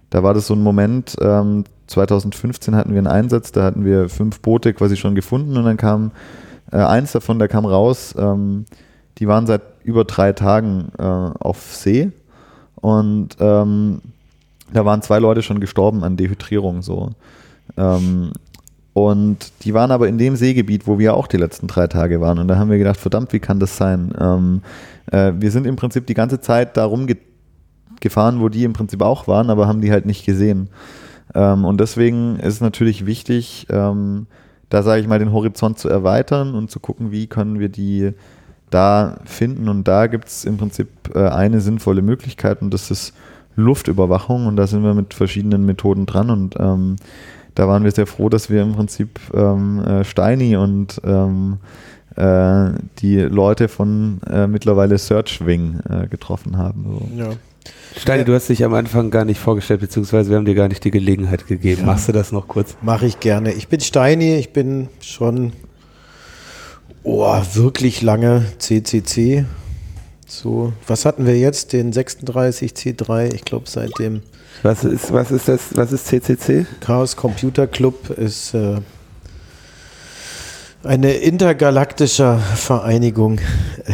da 0.09 0.23
war 0.23 0.34
das 0.34 0.47
so 0.47 0.55
ein 0.55 0.63
Moment, 0.63 1.15
ähm, 1.21 1.65
2015 1.88 2.75
hatten 2.75 2.91
wir 2.91 2.99
einen 2.99 3.07
Einsatz, 3.07 3.51
da 3.51 3.63
hatten 3.63 3.84
wir 3.84 4.09
fünf 4.09 4.39
Boote 4.41 4.73
quasi 4.73 4.95
schon 4.95 5.15
gefunden 5.15 5.57
und 5.57 5.65
dann 5.65 5.77
kam 5.77 6.11
äh, 6.71 6.77
eins 6.77 7.11
davon, 7.11 7.39
der 7.39 7.47
kam 7.47 7.65
raus, 7.65 8.13
ähm, 8.17 8.65
die 9.17 9.27
waren 9.27 9.47
seit 9.47 9.61
über 9.89 10.05
drei 10.05 10.33
Tagen 10.33 10.91
äh, 10.97 11.03
auf 11.03 11.75
See 11.75 12.11
und 12.75 13.35
ähm, 13.39 14.01
da 14.71 14.85
waren 14.85 15.01
zwei 15.01 15.19
Leute 15.19 15.41
schon 15.41 15.59
gestorben 15.59 16.03
an 16.03 16.15
Dehydrierung 16.15 16.81
so. 16.81 17.09
Ähm, 17.77 18.31
und 18.93 19.51
die 19.63 19.73
waren 19.73 19.91
aber 19.91 20.07
in 20.07 20.17
dem 20.17 20.35
Seegebiet, 20.35 20.87
wo 20.87 20.99
wir 20.99 21.13
auch 21.13 21.27
die 21.27 21.37
letzten 21.37 21.67
drei 21.67 21.87
Tage 21.87 22.21
waren. 22.21 22.39
Und 22.39 22.47
da 22.47 22.57
haben 22.57 22.69
wir 22.69 22.77
gedacht, 22.77 22.97
verdammt, 22.97 23.33
wie 23.33 23.39
kann 23.39 23.59
das 23.59 23.77
sein? 23.77 24.13
Ähm, 24.19 24.61
äh, 25.11 25.31
wir 25.37 25.51
sind 25.51 25.65
im 25.65 25.75
Prinzip 25.75 26.07
die 26.07 26.13
ganze 26.13 26.41
Zeit 26.41 26.75
da 26.75 26.85
rumgefahren, 26.85 28.41
wo 28.41 28.49
die 28.49 28.63
im 28.63 28.73
Prinzip 28.73 29.01
auch 29.01 29.27
waren, 29.27 29.49
aber 29.49 29.67
haben 29.67 29.81
die 29.81 29.91
halt 29.91 30.05
nicht 30.05 30.25
gesehen. 30.25 30.69
Ähm, 31.33 31.65
und 31.65 31.79
deswegen 31.79 32.37
ist 32.37 32.55
es 32.55 32.61
natürlich 32.61 33.05
wichtig, 33.05 33.67
ähm, 33.69 34.27
da 34.69 34.83
sage 34.83 35.01
ich 35.01 35.07
mal, 35.07 35.19
den 35.19 35.31
Horizont 35.31 35.79
zu 35.79 35.89
erweitern 35.89 36.53
und 36.53 36.69
zu 36.69 36.79
gucken, 36.79 37.11
wie 37.11 37.27
können 37.27 37.59
wir 37.59 37.69
die 37.69 38.13
da 38.70 39.17
finden. 39.26 39.70
Und 39.70 39.88
da 39.88 40.07
gibt 40.07 40.28
es 40.28 40.45
im 40.45 40.57
Prinzip 40.57 40.89
äh, 41.15 41.28
eine 41.28 41.61
sinnvolle 41.61 42.01
Möglichkeit 42.01 42.61
und 42.61 42.74
das 42.74 42.91
ist 42.91 43.13
Luftüberwachung. 43.55 44.47
Und 44.47 44.55
da 44.55 44.67
sind 44.67 44.84
wir 44.84 44.93
mit 44.93 45.13
verschiedenen 45.13 45.65
Methoden 45.65 46.05
dran. 46.05 46.30
Und 46.30 46.55
ähm, 46.59 46.95
da 47.55 47.67
waren 47.67 47.84
wir 47.84 47.91
sehr 47.91 48.07
froh, 48.07 48.30
dass 48.30 48.49
wir 48.49 48.61
im 48.61 48.74
Prinzip 48.74 49.20
ähm, 49.34 49.80
äh, 49.80 50.03
Steini 50.03 50.55
und 50.55 51.01
ähm, 51.03 51.57
äh, 52.15 52.72
die 52.99 53.17
Leute 53.17 53.67
von 53.67 54.22
äh, 54.30 54.47
mittlerweile 54.47 54.97
Searchwing 54.97 55.80
äh, 55.89 56.07
getroffen 56.07 56.57
haben. 56.57 56.86
So. 56.86 57.17
Ja. 57.17 57.30
Steini, 57.97 58.24
du 58.24 58.34
hast 58.34 58.49
dich 58.49 58.63
am 58.63 58.74
Anfang 58.74 59.09
gar 59.09 59.26
nicht 59.26 59.39
vorgestellt, 59.39 59.82
beziehungsweise 59.82 60.30
wir 60.30 60.38
haben 60.38 60.45
dir 60.45 60.55
gar 60.55 60.67
nicht 60.67 60.84
die 60.84 60.91
Gelegenheit 60.91 61.47
gegeben. 61.47 61.86
Machst 61.86 62.07
du 62.07 62.11
das 62.11 62.32
noch 62.32 62.47
kurz? 62.47 62.78
Mache 62.82 63.05
ich 63.05 63.20
gerne. 63.20 63.51
Ich 63.53 63.67
bin 63.67 63.80
Steini, 63.80 64.38
ich 64.38 64.53
bin 64.53 64.88
schon 65.01 65.53
oh, 67.04 67.41
wirklich 67.54 68.02
lange 68.02 68.45
CCC. 68.58 69.45
So, 70.28 70.74
was 70.88 71.06
hatten 71.06 71.26
wir 71.26 71.38
jetzt? 71.38 71.74
Den 71.74 71.91
36 71.91 72.74
C3, 72.74 73.34
ich 73.34 73.45
glaube 73.45 73.68
seit 73.68 73.97
dem 73.97 74.22
Was 74.62 74.84
ist, 74.84 75.12
was 75.12 75.32
ist 75.32 75.47
das, 75.47 75.62
was 75.76 75.91
ist 75.91 76.08
CCC? 76.08 76.66
Chaos 76.82 77.16
Computer 77.16 77.66
Club 77.66 78.10
ist 78.10 78.54
äh, 78.54 78.78
eine 80.84 81.14
intergalaktische 81.14 82.39
Vereinigung 82.56 83.39
äh, 83.39 83.93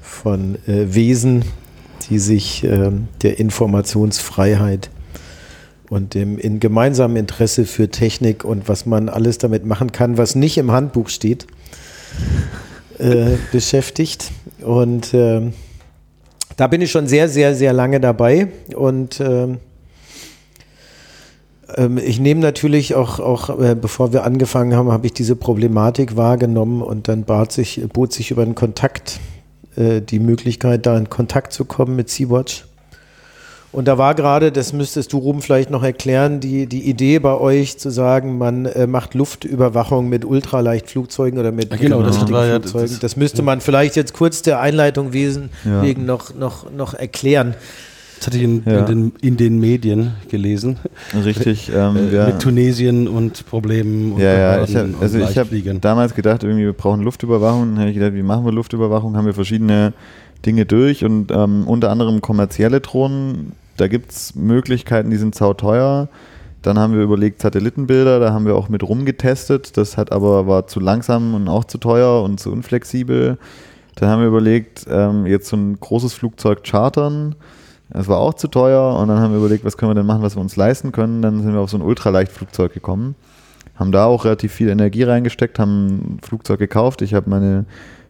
von 0.00 0.56
äh, 0.66 0.94
Wesen, 0.94 1.44
die 2.08 2.18
sich 2.18 2.64
ähm, 2.64 3.08
der 3.22 3.38
Informationsfreiheit 3.38 4.90
und 5.90 6.14
dem 6.14 6.38
in 6.38 6.58
gemeinsamen 6.58 7.16
Interesse 7.16 7.66
für 7.66 7.88
Technik 7.88 8.44
und 8.44 8.68
was 8.68 8.84
man 8.84 9.08
alles 9.08 9.38
damit 9.38 9.64
machen 9.64 9.92
kann, 9.92 10.18
was 10.18 10.34
nicht 10.34 10.58
im 10.58 10.72
Handbuch 10.72 11.08
steht, 11.08 11.46
äh, 12.98 13.36
beschäftigt. 13.52 14.30
Und 14.60 15.14
äh, 15.14 15.52
da 16.56 16.66
bin 16.66 16.80
ich 16.80 16.90
schon 16.90 17.06
sehr, 17.06 17.28
sehr, 17.28 17.54
sehr 17.54 17.72
lange 17.72 18.00
dabei 18.00 18.48
und 18.74 19.20
ähm, 19.20 19.58
ähm, 21.76 21.98
ich 21.98 22.18
nehme 22.18 22.40
natürlich 22.40 22.94
auch, 22.94 23.20
auch 23.20 23.60
äh, 23.60 23.74
bevor 23.74 24.12
wir 24.12 24.24
angefangen 24.24 24.74
haben, 24.74 24.90
habe 24.90 25.06
ich 25.06 25.12
diese 25.12 25.36
Problematik 25.36 26.16
wahrgenommen 26.16 26.82
und 26.82 27.08
dann 27.08 27.24
bat 27.24 27.52
sich, 27.52 27.82
bot 27.92 28.12
sich 28.12 28.30
über 28.30 28.42
einen 28.42 28.54
Kontakt 28.54 29.20
äh, 29.76 30.00
die 30.00 30.18
Möglichkeit, 30.18 30.86
da 30.86 30.96
in 30.96 31.08
Kontakt 31.08 31.52
zu 31.52 31.64
kommen 31.64 31.94
mit 31.94 32.10
Sea-Watch. 32.10 32.64
Und 33.70 33.86
da 33.86 33.98
war 33.98 34.14
gerade, 34.14 34.50
das 34.50 34.72
müsstest 34.72 35.12
du 35.12 35.18
Ruben 35.18 35.42
vielleicht 35.42 35.70
noch 35.70 35.82
erklären, 35.82 36.40
die, 36.40 36.66
die 36.66 36.88
Idee 36.88 37.18
bei 37.18 37.34
euch 37.34 37.78
zu 37.78 37.90
sagen, 37.90 38.38
man 38.38 38.64
äh, 38.64 38.86
macht 38.86 39.14
Luftüberwachung 39.14 40.08
mit 40.08 40.24
Ultraleichtflugzeugen 40.24 41.38
oder 41.38 41.52
mit 41.52 41.70
ja, 41.70 41.76
genau, 41.76 42.02
das 42.02 42.30
war 42.30 42.46
ja, 42.46 42.58
das, 42.58 42.98
das, 42.98 43.16
müsste 43.16 43.42
man 43.42 43.60
vielleicht 43.60 43.94
jetzt 43.94 44.14
kurz 44.14 44.40
der 44.40 44.60
Einleitung 44.60 45.12
wesen 45.12 45.50
ja. 45.66 45.82
wegen 45.82 46.06
noch, 46.06 46.34
noch, 46.34 46.70
noch 46.70 46.94
erklären. 46.94 47.54
Das 48.18 48.26
hatte 48.26 48.38
ich 48.38 48.42
in, 48.42 48.62
ja. 48.64 48.80
in, 48.80 48.86
den, 48.86 49.12
in 49.20 49.36
den, 49.36 49.60
Medien 49.60 50.12
gelesen. 50.28 50.78
Richtig. 51.24 51.70
Ähm, 51.72 51.96
äh, 52.12 52.26
mit 52.26 52.40
Tunesien 52.40 53.06
und 53.06 53.46
Problemen. 53.46 54.12
Und 54.12 54.20
ja, 54.20 54.36
ja, 54.36 54.64
ich 54.64 54.74
hab, 54.74 54.86
also 55.00 55.18
ich 55.18 55.38
habe 55.38 55.78
damals 55.80 56.14
gedacht, 56.14 56.42
irgendwie 56.42 56.64
wir 56.64 56.72
brauchen 56.72 57.02
Luftüberwachung. 57.02 57.74
Dann 57.74 57.78
habe 57.78 57.90
ich 57.90 57.96
gedacht, 57.96 58.14
wie 58.14 58.22
machen 58.22 58.44
wir 58.44 58.50
Luftüberwachung? 58.50 59.16
Haben 59.16 59.26
wir 59.26 59.34
verschiedene 59.34 59.92
Dinge 60.46 60.66
durch 60.66 61.04
und 61.04 61.30
ähm, 61.30 61.66
unter 61.66 61.90
anderem 61.90 62.20
kommerzielle 62.20 62.80
Drohnen. 62.80 63.52
Da 63.76 63.88
gibt 63.88 64.12
es 64.12 64.34
Möglichkeiten, 64.34 65.10
die 65.10 65.16
sind 65.16 65.34
sauteuer. 65.34 66.08
Dann 66.62 66.78
haben 66.78 66.94
wir 66.94 67.02
überlegt 67.02 67.40
Satellitenbilder, 67.40 68.18
da 68.18 68.32
haben 68.32 68.44
wir 68.44 68.56
auch 68.56 68.68
mit 68.68 68.82
rumgetestet. 68.82 69.76
Das 69.76 69.96
hat 69.96 70.10
aber 70.12 70.46
war 70.46 70.66
zu 70.66 70.80
langsam 70.80 71.34
und 71.34 71.48
auch 71.48 71.64
zu 71.64 71.78
teuer 71.78 72.22
und 72.22 72.40
zu 72.40 72.50
unflexibel. 72.50 73.38
Dann 73.94 74.08
haben 74.08 74.20
wir 74.20 74.28
überlegt, 74.28 74.86
ähm, 74.88 75.26
jetzt 75.26 75.48
so 75.48 75.56
ein 75.56 75.78
großes 75.78 76.14
Flugzeug 76.14 76.64
chartern. 76.64 77.34
Das 77.90 78.06
war 78.06 78.18
auch 78.18 78.34
zu 78.34 78.48
teuer 78.48 78.96
und 78.96 79.08
dann 79.08 79.18
haben 79.18 79.32
wir 79.32 79.38
überlegt, 79.38 79.64
was 79.64 79.76
können 79.76 79.90
wir 79.90 79.94
denn 79.94 80.06
machen, 80.06 80.22
was 80.22 80.36
wir 80.36 80.40
uns 80.40 80.56
leisten 80.56 80.92
können. 80.92 81.22
Dann 81.22 81.42
sind 81.42 81.52
wir 81.52 81.60
auf 81.60 81.70
so 81.70 81.78
ein 81.78 81.82
Ultraleichtflugzeug 81.82 82.74
gekommen, 82.74 83.14
haben 83.76 83.92
da 83.92 84.04
auch 84.04 84.24
relativ 84.24 84.52
viel 84.52 84.68
Energie 84.68 85.04
reingesteckt, 85.04 85.58
haben 85.58 85.86
ein 85.86 86.18
Flugzeug 86.22 86.58
gekauft. 86.58 87.00
Ich 87.02 87.14
habe 87.14 87.30
meine 87.30 87.64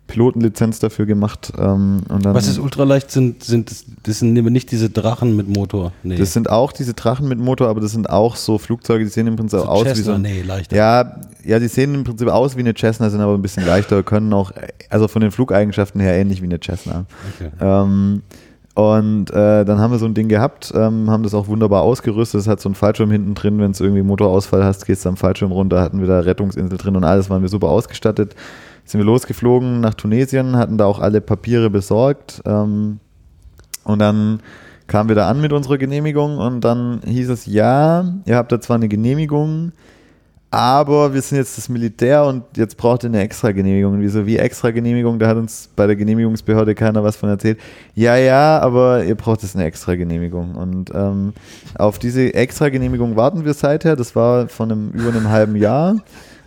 Pilotenlizenz 0.09 0.81
dafür 0.81 1.07
gemacht. 1.07 1.53
Ähm, 1.57 2.01
und 2.09 2.25
dann 2.25 2.35
was 2.35 2.49
ist 2.49 2.59
ultraleicht? 2.59 3.13
Sind, 3.13 3.45
sind 3.45 3.71
das, 3.71 3.85
das 4.03 4.19
sind 4.19 4.33
nicht 4.33 4.73
diese 4.73 4.91
Drachen 4.91 5.37
mit 5.37 5.49
Motor? 5.49 5.93
Nee. 6.03 6.17
Das 6.17 6.33
sind 6.33 6.51
auch 6.51 6.73
diese 6.73 6.95
Drachen 6.95 7.29
mit 7.29 7.39
Motor, 7.39 7.69
aber 7.69 7.81
das 7.81 7.93
sind 7.93 8.11
auch 8.11 8.35
so 8.35 8.59
Flugzeuge, 8.59 9.05
die 9.05 9.11
sehen 9.11 9.29
im 9.29 9.37
Prinzip 9.37 9.61
so 9.61 9.67
aus 9.67 9.85
Cessna, 9.85 9.99
wie 9.99 10.03
so. 10.03 10.19
Nee, 10.19 10.43
leichter. 10.43 10.77
Ja, 10.77 11.21
ja, 11.45 11.61
die 11.61 11.69
sehen 11.69 11.95
im 11.95 12.05
Prinzip 12.05 12.27
aus 12.29 12.57
wie 12.57 12.61
eine 12.61 12.75
Cessna, 12.75 13.09
sind 13.11 13.21
aber 13.21 13.35
ein 13.35 13.43
bisschen 13.43 13.65
leichter, 13.65 14.03
können 14.03 14.33
auch, 14.33 14.51
also 14.91 15.07
von 15.07 15.23
den 15.23 15.31
Flugeigenschaften 15.31 16.01
her 16.01 16.15
ähnlich 16.15 16.43
wie 16.43 16.47
eine 16.47 16.59
Cessna. 16.59 17.05
Okay. 17.37 17.51
Ähm, 17.61 18.23
und 18.75 19.31
äh, 19.31 19.65
dann 19.65 19.79
haben 19.81 19.91
wir 19.91 19.99
so 19.99 20.07
ein 20.07 20.15
Ding 20.15 20.29
gehabt, 20.29 20.73
ähm, 20.75 21.11
haben 21.11 21.25
das 21.25 21.35
auch 21.35 21.49
wunderbar 21.49 21.83
ausgerüstet. 21.83 22.41
Es 22.41 22.47
hat 22.47 22.61
so 22.61 22.69
einen 22.69 22.77
Fallschirm 22.77 23.11
hinten 23.11 23.35
drin, 23.35 23.59
wenn 23.59 23.73
es 23.73 23.81
irgendwie 23.81 24.03
Motorausfall 24.03 24.65
hast, 24.65 24.87
gehst 24.87 25.05
du 25.05 25.09
am 25.09 25.17
Fallschirm 25.17 25.51
runter, 25.53 25.81
hatten 25.81 26.01
wir 26.01 26.07
da 26.07 26.21
Rettungsinsel 26.21 26.79
drin 26.79 26.97
und 26.97 27.05
alles 27.05 27.29
waren 27.29 27.43
wir 27.43 27.49
super 27.49 27.69
ausgestattet. 27.69 28.37
Sind 28.89 29.01
wir 29.01 29.05
losgeflogen 29.05 29.81
nach 29.81 29.93
Tunesien, 29.93 30.57
hatten 30.57 30.79
da 30.79 30.87
auch 30.87 30.99
alle 30.99 31.21
Papiere 31.21 31.69
besorgt. 31.69 32.41
Ähm, 32.47 33.01
und 33.85 33.99
dann 33.99 34.41
kamen 34.87 35.11
wir 35.11 35.17
da 35.17 35.29
an 35.29 35.43
mit 35.43 35.53
unserer 35.53 35.77
Genehmigung 35.77 36.39
und 36.39 36.63
dann 36.63 37.03
hieß 37.05 37.29
es, 37.29 37.45
ja, 37.45 38.15
ihr 38.25 38.37
habt 38.37 38.51
da 38.51 38.63
zwar 38.63 38.77
eine 38.77 38.89
Genehmigung, 38.89 39.73
aber 40.51 41.13
wir 41.13 41.21
sind 41.21 41.37
jetzt 41.37 41.59
das 41.59 41.69
Militär 41.69 42.25
und 42.25 42.45
jetzt 42.57 42.79
braucht 42.79 43.05
ihr 43.05 43.11
eine 43.11 43.21
extra 43.21 43.53
Genehmigung. 43.53 43.93
Und 43.93 44.01
wieso, 44.01 44.25
wie 44.25 44.39
extra 44.39 44.71
Genehmigung? 44.71 45.19
Da 45.19 45.29
hat 45.29 45.37
uns 45.37 45.69
bei 45.77 45.87
der 45.87 45.95
Genehmigungsbehörde 45.95 46.75
keiner 46.75 47.05
was 47.05 47.17
von 47.17 47.29
erzählt. 47.29 47.61
Ja, 47.95 48.17
ja, 48.17 48.59
aber 48.61 49.05
ihr 49.05 49.17
braucht 49.17 49.43
jetzt 49.43 49.55
eine 49.55 49.67
extra 49.67 49.97
Genehmigung. 49.97 50.55
Und 50.55 50.91
ähm, 50.95 51.35
auf 51.75 51.99
diese 51.99 52.33
extra 52.33 52.71
Genehmigung 52.71 53.17
warten 53.17 53.45
wir 53.45 53.53
seither. 53.53 53.95
Das 53.95 54.17
war 54.17 54.49
von 54.49 54.73
einem, 54.73 54.91
über 54.93 55.11
einem 55.11 55.29
halben 55.29 55.57
Jahr. 55.57 55.97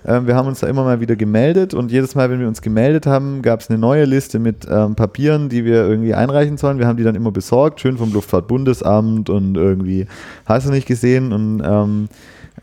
Ähm, 0.05 0.27
wir 0.27 0.35
haben 0.35 0.47
uns 0.47 0.59
da 0.59 0.67
immer 0.67 0.83
mal 0.83 0.99
wieder 0.99 1.15
gemeldet 1.15 1.73
und 1.73 1.91
jedes 1.91 2.15
Mal, 2.15 2.29
wenn 2.29 2.39
wir 2.39 2.47
uns 2.47 2.61
gemeldet 2.61 3.05
haben, 3.05 3.41
gab 3.41 3.59
es 3.59 3.69
eine 3.69 3.77
neue 3.77 4.05
Liste 4.05 4.39
mit 4.39 4.67
ähm, 4.69 4.95
Papieren, 4.95 5.49
die 5.49 5.63
wir 5.65 5.87
irgendwie 5.87 6.13
einreichen 6.13 6.57
sollen. 6.57 6.79
Wir 6.79 6.87
haben 6.87 6.97
die 6.97 7.03
dann 7.03 7.15
immer 7.15 7.31
besorgt, 7.31 7.81
schön 7.81 7.97
vom 7.97 8.11
Luftfahrtbundesamt 8.13 9.29
und 9.29 9.55
irgendwie 9.55 10.07
hast 10.45 10.67
du 10.67 10.71
nicht 10.71 10.87
gesehen 10.87 11.33
und 11.33 11.61
ähm, 11.63 12.09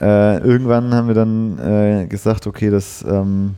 äh, 0.01 0.39
irgendwann 0.39 0.95
haben 0.95 1.09
wir 1.09 1.15
dann 1.15 1.59
äh, 1.59 2.07
gesagt, 2.07 2.47
okay, 2.47 2.71
das 2.71 3.05
ähm, 3.09 3.55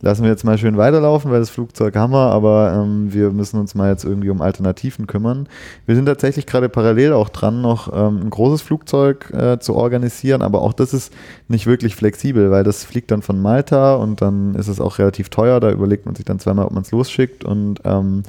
lassen 0.00 0.22
wir 0.22 0.30
jetzt 0.30 0.44
mal 0.44 0.58
schön 0.58 0.76
weiterlaufen, 0.76 1.30
weil 1.30 1.40
das 1.40 1.50
Flugzeug 1.50 1.96
haben 1.96 2.12
wir, 2.12 2.30
aber 2.30 2.72
ähm, 2.72 3.12
wir 3.12 3.30
müssen 3.30 3.58
uns 3.58 3.74
mal 3.74 3.90
jetzt 3.90 4.04
irgendwie 4.04 4.30
um 4.30 4.40
Alternativen 4.40 5.06
kümmern. 5.06 5.48
Wir 5.86 5.96
sind 5.96 6.06
tatsächlich 6.06 6.46
gerade 6.46 6.68
parallel 6.68 7.12
auch 7.12 7.28
dran, 7.28 7.60
noch 7.60 7.92
ähm, 7.92 8.20
ein 8.24 8.30
großes 8.30 8.62
Flugzeug 8.62 9.30
äh, 9.32 9.58
zu 9.58 9.74
organisieren, 9.74 10.42
aber 10.42 10.62
auch 10.62 10.72
das 10.72 10.94
ist 10.94 11.12
nicht 11.48 11.66
wirklich 11.66 11.96
flexibel, 11.96 12.50
weil 12.50 12.64
das 12.64 12.84
fliegt 12.84 13.10
dann 13.10 13.22
von 13.22 13.40
Malta 13.42 13.96
und 13.96 14.22
dann 14.22 14.54
ist 14.54 14.68
es 14.68 14.80
auch 14.80 14.98
relativ 14.98 15.30
teuer, 15.30 15.58
da 15.58 15.70
überlegt 15.70 16.06
man 16.06 16.14
sich 16.14 16.24
dann 16.24 16.38
zweimal, 16.38 16.66
ob 16.66 16.72
man 16.72 16.82
es 16.82 16.92
losschickt 16.92 17.44
und 17.44 17.80
ähm, 17.84 18.22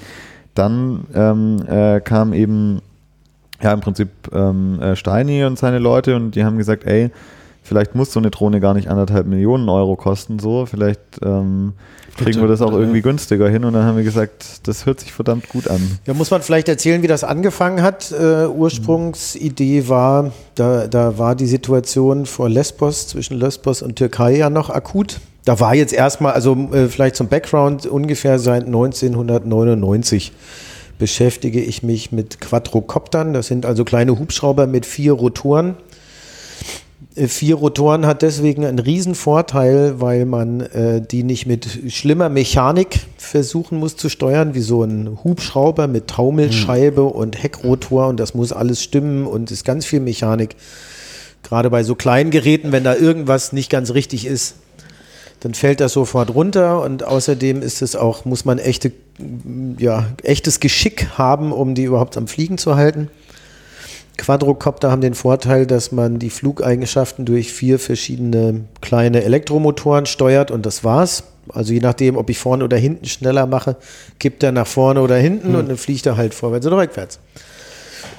dann 0.56 1.06
ähm, 1.14 1.64
äh, 1.68 2.02
kam 2.02 2.34
eben 2.34 2.82
ja 3.62 3.74
im 3.74 3.82
Prinzip 3.82 4.10
ähm, 4.34 4.80
äh, 4.82 4.96
Steini 4.96 5.46
und 5.46 5.60
seine 5.60 5.80
Leute 5.80 6.16
und 6.16 6.32
die 6.32 6.44
haben 6.44 6.58
gesagt, 6.58 6.86
ey, 6.86 7.12
vielleicht 7.70 7.94
muss 7.94 8.12
so 8.12 8.20
eine 8.20 8.32
Drohne 8.32 8.60
gar 8.60 8.74
nicht 8.74 8.90
anderthalb 8.90 9.28
Millionen 9.28 9.70
Euro 9.70 9.96
kosten, 9.96 10.40
so. 10.40 10.66
Vielleicht 10.66 11.00
ähm, 11.24 11.74
kriegen 12.18 12.42
wir 12.42 12.48
das 12.48 12.64
auch 12.64 12.74
irgendwie 12.74 13.04
günstiger 13.04 13.48
hin 13.48 13.64
und 13.64 13.74
dann 13.74 13.84
haben 13.84 13.96
wir 13.96 14.04
gesagt, 14.04 14.68
das 14.68 14.88
hört 14.88 15.00
sich 15.00 15.14
verdammt 15.14 15.48
gut 15.50 15.70
an. 15.70 15.80
Ja, 16.08 16.16
muss 16.16 16.32
man 16.32 16.42
vielleicht 16.42 16.68
erzählen, 16.68 17.04
wie 17.04 17.08
das 17.08 17.24
angefangen 17.24 17.84
hat. 17.84 18.12
Äh, 18.12 18.48
Ursprungsidee 18.48 19.88
war, 19.88 20.32
da, 20.56 20.88
da 20.88 21.20
war 21.20 21.36
die 21.36 21.46
Situation 21.46 22.26
vor 22.26 22.50
Lesbos, 22.50 23.08
zwischen 23.08 23.38
Lesbos 23.38 23.84
und 23.84 23.98
Türkei 23.98 24.36
ja 24.36 24.50
noch 24.50 24.72
akut. 24.72 25.20
Da 25.46 25.60
war 25.60 25.76
jetzt 25.76 25.94
erstmal, 25.94 26.34
also 26.34 26.56
äh, 26.74 26.88
vielleicht 26.88 27.18
zum 27.18 27.28
Background, 27.28 27.86
ungefähr 27.86 28.40
seit 28.40 28.66
1999 28.66 30.32
beschäftige 30.98 31.62
ich 31.62 31.84
mich 31.84 32.12
mit 32.12 32.42
Quadrocoptern. 32.42 33.32
Das 33.34 33.46
sind 33.46 33.68
also 33.68 33.86
kleine 33.86 34.18
Hubschrauber 34.18 34.66
mit 34.66 34.88
vier 34.88 35.14
Rotoren 35.14 35.78
vier 37.28 37.56
Rotoren 37.56 38.06
hat 38.06 38.22
deswegen 38.22 38.66
einen 38.66 38.80
riesen 38.80 39.16
Vorteil, 39.16 40.00
weil 40.00 40.26
man 40.26 40.62
äh, 40.62 41.02
die 41.02 41.24
nicht 41.24 41.46
mit 41.46 41.68
schlimmer 41.90 42.30
Mechanik 42.30 43.00
versuchen 43.18 43.80
muss 43.80 43.98
zu 43.98 44.10
steuern, 44.10 44.54
wie 44.54 44.62
so 44.62 44.84
ein 44.84 45.20
Hubschrauber 45.24 45.88
mit 45.88 46.08
Taumelscheibe 46.08 47.02
mhm. 47.02 47.08
und 47.08 47.42
Heckrotor 47.42 48.08
und 48.08 48.20
das 48.20 48.34
muss 48.34 48.54
alles 48.54 48.82
stimmen 48.82 49.28
und 49.28 49.52
ist 49.52 49.66
ganz 49.66 49.86
viel 49.86 50.00
Mechanik. 50.00 50.56
Gerade 51.44 51.70
bei 51.70 51.84
so 51.84 51.96
kleinen 51.96 52.32
Geräten, 52.32 52.72
wenn 52.72 52.84
da 52.84 52.96
irgendwas 52.96 53.54
nicht 53.54 53.70
ganz 53.70 53.94
richtig 53.94 54.26
ist, 54.26 54.56
dann 55.40 55.54
fällt 55.54 55.80
das 55.80 55.94
sofort 55.94 56.34
runter 56.34 56.82
und 56.82 57.04
außerdem 57.04 57.62
ist 57.62 57.82
es 57.82 57.96
auch, 57.96 58.26
muss 58.26 58.46
man 58.46 58.60
echte, 58.60 58.92
ja, 59.78 60.06
echtes 60.24 60.60
Geschick 60.60 61.18
haben, 61.18 61.52
um 61.52 61.76
die 61.76 61.84
überhaupt 61.84 62.18
am 62.18 62.28
Fliegen 62.28 62.58
zu 62.58 62.76
halten. 62.76 63.10
Quadrocopter 64.20 64.92
haben 64.92 65.02
den 65.02 65.14
Vorteil, 65.16 65.66
dass 65.66 65.92
man 65.92 66.20
die 66.20 66.30
Flugeigenschaften 66.30 67.26
durch 67.26 67.52
vier 67.52 67.80
verschiedene 67.80 68.66
kleine 68.82 69.24
Elektromotoren 69.24 70.06
steuert 70.06 70.52
und 70.52 70.66
das 70.66 70.84
war's. 70.84 71.24
Also 71.52 71.74
je 71.74 71.80
nachdem, 71.80 72.18
ob 72.18 72.30
ich 72.30 72.38
vorne 72.38 72.64
oder 72.64 72.78
hinten 72.78 73.06
schneller 73.06 73.48
mache, 73.48 73.78
kippt 74.20 74.44
er 74.44 74.52
nach 74.52 74.68
vorne 74.68 75.02
oder 75.02 75.16
hinten 75.16 75.50
hm. 75.50 75.56
und 75.56 75.70
dann 75.70 75.78
fliegt 75.78 76.06
er 76.06 76.18
halt 76.18 76.34
vorwärts 76.34 76.68
oder 76.68 76.78
rückwärts. 76.78 77.20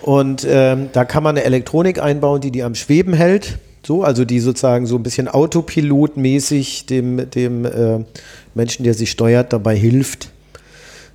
Und 0.03 0.47
ähm, 0.49 0.89
da 0.93 1.05
kann 1.05 1.23
man 1.23 1.37
eine 1.37 1.45
Elektronik 1.45 2.03
einbauen, 2.03 2.41
die 2.41 2.51
die 2.51 2.63
am 2.63 2.75
Schweben 2.75 3.13
hält. 3.13 3.59
So, 3.87 4.03
also 4.03 4.25
die 4.25 4.41
sozusagen 4.41 4.87
so 4.87 4.97
ein 4.97 5.03
bisschen 5.03 5.29
autopilotmäßig 5.29 6.87
dem, 6.87 7.31
dem 7.31 7.65
äh, 7.65 8.05
Menschen, 8.55 8.85
der 8.85 8.95
sie 8.95 9.07
steuert, 9.07 9.53
dabei 9.53 9.77
hilft, 9.77 10.31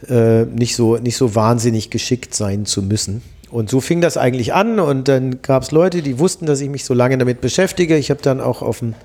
äh, 0.08 0.46
nicht, 0.46 0.76
so, 0.76 0.98
nicht 0.98 1.18
so 1.18 1.36
wahnsinnig 1.36 1.90
geschickt 1.90 2.34
sein 2.34 2.66
zu 2.66 2.82
müssen. 2.82 3.22
Und 3.56 3.70
so 3.70 3.80
fing 3.80 4.02
das 4.02 4.18
eigentlich 4.18 4.54
an 4.54 4.82
und 4.82 5.08
dann 5.08 5.42
gab 5.42 5.64
es 5.64 5.72
Leute, 5.72 6.02
die 6.02 6.20
wussten, 6.20 6.46
dass 6.46 6.60
ich 6.60 6.70
mich 6.70 6.84
so 6.84 6.94
lange 6.94 7.18
damit 7.18 7.40
beschäftige. 7.40 7.96
Ich 7.96 8.10
habe 8.10 8.22
dann 8.22 8.42
auch 8.42 8.62
auf 8.62 8.80
dem 8.80 8.96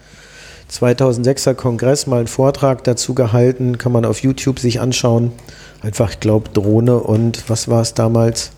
2006er 0.72 1.54
Kongress 1.54 2.08
mal 2.08 2.18
einen 2.18 2.26
Vortrag 2.26 2.82
dazu 2.82 3.14
gehalten, 3.14 3.78
kann 3.78 3.92
man 3.92 4.04
auf 4.04 4.24
YouTube 4.24 4.58
sich 4.58 4.80
anschauen. 4.80 5.30
Einfach, 5.82 6.10
ich 6.10 6.18
glaube, 6.18 6.50
Drohne 6.52 6.98
und 6.98 7.48
was 7.48 7.68
war 7.68 7.80
es 7.80 7.94
damals? 7.94 8.50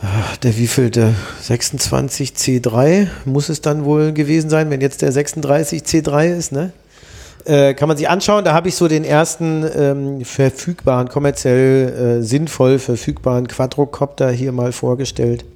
Ah, 0.00 0.36
der 0.42 0.56
wievielte? 0.56 1.14
26 1.42 2.30
C3 2.30 3.08
muss 3.26 3.50
es 3.50 3.60
dann 3.60 3.84
wohl 3.84 4.14
gewesen 4.14 4.48
sein, 4.48 4.70
wenn 4.70 4.80
jetzt 4.80 5.02
der 5.02 5.12
36 5.12 5.82
C3 5.82 6.34
ist, 6.34 6.52
ne? 6.52 6.72
Äh, 7.48 7.72
kann 7.72 7.88
man 7.88 7.96
sich 7.96 8.10
anschauen. 8.10 8.44
Da 8.44 8.52
habe 8.52 8.68
ich 8.68 8.74
so 8.74 8.88
den 8.88 9.04
ersten 9.04 9.64
ähm, 9.74 10.24
verfügbaren, 10.24 11.08
kommerziell 11.08 12.18
äh, 12.18 12.22
sinnvoll 12.22 12.78
verfügbaren 12.78 13.48
Quadrocopter 13.48 14.30
hier 14.30 14.52
mal 14.52 14.72
vorgestellt 14.72 15.46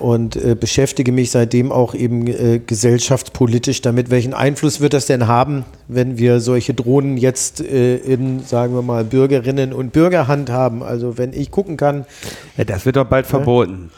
und 0.00 0.34
äh, 0.34 0.56
beschäftige 0.58 1.12
mich 1.12 1.30
seitdem 1.30 1.70
auch 1.70 1.94
eben 1.94 2.26
äh, 2.26 2.58
gesellschaftspolitisch 2.58 3.80
damit, 3.80 4.10
welchen 4.10 4.34
Einfluss 4.34 4.80
wird 4.80 4.92
das 4.92 5.06
denn 5.06 5.28
haben, 5.28 5.64
wenn 5.86 6.18
wir 6.18 6.40
solche 6.40 6.74
Drohnen 6.74 7.16
jetzt 7.16 7.60
äh, 7.60 7.96
in, 7.98 8.42
sagen 8.44 8.74
wir 8.74 8.82
mal, 8.82 9.04
Bürgerinnen 9.04 9.72
und 9.72 9.92
Bürgerhand 9.92 10.50
haben. 10.50 10.82
Also 10.82 11.16
wenn 11.16 11.32
ich 11.32 11.52
gucken 11.52 11.76
kann. 11.76 12.06
Ja, 12.56 12.64
das 12.64 12.84
wird 12.84 12.96
doch 12.96 13.06
bald 13.06 13.26
verboten. 13.26 13.90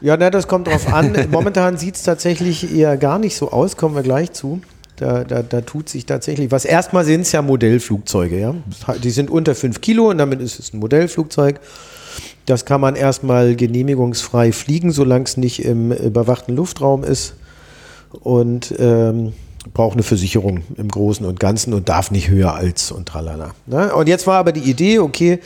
Ja, 0.00 0.16
na, 0.16 0.30
das 0.30 0.48
kommt 0.48 0.68
drauf 0.68 0.92
an. 0.92 1.16
Momentan 1.30 1.76
sieht 1.76 1.96
es 1.96 2.02
tatsächlich 2.02 2.74
eher 2.74 2.96
gar 2.96 3.18
nicht 3.18 3.36
so 3.36 3.52
aus, 3.52 3.76
kommen 3.76 3.94
wir 3.94 4.02
gleich 4.02 4.32
zu. 4.32 4.60
Da, 4.96 5.24
da, 5.24 5.42
da 5.42 5.60
tut 5.60 5.88
sich 5.88 6.06
tatsächlich 6.06 6.52
was. 6.52 6.64
Erstmal 6.64 7.04
sind 7.04 7.22
es 7.22 7.32
ja 7.32 7.42
Modellflugzeuge, 7.42 8.38
ja. 8.38 8.54
Die 9.02 9.10
sind 9.10 9.28
unter 9.28 9.54
5 9.54 9.80
Kilo 9.80 10.10
und 10.10 10.18
damit 10.18 10.40
ist 10.40 10.60
es 10.60 10.72
ein 10.72 10.78
Modellflugzeug. 10.78 11.58
Das 12.46 12.64
kann 12.64 12.80
man 12.80 12.94
erstmal 12.94 13.56
genehmigungsfrei 13.56 14.52
fliegen, 14.52 14.92
solange 14.92 15.24
es 15.24 15.36
nicht 15.36 15.64
im 15.64 15.90
überwachten 15.90 16.54
Luftraum 16.54 17.02
ist. 17.02 17.34
Und 18.10 18.74
ähm, 18.78 19.32
braucht 19.72 19.94
eine 19.94 20.02
Versicherung 20.02 20.62
im 20.76 20.88
Großen 20.88 21.24
und 21.24 21.40
Ganzen 21.40 21.72
und 21.72 21.88
darf 21.88 22.10
nicht 22.10 22.28
höher 22.28 22.54
als 22.54 22.92
und 22.92 23.08
tralala. 23.08 23.54
Ne? 23.66 23.94
Und 23.94 24.08
jetzt 24.08 24.26
war 24.26 24.38
aber 24.38 24.52
die 24.52 24.68
Idee, 24.70 24.98
okay, 24.98 25.40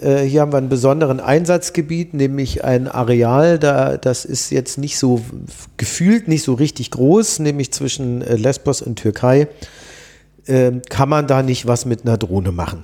äh, 0.00 0.22
hier 0.22 0.40
haben 0.40 0.52
wir 0.52 0.58
einen 0.58 0.68
besonderen 0.68 1.20
Einsatzgebiet, 1.20 2.14
nämlich 2.14 2.64
ein 2.64 2.88
Areal, 2.88 3.58
da, 3.58 3.96
das 3.96 4.24
ist 4.24 4.50
jetzt 4.50 4.78
nicht 4.78 4.98
so 4.98 5.20
gefühlt, 5.76 6.26
nicht 6.26 6.42
so 6.42 6.54
richtig 6.54 6.90
groß, 6.90 7.38
nämlich 7.38 7.72
zwischen 7.72 8.22
äh, 8.22 8.36
Lesbos 8.36 8.82
und 8.82 8.96
Türkei. 8.96 9.48
Äh, 10.46 10.72
kann 10.88 11.08
man 11.08 11.26
da 11.26 11.42
nicht 11.42 11.66
was 11.66 11.84
mit 11.84 12.04
einer 12.04 12.18
Drohne 12.18 12.52
machen? 12.52 12.82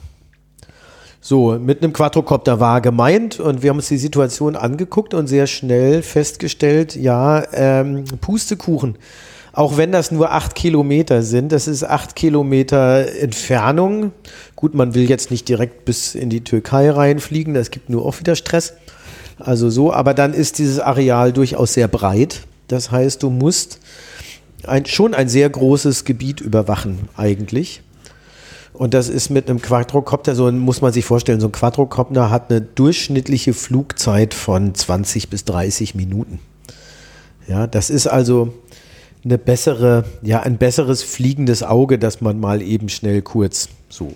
So, 1.20 1.58
mit 1.58 1.82
einem 1.82 1.92
Quadrocopter 1.92 2.60
war 2.60 2.80
gemeint 2.80 3.40
und 3.40 3.62
wir 3.62 3.70
haben 3.70 3.78
uns 3.78 3.88
die 3.88 3.98
Situation 3.98 4.54
angeguckt 4.54 5.12
und 5.12 5.26
sehr 5.26 5.48
schnell 5.48 6.02
festgestellt, 6.02 6.94
ja, 6.94 7.42
ähm, 7.52 8.04
Pustekuchen. 8.20 8.96
Auch 9.56 9.78
wenn 9.78 9.90
das 9.90 10.10
nur 10.10 10.32
acht 10.32 10.54
Kilometer 10.54 11.22
sind, 11.22 11.50
das 11.50 11.66
ist 11.66 11.82
acht 11.82 12.14
Kilometer 12.14 13.06
Entfernung. 13.18 14.12
Gut, 14.54 14.74
man 14.74 14.94
will 14.94 15.08
jetzt 15.08 15.30
nicht 15.30 15.48
direkt 15.48 15.86
bis 15.86 16.14
in 16.14 16.28
die 16.28 16.44
Türkei 16.44 16.90
reinfliegen, 16.90 17.54
das 17.54 17.70
gibt 17.70 17.88
nur 17.88 18.04
auch 18.04 18.20
wieder 18.20 18.36
Stress. 18.36 18.74
Also 19.38 19.70
so, 19.70 19.94
aber 19.94 20.12
dann 20.12 20.34
ist 20.34 20.58
dieses 20.58 20.78
Areal 20.78 21.32
durchaus 21.32 21.72
sehr 21.72 21.88
breit. 21.88 22.42
Das 22.68 22.90
heißt, 22.90 23.22
du 23.22 23.30
musst 23.30 23.80
ein, 24.66 24.84
schon 24.84 25.14
ein 25.14 25.30
sehr 25.30 25.48
großes 25.48 26.04
Gebiet 26.04 26.42
überwachen 26.42 27.08
eigentlich. 27.16 27.80
Und 28.74 28.92
das 28.92 29.08
ist 29.08 29.30
mit 29.30 29.48
einem 29.48 29.62
Quadrocopter, 29.62 30.34
so 30.34 30.52
muss 30.52 30.82
man 30.82 30.92
sich 30.92 31.06
vorstellen, 31.06 31.40
so 31.40 31.48
ein 31.48 31.52
Quadrocopter 31.52 32.28
hat 32.28 32.50
eine 32.50 32.60
durchschnittliche 32.60 33.54
Flugzeit 33.54 34.34
von 34.34 34.74
20 34.74 35.30
bis 35.30 35.46
30 35.46 35.94
Minuten. 35.94 36.40
Ja, 37.48 37.66
das 37.66 37.88
ist 37.88 38.06
also 38.06 38.52
eine 39.24 39.38
bessere, 39.38 40.04
ja, 40.22 40.40
ein 40.40 40.58
besseres 40.58 41.02
fliegendes 41.02 41.62
Auge, 41.62 41.98
dass 41.98 42.20
man 42.20 42.38
mal 42.38 42.62
eben 42.62 42.88
schnell 42.88 43.22
kurz 43.22 43.68
so. 43.88 44.12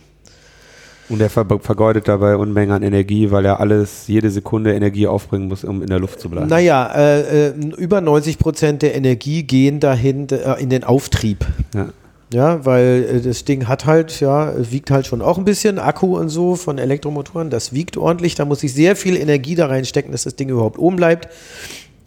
Und 1.09 1.21
er 1.21 1.29
ver 1.29 1.45
vergeudet 1.61 2.07
dabei 2.07 2.37
Unmengen 2.37 2.71
an 2.71 2.83
Energie, 2.85 3.33
weil 3.33 3.45
er 3.45 3.59
alles, 3.59 4.07
jede 4.07 4.31
Sekunde 4.31 4.75
Energie 4.75 5.09
aufbringen 5.09 5.49
muss, 5.49 5.65
um 5.65 5.83
in 5.83 5.89
der 5.89 5.99
Luft 5.99 6.21
zu 6.21 6.31
bleiben. 6.31 6.49
Naja, 6.49 6.87
äh, 6.95 7.49
äh, 7.49 7.55
über 7.77 8.01
90 8.01 8.39
Prozent 8.39 8.83
der 8.83 8.95
Energie 8.95 9.43
gehen 9.43 9.81
dahin 9.81 10.29
äh, 10.31 10.63
in 10.63 10.71
den 10.71 10.85
Auftrieb. 10.85 11.45
Ja. 11.75 11.89
Ja, 12.33 12.65
weil 12.65 13.09
äh, 13.11 13.21
das 13.21 13.45
Ding 13.45 13.67
hat 13.67 13.87
halt, 13.87 14.21
ja, 14.21 14.53
wiegt 14.71 14.93
halt 14.93 15.07
schon 15.09 15.21
auch 15.21 15.37
ein 15.37 15.45
bisschen, 15.45 15.81
Akku 15.81 16.17
und 16.17 16.29
so 16.29 16.55
von 16.55 16.79
Elektromotoren, 16.79 17.51
das 17.51 17.73
wiegt 17.73 17.97
ordentlich. 17.97 18.37
Da 18.37 18.45
muss 18.45 18.63
ich 18.63 18.73
sehr 18.73 18.95
viel 18.95 19.17
Energie 19.17 19.57
da 19.57 19.67
reinstecken, 19.67 20.13
dass 20.13 20.23
das 20.23 20.37
Ding 20.37 20.49
überhaupt 20.49 20.79
oben 20.79 20.95
bleibt. 20.95 21.29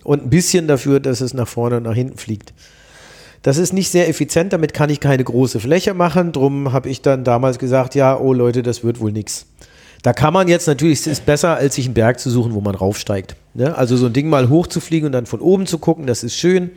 Und 0.06 0.24
ein 0.24 0.30
bisschen 0.30 0.68
dafür, 0.68 1.02
dass 1.02 1.20
es 1.20 1.34
nach 1.34 1.48
vorne 1.48 1.78
und 1.78 1.84
nach 1.84 1.96
hinten 1.96 2.18
fliegt. 2.18 2.54
Das 3.44 3.58
ist 3.58 3.74
nicht 3.74 3.90
sehr 3.90 4.08
effizient, 4.08 4.54
damit 4.54 4.74
kann 4.74 4.90
ich 4.90 5.02
keine 5.02 5.24
große 5.24 5.60
Fläche 5.60 5.94
machen. 5.94 6.32
Drum 6.32 6.72
habe 6.72 6.90
ich 6.90 7.02
dann 7.02 7.24
damals 7.26 7.60
gesagt, 7.60 7.94
ja, 7.94 8.18
oh 8.18 8.34
Leute, 8.34 8.64
das 8.64 8.84
wird 8.84 9.00
wohl 9.00 9.12
nichts. 9.12 9.46
Da 10.02 10.14
kann 10.14 10.34
man 10.34 10.48
jetzt 10.48 10.68
natürlich, 10.68 11.00
es 11.02 11.08
ist 11.08 11.26
besser, 11.26 11.56
als 11.56 11.76
sich 11.76 11.86
einen 11.86 11.94
Berg 11.94 12.20
zu 12.20 12.30
suchen, 12.30 12.54
wo 12.54 12.62
man 12.62 12.74
raufsteigt. 12.74 13.36
Ne? 13.54 13.78
Also 13.78 13.96
so 13.98 14.08
ein 14.08 14.14
Ding 14.14 14.30
mal 14.30 14.50
hochzufliegen 14.50 15.06
und 15.08 15.12
dann 15.12 15.26
von 15.26 15.42
oben 15.42 15.66
zu 15.66 15.78
gucken, 15.78 16.08
das 16.08 16.24
ist 16.24 16.36
schön. 16.36 16.72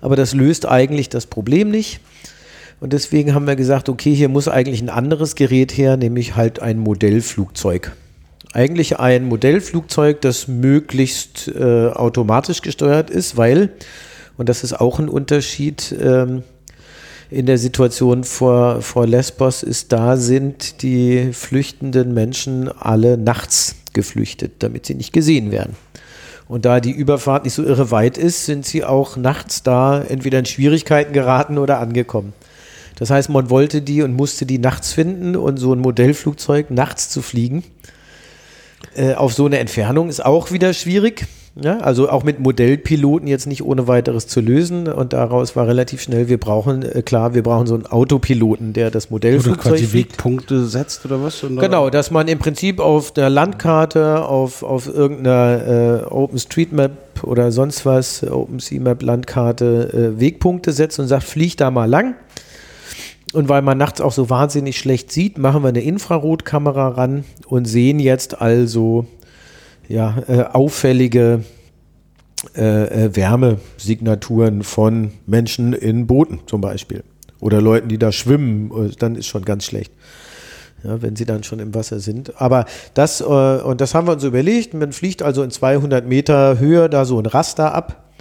Aber 0.00 0.16
das 0.16 0.34
löst 0.34 0.66
eigentlich 0.66 1.10
das 1.10 1.26
Problem 1.26 1.70
nicht. 1.70 2.00
Und 2.80 2.94
deswegen 2.94 3.34
haben 3.34 3.46
wir 3.46 3.56
gesagt, 3.56 3.90
okay, 3.90 4.14
hier 4.14 4.30
muss 4.30 4.48
eigentlich 4.48 4.80
ein 4.80 4.88
anderes 4.88 5.34
Gerät 5.34 5.76
her, 5.76 5.98
nämlich 5.98 6.34
halt 6.34 6.60
ein 6.60 6.78
Modellflugzeug. 6.78 7.92
Eigentlich 8.54 8.98
ein 8.98 9.26
Modellflugzeug, 9.26 10.22
das 10.22 10.48
möglichst 10.48 11.48
äh, 11.48 11.88
automatisch 11.88 12.62
gesteuert 12.62 13.10
ist, 13.10 13.36
weil, 13.36 13.70
und 14.40 14.48
das 14.48 14.64
ist 14.64 14.72
auch 14.72 14.98
ein 14.98 15.10
Unterschied 15.10 15.94
ähm, 16.00 16.44
in 17.28 17.44
der 17.44 17.58
Situation 17.58 18.24
vor, 18.24 18.80
vor 18.80 19.06
Lesbos, 19.06 19.62
ist 19.62 19.92
da 19.92 20.16
sind 20.16 20.80
die 20.80 21.34
flüchtenden 21.34 22.14
Menschen 22.14 22.68
alle 22.68 23.18
nachts 23.18 23.74
geflüchtet, 23.92 24.52
damit 24.60 24.86
sie 24.86 24.94
nicht 24.94 25.12
gesehen 25.12 25.50
werden. 25.50 25.76
Und 26.48 26.64
da 26.64 26.80
die 26.80 26.90
Überfahrt 26.90 27.44
nicht 27.44 27.52
so 27.52 27.62
irre 27.62 27.90
weit 27.90 28.16
ist, 28.16 28.46
sind 28.46 28.64
sie 28.64 28.82
auch 28.82 29.18
nachts 29.18 29.62
da 29.62 30.00
entweder 30.00 30.38
in 30.38 30.46
Schwierigkeiten 30.46 31.12
geraten 31.12 31.58
oder 31.58 31.78
angekommen. 31.78 32.32
Das 32.98 33.10
heißt, 33.10 33.28
man 33.28 33.50
wollte 33.50 33.82
die 33.82 34.00
und 34.00 34.14
musste 34.14 34.46
die 34.46 34.58
nachts 34.58 34.94
finden 34.94 35.36
und 35.36 35.58
so 35.58 35.74
ein 35.74 35.80
Modellflugzeug 35.80 36.70
nachts 36.70 37.10
zu 37.10 37.20
fliegen 37.20 37.62
äh, 38.94 39.14
auf 39.14 39.34
so 39.34 39.46
eine 39.46 39.58
Entfernung 39.58 40.08
ist 40.08 40.24
auch 40.24 40.50
wieder 40.50 40.72
schwierig. 40.72 41.26
Ja, 41.56 41.78
also 41.78 42.08
auch 42.08 42.22
mit 42.22 42.38
Modellpiloten 42.38 43.26
jetzt 43.26 43.46
nicht 43.46 43.64
ohne 43.64 43.88
weiteres 43.88 44.28
zu 44.28 44.40
lösen. 44.40 44.86
Und 44.86 45.12
daraus 45.12 45.56
war 45.56 45.66
relativ 45.66 46.00
schnell, 46.00 46.28
wir 46.28 46.38
brauchen, 46.38 46.82
äh, 46.82 47.02
klar, 47.02 47.34
wir 47.34 47.42
brauchen 47.42 47.66
so 47.66 47.74
einen 47.74 47.86
Autopiloten, 47.86 48.72
der 48.72 48.90
das 48.90 49.10
Modellflugzeug 49.10 49.76
die 49.76 49.92
Wegpunkte 49.92 50.64
setzt 50.64 51.04
oder 51.04 51.22
was? 51.22 51.42
Oder? 51.42 51.60
Genau, 51.60 51.90
dass 51.90 52.10
man 52.12 52.28
im 52.28 52.38
Prinzip 52.38 52.78
auf 52.78 53.12
der 53.12 53.30
Landkarte, 53.30 54.24
auf, 54.24 54.62
auf 54.62 54.86
irgendeiner 54.86 56.02
äh, 56.02 56.04
OpenStreetMap 56.04 57.24
oder 57.24 57.50
sonst 57.50 57.84
was, 57.84 58.22
OpenSeaMap 58.22 59.02
Landkarte 59.02 60.14
äh, 60.16 60.20
Wegpunkte 60.20 60.72
setzt 60.72 61.00
und 61.00 61.08
sagt, 61.08 61.24
flieg 61.24 61.56
da 61.56 61.70
mal 61.70 61.90
lang. 61.90 62.14
Und 63.32 63.48
weil 63.48 63.62
man 63.62 63.78
nachts 63.78 64.00
auch 64.00 64.12
so 64.12 64.30
wahnsinnig 64.30 64.78
schlecht 64.78 65.12
sieht, 65.12 65.38
machen 65.38 65.62
wir 65.62 65.68
eine 65.68 65.82
Infrarotkamera 65.82 66.88
ran 66.88 67.24
und 67.46 67.64
sehen 67.64 68.00
jetzt 68.00 68.40
also 68.40 69.06
ja, 69.90 70.22
äh, 70.28 70.42
auffällige 70.44 71.44
äh, 72.56 73.06
äh, 73.06 73.16
Wärmesignaturen 73.16 74.62
von 74.62 75.12
Menschen 75.26 75.72
in 75.72 76.06
Booten 76.06 76.38
zum 76.46 76.60
Beispiel. 76.60 77.02
Oder 77.40 77.60
Leuten, 77.60 77.88
die 77.88 77.98
da 77.98 78.12
schwimmen, 78.12 78.70
äh, 78.70 78.92
dann 78.96 79.16
ist 79.16 79.26
schon 79.26 79.44
ganz 79.44 79.64
schlecht. 79.64 79.92
Ja, 80.84 81.02
wenn 81.02 81.16
sie 81.16 81.26
dann 81.26 81.42
schon 81.42 81.58
im 81.58 81.74
Wasser 81.74 81.98
sind. 81.98 82.40
Aber 82.40 82.66
das, 82.94 83.20
äh, 83.20 83.24
und 83.24 83.80
das 83.80 83.94
haben 83.94 84.06
wir 84.06 84.12
uns 84.12 84.22
überlegt, 84.22 84.74
man 84.74 84.92
fliegt 84.92 85.22
also 85.22 85.42
in 85.42 85.50
200 85.50 86.06
Meter 86.06 86.58
Höhe 86.58 86.88
da 86.88 87.04
so 87.04 87.18
ein 87.18 87.26
Raster 87.26 87.74
ab 87.74 88.14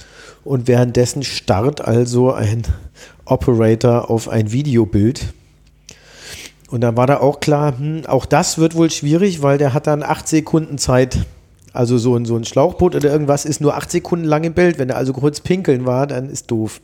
und 0.43 0.67
währenddessen 0.67 1.23
starrt 1.23 1.81
also 1.81 2.33
ein 2.33 2.63
Operator 3.25 4.09
auf 4.09 4.27
ein 4.27 4.51
Videobild. 4.51 5.33
Und 6.71 6.81
dann 6.81 6.97
war 6.97 7.05
da 7.05 7.19
auch 7.19 7.39
klar, 7.39 7.77
hm, 7.77 8.07
auch 8.07 8.25
das 8.25 8.57
wird 8.57 8.75
wohl 8.75 8.89
schwierig, 8.89 9.43
weil 9.43 9.59
der 9.59 9.73
hat 9.73 9.85
dann 9.85 10.01
acht 10.01 10.27
Sekunden 10.27 10.79
Zeit. 10.79 11.19
Also 11.73 11.97
so 11.97 12.15
ein, 12.15 12.25
so 12.25 12.35
ein 12.35 12.45
Schlauchboot 12.45 12.95
oder 12.95 13.11
irgendwas 13.11 13.45
ist 13.45 13.61
nur 13.61 13.75
acht 13.75 13.91
Sekunden 13.91 14.25
lang 14.25 14.43
im 14.43 14.53
Bild. 14.53 14.79
Wenn 14.79 14.89
er 14.89 14.97
also 14.97 15.13
kurz 15.13 15.39
pinkeln 15.39 15.85
war, 15.85 16.07
dann 16.07 16.29
ist 16.29 16.49
doof. 16.49 16.81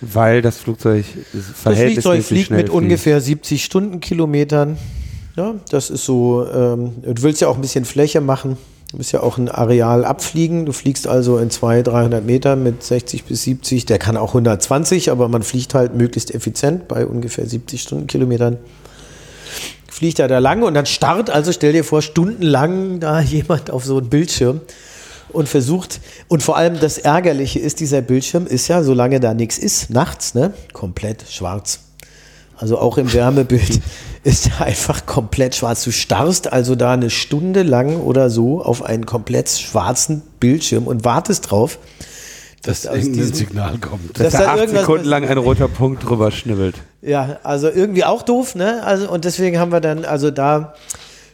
Weil 0.00 0.42
das 0.42 0.56
Flugzeug 0.56 1.04
Das 1.32 1.78
Flugzeug 1.78 2.22
fliegt 2.24 2.50
mit 2.50 2.60
fliegt. 2.60 2.70
ungefähr 2.70 3.20
70 3.20 3.64
Stundenkilometern. 3.64 4.76
Ja, 5.36 5.54
das 5.70 5.90
ist 5.90 6.04
so, 6.04 6.46
ähm, 6.52 6.92
du 7.02 7.22
willst 7.22 7.40
ja 7.40 7.48
auch 7.48 7.54
ein 7.54 7.60
bisschen 7.60 7.84
Fläche 7.84 8.20
machen. 8.20 8.56
Du 8.90 8.98
musst 8.98 9.12
ja 9.12 9.22
auch 9.22 9.38
ein 9.38 9.48
Areal 9.48 10.04
abfliegen. 10.04 10.66
Du 10.66 10.72
fliegst 10.72 11.06
also 11.06 11.38
in 11.38 11.48
200, 11.50 11.86
300 11.86 12.26
Metern 12.26 12.62
mit 12.62 12.82
60 12.82 13.24
bis 13.24 13.42
70. 13.44 13.86
Der 13.86 13.98
kann 13.98 14.18
auch 14.18 14.28
120, 14.28 15.10
aber 15.10 15.28
man 15.28 15.42
fliegt 15.42 15.74
halt 15.74 15.94
möglichst 15.94 16.34
effizient 16.34 16.88
bei 16.88 17.06
ungefähr 17.06 17.46
70 17.46 17.80
Stundenkilometern. 17.80 18.58
Fliegt 19.92 20.20
er 20.20 20.26
da 20.26 20.38
lang 20.38 20.62
und 20.62 20.72
dann 20.72 20.86
starrt, 20.86 21.28
also 21.28 21.52
stell 21.52 21.74
dir 21.74 21.84
vor, 21.84 22.00
stundenlang 22.00 22.98
da 22.98 23.20
jemand 23.20 23.70
auf 23.70 23.84
so 23.84 23.98
einen 23.98 24.08
Bildschirm 24.08 24.62
und 25.28 25.50
versucht, 25.50 26.00
und 26.28 26.42
vor 26.42 26.56
allem 26.56 26.80
das 26.80 26.96
Ärgerliche 26.96 27.58
ist, 27.58 27.78
dieser 27.78 28.00
Bildschirm 28.00 28.46
ist 28.46 28.68
ja, 28.68 28.82
solange 28.82 29.20
da 29.20 29.34
nichts 29.34 29.58
ist, 29.58 29.90
nachts, 29.90 30.32
ne, 30.32 30.54
komplett 30.72 31.26
schwarz. 31.28 31.80
Also 32.56 32.78
auch 32.78 32.96
im 32.96 33.12
Wärmebild 33.12 33.82
ist 34.24 34.46
er 34.46 34.64
einfach 34.64 35.04
komplett 35.04 35.56
schwarz. 35.56 35.84
Du 35.84 35.90
starrst 35.90 36.50
also 36.50 36.74
da 36.74 36.94
eine 36.94 37.10
Stunde 37.10 37.62
lang 37.62 37.96
oder 38.00 38.30
so 38.30 38.62
auf 38.62 38.82
einen 38.82 39.04
komplett 39.04 39.50
schwarzen 39.50 40.22
Bildschirm 40.40 40.86
und 40.86 41.04
wartest 41.04 41.50
drauf, 41.50 41.78
Dass 42.62 42.86
aus 42.86 42.94
irgendein 42.96 43.12
diesem- 43.14 43.34
Signal 43.34 43.78
kommt. 43.78 44.18
Dass 44.18 44.24
Dass 44.24 44.32
da 44.34 44.38
da 44.40 44.50
acht 44.52 44.58
irgendwas 44.58 44.80
Sekunden 44.82 45.06
lang 45.06 45.24
ein 45.26 45.38
roter 45.38 45.68
Punkt 45.68 46.04
drüber 46.08 46.30
schnibbelt. 46.30 46.76
Ja, 47.00 47.38
also 47.42 47.68
irgendwie 47.68 48.04
auch 48.04 48.22
doof, 48.22 48.54
ne? 48.54 48.82
Also 48.84 49.10
und 49.10 49.24
deswegen 49.24 49.58
haben 49.58 49.72
wir 49.72 49.80
dann 49.80 50.04
also 50.04 50.30
da 50.30 50.74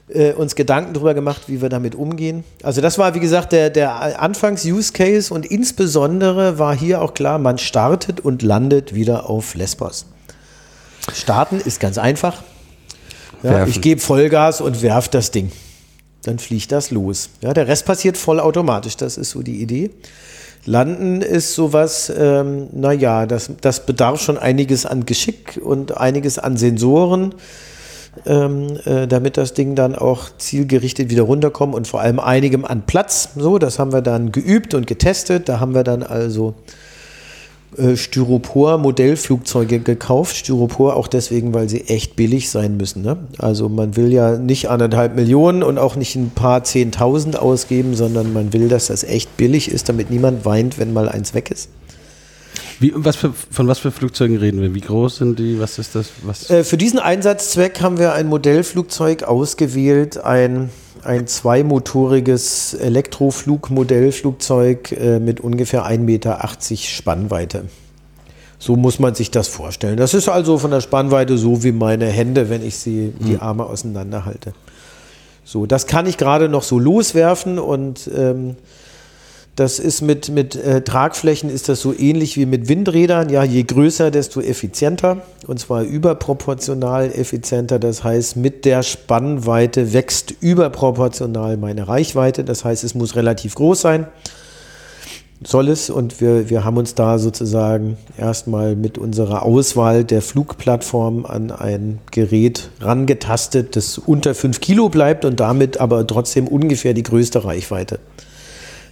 äh, 0.09 0.33
uns 0.33 0.55
Gedanken 0.55 0.95
drüber 0.95 1.13
gemacht, 1.13 1.43
wie 1.49 1.61
wir 1.61 1.69
damit 1.69 1.95
umgehen. 1.95 2.45
Also 2.63 2.81
das 2.81 2.97
war 2.97 3.15
wie 3.15 3.21
gesagt 3.21 3.53
der 3.53 3.69
der 3.69 4.21
Anfangs-Use-Case 4.23 5.33
und 5.35 5.45
insbesondere 5.45 6.59
war 6.59 6.75
hier 6.75 7.03
auch 7.03 7.13
klar, 7.13 7.39
man 7.39 7.59
startet 7.59 8.21
und 8.21 8.41
landet 8.43 8.95
wieder 8.95 9.29
auf 9.29 9.55
Lesbos. 9.55 10.07
Starten 11.15 11.61
ist 11.61 11.79
ganz 11.79 11.99
einfach. 11.99 12.43
Ja, 13.43 13.67
ich 13.67 13.81
gebe 13.83 14.01
Vollgas 14.01 14.61
und 14.61 14.83
werf 14.83 15.09
das 15.09 15.31
Ding. 15.31 15.53
Dann 16.25 16.39
fliegt 16.39 16.73
das 16.73 16.91
los. 16.91 17.29
Ja, 17.41 17.53
der 17.55 17.69
Rest 17.69 17.85
passiert 17.87 18.17
vollautomatisch. 18.17 18.97
Das 18.97 19.17
ist 19.17 19.31
so 19.31 19.43
die 19.43 19.63
Idee. 19.63 19.91
Landen 20.69 21.23
ist 21.23 21.55
sowas, 21.55 22.13
ähm, 22.17 22.69
naja, 22.73 23.25
das, 23.25 23.51
das 23.61 23.87
bedarf 23.87 24.21
schon 24.21 24.37
einiges 24.37 24.85
an 24.85 25.07
Geschick 25.07 25.59
und 25.63 25.97
einiges 25.97 26.39
an 26.39 26.59
Sensoren, 26.59 27.35
ähm, 28.27 28.79
äh, 28.85 29.07
damit 29.07 29.39
das 29.39 29.55
Ding 29.55 29.75
dann 29.75 29.95
auch 29.95 30.29
zielgerichtet 30.37 31.09
wieder 31.09 31.23
runterkommt 31.23 31.75
und 31.75 31.89
vor 31.89 32.03
allem 32.03 32.21
einigem 32.21 32.67
an 32.67 32.83
Platz. 32.85 33.31
So, 33.35 33.59
das 33.59 33.79
haben 33.79 33.93
wir 33.93 34.03
dann 34.03 34.31
geübt 34.31 34.75
und 34.75 34.87
getestet. 34.87 35.49
Da 35.49 35.59
haben 35.59 35.75
wir 35.75 35.85
dann 35.85 36.03
also 36.03 36.55
Styropor-Modellflugzeuge 37.77 39.81
gekauft. 39.81 40.37
Styropor 40.37 40.97
auch 40.97 41.07
deswegen, 41.07 41.55
weil 41.55 41.69
sie 41.69 41.83
echt 41.83 42.17
billig 42.17 42.51
sein 42.51 42.77
müssen. 42.77 43.03
Ne? 43.03 43.19
Also 43.39 43.69
man 43.69 43.97
will 43.97 44.13
ja 44.13 44.39
nicht 44.39 44.71
anderthalb 44.71 45.15
Millionen 45.15 45.63
und 45.63 45.79
auch 45.79 45.97
nicht 45.97 46.17
ein 46.17 46.31
paar 46.31 46.65
Zehntausend 46.65 47.39
ausgeben, 47.39 47.95
sondern 47.95 48.33
man 48.33 48.53
will, 48.53 48.69
dass 48.69 48.87
das 48.87 49.05
echt 49.05 49.37
billig 49.37 49.71
ist, 49.71 49.89
damit 49.89 50.11
niemand 50.11 50.45
weint, 50.45 50.79
wenn 50.79 50.93
mal 50.93 51.09
eins 51.09 51.35
weg 51.35 51.51
ist. 51.51 51.69
Wie, 52.81 52.93
was 52.95 53.17
für, 53.17 53.33
von 53.33 53.67
was 53.67 53.81
für 53.81 53.91
Flugzeugen 53.91 54.37
reden 54.37 54.61
wir? 54.61 54.75
Wie 54.75 54.81
groß 54.81 55.17
sind 55.17 55.39
die? 55.39 55.59
Was 55.59 55.79
ist 55.79 55.95
das? 55.95 56.11
Was? 56.23 56.49
Äh, 56.49 56.63
für 56.63 56.77
diesen 56.77 57.01
Einsatzzweck 57.01 57.81
haben 57.81 57.99
wir 57.99 58.13
ein 58.13 58.29
Modellflugzeug 58.29 59.25
ausgewählt, 59.25 60.19
ein, 60.19 60.71
ein 61.05 61.27
zweimotoriges 61.27 62.75
Elektroflugmodellflugzeug 62.75 64.93
äh, 64.93 65.19
mit 65.19 65.41
ungefähr 65.41 65.87
1,80 65.87 65.99
Meter 65.99 66.49
Spannweite. 66.77 67.65
So 68.59 68.77
muss 68.77 68.99
man 68.99 69.15
sich 69.15 69.31
das 69.31 69.49
vorstellen. 69.49 69.97
Das 69.97 70.15
ist 70.15 70.29
also 70.29 70.59
von 70.59 70.71
der 70.71 70.81
Spannweite 70.81 71.39
so 71.39 71.63
wie 71.63 71.73
meine 71.73 72.07
Hände, 72.07 72.51
wenn 72.51 72.67
ich 72.67 72.77
sie 72.77 73.13
die 73.21 73.39
Arme 73.39 73.65
auseinanderhalte. 73.65 74.53
So, 75.45 75.65
das 75.65 75.87
kann 75.87 76.07
ich 76.07 76.19
gerade 76.19 76.49
noch 76.49 76.63
so 76.63 76.79
loswerfen 76.79 77.59
und 77.59 78.11
ähm, 78.15 78.57
das 79.59 79.81
ist 79.81 80.03
mit, 80.03 80.29
mit 80.29 80.55
äh, 80.55 80.83
Tragflächen 80.83 81.51
ist 81.51 81.69
das 81.69 81.81
so 81.81 81.93
ähnlich 81.93 82.37
wie 82.37 82.47
mit 82.47 82.69
Windrädern. 82.69 83.29
Ja, 83.29 83.43
je 83.43 83.65
größer, 83.65 84.13
desto 84.13 84.41
effizienter. 84.41 85.23
Und 85.49 85.59
zwar 85.59 85.83
überproportional 85.83 87.11
effizienter. 87.13 87.81
Das 87.81 88.05
heißt, 88.05 88.37
mit 88.37 88.65
der 88.65 88.85
Spannweite 88.85 89.93
wächst 89.93 90.33
überproportional 90.41 91.57
meine 91.57 91.89
Reichweite. 91.89 92.45
Das 92.45 92.65
heißt, 92.65 92.85
es 92.85 92.95
muss 92.95 93.17
relativ 93.17 93.57
groß 93.57 93.81
sein. 93.81 94.07
Soll 95.43 95.67
es. 95.71 95.91
Und 95.91 96.21
wir, 96.21 96.51
wir 96.51 96.65
haben 96.65 96.77
uns 96.77 96.95
da 96.95 97.19
sozusagen 97.19 97.97
erstmal 98.17 98.77
mit 98.77 98.97
unserer 98.97 99.43
Auswahl 99.43 100.05
der 100.05 100.23
Flugplattform 100.23 101.27
an 101.27 101.51
ein 101.51 101.99
Gerät 102.13 102.71
rangetastet, 102.81 103.75
das 103.75 103.99
unter 103.99 104.37
5 104.37 104.61
Kilo 104.61 104.89
bleibt 104.89 105.25
und 105.25 105.41
damit 105.41 105.81
aber 105.81 106.07
trotzdem 106.07 106.47
ungefähr 106.47 106.95
die 106.95 107.03
größte 107.03 107.45
Reichweite 107.45 107.99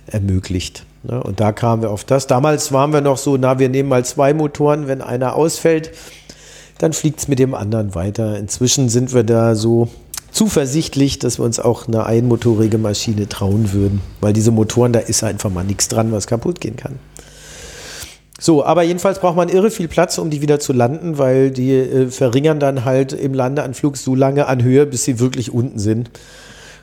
ermöglicht. 0.07 0.85
Ne? 1.03 1.23
Und 1.23 1.41
da 1.41 1.53
kamen 1.53 1.83
wir 1.83 1.91
auf 1.91 2.05
das. 2.05 2.27
Damals 2.27 2.73
waren 2.73 2.93
wir 2.93 3.01
noch 3.01 3.19
so, 3.19 3.37
na, 3.37 3.59
wir 3.59 3.69
nehmen 3.69 3.89
mal 3.89 4.05
zwei 4.05 4.35
Motoren, 4.35 4.89
wenn 4.89 5.03
einer 5.03 5.35
ausfällt, 5.35 5.93
dann 6.79 6.93
fliegt 6.93 7.21
es 7.21 7.29
mit 7.29 7.39
dem 7.39 7.55
anderen 7.55 7.95
weiter. 7.95 8.39
Inzwischen 8.39 8.89
sind 8.89 9.15
wir 9.15 9.25
da 9.25 9.55
so 9.55 9.89
zuversichtlich, 10.31 11.19
dass 11.19 11.39
wir 11.39 11.45
uns 11.45 11.59
auch 11.59 11.89
eine 11.89 12.05
einmotorige 12.05 12.77
Maschine 12.77 13.29
trauen 13.29 13.73
würden, 13.73 14.03
weil 14.21 14.35
diese 14.35 14.51
Motoren, 14.51 14.93
da 14.93 15.01
ist 15.01 15.25
einfach 15.25 15.51
mal 15.51 15.65
nichts 15.65 15.89
dran, 15.89 16.13
was 16.13 16.27
kaputt 16.27 16.61
gehen 16.61 16.77
kann. 16.77 16.99
So, 18.39 18.63
aber 18.63 18.83
jedenfalls 18.83 19.19
braucht 19.19 19.37
man 19.37 19.49
irre 19.49 19.71
viel 19.71 19.89
Platz, 19.89 20.19
um 20.19 20.29
die 20.29 20.43
wieder 20.43 20.61
zu 20.61 20.75
landen, 20.75 21.17
weil 21.17 21.51
die 21.51 21.73
äh, 21.73 22.09
verringern 22.09 22.61
dann 22.61 22.85
halt 22.85 23.15
im 23.15 23.33
Landeanflug 23.33 23.97
so 23.97 24.15
lange 24.15 24.47
an 24.47 24.63
Höhe, 24.63 24.85
bis 24.85 25.05
sie 25.05 25.19
wirklich 25.21 25.55
unten 25.55 25.79
sind. 25.79 26.11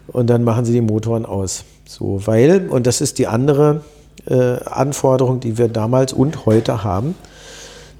Und 0.08 0.32
dann 0.32 0.44
machen 0.44 0.66
sie 0.66 0.74
die 0.74 0.82
Motoren 0.82 1.26
aus. 1.26 1.64
So, 1.94 2.26
weil, 2.26 2.70
und 2.70 2.88
das 2.88 3.02
ist 3.02 3.20
die 3.20 3.28
andere 3.28 3.84
äh, 4.26 4.64
Anforderung, 4.66 5.40
die 5.40 5.60
wir 5.60 5.68
damals 5.68 6.12
und 6.12 6.48
heute 6.48 6.84
haben, 6.84 7.14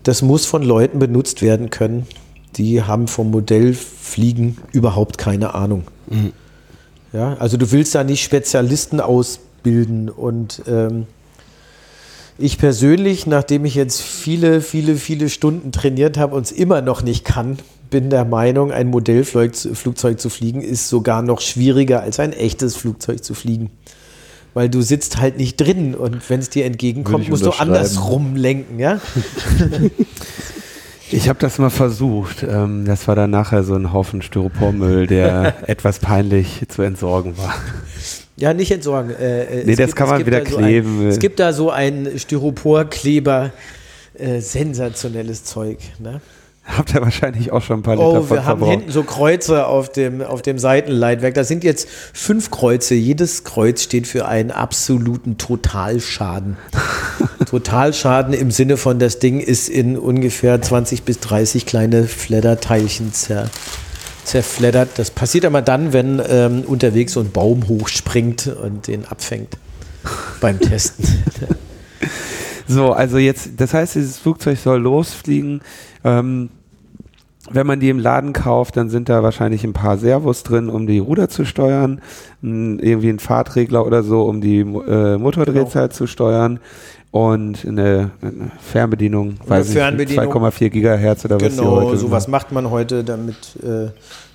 das 0.02 0.24
muss 0.24 0.48
von 0.48 0.64
Leuten 0.64 0.98
benutzt 0.98 1.44
werden 1.44 1.70
können, 1.70 2.08
die 2.56 2.82
haben 2.82 3.08
vom 3.08 3.30
Modellfliegen 3.30 4.58
überhaupt 4.72 5.20
keine 5.20 5.54
Ahnung. 5.54 5.84
Ja, 7.14 7.36
also 7.38 7.56
du 7.58 7.72
willst 7.72 7.94
da 7.94 8.04
nicht 8.04 8.24
Spezialisten 8.24 9.00
ausbilden 9.00 10.10
und 10.10 10.64
ähm, 10.68 11.06
ich 12.40 12.58
persönlich, 12.58 13.28
nachdem 13.28 13.64
ich 13.64 13.76
jetzt 13.76 14.02
viele, 14.02 14.62
viele, 14.62 14.96
viele 14.96 15.30
Stunden 15.30 15.72
trainiert 15.72 16.18
habe 16.18 16.36
und 16.36 16.48
es 16.48 16.52
immer 16.52 16.82
noch 16.82 17.04
nicht 17.04 17.26
kann, 17.26 17.60
bin 17.94 18.10
der 18.10 18.26
Meinung, 18.26 18.72
ein 18.72 18.88
Modellflugzeug 18.88 20.20
zu 20.20 20.30
fliegen 20.32 20.62
ist 20.62 20.90
sogar 20.90 21.22
noch 21.22 21.42
schwieriger 21.42 22.02
als 22.02 22.20
ein 22.20 22.34
echtes 22.34 22.76
Flugzeug 22.76 23.24
zu 23.24 23.36
fliegen. 23.36 23.70
Weil 24.56 24.68
du 24.68 24.82
sitzt 24.82 25.18
halt 25.18 25.38
nicht 25.38 25.58
drin 25.58 25.94
und 25.94 26.28
wenn 26.28 26.40
es 26.40 26.50
dir 26.50 26.66
entgegenkommt, 26.66 27.30
musst 27.30 27.46
du 27.46 27.52
andersrum 27.52 28.36
lenken, 28.36 28.80
ja? 28.80 29.00
Ich 31.12 31.30
habe 31.30 31.38
das 31.38 31.60
mal 31.60 31.70
versucht. 31.70 32.42
Ähm, 32.42 32.86
das 32.86 33.08
war 33.08 33.16
dann 33.16 33.30
nachher 33.30 33.64
so 33.64 33.76
ein 33.76 33.94
Haufen 33.94 34.24
Styropormüll, 34.24 35.06
der 35.06 35.54
etwas 35.70 36.00
peinlich 36.00 36.64
zu 36.70 36.82
entsorgen 36.82 37.38
war. 37.38 37.54
Ja, 38.36 38.56
nicht 38.56 38.72
entsorgen. 38.72 39.12
Äh, 39.12 39.44
äh, 39.44 39.64
Nee, 39.64 39.76
das 39.76 39.94
kann 39.96 40.08
es 40.08 40.12
man 40.14 40.26
wieder 40.26 40.40
da 40.40 40.50
so 40.50 40.58
kleben. 40.58 41.02
Ein, 41.02 41.10
es 41.10 41.20
gibt 41.20 41.40
da 41.40 41.54
so 41.54 41.70
ein 41.70 42.10
Styroporkleber, 42.18 43.52
äh, 44.16 44.40
sensationelles 44.40 45.44
Zeug. 45.44 45.78
Ne? 46.00 46.20
Habt 46.78 46.94
ihr 46.94 47.02
wahrscheinlich 47.02 47.52
auch 47.52 47.62
schon 47.62 47.80
ein 47.80 47.84
paar 47.84 47.96
Liter 47.96 48.08
Oh, 48.08 48.30
wir 48.30 48.46
haben 48.46 48.60
verbraucht. 48.60 48.72
hinten 48.72 48.92
so 48.92 49.04
Kreuze 49.04 49.68
auf 49.68 49.92
dem, 49.92 50.22
auf 50.22 50.42
dem 50.42 50.58
Seitenleitwerk. 50.58 51.34
Das 51.34 51.50
sind 51.50 51.64
jetzt 51.64 51.90
fünf 52.14 52.52
Kreuze. 52.52 52.96
Jedes 52.96 53.44
Kreuz 53.44 53.84
steht 53.84 54.08
für 54.08 54.28
einen 54.28 54.50
absoluten 54.52 55.38
Totalschaden. 55.38 56.56
Totalschaden 57.50 58.34
im 58.34 58.50
Sinne 58.50 58.78
von, 58.78 58.98
das 58.98 59.20
Ding 59.20 59.42
ist 59.42 59.68
in 59.68 59.98
ungefähr 59.98 60.62
20 60.62 61.04
bis 61.04 61.20
30 61.20 61.66
kleine 61.66 62.06
Fledderteilchen 62.06 63.12
zer, 63.12 63.50
zerfleddert. 64.24 64.92
Das 64.96 65.12
passiert 65.12 65.44
aber 65.44 65.62
dann, 65.62 65.92
wenn 65.92 66.22
ähm, 66.26 66.64
unterwegs 66.66 67.12
so 67.14 67.20
ein 67.20 67.32
Baum 67.32 67.68
hochspringt 67.68 68.48
und 68.48 68.88
den 68.88 69.06
abfängt 69.06 69.58
beim 70.40 70.62
Testen. 70.62 71.06
So, 72.68 72.94
also 72.94 73.18
jetzt, 73.18 73.50
das 73.58 73.74
heißt, 73.74 73.96
dieses 73.96 74.18
Flugzeug 74.18 74.58
soll 74.58 74.82
losfliegen. 74.82 75.62
Ähm, 76.04 76.50
wenn 77.52 77.68
man 77.68 77.80
die 77.80 77.90
im 77.90 78.00
Laden 78.00 78.32
kauft, 78.32 78.78
dann 78.78 78.90
sind 78.90 79.10
da 79.10 79.22
wahrscheinlich 79.22 79.64
ein 79.64 79.74
paar 79.74 79.98
Servos 79.98 80.44
drin, 80.44 80.70
um 80.70 80.88
die 80.88 81.00
Ruder 81.00 81.28
zu 81.28 81.46
steuern, 81.46 82.02
irgendwie 82.42 83.10
ein 83.10 83.20
Fahrtregler 83.20 83.86
oder 83.86 84.02
so, 84.02 84.24
um 84.24 84.40
die 84.40 84.60
äh, 84.60 85.18
Motordrehzahl 85.18 85.92
zu 85.92 86.08
steuern 86.08 86.60
und 87.12 87.66
eine, 87.68 88.12
eine 88.22 88.52
Fernbedienung, 88.60 89.36
weiß 89.46 89.72
Fernbedienung. 89.72 90.26
nicht, 90.26 90.36
2,4 90.36 90.70
Gigahertz 90.70 91.26
oder 91.26 91.36
was 91.36 91.54
die 91.54 91.60
Genau, 91.60 91.94
sowas 91.96 92.28
macht 92.28 92.52
man 92.52 92.72
heute, 92.72 93.04
damit 93.04 93.36
äh, 93.62 93.90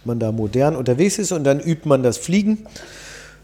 man 0.05 0.19
da 0.19 0.31
modern 0.31 0.77
unterwegs 0.77 1.19
ist 1.19 1.33
und 1.33 1.45
dann 1.45 1.61
übt 1.61 1.89
man 1.89 2.03
das 2.03 2.19
Fliegen. 2.19 2.59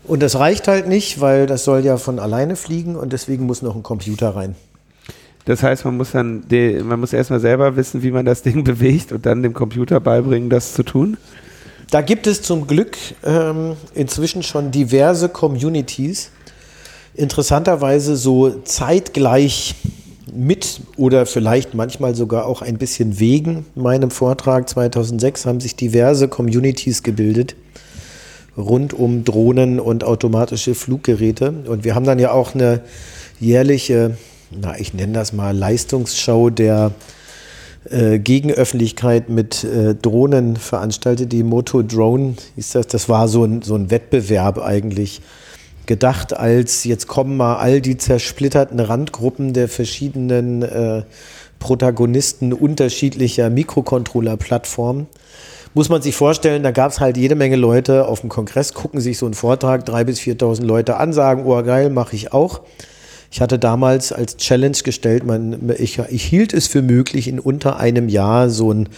Und 0.04 0.22
das 0.22 0.38
reicht 0.38 0.68
halt 0.68 0.86
nicht, 0.86 1.20
weil 1.20 1.46
das 1.46 1.64
soll 1.64 1.84
ja 1.84 1.96
von 1.96 2.18
alleine 2.18 2.56
fliegen 2.56 2.94
und 2.94 3.12
deswegen 3.12 3.46
muss 3.46 3.62
noch 3.62 3.74
ein 3.74 3.82
Computer 3.82 4.36
rein. 4.36 4.54
Das 5.44 5.62
heißt, 5.62 5.84
man 5.84 5.96
muss 5.96 6.12
dann, 6.12 6.44
man 6.84 7.00
muss 7.00 7.12
erstmal 7.12 7.40
selber 7.40 7.76
wissen, 7.76 8.02
wie 8.02 8.10
man 8.10 8.24
das 8.24 8.42
Ding 8.42 8.64
bewegt 8.64 9.12
und 9.12 9.26
dann 9.26 9.42
dem 9.42 9.52
Computer 9.52 10.00
beibringen, 10.00 10.50
das 10.50 10.74
zu 10.74 10.82
tun. 10.82 11.16
Da 11.90 12.00
gibt 12.00 12.26
es 12.26 12.42
zum 12.42 12.66
Glück 12.66 12.96
ähm, 13.24 13.76
inzwischen 13.94 14.42
schon 14.42 14.70
diverse 14.70 15.28
Communities, 15.28 16.30
interessanterweise 17.14 18.16
so 18.16 18.50
zeitgleich 18.64 19.74
mit 20.34 20.80
oder 20.96 21.26
vielleicht 21.26 21.74
manchmal 21.74 22.14
sogar 22.14 22.46
auch 22.46 22.62
ein 22.62 22.78
bisschen 22.78 23.20
wegen 23.20 23.66
meinem 23.74 24.10
Vortrag 24.10 24.68
2006 24.68 25.46
haben 25.46 25.60
sich 25.60 25.76
diverse 25.76 26.26
Communities 26.26 27.02
gebildet 27.02 27.54
rund 28.56 28.94
um 28.94 29.24
Drohnen 29.24 29.80
und 29.80 30.04
automatische 30.04 30.74
Fluggeräte. 30.74 31.54
Und 31.66 31.84
wir 31.84 31.94
haben 31.94 32.04
dann 32.06 32.18
ja 32.18 32.32
auch 32.32 32.54
eine 32.54 32.80
jährliche, 33.40 34.16
na, 34.60 34.78
ich 34.78 34.94
nenne 34.94 35.12
das 35.12 35.32
mal 35.32 35.56
Leistungsschau 35.56 36.50
der 36.50 36.92
äh, 37.90 38.18
Gegenöffentlichkeit 38.18 39.28
mit 39.28 39.64
äh, 39.64 39.94
Drohnen 39.94 40.56
veranstaltet. 40.56 41.32
Die 41.32 41.42
Moto 41.42 41.82
Drone 41.82 42.34
hieß 42.56 42.72
das. 42.72 42.86
Das 42.86 43.08
war 43.08 43.28
so 43.28 43.44
ein, 43.44 43.62
so 43.62 43.74
ein 43.74 43.90
Wettbewerb 43.90 44.58
eigentlich 44.58 45.20
gedacht 45.86 46.34
als, 46.34 46.84
jetzt 46.84 47.08
kommen 47.08 47.36
mal 47.36 47.56
all 47.56 47.80
die 47.82 47.98
zersplitterten 47.98 48.80
Randgruppen 48.80 49.52
der 49.52 49.68
verschiedenen 49.68 50.62
äh, 50.62 51.02
Protagonisten 51.58 52.52
unterschiedlicher 52.52 53.50
Mikrocontroller-Plattformen. 53.50 55.06
Muss 55.74 55.88
man 55.88 56.00
sich 56.00 56.14
vorstellen, 56.14 56.62
da 56.62 56.70
gab 56.70 56.92
es 56.92 57.00
halt 57.00 57.16
jede 57.16 57.34
Menge 57.34 57.56
Leute 57.56 58.06
auf 58.06 58.20
dem 58.20 58.30
Kongress, 58.30 58.74
gucken 58.74 59.00
sich 59.00 59.18
so 59.18 59.26
einen 59.26 59.34
Vortrag, 59.34 59.84
drei 59.84 60.04
bis 60.04 60.20
4.000 60.20 60.62
Leute 60.62 60.96
an, 60.96 61.12
sagen, 61.12 61.44
oh 61.46 61.62
geil, 61.62 61.90
mache 61.90 62.16
ich 62.16 62.32
auch. 62.32 62.60
Ich 63.34 63.40
hatte 63.40 63.58
damals 63.58 64.12
als 64.12 64.36
Challenge 64.36 64.78
gestellt, 64.84 65.24
man, 65.26 65.72
ich, 65.78 65.98
ich 65.98 66.24
hielt 66.24 66.54
es 66.54 66.68
für 66.68 66.82
möglich, 66.82 67.26
in 67.26 67.40
unter 67.40 67.80
einem 67.80 68.08
Jahr 68.08 68.48
so 68.48 68.72
ein 68.72 68.88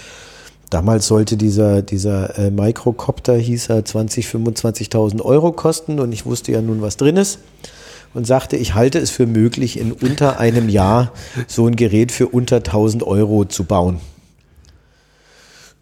Damals 0.68 1.06
sollte 1.06 1.38
dieser, 1.38 1.80
dieser 1.80 2.38
äh, 2.38 2.50
Microcopter, 2.50 3.34
hieß 3.36 3.70
er, 3.70 3.84
20.000, 3.84 4.90
25.000 4.90 5.22
Euro 5.22 5.52
kosten 5.52 6.00
und 6.00 6.12
ich 6.12 6.26
wusste 6.26 6.52
ja 6.52 6.60
nun, 6.60 6.82
was 6.82 6.98
drin 6.98 7.16
ist 7.16 7.38
und 8.12 8.26
sagte, 8.26 8.56
ich 8.56 8.74
halte 8.74 8.98
es 8.98 9.10
für 9.10 9.26
möglich, 9.26 9.78
in 9.78 9.92
unter 9.92 10.38
einem 10.38 10.68
Jahr 10.68 11.12
so 11.46 11.66
ein 11.66 11.76
Gerät 11.76 12.12
für 12.12 12.26
unter 12.26 12.58
1.000 12.58 13.04
Euro 13.04 13.46
zu 13.46 13.64
bauen. 13.64 14.00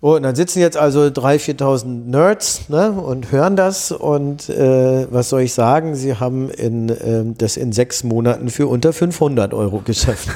Oh, 0.05 0.17
und 0.17 0.23
dann 0.23 0.35
sitzen 0.35 0.61
jetzt 0.61 0.77
also 0.77 1.01
3.000, 1.05 1.57
4.000 1.57 1.87
Nerds 2.11 2.69
ne, 2.69 2.91
und 2.91 3.33
hören 3.33 3.57
das 3.57 3.91
und 3.91 4.51
äh, 4.51 5.07
was 5.11 5.31
soll 5.31 5.41
ich 5.41 5.55
sagen, 5.55 5.95
sie 5.95 6.17
haben 6.17 6.51
in, 6.51 6.91
äh, 6.91 7.25
das 7.39 7.57
in 7.57 7.73
sechs 7.73 8.05
Monaten 8.05 8.51
für 8.51 8.67
unter 8.67 8.93
500 8.93 9.55
Euro 9.55 9.81
geschafft. 9.83 10.29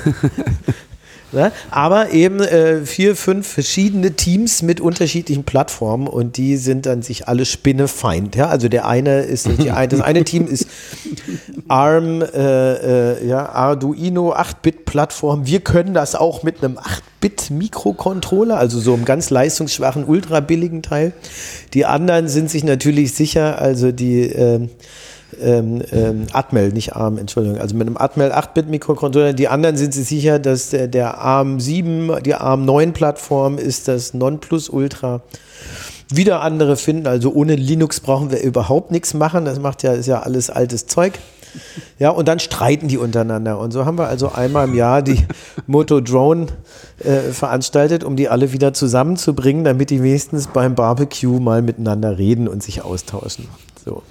Ne? 1.32 1.52
Aber 1.70 2.10
eben 2.10 2.40
äh, 2.40 2.86
vier, 2.86 3.14
fünf 3.14 3.46
verschiedene 3.46 4.12
Teams 4.12 4.62
mit 4.62 4.80
unterschiedlichen 4.80 5.44
Plattformen 5.44 6.06
und 6.06 6.36
die 6.38 6.56
sind 6.56 6.86
dann 6.86 7.02
sich 7.02 7.28
alle 7.28 7.44
spinnefeind. 7.44 8.34
Ja? 8.34 8.48
Also 8.48 8.68
der 8.68 8.86
eine 8.86 9.20
ist, 9.20 9.46
die, 9.46 9.66
das 9.88 10.00
eine 10.00 10.24
Team 10.24 10.46
ist 10.46 10.66
ARM, 11.68 12.22
äh, 12.22 13.12
äh, 13.12 13.26
ja, 13.26 13.48
Arduino 13.50 14.32
8-Bit-Plattform. 14.34 15.46
Wir 15.46 15.60
können 15.60 15.92
das 15.92 16.14
auch 16.14 16.42
mit 16.42 16.64
einem 16.64 16.78
8-Bit-Mikrocontroller, 16.78 18.56
also 18.56 18.80
so 18.80 18.94
einem 18.94 19.04
ganz 19.04 19.28
leistungsschwachen, 19.28 20.04
ultra 20.04 20.40
billigen 20.40 20.82
Teil. 20.82 21.12
Die 21.74 21.84
anderen 21.84 22.28
sind 22.28 22.50
sich 22.50 22.64
natürlich 22.64 23.12
sicher, 23.14 23.60
also 23.60 23.92
die 23.92 24.32
ähm, 25.40 25.82
ähm, 25.92 26.26
Atmel, 26.32 26.72
nicht 26.72 26.94
ARM, 26.96 27.18
Entschuldigung, 27.18 27.58
also 27.58 27.76
mit 27.76 27.86
einem 27.86 27.96
Atmel 27.96 28.32
8-Bit-Mikrocontroller. 28.32 29.32
Die 29.32 29.48
anderen 29.48 29.76
sind 29.76 29.94
sich 29.94 30.08
sicher, 30.08 30.38
dass 30.38 30.70
der, 30.70 30.88
der 30.88 31.18
ARM 31.18 31.60
7, 31.60 32.22
die 32.24 32.34
ARM 32.34 32.64
9 32.64 32.92
Plattform 32.92 33.58
ist 33.58 33.88
das 33.88 34.14
Nonplusultra. 34.14 35.22
Wieder 36.10 36.40
andere 36.40 36.76
finden, 36.76 37.06
also 37.06 37.32
ohne 37.32 37.54
Linux 37.54 38.00
brauchen 38.00 38.30
wir 38.30 38.40
überhaupt 38.40 38.90
nichts 38.90 39.12
machen. 39.12 39.44
Das 39.44 39.60
macht 39.60 39.82
ja, 39.82 39.92
ist 39.92 40.06
ja 40.06 40.20
alles 40.20 40.48
altes 40.48 40.86
Zeug. 40.86 41.18
Ja, 41.98 42.10
und 42.10 42.28
dann 42.28 42.38
streiten 42.38 42.88
die 42.88 42.98
untereinander. 42.98 43.58
Und 43.58 43.72
so 43.72 43.84
haben 43.84 43.98
wir 43.98 44.06
also 44.06 44.32
einmal 44.32 44.68
im 44.68 44.74
Jahr 44.74 45.02
die 45.02 45.26
Moto 45.66 46.00
Drone 46.00 46.46
äh, 47.02 47.32
veranstaltet, 47.32 48.04
um 48.04 48.16
die 48.16 48.28
alle 48.28 48.52
wieder 48.52 48.72
zusammenzubringen, 48.72 49.64
damit 49.64 49.90
die 49.90 50.02
wenigstens 50.02 50.46
beim 50.46 50.74
Barbecue 50.74 51.40
mal 51.40 51.62
miteinander 51.62 52.18
reden 52.18 52.48
und 52.48 52.62
sich 52.62 52.82
austauschen. 52.82 53.48
So. 53.84 54.02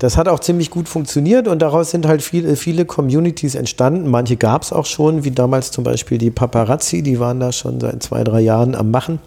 Das 0.00 0.16
hat 0.16 0.28
auch 0.28 0.40
ziemlich 0.40 0.70
gut 0.70 0.88
funktioniert 0.88 1.46
und 1.46 1.60
daraus 1.60 1.90
sind 1.90 2.06
halt 2.06 2.22
viele, 2.22 2.56
viele 2.56 2.86
Communities 2.86 3.54
entstanden. 3.54 4.10
Manche 4.10 4.38
gab 4.38 4.62
es 4.62 4.72
auch 4.72 4.86
schon, 4.86 5.24
wie 5.24 5.30
damals 5.30 5.72
zum 5.72 5.84
Beispiel 5.84 6.16
die 6.16 6.30
Paparazzi, 6.30 7.02
die 7.02 7.20
waren 7.20 7.38
da 7.38 7.52
schon 7.52 7.80
seit 7.80 8.02
zwei, 8.02 8.24
drei 8.24 8.40
Jahren 8.40 8.74
am 8.74 8.90
Machen. 8.90 9.18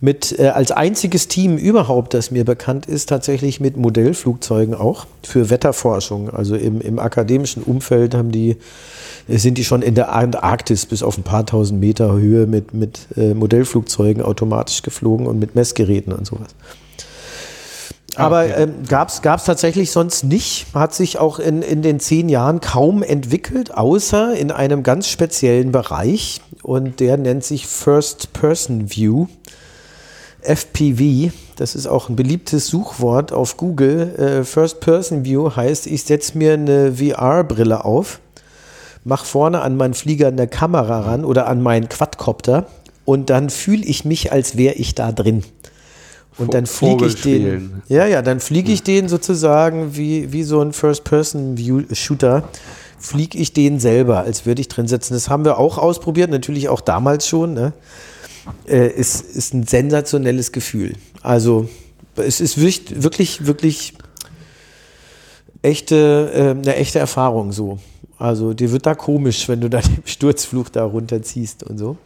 Mit 0.00 0.38
äh, 0.38 0.48
als 0.48 0.72
einziges 0.72 1.28
Team 1.28 1.58
überhaupt, 1.58 2.14
das 2.14 2.30
mir 2.30 2.46
bekannt 2.46 2.86
ist, 2.86 3.10
tatsächlich 3.10 3.60
mit 3.60 3.76
Modellflugzeugen 3.76 4.74
auch 4.74 5.06
für 5.22 5.50
Wetterforschung. 5.50 6.30
Also 6.30 6.56
im, 6.56 6.80
im 6.80 6.98
akademischen 6.98 7.62
Umfeld 7.62 8.14
haben 8.14 8.32
die, 8.32 8.56
sind 9.28 9.58
die 9.58 9.64
schon 9.64 9.82
in 9.82 9.94
der 9.94 10.14
Antarktis 10.14 10.86
bis 10.86 11.02
auf 11.02 11.18
ein 11.18 11.24
paar 11.24 11.44
tausend 11.44 11.80
Meter 11.80 12.10
Höhe 12.12 12.46
mit, 12.46 12.72
mit 12.72 13.06
äh, 13.18 13.34
Modellflugzeugen 13.34 14.22
automatisch 14.22 14.80
geflogen 14.80 15.26
und 15.26 15.38
mit 15.38 15.54
Messgeräten 15.54 16.14
und 16.14 16.26
sowas. 16.26 16.54
Aber 18.16 18.44
okay. 18.44 18.62
ähm, 18.62 18.74
gab 18.86 19.08
es 19.08 19.20
tatsächlich 19.44 19.90
sonst 19.90 20.24
nicht, 20.24 20.66
hat 20.74 20.94
sich 20.94 21.18
auch 21.18 21.38
in, 21.38 21.62
in 21.62 21.82
den 21.82 21.98
zehn 21.98 22.28
Jahren 22.28 22.60
kaum 22.60 23.02
entwickelt, 23.02 23.74
außer 23.74 24.34
in 24.34 24.50
einem 24.50 24.82
ganz 24.82 25.08
speziellen 25.08 25.72
Bereich 25.72 26.40
und 26.62 27.00
der 27.00 27.16
nennt 27.16 27.44
sich 27.44 27.66
First 27.66 28.32
Person 28.32 28.90
View, 28.90 29.26
FPV. 30.42 31.32
Das 31.56 31.74
ist 31.74 31.86
auch 31.86 32.08
ein 32.08 32.16
beliebtes 32.16 32.68
Suchwort 32.68 33.32
auf 33.32 33.56
Google. 33.56 34.14
Äh, 34.16 34.44
First 34.44 34.80
Person 34.80 35.24
View 35.24 35.56
heißt, 35.56 35.86
ich 35.86 36.04
setze 36.04 36.38
mir 36.38 36.54
eine 36.54 36.94
VR-Brille 36.94 37.84
auf, 37.84 38.20
mache 39.02 39.26
vorne 39.26 39.60
an 39.62 39.76
meinen 39.76 39.94
Flieger 39.94 40.28
eine 40.28 40.46
Kamera 40.46 41.00
ran 41.00 41.24
oder 41.24 41.48
an 41.48 41.62
meinen 41.62 41.88
Quadcopter 41.88 42.66
und 43.04 43.28
dann 43.28 43.50
fühle 43.50 43.84
ich 43.84 44.04
mich, 44.04 44.30
als 44.30 44.56
wäre 44.56 44.74
ich 44.74 44.94
da 44.94 45.10
drin. 45.10 45.42
Und 46.36 46.54
dann 46.54 46.66
fliege 46.66 47.06
ich 47.06 47.20
den. 47.20 47.82
Ja, 47.88 48.06
ja, 48.06 48.22
dann 48.22 48.40
fliege 48.40 48.72
ich 48.72 48.82
den 48.82 49.08
sozusagen 49.08 49.96
wie, 49.96 50.32
wie 50.32 50.42
so 50.42 50.60
ein 50.60 50.72
First-Person-Shooter. 50.72 52.48
Fliege 52.98 53.38
ich 53.38 53.52
den 53.52 53.78
selber, 53.78 54.20
als 54.20 54.46
würde 54.46 54.60
ich 54.60 54.68
drin 54.68 54.88
sitzen. 54.88 55.14
Das 55.14 55.28
haben 55.28 55.44
wir 55.44 55.58
auch 55.58 55.78
ausprobiert, 55.78 56.30
natürlich 56.30 56.68
auch 56.68 56.80
damals 56.80 57.28
schon. 57.28 57.54
Ne? 57.54 57.72
Äh, 58.66 58.88
ist, 58.88 59.20
ist 59.20 59.54
ein 59.54 59.66
sensationelles 59.66 60.50
Gefühl. 60.52 60.94
Also, 61.22 61.68
es 62.16 62.40
ist 62.40 62.58
wirklich, 62.58 63.02
wirklich, 63.02 63.46
wirklich 63.46 63.94
echte, 65.62 66.30
äh, 66.34 66.50
eine 66.50 66.76
echte 66.76 66.98
Erfahrung 66.98 67.52
so. 67.52 67.78
Also, 68.18 68.54
dir 68.54 68.72
wird 68.72 68.86
da 68.86 68.94
komisch, 68.94 69.48
wenn 69.48 69.60
du 69.60 69.70
da 69.70 69.80
den 69.82 70.02
Sturzfluch 70.04 70.68
da 70.68 70.84
runterziehst 70.84 71.62
und 71.62 71.78
so 71.78 71.96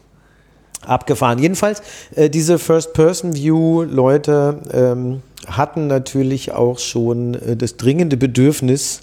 abgefahren. 0.87 1.39
Jedenfalls, 1.39 1.83
äh, 2.15 2.31
diese 2.31 2.59
First-Person-View-Leute 2.59 4.59
ähm, 4.73 5.23
hatten 5.47 5.87
natürlich 5.87 6.53
auch 6.53 6.79
schon 6.79 7.35
äh, 7.35 7.57
das 7.57 7.77
dringende 7.77 8.17
Bedürfnis, 8.17 9.01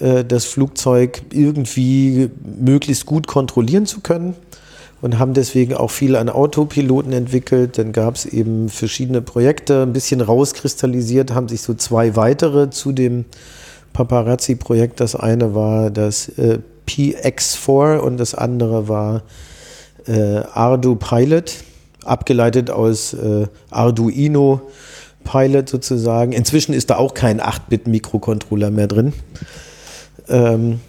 äh, 0.00 0.24
das 0.24 0.44
Flugzeug 0.44 1.22
irgendwie 1.32 2.30
möglichst 2.58 3.06
gut 3.06 3.26
kontrollieren 3.26 3.86
zu 3.86 4.00
können 4.00 4.34
und 5.00 5.18
haben 5.18 5.34
deswegen 5.34 5.74
auch 5.74 5.90
viel 5.90 6.16
an 6.16 6.28
Autopiloten 6.28 7.12
entwickelt. 7.12 7.76
Dann 7.76 7.92
gab 7.92 8.14
es 8.14 8.24
eben 8.24 8.68
verschiedene 8.68 9.20
Projekte, 9.20 9.82
ein 9.82 9.92
bisschen 9.92 10.20
rauskristallisiert, 10.20 11.34
haben 11.34 11.48
sich 11.48 11.60
so 11.60 11.74
zwei 11.74 12.16
weitere 12.16 12.70
zu 12.70 12.92
dem 12.92 13.24
Paparazzi-Projekt. 13.92 15.00
Das 15.00 15.16
eine 15.16 15.54
war 15.54 15.90
das 15.90 16.28
äh, 16.38 16.60
PX4 16.86 17.98
und 17.98 18.18
das 18.18 18.34
andere 18.34 18.88
war 18.88 19.22
Ardu 20.10 20.96
Pilot, 20.96 21.54
abgeleitet 22.04 22.70
aus 22.70 23.14
äh, 23.14 23.46
Arduino 23.70 24.62
Pilot 25.24 25.68
sozusagen. 25.68 26.32
Inzwischen 26.32 26.74
ist 26.74 26.90
da 26.90 26.96
auch 26.96 27.14
kein 27.14 27.40
8-Bit-Mikrocontroller 27.40 28.70
mehr 28.70 28.88
drin. 28.88 29.12
Ähm, 30.28 30.80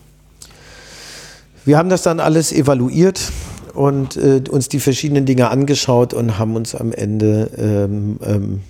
wir 1.65 1.77
haben 1.77 1.89
das 1.89 2.01
dann 2.01 2.19
alles 2.19 2.51
evaluiert 2.51 3.31
und 3.73 4.17
äh, 4.17 4.41
uns 4.49 4.69
die 4.69 4.79
verschiedenen 4.79 5.25
Dinge 5.25 5.49
angeschaut 5.49 6.13
und 6.13 6.37
haben 6.37 6.55
uns 6.55 6.75
am 6.75 6.91
Ende 6.91 7.49
ähm, 7.57 8.19
ähm, 8.25 8.61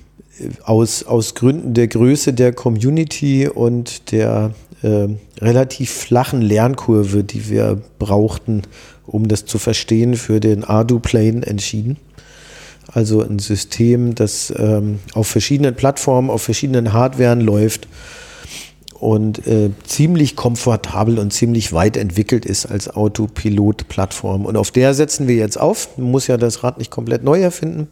aus, 0.64 1.04
aus 1.04 1.36
Gründen 1.36 1.74
der 1.74 1.88
Größe 1.88 2.34
der 2.34 2.54
Community 2.54 3.48
und 3.48 4.12
der 4.12 4.52
äh, 4.82 5.08
relativ 5.40 5.92
flachen 5.92 6.42
Lernkurve, 6.42 7.24
die 7.24 7.50
wir 7.50 7.82
brauchten, 8.00 8.64
um 9.08 9.28
das 9.28 9.46
zu 9.46 9.58
verstehen, 9.58 10.16
für 10.16 10.40
den 10.40 10.64
Ardu-Plane 10.64 11.46
entschieden. 11.46 11.98
Also 12.92 13.22
ein 13.22 13.40
System, 13.40 14.14
das 14.16 14.54
ähm, 14.58 15.00
auf 15.14 15.28
verschiedenen 15.28 15.76
Plattformen, 15.76 16.30
auf 16.30 16.44
verschiedenen 16.44 16.94
Hardwaren 16.94 17.42
läuft 17.42 17.88
und 19.04 19.46
äh, 19.48 19.70
ziemlich 19.86 20.36
komfortabel 20.38 21.20
und 21.20 21.34
ziemlich 21.34 21.74
weit 21.74 21.98
entwickelt 21.98 22.46
ist 22.46 22.66
als 22.66 22.90
Autopilot-Plattform. 22.96 24.46
Und 24.46 24.56
auf 24.56 24.72
der 24.72 24.94
setzen 24.94 25.28
wir 25.28 25.36
jetzt 25.36 25.60
auf. 25.60 25.90
Man 25.98 26.12
muss 26.12 26.28
ja 26.28 26.38
das 26.38 26.64
Rad 26.64 26.78
nicht 26.78 26.90
komplett 26.92 27.22
neu 27.22 27.42
erfinden, 27.42 27.90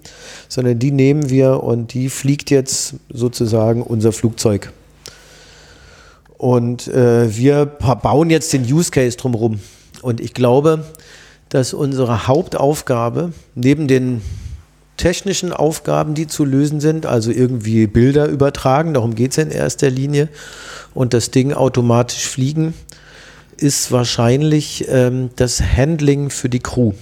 sondern 0.47 0.79
die 0.79 0.91
nehmen 0.91 1.29
wir 1.29 1.63
und 1.63 1.93
die 1.93 2.09
fliegt 2.09 2.49
jetzt 2.49 2.95
sozusagen 3.09 3.81
unser 3.81 4.13
Flugzeug. 4.13 4.71
Und 6.37 6.87
äh, 6.87 7.35
wir 7.35 7.65
bauen 7.65 8.29
jetzt 8.29 8.53
den 8.53 8.63
Use 8.63 8.89
Case 8.89 9.17
drumherum. 9.17 9.59
Und 10.01 10.19
ich 10.19 10.33
glaube, 10.33 10.85
dass 11.49 11.73
unsere 11.73 12.27
Hauptaufgabe 12.27 13.33
neben 13.55 13.87
den 13.87 14.21
technischen 14.97 15.51
Aufgaben, 15.51 16.13
die 16.13 16.27
zu 16.27 16.45
lösen 16.45 16.79
sind, 16.79 17.05
also 17.05 17.31
irgendwie 17.31 17.87
Bilder 17.87 18.27
übertragen, 18.27 18.93
darum 18.93 19.15
geht 19.15 19.31
es 19.31 19.37
in 19.37 19.51
erster 19.51 19.89
Linie, 19.89 20.29
und 20.93 21.13
das 21.13 21.31
Ding 21.31 21.53
automatisch 21.53 22.27
fliegen, 22.27 22.73
ist 23.57 23.91
wahrscheinlich 23.91 24.85
ähm, 24.89 25.29
das 25.35 25.61
Handling 25.61 26.29
für 26.29 26.49
die 26.49 26.59
Crew. 26.59 26.93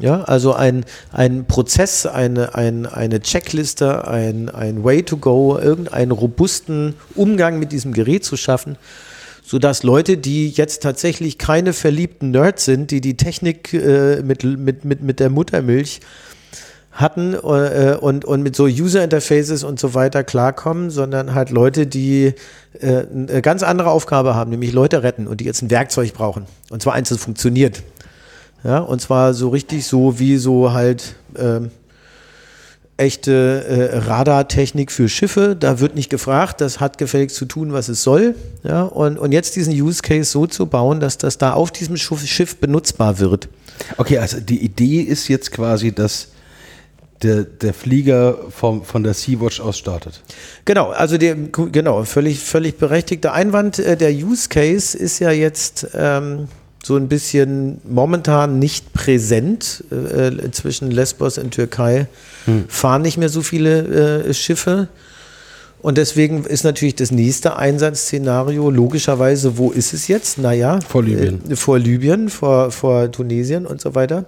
Ja, 0.00 0.22
also 0.22 0.54
ein, 0.54 0.84
ein 1.12 1.46
Prozess, 1.46 2.04
eine, 2.04 2.56
ein, 2.56 2.86
eine 2.86 3.20
Checkliste, 3.20 4.08
ein, 4.08 4.48
ein 4.48 4.82
Way 4.82 5.04
to 5.04 5.16
go, 5.16 5.56
irgendeinen 5.56 6.10
robusten 6.10 6.94
Umgang 7.14 7.60
mit 7.60 7.70
diesem 7.70 7.92
Gerät 7.92 8.24
zu 8.24 8.36
schaffen, 8.36 8.76
sodass 9.44 9.82
Leute, 9.82 10.16
die 10.16 10.48
jetzt 10.48 10.82
tatsächlich 10.82 11.36
keine 11.36 11.74
verliebten 11.74 12.30
Nerds 12.30 12.64
sind, 12.64 12.90
die 12.90 13.02
die 13.02 13.16
Technik 13.16 13.74
äh, 13.74 14.22
mit, 14.22 14.42
mit, 14.42 14.84
mit, 14.86 15.02
mit 15.02 15.20
der 15.20 15.28
Muttermilch 15.28 16.00
hatten 16.90 17.34
äh, 17.34 17.98
und, 18.00 18.24
und 18.24 18.42
mit 18.42 18.56
so 18.56 18.64
User 18.64 19.04
Interfaces 19.04 19.62
und 19.62 19.78
so 19.78 19.92
weiter 19.94 20.24
klarkommen, 20.24 20.88
sondern 20.90 21.34
halt 21.34 21.50
Leute, 21.50 21.86
die 21.86 22.32
äh, 22.80 23.04
eine 23.12 23.42
ganz 23.42 23.62
andere 23.62 23.90
Aufgabe 23.90 24.34
haben, 24.34 24.50
nämlich 24.50 24.72
Leute 24.72 25.02
retten 25.02 25.26
und 25.26 25.40
die 25.40 25.44
jetzt 25.44 25.60
ein 25.60 25.70
Werkzeug 25.70 26.14
brauchen. 26.14 26.46
Und 26.70 26.80
zwar 26.82 26.94
eins, 26.94 27.10
das 27.10 27.18
funktioniert. 27.18 27.82
Ja, 28.62 28.78
und 28.78 29.02
zwar 29.02 29.34
so 29.34 29.50
richtig 29.50 29.86
so 29.86 30.18
wie 30.18 30.38
so 30.38 30.72
halt 30.72 31.16
ähm, 31.36 31.70
echte 32.96 33.64
äh, 33.64 33.98
Radartechnik 33.98 34.92
für 34.92 35.08
Schiffe. 35.08 35.56
Da 35.58 35.80
wird 35.80 35.94
nicht 35.94 36.10
gefragt, 36.10 36.60
das 36.60 36.80
hat 36.80 36.98
gefälligst 36.98 37.36
zu 37.36 37.44
tun, 37.44 37.72
was 37.72 37.88
es 37.88 38.02
soll. 38.02 38.34
Ja, 38.62 38.82
und, 38.82 39.18
und 39.18 39.32
jetzt 39.32 39.56
diesen 39.56 39.72
Use 39.72 40.02
Case 40.02 40.30
so 40.30 40.46
zu 40.46 40.66
bauen, 40.66 41.00
dass 41.00 41.18
das 41.18 41.38
da 41.38 41.54
auf 41.54 41.72
diesem 41.72 41.96
Schiff 41.96 42.56
benutzbar 42.56 43.18
wird. 43.18 43.48
Okay, 43.96 44.18
also 44.18 44.38
die 44.40 44.62
Idee 44.64 45.00
ist 45.00 45.28
jetzt 45.28 45.50
quasi, 45.50 45.92
dass 45.92 46.28
der, 47.22 47.44
der 47.44 47.74
Flieger 47.74 48.38
vom, 48.50 48.84
von 48.84 49.02
der 49.02 49.14
Sea-Watch 49.14 49.60
aus 49.60 49.78
startet. 49.78 50.22
Genau, 50.64 50.90
also 50.90 51.18
der, 51.18 51.34
genau, 51.34 52.04
völlig, 52.04 52.40
völlig 52.40 52.76
berechtigter 52.76 53.32
Einwand. 53.32 53.78
Äh, 53.78 53.96
der 53.96 54.12
Use 54.12 54.48
Case 54.48 54.96
ist 54.96 55.18
ja 55.18 55.30
jetzt 55.30 55.88
ähm, 55.94 56.48
so 56.84 56.96
ein 56.96 57.08
bisschen 57.08 57.80
momentan 57.88 58.58
nicht 58.58 58.92
präsent 58.92 59.84
äh, 59.90 60.50
zwischen 60.50 60.90
Lesbos 60.90 61.38
und 61.38 61.52
Türkei. 61.52 62.08
Hm. 62.44 62.66
Fahren 62.68 63.02
nicht 63.02 63.16
mehr 63.16 63.30
so 63.30 63.42
viele 63.42 64.24
äh, 64.26 64.34
Schiffe. 64.34 64.88
Und 65.80 65.98
deswegen 65.98 66.44
ist 66.44 66.64
natürlich 66.64 66.94
das 66.94 67.10
nächste 67.10 67.56
Einsatzszenario 67.56 68.70
logischerweise, 68.70 69.58
wo 69.58 69.70
ist 69.70 69.92
es 69.92 70.08
jetzt? 70.08 70.38
Naja, 70.38 70.78
vor 70.86 71.02
Libyen. 71.02 71.50
Äh, 71.50 71.56
vor 71.56 71.78
Libyen, 71.78 72.28
vor, 72.28 72.70
vor 72.70 73.10
Tunesien 73.10 73.66
und 73.66 73.80
so 73.80 73.94
weiter. 73.94 74.26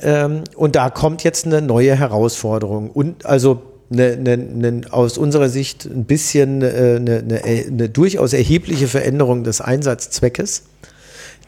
Ähm, 0.00 0.44
und 0.56 0.74
da 0.74 0.90
kommt 0.90 1.22
jetzt 1.22 1.46
eine 1.46 1.60
neue 1.60 1.94
Herausforderung. 1.94 2.90
Und 2.90 3.26
also 3.26 3.62
eine, 3.92 4.12
eine, 4.12 4.32
eine, 4.32 4.80
aus 4.90 5.18
unserer 5.18 5.48
Sicht 5.48 5.84
ein 5.84 6.04
bisschen 6.04 6.62
äh, 6.62 6.98
eine, 6.98 7.88
durchaus 7.90 8.32
erhebliche 8.32 8.88
Veränderung 8.88 9.44
des 9.44 9.60
Einsatzzweckes. 9.60 10.62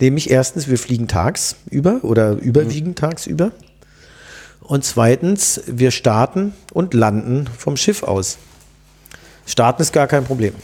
Nämlich 0.00 0.30
erstens, 0.30 0.68
wir 0.68 0.78
fliegen 0.78 1.08
tagsüber 1.08 2.00
oder 2.02 2.32
überwiegend 2.32 3.00
mhm. 3.00 3.08
tagsüber. 3.08 3.52
Und 4.60 4.84
zweitens, 4.84 5.60
wir 5.66 5.90
starten 5.90 6.54
und 6.72 6.94
landen 6.94 7.48
vom 7.56 7.76
Schiff 7.76 8.02
aus. 8.02 8.38
Starten 9.46 9.82
ist 9.82 9.92
gar 9.92 10.06
kein 10.06 10.24
Problem. 10.24 10.54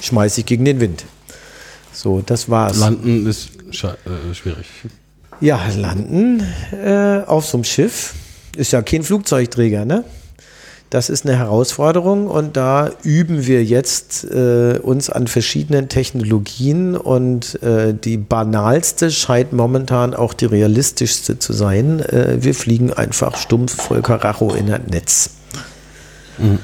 Schmeiße 0.00 0.40
ich 0.40 0.46
gegen 0.46 0.64
den 0.64 0.80
Wind. 0.80 1.04
So, 1.92 2.22
das 2.24 2.48
war's. 2.48 2.78
Landen 2.78 3.26
ist 3.26 3.50
äh, 3.56 4.34
schwierig. 4.34 4.66
Ja, 5.40 5.60
landen 5.76 6.42
äh, 6.72 7.22
auf 7.26 7.46
so 7.46 7.58
einem 7.58 7.64
Schiff 7.64 8.14
ist 8.56 8.72
ja 8.72 8.82
kein 8.82 9.02
Flugzeugträger, 9.02 9.84
ne? 9.84 10.04
Das 10.90 11.08
ist 11.08 11.24
eine 11.24 11.38
Herausforderung 11.38 12.26
und 12.26 12.56
da 12.56 12.90
üben 13.04 13.46
wir 13.46 13.62
jetzt 13.62 14.24
äh, 14.24 14.76
uns 14.82 15.08
an 15.08 15.28
verschiedenen 15.28 15.88
Technologien 15.88 16.96
und 16.96 17.62
äh, 17.62 17.94
die 17.94 18.16
banalste 18.16 19.12
scheint 19.12 19.52
momentan 19.52 20.14
auch 20.14 20.34
die 20.34 20.46
realistischste 20.46 21.38
zu 21.38 21.52
sein. 21.52 22.00
Äh, 22.00 22.38
wir 22.40 22.56
fliegen 22.56 22.92
einfach 22.92 23.36
stumpf 23.36 23.76
Volker 23.80 24.16
Racho 24.16 24.52
in 24.52 24.68
ein 24.72 24.86
Netz. 24.90 25.30
Mhm. 26.38 26.58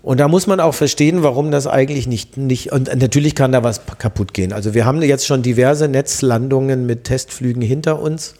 Und 0.00 0.20
da 0.20 0.28
muss 0.28 0.46
man 0.46 0.58
auch 0.60 0.74
verstehen, 0.74 1.22
warum 1.22 1.50
das 1.50 1.66
eigentlich 1.66 2.06
nicht, 2.06 2.38
nicht, 2.38 2.72
und 2.72 2.94
natürlich 2.96 3.34
kann 3.34 3.52
da 3.52 3.62
was 3.62 3.82
kaputt 3.98 4.32
gehen. 4.32 4.54
Also 4.54 4.72
wir 4.72 4.86
haben 4.86 5.02
jetzt 5.02 5.26
schon 5.26 5.42
diverse 5.42 5.88
Netzlandungen 5.88 6.86
mit 6.86 7.04
Testflügen 7.04 7.60
hinter 7.60 8.00
uns. 8.00 8.36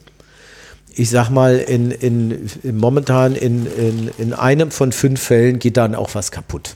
Ich 0.98 1.10
sag 1.10 1.28
mal, 1.28 1.58
in, 1.58 1.90
in, 1.90 2.48
in 2.62 2.76
momentan 2.78 3.36
in, 3.36 3.66
in, 3.66 4.10
in 4.16 4.32
einem 4.32 4.70
von 4.70 4.92
fünf 4.92 5.20
Fällen 5.20 5.58
geht 5.58 5.76
dann 5.76 5.94
auch 5.94 6.14
was 6.14 6.30
kaputt. 6.30 6.74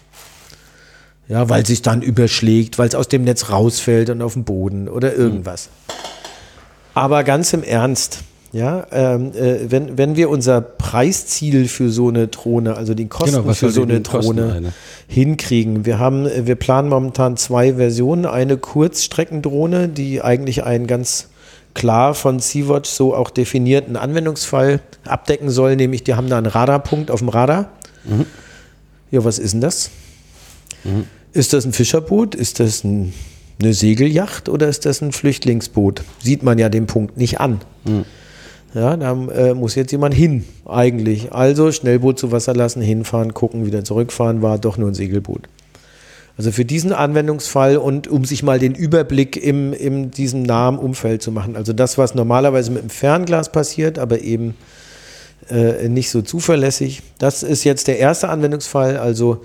Ja, 1.26 1.48
weil 1.48 1.64
sich 1.64 1.80
dann 1.80 2.02
überschlägt, 2.02 2.78
weil 2.78 2.88
es 2.88 2.94
aus 2.94 3.08
dem 3.08 3.24
Netz 3.24 3.50
rausfällt 3.50 4.10
und 4.10 4.20
auf 4.20 4.34
den 4.34 4.44
Boden 4.44 4.88
oder 4.88 5.14
irgendwas. 5.14 5.68
Aber 6.92 7.24
ganz 7.24 7.52
im 7.52 7.62
Ernst, 7.62 8.24
ja, 8.52 8.84
ähm, 8.90 9.32
äh, 9.34 9.70
wenn, 9.70 9.96
wenn 9.96 10.16
wir 10.16 10.28
unser 10.28 10.60
Preisziel 10.60 11.68
für 11.68 11.90
so 11.90 12.08
eine 12.08 12.26
Drohne, 12.26 12.76
also 12.76 12.94
die 12.94 13.06
Kosten 13.06 13.42
genau, 13.42 13.54
für 13.54 13.70
so 13.70 13.82
eine 13.82 14.00
Drohne 14.00 14.52
eine? 14.52 14.72
hinkriegen. 15.06 15.86
Wir 15.86 16.00
haben, 16.00 16.28
wir 16.46 16.56
planen 16.56 16.88
momentan 16.88 17.36
zwei 17.36 17.74
Versionen. 17.74 18.26
Eine 18.26 18.56
Kurzstreckendrohne, 18.56 19.88
die 19.88 20.20
eigentlich 20.20 20.64
einen 20.64 20.88
ganz 20.88 21.28
klar 21.74 22.14
von 22.14 22.40
Sea-Watch 22.40 22.88
so 22.88 23.14
auch 23.14 23.30
definierten 23.30 23.96
Anwendungsfall 23.96 24.80
abdecken 25.04 25.50
soll, 25.50 25.76
nämlich 25.76 26.04
die 26.04 26.14
haben 26.14 26.28
da 26.28 26.38
einen 26.38 26.46
Radarpunkt 26.46 27.10
auf 27.10 27.20
dem 27.20 27.28
Radar. 27.28 27.70
Mhm. 28.04 28.26
Ja, 29.10 29.24
was 29.24 29.38
ist 29.38 29.52
denn 29.52 29.60
das? 29.60 29.90
Mhm. 30.84 31.04
Ist 31.32 31.52
das 31.52 31.64
ein 31.64 31.72
Fischerboot? 31.72 32.34
Ist 32.34 32.60
das 32.60 32.84
ein, 32.84 33.12
eine 33.60 33.74
Segelyacht 33.74 34.48
oder 34.48 34.68
ist 34.68 34.86
das 34.86 35.00
ein 35.00 35.12
Flüchtlingsboot? 35.12 36.02
Sieht 36.22 36.42
man 36.42 36.58
ja 36.58 36.68
den 36.68 36.86
Punkt 36.86 37.16
nicht 37.16 37.40
an. 37.40 37.60
Mhm. 37.84 38.04
Ja, 38.74 38.96
da 38.96 39.12
äh, 39.12 39.54
muss 39.54 39.74
jetzt 39.74 39.90
jemand 39.90 40.14
hin, 40.14 40.44
eigentlich. 40.64 41.32
Also 41.32 41.72
Schnellboot 41.72 42.20
zu 42.20 42.30
Wasser 42.30 42.54
lassen, 42.54 42.80
hinfahren, 42.80 43.34
gucken, 43.34 43.66
wieder 43.66 43.84
zurückfahren, 43.84 44.42
war 44.42 44.58
doch 44.58 44.76
nur 44.76 44.88
ein 44.88 44.94
Segelboot. 44.94 45.48
Also 46.36 46.52
für 46.52 46.64
diesen 46.64 46.92
Anwendungsfall 46.92 47.76
und 47.76 48.08
um 48.08 48.24
sich 48.24 48.42
mal 48.42 48.58
den 48.58 48.74
Überblick 48.74 49.36
im, 49.36 49.72
in 49.72 50.10
diesem 50.10 50.42
nahen 50.42 50.78
Umfeld 50.78 51.22
zu 51.22 51.32
machen. 51.32 51.56
Also 51.56 51.72
das, 51.72 51.98
was 51.98 52.14
normalerweise 52.14 52.70
mit 52.70 52.82
dem 52.82 52.90
Fernglas 52.90 53.52
passiert, 53.52 53.98
aber 53.98 54.20
eben 54.20 54.54
äh, 55.50 55.88
nicht 55.88 56.10
so 56.10 56.22
zuverlässig. 56.22 57.02
Das 57.18 57.42
ist 57.42 57.64
jetzt 57.64 57.88
der 57.88 57.98
erste 57.98 58.28
Anwendungsfall. 58.28 58.96
Also 58.96 59.42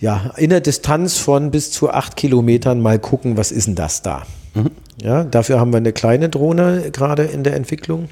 ja, 0.00 0.32
in 0.36 0.50
der 0.50 0.60
Distanz 0.60 1.18
von 1.18 1.50
bis 1.50 1.70
zu 1.70 1.90
acht 1.90 2.16
Kilometern 2.16 2.80
mal 2.80 2.98
gucken, 2.98 3.36
was 3.36 3.52
ist 3.52 3.66
denn 3.66 3.74
das 3.74 4.02
da? 4.02 4.22
Mhm. 4.54 4.70
Ja, 5.02 5.24
dafür 5.24 5.60
haben 5.60 5.72
wir 5.72 5.78
eine 5.78 5.92
kleine 5.92 6.28
Drohne 6.28 6.90
gerade 6.92 7.24
in 7.24 7.44
der 7.44 7.54
Entwicklung. 7.54 8.08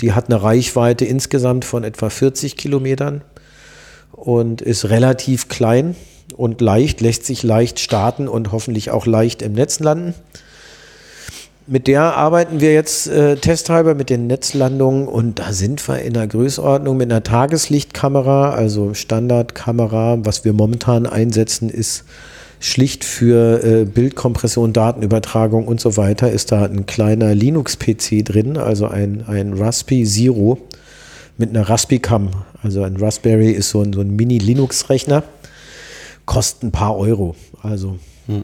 Die 0.00 0.12
hat 0.12 0.26
eine 0.26 0.42
Reichweite 0.42 1.04
insgesamt 1.04 1.64
von 1.64 1.84
etwa 1.84 2.10
40 2.10 2.56
Kilometern 2.56 3.22
und 4.12 4.62
ist 4.62 4.88
relativ 4.90 5.48
klein 5.48 5.94
und 6.36 6.60
leicht, 6.60 7.00
lässt 7.00 7.24
sich 7.24 7.42
leicht 7.42 7.80
starten 7.80 8.28
und 8.28 8.52
hoffentlich 8.52 8.90
auch 8.90 9.06
leicht 9.06 9.42
im 9.42 9.52
Netz 9.52 9.80
landen. 9.80 10.14
Mit 11.68 11.88
der 11.88 12.16
arbeiten 12.16 12.60
wir 12.60 12.72
jetzt 12.72 13.08
äh, 13.08 13.36
testhalber 13.36 13.96
mit 13.96 14.08
den 14.08 14.28
Netzlandungen 14.28 15.08
und 15.08 15.40
da 15.40 15.52
sind 15.52 15.86
wir 15.88 16.00
in 16.00 16.12
der 16.12 16.28
Größenordnung 16.28 16.96
mit 16.96 17.10
einer 17.10 17.24
Tageslichtkamera, 17.24 18.50
also 18.50 18.94
Standardkamera. 18.94 20.18
Was 20.22 20.44
wir 20.44 20.52
momentan 20.52 21.06
einsetzen, 21.06 21.68
ist 21.68 22.04
schlicht 22.60 23.04
für 23.04 23.64
äh, 23.64 23.84
Bildkompression, 23.84 24.72
Datenübertragung 24.72 25.66
und 25.66 25.80
so 25.80 25.96
weiter 25.96 26.30
ist 26.30 26.52
da 26.52 26.64
ein 26.64 26.86
kleiner 26.86 27.34
Linux-PC 27.34 28.24
drin, 28.24 28.56
also 28.56 28.86
ein, 28.86 29.24
ein 29.26 29.52
Raspi 29.52 30.04
Zero 30.04 30.58
mit 31.36 31.50
einer 31.50 31.68
Raspi-Cam. 31.68 32.30
Also 32.62 32.82
ein 32.82 32.96
Raspberry 32.96 33.50
ist 33.50 33.70
so 33.70 33.82
ein, 33.82 33.92
so 33.92 34.00
ein 34.00 34.14
Mini-Linux-Rechner, 34.16 35.22
kostet 36.26 36.64
ein 36.64 36.72
paar 36.72 36.96
Euro. 36.96 37.34
Also 37.62 37.98
hm. 38.26 38.42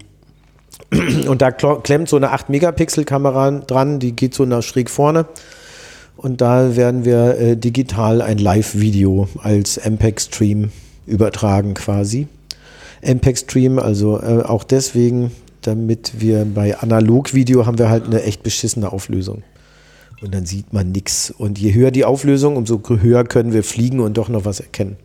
und 1.29 1.43
da 1.43 1.51
klemmt 1.51 2.09
so 2.09 2.17
eine 2.17 2.33
8-Megapixel-Kamera 2.33 3.51
dran, 3.51 3.99
die 3.99 4.13
geht 4.13 4.35
so 4.35 4.45
nach 4.45 4.63
schräg 4.63 4.91
vorne. 4.91 5.27
Und 6.17 6.41
da 6.41 6.77
werden 6.77 7.05
wir 7.05 7.39
äh, 7.39 7.57
digital 7.57 8.23
ein 8.23 8.39
Live-Video 8.39 9.29
als 9.43 9.79
MPEG-Stream 9.79 10.71
übertragen 11.07 11.75
quasi. 11.75 12.29
MPEG-Stream, 13.03 13.79
also 13.79 14.21
äh, 14.21 14.43
auch 14.43 14.63
deswegen, 14.63 15.33
damit 15.63 16.21
wir 16.21 16.45
bei 16.45 16.79
Analog-Video 16.79 17.67
haben 17.67 17.79
wir 17.79 17.89
halt 17.89 18.07
eine 18.07 18.23
echt 18.23 18.43
beschissene 18.43 18.93
Auflösung. 18.93 19.43
Und 20.21 20.33
dann 20.33 20.47
sieht 20.47 20.73
man 20.73 20.93
nichts. 20.93 21.33
Und 21.37 21.59
je 21.59 21.75
höher 21.75 21.91
die 21.91 22.05
Auflösung, 22.05 22.57
umso 22.57 22.81
höher 22.87 23.25
können 23.25 23.53
wir 23.53 23.65
fliegen 23.65 23.99
und 23.99 24.17
doch 24.17 24.29
noch 24.29 24.45
was 24.45 24.61
erkennen. 24.61 24.97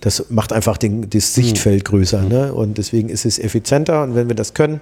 Das 0.00 0.26
macht 0.30 0.52
einfach 0.52 0.78
den, 0.78 1.10
das 1.10 1.34
Sichtfeld 1.34 1.84
größer. 1.84 2.22
Ne? 2.22 2.52
Und 2.52 2.78
deswegen 2.78 3.08
ist 3.08 3.24
es 3.24 3.38
effizienter. 3.38 4.02
Und 4.04 4.14
wenn 4.14 4.28
wir 4.28 4.36
das 4.36 4.54
können, 4.54 4.80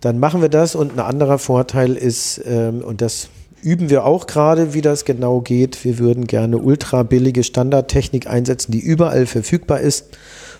dann 0.00 0.18
machen 0.18 0.42
wir 0.42 0.48
das. 0.48 0.74
Und 0.74 0.92
ein 0.92 1.00
anderer 1.00 1.38
Vorteil 1.38 1.96
ist, 1.96 2.40
ähm, 2.46 2.82
und 2.82 3.00
das 3.00 3.28
üben 3.62 3.90
wir 3.90 4.04
auch 4.04 4.26
gerade, 4.26 4.74
wie 4.74 4.80
das 4.80 5.04
genau 5.04 5.40
geht. 5.40 5.84
Wir 5.84 5.98
würden 5.98 6.26
gerne 6.26 6.58
ultra 6.58 7.02
billige 7.04 7.44
Standardtechnik 7.44 8.26
einsetzen, 8.26 8.72
die 8.72 8.80
überall 8.80 9.26
verfügbar 9.26 9.80
ist 9.80 10.06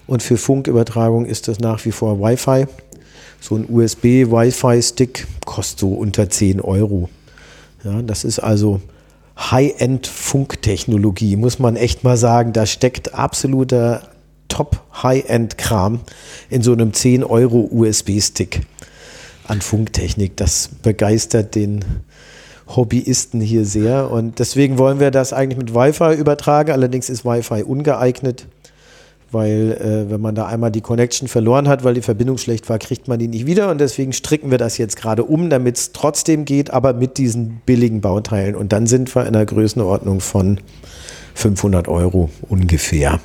und 0.06 0.22
für 0.22 0.36
Funkübertragung 0.36 1.26
ist 1.26 1.48
das 1.48 1.58
nach 1.60 1.84
wie 1.84 1.92
vor 1.92 2.20
Wi-Fi. 2.20 2.66
So 3.40 3.56
ein 3.56 3.66
USB-Wi-Fi-Stick 3.68 5.26
kostet 5.44 5.80
so 5.80 5.94
unter 5.94 6.30
10 6.30 6.60
Euro. 6.60 7.08
Ja, 7.84 8.02
das 8.02 8.24
ist 8.24 8.38
also 8.38 8.80
High-End-Funktechnologie, 9.38 11.36
muss 11.36 11.58
man 11.58 11.76
echt 11.76 12.04
mal 12.04 12.16
sagen. 12.16 12.52
Da 12.52 12.66
steckt 12.66 13.14
absoluter 13.14 14.02
Top-High-End-Kram 14.48 16.00
in 16.50 16.62
so 16.62 16.72
einem 16.72 16.92
10 16.92 17.24
Euro 17.24 17.68
USB-Stick 17.70 18.62
an 19.48 19.60
Funktechnik. 19.60 20.36
Das 20.36 20.68
begeistert 20.82 21.54
den 21.54 21.84
Hobbyisten 22.68 23.40
hier 23.40 23.64
sehr. 23.64 24.10
Und 24.10 24.38
deswegen 24.38 24.78
wollen 24.78 25.00
wir 25.00 25.10
das 25.10 25.32
eigentlich 25.32 25.58
mit 25.58 25.74
Wi-Fi 25.74 26.14
übertragen. 26.14 26.70
Allerdings 26.72 27.08
ist 27.10 27.24
Wi-Fi 27.24 27.62
ungeeignet, 27.62 28.46
weil 29.32 29.72
äh, 29.72 30.10
wenn 30.10 30.20
man 30.20 30.34
da 30.34 30.46
einmal 30.46 30.70
die 30.70 30.80
Connection 30.80 31.28
verloren 31.28 31.68
hat, 31.68 31.84
weil 31.84 31.94
die 31.94 32.02
Verbindung 32.02 32.38
schlecht 32.38 32.68
war, 32.68 32.78
kriegt 32.78 33.08
man 33.08 33.18
die 33.18 33.28
nicht 33.28 33.46
wieder. 33.46 33.70
Und 33.70 33.80
deswegen 33.80 34.12
stricken 34.12 34.50
wir 34.50 34.58
das 34.58 34.78
jetzt 34.78 34.96
gerade 34.96 35.24
um, 35.24 35.50
damit 35.50 35.76
es 35.76 35.92
trotzdem 35.92 36.44
geht, 36.44 36.70
aber 36.70 36.92
mit 36.92 37.18
diesen 37.18 37.60
billigen 37.66 38.00
Bauteilen. 38.00 38.54
Und 38.54 38.72
dann 38.72 38.86
sind 38.86 39.14
wir 39.14 39.22
in 39.22 39.34
einer 39.34 39.46
Größenordnung 39.46 40.20
von 40.20 40.60
500 41.34 41.88
Euro 41.88 42.30
ungefähr 42.48 43.20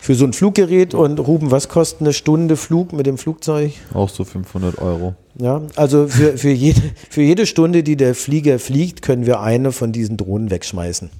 für 0.00 0.14
so 0.14 0.24
ein 0.24 0.32
Fluggerät. 0.32 0.94
Und 0.94 1.18
Ruben, 1.20 1.50
was 1.50 1.68
kostet 1.68 2.00
eine 2.00 2.12
Stunde 2.12 2.56
Flug 2.56 2.92
mit 2.92 3.06
dem 3.06 3.18
Flugzeug? 3.18 3.72
Auch 3.94 4.08
so 4.08 4.24
500 4.24 4.78
Euro. 4.78 5.14
Ja, 5.38 5.62
also 5.76 6.08
für, 6.08 6.36
für, 6.36 6.50
jede, 6.50 6.80
für 7.08 7.22
jede 7.22 7.46
Stunde, 7.46 7.82
die 7.82 7.96
der 7.96 8.14
Flieger 8.14 8.58
fliegt, 8.58 9.02
können 9.02 9.26
wir 9.26 9.40
eine 9.40 9.72
von 9.72 9.92
diesen 9.92 10.16
Drohnen 10.16 10.50
wegschmeißen. 10.50 11.10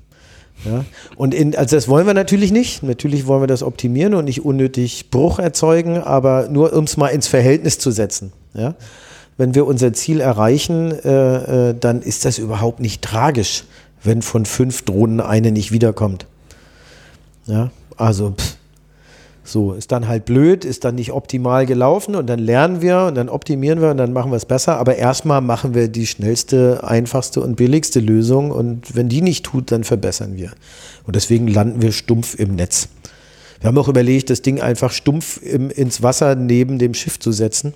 Ja, 0.65 0.85
und 1.17 1.35
in, 1.35 1.57
also 1.57 1.77
das 1.77 1.89
wollen 1.89 2.07
wir 2.07 2.15
natürlich 2.15 2.53
nicht. 2.53 2.83
Natürlich 2.83 3.27
wollen 3.27 3.43
wir 3.43 3.47
das 3.47 3.63
optimieren 3.63 4.15
und 4.15 4.27
nicht 4.27 4.45
unnötig 4.45 5.11
Bruch 5.11 5.39
erzeugen, 5.39 5.99
aber 5.99 6.49
nur 6.49 6.73
um 6.73 6.85
es 6.85 6.97
mal 6.97 7.09
ins 7.09 7.29
Verhältnis 7.29 7.79
zu 7.79 7.91
setzen. 7.91 8.33
Ja, 8.55 8.75
wenn 9.37 9.55
wir 9.55 9.67
unser 9.67 9.93
Ziel 9.93 10.21
erreichen, 10.21 10.93
äh, 10.93 11.71
äh, 11.71 11.75
dann 11.79 12.03
ist 12.03 12.25
das 12.25 12.39
überhaupt 12.39 12.81
nicht 12.81 13.03
tragisch, 13.03 13.65
wenn 14.03 14.23
von 14.23 14.45
fünf 14.45 14.83
Drohnen 14.83 15.21
eine 15.21 15.51
nicht 15.51 15.73
wiederkommt. 15.73 16.27
Ja, 17.47 17.71
also 17.97 18.33
pff, 18.33 18.57
so, 19.51 19.73
ist 19.73 19.93
dann 19.93 20.09
halt 20.09 20.25
blöd, 20.25 20.65
ist 20.65 20.85
dann 20.85 20.95
nicht 20.95 21.13
optimal 21.13 21.67
gelaufen 21.67 22.15
und 22.15 22.27
dann 22.29 22.39
lernen 22.39 22.81
wir 22.83 23.07
und 23.09 23.15
dann 23.15 23.29
optimieren 23.29 23.81
wir 23.81 23.91
und 23.91 23.97
dann 23.97 24.13
machen 24.13 24.31
wir 24.31 24.37
es 24.37 24.47
besser. 24.47 24.79
Aber 24.79 24.97
erstmal 24.97 25.41
machen 25.41 25.75
wir 25.75 25.89
die 25.89 26.07
schnellste, 26.07 26.85
einfachste 26.85 27.41
und 27.41 27.57
billigste 27.57 28.01
Lösung 28.01 28.51
und 28.51 28.95
wenn 28.95 29.09
die 29.09 29.23
nicht 29.23 29.45
tut, 29.45 29.71
dann 29.71 29.85
verbessern 29.85 30.37
wir. 30.37 30.53
Und 31.07 31.17
deswegen 31.17 31.49
landen 31.49 31.83
wir 31.83 31.93
stumpf 31.93 32.35
im 32.39 32.55
Netz. 32.55 32.89
Wir 33.61 33.69
haben 33.69 33.79
auch 33.79 33.89
überlegt, 33.89 34.31
das 34.31 34.43
Ding 34.43 34.61
einfach 34.61 34.93
stumpf 34.93 35.41
im, 35.43 35.71
ins 35.71 36.03
Wasser 36.03 36.35
neben 36.35 36.79
dem 36.79 36.95
Schiff 36.95 37.19
zu 37.19 37.33
setzen 37.33 37.75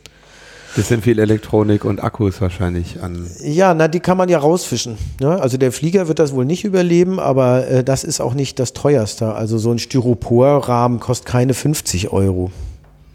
das 0.76 0.88
sind 0.88 1.04
viel 1.04 1.18
Elektronik 1.18 1.84
und 1.84 2.02
Akkus 2.02 2.40
wahrscheinlich 2.40 3.00
an. 3.02 3.28
Ja, 3.42 3.74
na, 3.74 3.86
die 3.86 4.00
kann 4.00 4.16
man 4.16 4.28
ja 4.28 4.38
rausfischen. 4.38 4.98
Ne? 5.20 5.40
Also 5.40 5.56
der 5.56 5.70
Flieger 5.70 6.08
wird 6.08 6.18
das 6.18 6.34
wohl 6.34 6.44
nicht 6.44 6.64
überleben, 6.64 7.20
aber 7.20 7.68
äh, 7.68 7.84
das 7.84 8.02
ist 8.02 8.20
auch 8.20 8.34
nicht 8.34 8.58
das 8.58 8.72
teuerste. 8.72 9.34
Also 9.34 9.58
so 9.58 9.70
ein 9.70 9.78
Styroporrahmen 9.78 10.98
kostet 10.98 11.26
keine 11.26 11.54
50 11.54 12.10
Euro. 12.10 12.50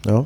Ja? 0.05 0.25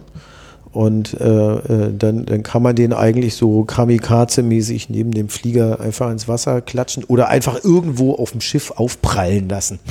Und 0.72 1.20
äh, 1.20 1.26
äh, 1.28 1.94
dann, 1.98 2.26
dann 2.26 2.42
kann 2.44 2.64
man 2.64 2.76
den 2.76 2.94
eigentlich 2.94 3.36
so 3.36 3.64
kamikaze-mäßig 3.64 4.88
neben 4.90 5.12
dem 5.12 5.30
Flieger 5.30 5.80
einfach 5.80 6.10
ins 6.10 6.28
Wasser 6.28 6.62
klatschen 6.62 7.04
oder 7.04 7.30
einfach 7.30 7.64
irgendwo 7.64 8.14
auf 8.16 8.32
dem 8.32 8.42
Schiff 8.42 8.72
aufprallen 8.72 9.50
lassen. 9.50 9.80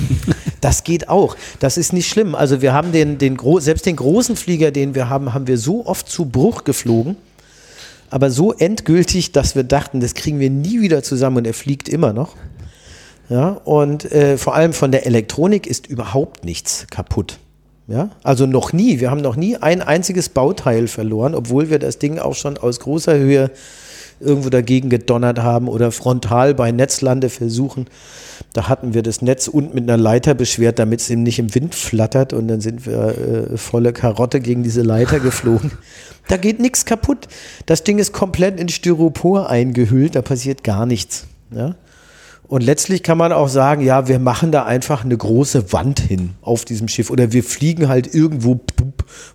Das 0.60 0.84
geht 0.84 1.08
auch. 1.08 1.36
Das 1.58 1.76
ist 1.76 1.92
nicht 1.92 2.08
schlimm. 2.08 2.36
Also 2.36 2.62
wir 2.62 2.72
haben 2.72 2.92
den, 2.92 3.18
den 3.18 3.36
selbst 3.58 3.84
den 3.84 3.96
großen 3.96 4.36
Flieger, 4.36 4.70
den 4.70 4.94
wir 4.94 5.08
haben, 5.08 5.34
haben 5.34 5.48
wir 5.48 5.58
so 5.58 5.84
oft 5.86 6.08
zu 6.08 6.26
Bruch 6.26 6.62
geflogen 6.62 7.16
aber 8.12 8.30
so 8.30 8.52
endgültig, 8.52 9.32
dass 9.32 9.56
wir 9.56 9.64
dachten, 9.64 10.00
das 10.00 10.12
kriegen 10.12 10.38
wir 10.38 10.50
nie 10.50 10.82
wieder 10.82 11.02
zusammen 11.02 11.38
und 11.38 11.46
er 11.46 11.54
fliegt 11.54 11.88
immer 11.88 12.12
noch. 12.12 12.36
Ja, 13.30 13.48
und 13.64 14.10
äh, 14.12 14.36
vor 14.36 14.54
allem 14.54 14.74
von 14.74 14.92
der 14.92 15.06
Elektronik 15.06 15.66
ist 15.66 15.86
überhaupt 15.86 16.44
nichts 16.44 16.86
kaputt. 16.90 17.38
Ja, 17.88 18.10
also 18.22 18.46
noch 18.46 18.74
nie. 18.74 19.00
Wir 19.00 19.10
haben 19.10 19.22
noch 19.22 19.36
nie 19.36 19.56
ein 19.56 19.80
einziges 19.80 20.28
Bauteil 20.28 20.88
verloren, 20.88 21.34
obwohl 21.34 21.70
wir 21.70 21.78
das 21.78 21.98
Ding 21.98 22.18
auch 22.18 22.34
schon 22.34 22.58
aus 22.58 22.80
großer 22.80 23.16
Höhe 23.16 23.50
irgendwo 24.22 24.48
dagegen 24.48 24.88
gedonnert 24.88 25.40
haben 25.40 25.68
oder 25.68 25.92
frontal 25.92 26.54
bei 26.54 26.72
Netzlandeversuchen. 26.72 27.86
Da 28.52 28.68
hatten 28.68 28.94
wir 28.94 29.02
das 29.02 29.22
Netz 29.22 29.48
unten 29.48 29.74
mit 29.74 29.88
einer 29.88 29.96
Leiter 29.96 30.34
beschwert, 30.34 30.78
damit 30.78 31.00
es 31.00 31.10
ihm 31.10 31.22
nicht 31.22 31.38
im 31.38 31.54
Wind 31.54 31.74
flattert 31.74 32.32
und 32.32 32.48
dann 32.48 32.60
sind 32.60 32.86
wir 32.86 33.52
äh, 33.52 33.56
volle 33.56 33.92
Karotte 33.92 34.40
gegen 34.40 34.62
diese 34.62 34.82
Leiter 34.82 35.20
geflogen. 35.20 35.72
Da 36.28 36.36
geht 36.36 36.60
nichts 36.60 36.84
kaputt. 36.84 37.26
Das 37.66 37.82
Ding 37.82 37.98
ist 37.98 38.12
komplett 38.12 38.60
in 38.60 38.68
Styropor 38.68 39.50
eingehüllt, 39.50 40.14
da 40.14 40.22
passiert 40.22 40.62
gar 40.62 40.86
nichts. 40.86 41.26
Ja? 41.50 41.74
Und 42.48 42.62
letztlich 42.62 43.02
kann 43.02 43.16
man 43.16 43.32
auch 43.32 43.48
sagen, 43.48 43.82
ja, 43.82 44.08
wir 44.08 44.18
machen 44.18 44.52
da 44.52 44.64
einfach 44.64 45.04
eine 45.04 45.16
große 45.16 45.72
Wand 45.72 46.00
hin 46.00 46.30
auf 46.42 46.66
diesem 46.66 46.86
Schiff 46.86 47.08
oder 47.08 47.32
wir 47.32 47.44
fliegen 47.44 47.88
halt 47.88 48.14
irgendwo, 48.14 48.60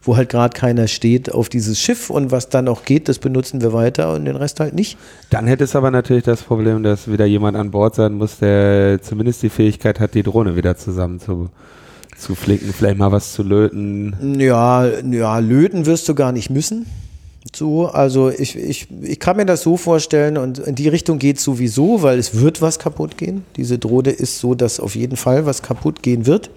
wo 0.03 0.15
halt 0.15 0.29
gerade 0.29 0.55
keiner 0.55 0.87
steht, 0.87 1.31
auf 1.31 1.49
dieses 1.49 1.79
Schiff 1.79 2.11
und 2.11 2.31
was 2.31 2.49
dann 2.49 2.67
auch 2.67 2.83
geht, 2.83 3.09
das 3.09 3.17
benutzen 3.17 3.61
wir 3.61 3.73
weiter 3.73 4.13
und 4.13 4.25
den 4.25 4.35
Rest 4.35 4.59
halt 4.59 4.75
nicht. 4.75 4.97
Dann 5.31 5.47
hätte 5.47 5.63
es 5.63 5.75
aber 5.75 5.89
natürlich 5.89 6.25
das 6.25 6.43
Problem, 6.43 6.83
dass 6.83 7.11
wieder 7.11 7.25
jemand 7.25 7.57
an 7.57 7.71
Bord 7.71 7.95
sein 7.95 8.13
muss, 8.13 8.37
der 8.37 9.01
zumindest 9.01 9.41
die 9.41 9.49
Fähigkeit 9.49 9.99
hat, 9.99 10.13
die 10.13 10.23
Drohne 10.23 10.55
wieder 10.55 10.77
zusammen 10.77 11.19
zu 11.19 11.49
zu 12.17 12.35
flicken, 12.35 12.73
vielleicht 12.73 12.97
mal 12.97 13.11
was 13.11 13.33
zu 13.33 13.43
löten. 13.43 14.39
Ja, 14.39 14.85
ja, 14.85 15.37
löten 15.39 15.85
wirst 15.85 16.09
du 16.09 16.15
gar 16.15 16.31
nicht 16.31 16.49
müssen. 16.49 16.87
So, 17.55 17.87
also 17.87 18.29
ich, 18.29 18.55
ich, 18.55 18.87
ich 19.01 19.19
kann 19.19 19.37
mir 19.37 19.45
das 19.45 19.61
so 19.61 19.77
vorstellen 19.77 20.37
und 20.37 20.59
in 20.59 20.75
die 20.75 20.87
Richtung 20.87 21.19
geht 21.19 21.37
es 21.37 21.43
sowieso, 21.43 22.01
weil 22.01 22.19
es 22.19 22.39
wird 22.39 22.61
was 22.61 22.79
kaputt 22.79 23.17
gehen. 23.17 23.45
Diese 23.55 23.77
Drohne 23.77 24.11
ist 24.11 24.39
so, 24.39 24.55
dass 24.55 24.79
auf 24.79 24.95
jeden 24.95 25.17
Fall 25.17 25.45
was 25.45 25.61
kaputt 25.61 26.03
gehen 26.03 26.25
wird. 26.25 26.49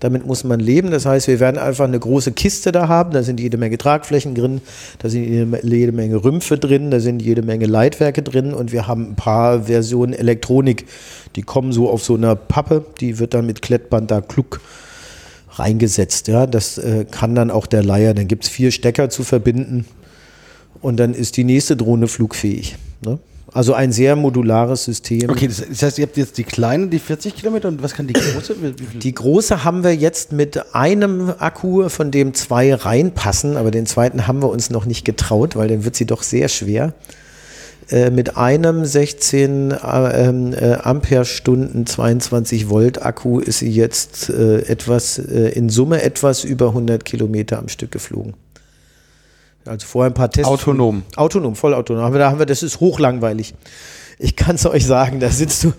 Damit 0.00 0.26
muss 0.26 0.42
man 0.42 0.58
leben. 0.58 0.90
Das 0.90 1.06
heißt, 1.06 1.28
wir 1.28 1.38
werden 1.38 1.58
einfach 1.58 1.84
eine 1.84 1.98
große 1.98 2.32
Kiste 2.32 2.72
da 2.72 2.88
haben. 2.88 3.12
Da 3.12 3.22
sind 3.22 3.38
jede 3.38 3.56
Menge 3.56 3.78
Tragflächen 3.78 4.34
drin, 4.34 4.60
da 4.98 5.08
sind 5.08 5.24
jede 5.62 5.92
Menge 5.92 6.24
Rümpfe 6.24 6.58
drin, 6.58 6.90
da 6.90 6.98
sind 6.98 7.22
jede 7.22 7.42
Menge 7.42 7.66
Leitwerke 7.66 8.22
drin 8.22 8.52
und 8.52 8.72
wir 8.72 8.88
haben 8.88 9.10
ein 9.10 9.14
paar 9.14 9.64
Versionen 9.64 10.12
Elektronik. 10.12 10.86
Die 11.36 11.42
kommen 11.42 11.72
so 11.72 11.88
auf 11.88 12.02
so 12.02 12.14
einer 12.14 12.34
Pappe, 12.34 12.84
die 13.00 13.20
wird 13.20 13.34
dann 13.34 13.46
mit 13.46 13.62
Klettband 13.62 14.10
da 14.10 14.20
kluck 14.20 14.60
reingesetzt. 15.50 16.26
Ja, 16.26 16.46
das 16.46 16.78
äh, 16.78 17.04
kann 17.08 17.36
dann 17.36 17.52
auch 17.52 17.66
der 17.66 17.84
Leier. 17.84 18.14
Dann 18.14 18.26
gibt 18.26 18.44
es 18.44 18.50
vier 18.50 18.72
Stecker 18.72 19.08
zu 19.08 19.22
verbinden 19.22 19.84
und 20.82 20.98
dann 20.98 21.14
ist 21.14 21.36
die 21.36 21.44
nächste 21.44 21.76
Drohne 21.76 22.08
flugfähig. 22.08 22.76
Ne? 23.04 23.18
Also 23.54 23.74
ein 23.74 23.92
sehr 23.92 24.16
modulares 24.16 24.84
System. 24.84 25.28
Okay, 25.28 25.48
das, 25.48 25.82
heißt, 25.82 25.98
ihr 25.98 26.06
habt 26.06 26.16
jetzt 26.16 26.38
die 26.38 26.44
kleine, 26.44 26.88
die 26.88 26.98
40 26.98 27.36
Kilometer 27.36 27.68
und 27.68 27.82
was 27.82 27.92
kann 27.92 28.06
die 28.06 28.14
große? 28.14 28.56
Die 28.94 29.14
große 29.14 29.62
haben 29.62 29.84
wir 29.84 29.94
jetzt 29.94 30.32
mit 30.32 30.74
einem 30.74 31.32
Akku, 31.38 31.88
von 31.90 32.10
dem 32.10 32.32
zwei 32.32 32.74
reinpassen, 32.74 33.58
aber 33.58 33.70
den 33.70 33.84
zweiten 33.84 34.26
haben 34.26 34.40
wir 34.40 34.48
uns 34.48 34.70
noch 34.70 34.86
nicht 34.86 35.04
getraut, 35.04 35.54
weil 35.54 35.68
dann 35.68 35.84
wird 35.84 35.96
sie 35.96 36.06
doch 36.06 36.22
sehr 36.22 36.48
schwer. 36.48 36.94
Äh, 37.90 38.10
mit 38.10 38.38
einem 38.38 38.86
16 38.86 39.72
äh, 39.72 39.76
ähm, 40.28 40.54
äh, 40.54 40.74
Ampere-Stunden 40.74 41.84
22 41.84 42.70
Volt 42.70 43.04
Akku 43.04 43.38
ist 43.38 43.58
sie 43.58 43.70
jetzt 43.70 44.30
äh, 44.30 44.60
etwas, 44.60 45.18
äh, 45.18 45.48
in 45.50 45.68
Summe 45.68 46.00
etwas 46.00 46.44
über 46.44 46.68
100 46.68 47.04
Kilometer 47.04 47.58
am 47.58 47.68
Stück 47.68 47.90
geflogen. 47.90 48.32
Also 49.64 49.86
vorher 49.86 50.10
ein 50.10 50.14
paar 50.14 50.30
Tests. 50.30 50.48
Autonom. 50.48 51.02
Autonom, 51.16 51.54
vollautonom. 51.54 52.04
Aber 52.04 52.18
da 52.18 52.30
haben 52.30 52.38
wir, 52.38 52.46
das 52.46 52.62
ist 52.62 52.80
hochlangweilig. 52.80 53.54
Ich 54.18 54.36
kann 54.36 54.56
es 54.56 54.66
euch 54.66 54.86
sagen, 54.86 55.20
da 55.20 55.30
sitzt 55.30 55.64
du, 55.64 55.72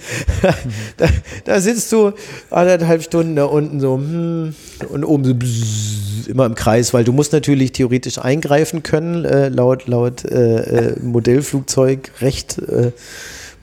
da, 0.97 1.07
da, 1.45 1.61
sitzt 1.61 1.91
du 1.91 2.11
anderthalb 2.49 3.03
Stunden 3.03 3.35
da 3.35 3.45
unten 3.45 3.79
so 3.79 3.95
hm, 3.95 4.53
und 4.89 5.03
oben 5.05 5.23
so 5.23 6.29
immer 6.29 6.45
im 6.45 6.55
Kreis, 6.55 6.93
weil 6.93 7.03
du 7.03 7.13
musst 7.13 7.31
natürlich 7.31 7.71
theoretisch 7.71 8.17
eingreifen 8.17 8.83
können, 8.83 9.25
äh, 9.25 9.49
laut, 9.49 9.87
laut 9.87 10.25
äh, 10.25 10.89
äh 10.91 10.99
Modellflugzeugrecht. 10.99 12.57
Äh, 12.59 12.91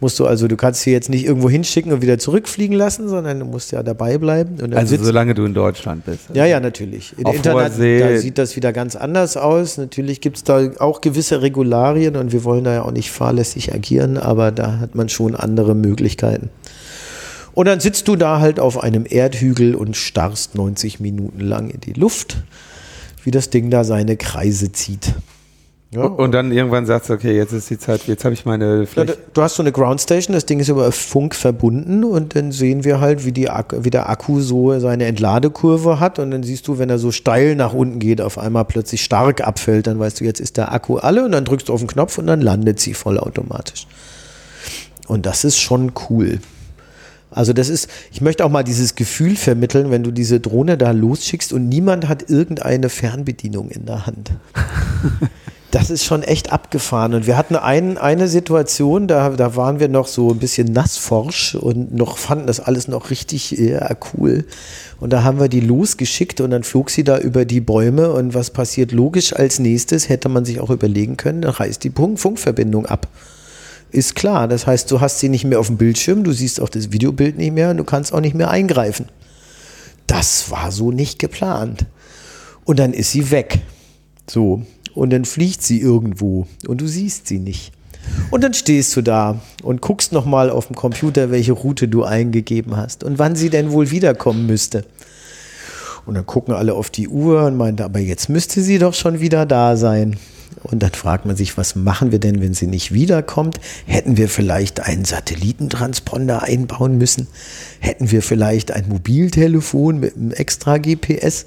musst 0.01 0.18
du 0.18 0.27
also, 0.27 0.48
du 0.48 0.56
kannst 0.56 0.82
sie 0.82 0.93
jetzt 0.93 1.10
nicht 1.10 1.27
irgendwo 1.27 1.51
hinschicken 1.51 1.93
und 1.93 2.02
wieder 2.02 2.18
zurückfliegen 2.18 2.77
lassen, 2.77 3.09
sondern 3.09 3.39
du 3.39 3.44
musst 3.44 3.70
ja 3.70 3.82
dabei 3.82 4.18
bleiben. 4.18 4.56
also 4.74 4.97
solange 5.02 5.35
du 5.35 5.44
in 5.44 5.55
Deutschland 5.55 6.06
bist. 6.06 6.31
Ja, 6.32 6.47
ja, 6.47 6.59
natürlich. 6.59 7.14
In 7.18 7.27
Auf 7.27 7.36
Internet 7.36 7.78
da 7.78 8.18
sieht 8.18 8.39
das 8.39 8.56
wieder 8.56 8.72
ganz 8.72 8.97
anders 8.97 9.36
aus. 9.36 9.77
Natürlich 9.77 10.20
gibt 10.20 10.39
es 10.39 10.44
da 10.44 10.70
auch 10.78 11.02
gewisse 11.02 11.43
Regularien 11.43 12.16
und 12.16 12.32
wir 12.32 12.44
wollen 12.44 12.64
da 12.64 12.72
ja 12.72 12.82
auch 12.82 12.93
nicht 12.93 13.10
fahrlässig 13.10 13.74
agieren, 13.74 14.16
aber 14.16 14.52
da 14.52 14.78
hat 14.78 14.94
man 14.94 15.09
schon 15.09 15.36
andere 15.36 15.74
Möglichkeiten. 15.74 16.48
Und 17.52 17.66
dann 17.66 17.81
sitzt 17.81 18.09
du 18.09 18.16
da 18.16 18.40
halt 18.40 18.59
auf 18.59 18.82
einem 18.82 19.05
Erdhügel 19.09 19.74
und 19.74 19.97
starrst 19.97 20.55
90 20.55 21.01
Minuten 21.01 21.40
lang 21.40 21.68
in 21.68 21.81
die 21.81 21.93
Luft, 21.93 22.39
wie 23.24 23.31
das 23.31 23.51
Ding 23.51 23.70
da 23.70 23.85
seine 23.85 24.16
Kreise 24.16 24.72
zieht. 24.72 25.14
Ja, 25.93 26.03
und 26.03 26.31
dann 26.31 26.53
irgendwann 26.53 26.87
sagst 26.87 27.11
du, 27.11 27.15
okay, 27.15 27.37
jetzt 27.37 27.53
ist 27.53 27.69
die 27.69 27.79
Zeit, 27.79 28.07
jetzt 28.07 28.25
habe 28.25 28.33
ich 28.33 28.45
meine 28.45 28.87
Fläche. 28.87 29.19
Du 29.35 29.43
hast 29.43 29.57
so 29.57 29.62
eine 29.62 29.73
Groundstation, 29.73 30.35
das 30.35 30.47
Ding 30.47 30.61
ist 30.61 30.69
über 30.69 30.93
Funk 30.93 31.35
verbunden 31.35 32.05
und 32.05 32.37
dann 32.37 32.53
sehen 32.53 32.85
wir 32.85 33.01
halt, 33.01 33.25
wie, 33.25 33.33
die, 33.33 33.49
wie 33.49 33.91
der 33.91 34.09
Akku 34.09 34.41
so 34.41 34.79
seine 34.79 35.07
Entladekurve 35.07 35.99
hat 35.99 36.21
und 36.21 36.31
dann 36.31 36.45
siehst 36.45 36.69
du, 36.69 36.79
wenn 36.79 36.91
er 36.91 37.01
so 37.01 37.11
steil 37.11 37.57
nach 37.57 37.73
unten 37.73 37.99
geht, 37.99 38.21
auf 38.21 38.39
einmal 38.39 38.67
plötzlich 38.67 39.03
stark 39.03 39.41
abfällt, 39.41 39.89
dann 39.89 39.99
weißt 39.99 40.21
du, 40.21 40.25
jetzt 40.25 40.39
ist 40.39 40.59
der 40.59 40.73
Akku 40.73 40.99
alle 40.99 41.25
und 41.25 41.33
dann 41.33 41.45
drückst 41.45 41.69
du 41.69 41.73
auf 41.73 41.81
den 41.81 41.89
Knopf 41.89 42.19
und 42.19 42.29
dann 42.29 42.41
landet 42.41 42.79
sie 42.79 42.95
vollautomatisch. 42.95 43.89
Und 45.09 45.27
das 45.27 45.43
ist 45.43 45.59
schon 45.59 45.91
cool. 46.09 46.39
Also 47.33 47.53
das 47.53 47.69
ist, 47.69 47.91
ich 48.12 48.21
möchte 48.21 48.45
auch 48.45 48.51
mal 48.51 48.62
dieses 48.62 48.95
Gefühl 48.95 49.35
vermitteln, 49.35 49.91
wenn 49.91 50.05
du 50.05 50.12
diese 50.12 50.39
Drohne 50.39 50.79
da 50.79 50.93
losschickst 50.93 51.53
und 51.53 51.69
niemand 51.69 52.07
hat 52.07 52.31
irgendeine 52.31 52.89
Fernbedienung 52.89 53.71
in 53.71 53.87
der 53.87 54.07
Hand. 54.07 54.31
Das 55.70 55.88
ist 55.88 56.05
schon 56.05 56.24
echt 56.24 56.52
abgefahren. 56.52 57.14
Und 57.14 57.28
wir 57.28 57.36
hatten 57.36 57.55
ein, 57.55 57.97
eine 57.97 58.26
Situation, 58.26 59.06
da, 59.06 59.30
da 59.30 59.55
waren 59.55 59.78
wir 59.78 59.88
noch 59.88 60.09
so 60.09 60.30
ein 60.30 60.38
bisschen 60.38 60.72
nassforsch 60.72 61.55
und 61.55 61.94
noch 61.94 62.18
fanden 62.18 62.48
das 62.48 62.59
alles 62.59 62.88
noch 62.88 63.10
richtig 63.10 63.52
ja, 63.52 63.88
cool. 64.12 64.44
Und 64.98 65.12
da 65.12 65.22
haben 65.22 65.38
wir 65.38 65.48
die 65.48 65.60
losgeschickt 65.60 66.40
und 66.40 66.51
dann 66.51 66.64
flog 66.64 66.90
sie 66.90 67.05
da 67.05 67.18
über 67.18 67.44
die 67.44 67.60
Bäume. 67.60 68.12
Und 68.12 68.34
was 68.34 68.51
passiert 68.51 68.90
logisch 68.90 69.32
als 69.32 69.60
nächstes, 69.60 70.09
hätte 70.09 70.28
man 70.28 70.44
sich 70.44 70.59
auch 70.59 70.70
überlegen 70.70 71.16
können, 71.16 71.42
dann 71.42 71.52
reißt 71.52 71.84
die 71.84 71.90
Funkverbindung 71.90 72.86
ab. 72.86 73.06
Ist 73.92 74.16
klar. 74.16 74.48
Das 74.48 74.66
heißt, 74.66 74.90
du 74.90 75.01
hast 75.01 75.20
sie 75.20 75.28
nicht 75.28 75.44
mehr 75.44 75.60
auf 75.60 75.68
dem 75.68 75.76
Bildschirm, 75.76 76.24
du 76.24 76.32
siehst 76.32 76.60
auch 76.60 76.68
das 76.68 76.90
Videobild 76.90 77.38
nicht 77.38 77.52
mehr 77.52 77.70
und 77.70 77.76
du 77.76 77.84
kannst 77.84 78.12
auch 78.12 78.20
nicht 78.20 78.34
mehr 78.34 78.51
eingreifen. 78.51 79.06
Das 80.09 80.51
war 80.51 80.72
so 80.72 80.90
nicht 80.90 81.20
geplant. 81.20 81.86
Und 82.64 82.80
dann 82.80 82.92
ist 82.92 83.12
sie 83.12 83.30
weg. 83.30 83.60
So. 84.28 84.64
Und 84.95 85.11
dann 85.11 85.25
fliegt 85.25 85.62
sie 85.62 85.81
irgendwo 85.81 86.47
und 86.67 86.81
du 86.81 86.87
siehst 86.87 87.27
sie 87.27 87.39
nicht. 87.39 87.73
Und 88.31 88.43
dann 88.45 88.55
stehst 88.55 88.97
du 88.97 89.03
da 89.03 89.41
und 89.62 89.81
guckst 89.81 90.12
nochmal 90.12 90.51
auf 90.51 90.67
dem 90.67 90.77
Computer, 90.77 91.31
welche 91.31 91.53
Route 91.53 91.89
du 91.89 92.05
eingegeben 92.05 92.77
hast 92.77 93.05
und 93.05 93.19
wann 93.19 93.37
sie 93.37 93.51
denn 93.51 93.73
wohl 93.73 93.91
wiederkommen 93.91 94.47
müsste. 94.47 94.85
Und 96.07 96.15
dann 96.15 96.27
gucken 96.27 96.55
alle 96.55 96.75
auf 96.75 96.91
die 96.91 97.09
Uhr 97.09 97.45
und 97.45 97.57
meinen, 97.57 97.81
aber 97.81 97.99
jetzt 97.99 98.29
müsste 98.29 98.62
sie 98.62 98.79
doch 98.79 98.95
schon 98.95 99.21
wieder 99.21 99.47
da 99.47 99.77
sein. 99.77 100.17
Und 100.62 100.82
dann 100.82 100.93
fragt 100.93 101.27
man 101.27 101.37
sich, 101.37 101.57
was 101.57 101.74
machen 101.74 102.12
wir 102.12 102.19
denn, 102.19 102.43
wenn 102.43 102.55
sie 102.55 102.66
nicht 102.66 102.93
wiederkommt? 102.93 103.61
Hätten 103.87 104.16
wir 104.16 104.28
vielleicht 104.28 104.81
einen 104.81 105.05
Satellitentransponder 105.05 106.43
einbauen 106.43 106.99
müssen? 106.99 107.28
Hätten 107.81 108.11
wir 108.11 108.23
vielleicht 108.23 108.73
ein 108.73 108.89
Mobiltelefon 108.89 110.01
mit 110.01 110.16
einem 110.16 110.32
extra 110.32 110.78
GPS 110.78 111.47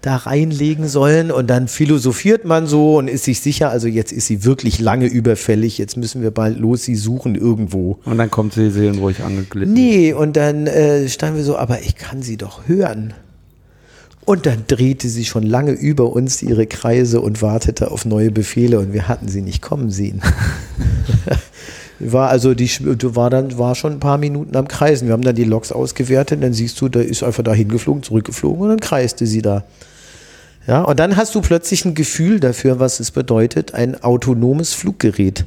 da 0.00 0.16
reinlegen 0.16 0.88
sollen? 0.88 1.30
Und 1.30 1.48
dann 1.48 1.68
philosophiert 1.68 2.44
man 2.44 2.66
so 2.66 2.96
und 2.96 3.08
ist 3.08 3.24
sich 3.24 3.40
sicher, 3.40 3.70
also 3.70 3.86
jetzt 3.86 4.12
ist 4.12 4.26
sie 4.26 4.44
wirklich 4.44 4.80
lange 4.80 5.06
überfällig, 5.06 5.76
jetzt 5.76 5.96
müssen 5.96 6.22
wir 6.22 6.30
bald 6.30 6.58
los 6.58 6.84
sie 6.84 6.96
suchen 6.96 7.34
irgendwo. 7.34 7.98
Und 8.04 8.18
dann 8.18 8.30
kommt 8.30 8.54
sie 8.54 8.70
seelenruhig 8.70 9.22
angeglitten. 9.22 9.74
Nee, 9.74 10.12
und 10.12 10.36
dann 10.36 10.66
äh, 10.66 11.08
standen 11.08 11.36
wir 11.36 11.44
so, 11.44 11.56
aber 11.56 11.82
ich 11.82 11.96
kann 11.96 12.22
sie 12.22 12.36
doch 12.36 12.66
hören. 12.66 13.14
Und 14.24 14.46
dann 14.46 14.64
drehte 14.66 15.08
sie 15.08 15.24
schon 15.24 15.42
lange 15.42 15.72
über 15.72 16.12
uns 16.12 16.42
ihre 16.42 16.66
Kreise 16.66 17.20
und 17.20 17.42
wartete 17.42 17.90
auf 17.90 18.06
neue 18.06 18.30
Befehle 18.30 18.78
und 18.78 18.92
wir 18.92 19.06
hatten 19.06 19.28
sie 19.28 19.42
nicht 19.42 19.60
kommen 19.60 19.90
sehen. 19.90 20.22
war 21.98 22.30
also 22.30 22.54
die 22.54 22.70
war 22.80 23.30
dann 23.30 23.58
war 23.58 23.74
schon 23.74 23.92
ein 23.92 24.00
paar 24.00 24.18
Minuten 24.18 24.56
am 24.56 24.66
Kreisen. 24.66 25.06
Wir 25.08 25.12
haben 25.12 25.22
dann 25.22 25.34
die 25.34 25.44
Loks 25.44 25.72
ausgewertet, 25.72 26.42
dann 26.42 26.54
siehst 26.54 26.80
du, 26.80 26.88
da 26.88 27.00
ist 27.00 27.22
einfach 27.22 27.44
da 27.44 27.52
hingeflogen, 27.52 28.02
zurückgeflogen 28.02 28.62
und 28.62 28.68
dann 28.68 28.80
kreiste 28.80 29.26
sie 29.26 29.42
da. 29.42 29.64
Ja, 30.66 30.82
und 30.82 30.98
dann 30.98 31.16
hast 31.16 31.34
du 31.34 31.42
plötzlich 31.42 31.84
ein 31.84 31.94
Gefühl 31.94 32.40
dafür, 32.40 32.80
was 32.80 32.98
es 32.98 33.10
bedeutet, 33.10 33.74
ein 33.74 34.02
autonomes 34.02 34.72
Fluggerät 34.72 35.44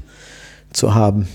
zu 0.71 0.93
haben. 0.93 1.27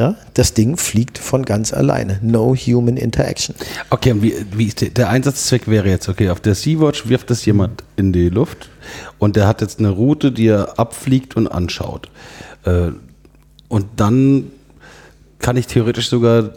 Ja, 0.00 0.14
das 0.32 0.54
Ding 0.54 0.78
fliegt 0.78 1.18
von 1.18 1.44
ganz 1.44 1.74
alleine. 1.74 2.18
No 2.22 2.56
human 2.56 2.96
interaction. 2.96 3.54
Okay, 3.90 4.12
und 4.12 4.22
wie, 4.22 4.34
wie 4.50 4.68
der 4.68 5.10
Einsatzzweck 5.10 5.68
wäre 5.68 5.90
jetzt, 5.90 6.08
okay, 6.08 6.30
auf 6.30 6.40
der 6.40 6.54
Sea-Watch 6.54 7.10
wirft 7.10 7.28
das 7.28 7.44
jemand 7.44 7.84
in 7.96 8.10
die 8.10 8.30
Luft 8.30 8.70
und 9.18 9.36
der 9.36 9.46
hat 9.46 9.60
jetzt 9.60 9.78
eine 9.78 9.90
Route, 9.90 10.32
die 10.32 10.46
er 10.46 10.78
abfliegt 10.78 11.36
und 11.36 11.48
anschaut. 11.48 12.08
Äh, 12.64 12.92
und 13.68 13.86
dann 13.96 14.50
kann 15.38 15.58
ich 15.58 15.66
theoretisch 15.66 16.08
sogar, 16.08 16.50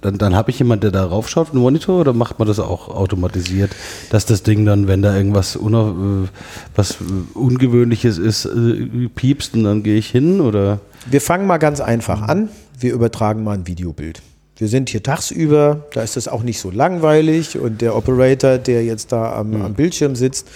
dann, 0.00 0.18
dann 0.18 0.36
habe 0.36 0.50
ich 0.50 0.58
jemanden, 0.58 0.82
der 0.82 0.90
da 0.90 1.04
raufschaut, 1.04 1.50
einen 1.50 1.60
Monitor, 1.60 2.00
oder 2.00 2.12
macht 2.12 2.38
man 2.38 2.46
das 2.46 2.58
auch 2.58 2.88
automatisiert, 2.88 3.74
dass 4.10 4.26
das 4.26 4.42
Ding 4.42 4.64
dann, 4.64 4.86
wenn 4.88 5.02
da 5.02 5.16
irgendwas 5.16 5.56
una, 5.56 5.88
äh, 6.24 6.28
was 6.76 6.98
Ungewöhnliches 7.34 8.18
ist, 8.18 8.44
äh, 8.44 9.08
piepst 9.14 9.54
und 9.54 9.64
dann 9.64 9.82
gehe 9.82 9.96
ich 9.96 10.08
hin, 10.08 10.40
oder? 10.40 10.80
Wir 11.10 11.20
fangen 11.20 11.46
mal 11.46 11.58
ganz 11.58 11.80
einfach 11.80 12.22
an 12.22 12.48
wir 12.80 12.92
übertragen 12.92 13.44
mal 13.44 13.54
ein 13.54 13.66
Videobild. 13.66 14.22
Wir 14.56 14.68
sind 14.68 14.90
hier 14.90 15.02
tagsüber, 15.02 15.86
da 15.92 16.02
ist 16.02 16.16
es 16.16 16.26
auch 16.26 16.42
nicht 16.42 16.58
so 16.58 16.70
langweilig 16.70 17.58
und 17.58 17.80
der 17.80 17.94
Operator, 17.94 18.58
der 18.58 18.84
jetzt 18.84 19.12
da 19.12 19.38
am, 19.38 19.50
mhm. 19.50 19.62
am, 19.62 19.74
Bildschirm 19.74 20.16
sitzt, 20.16 20.48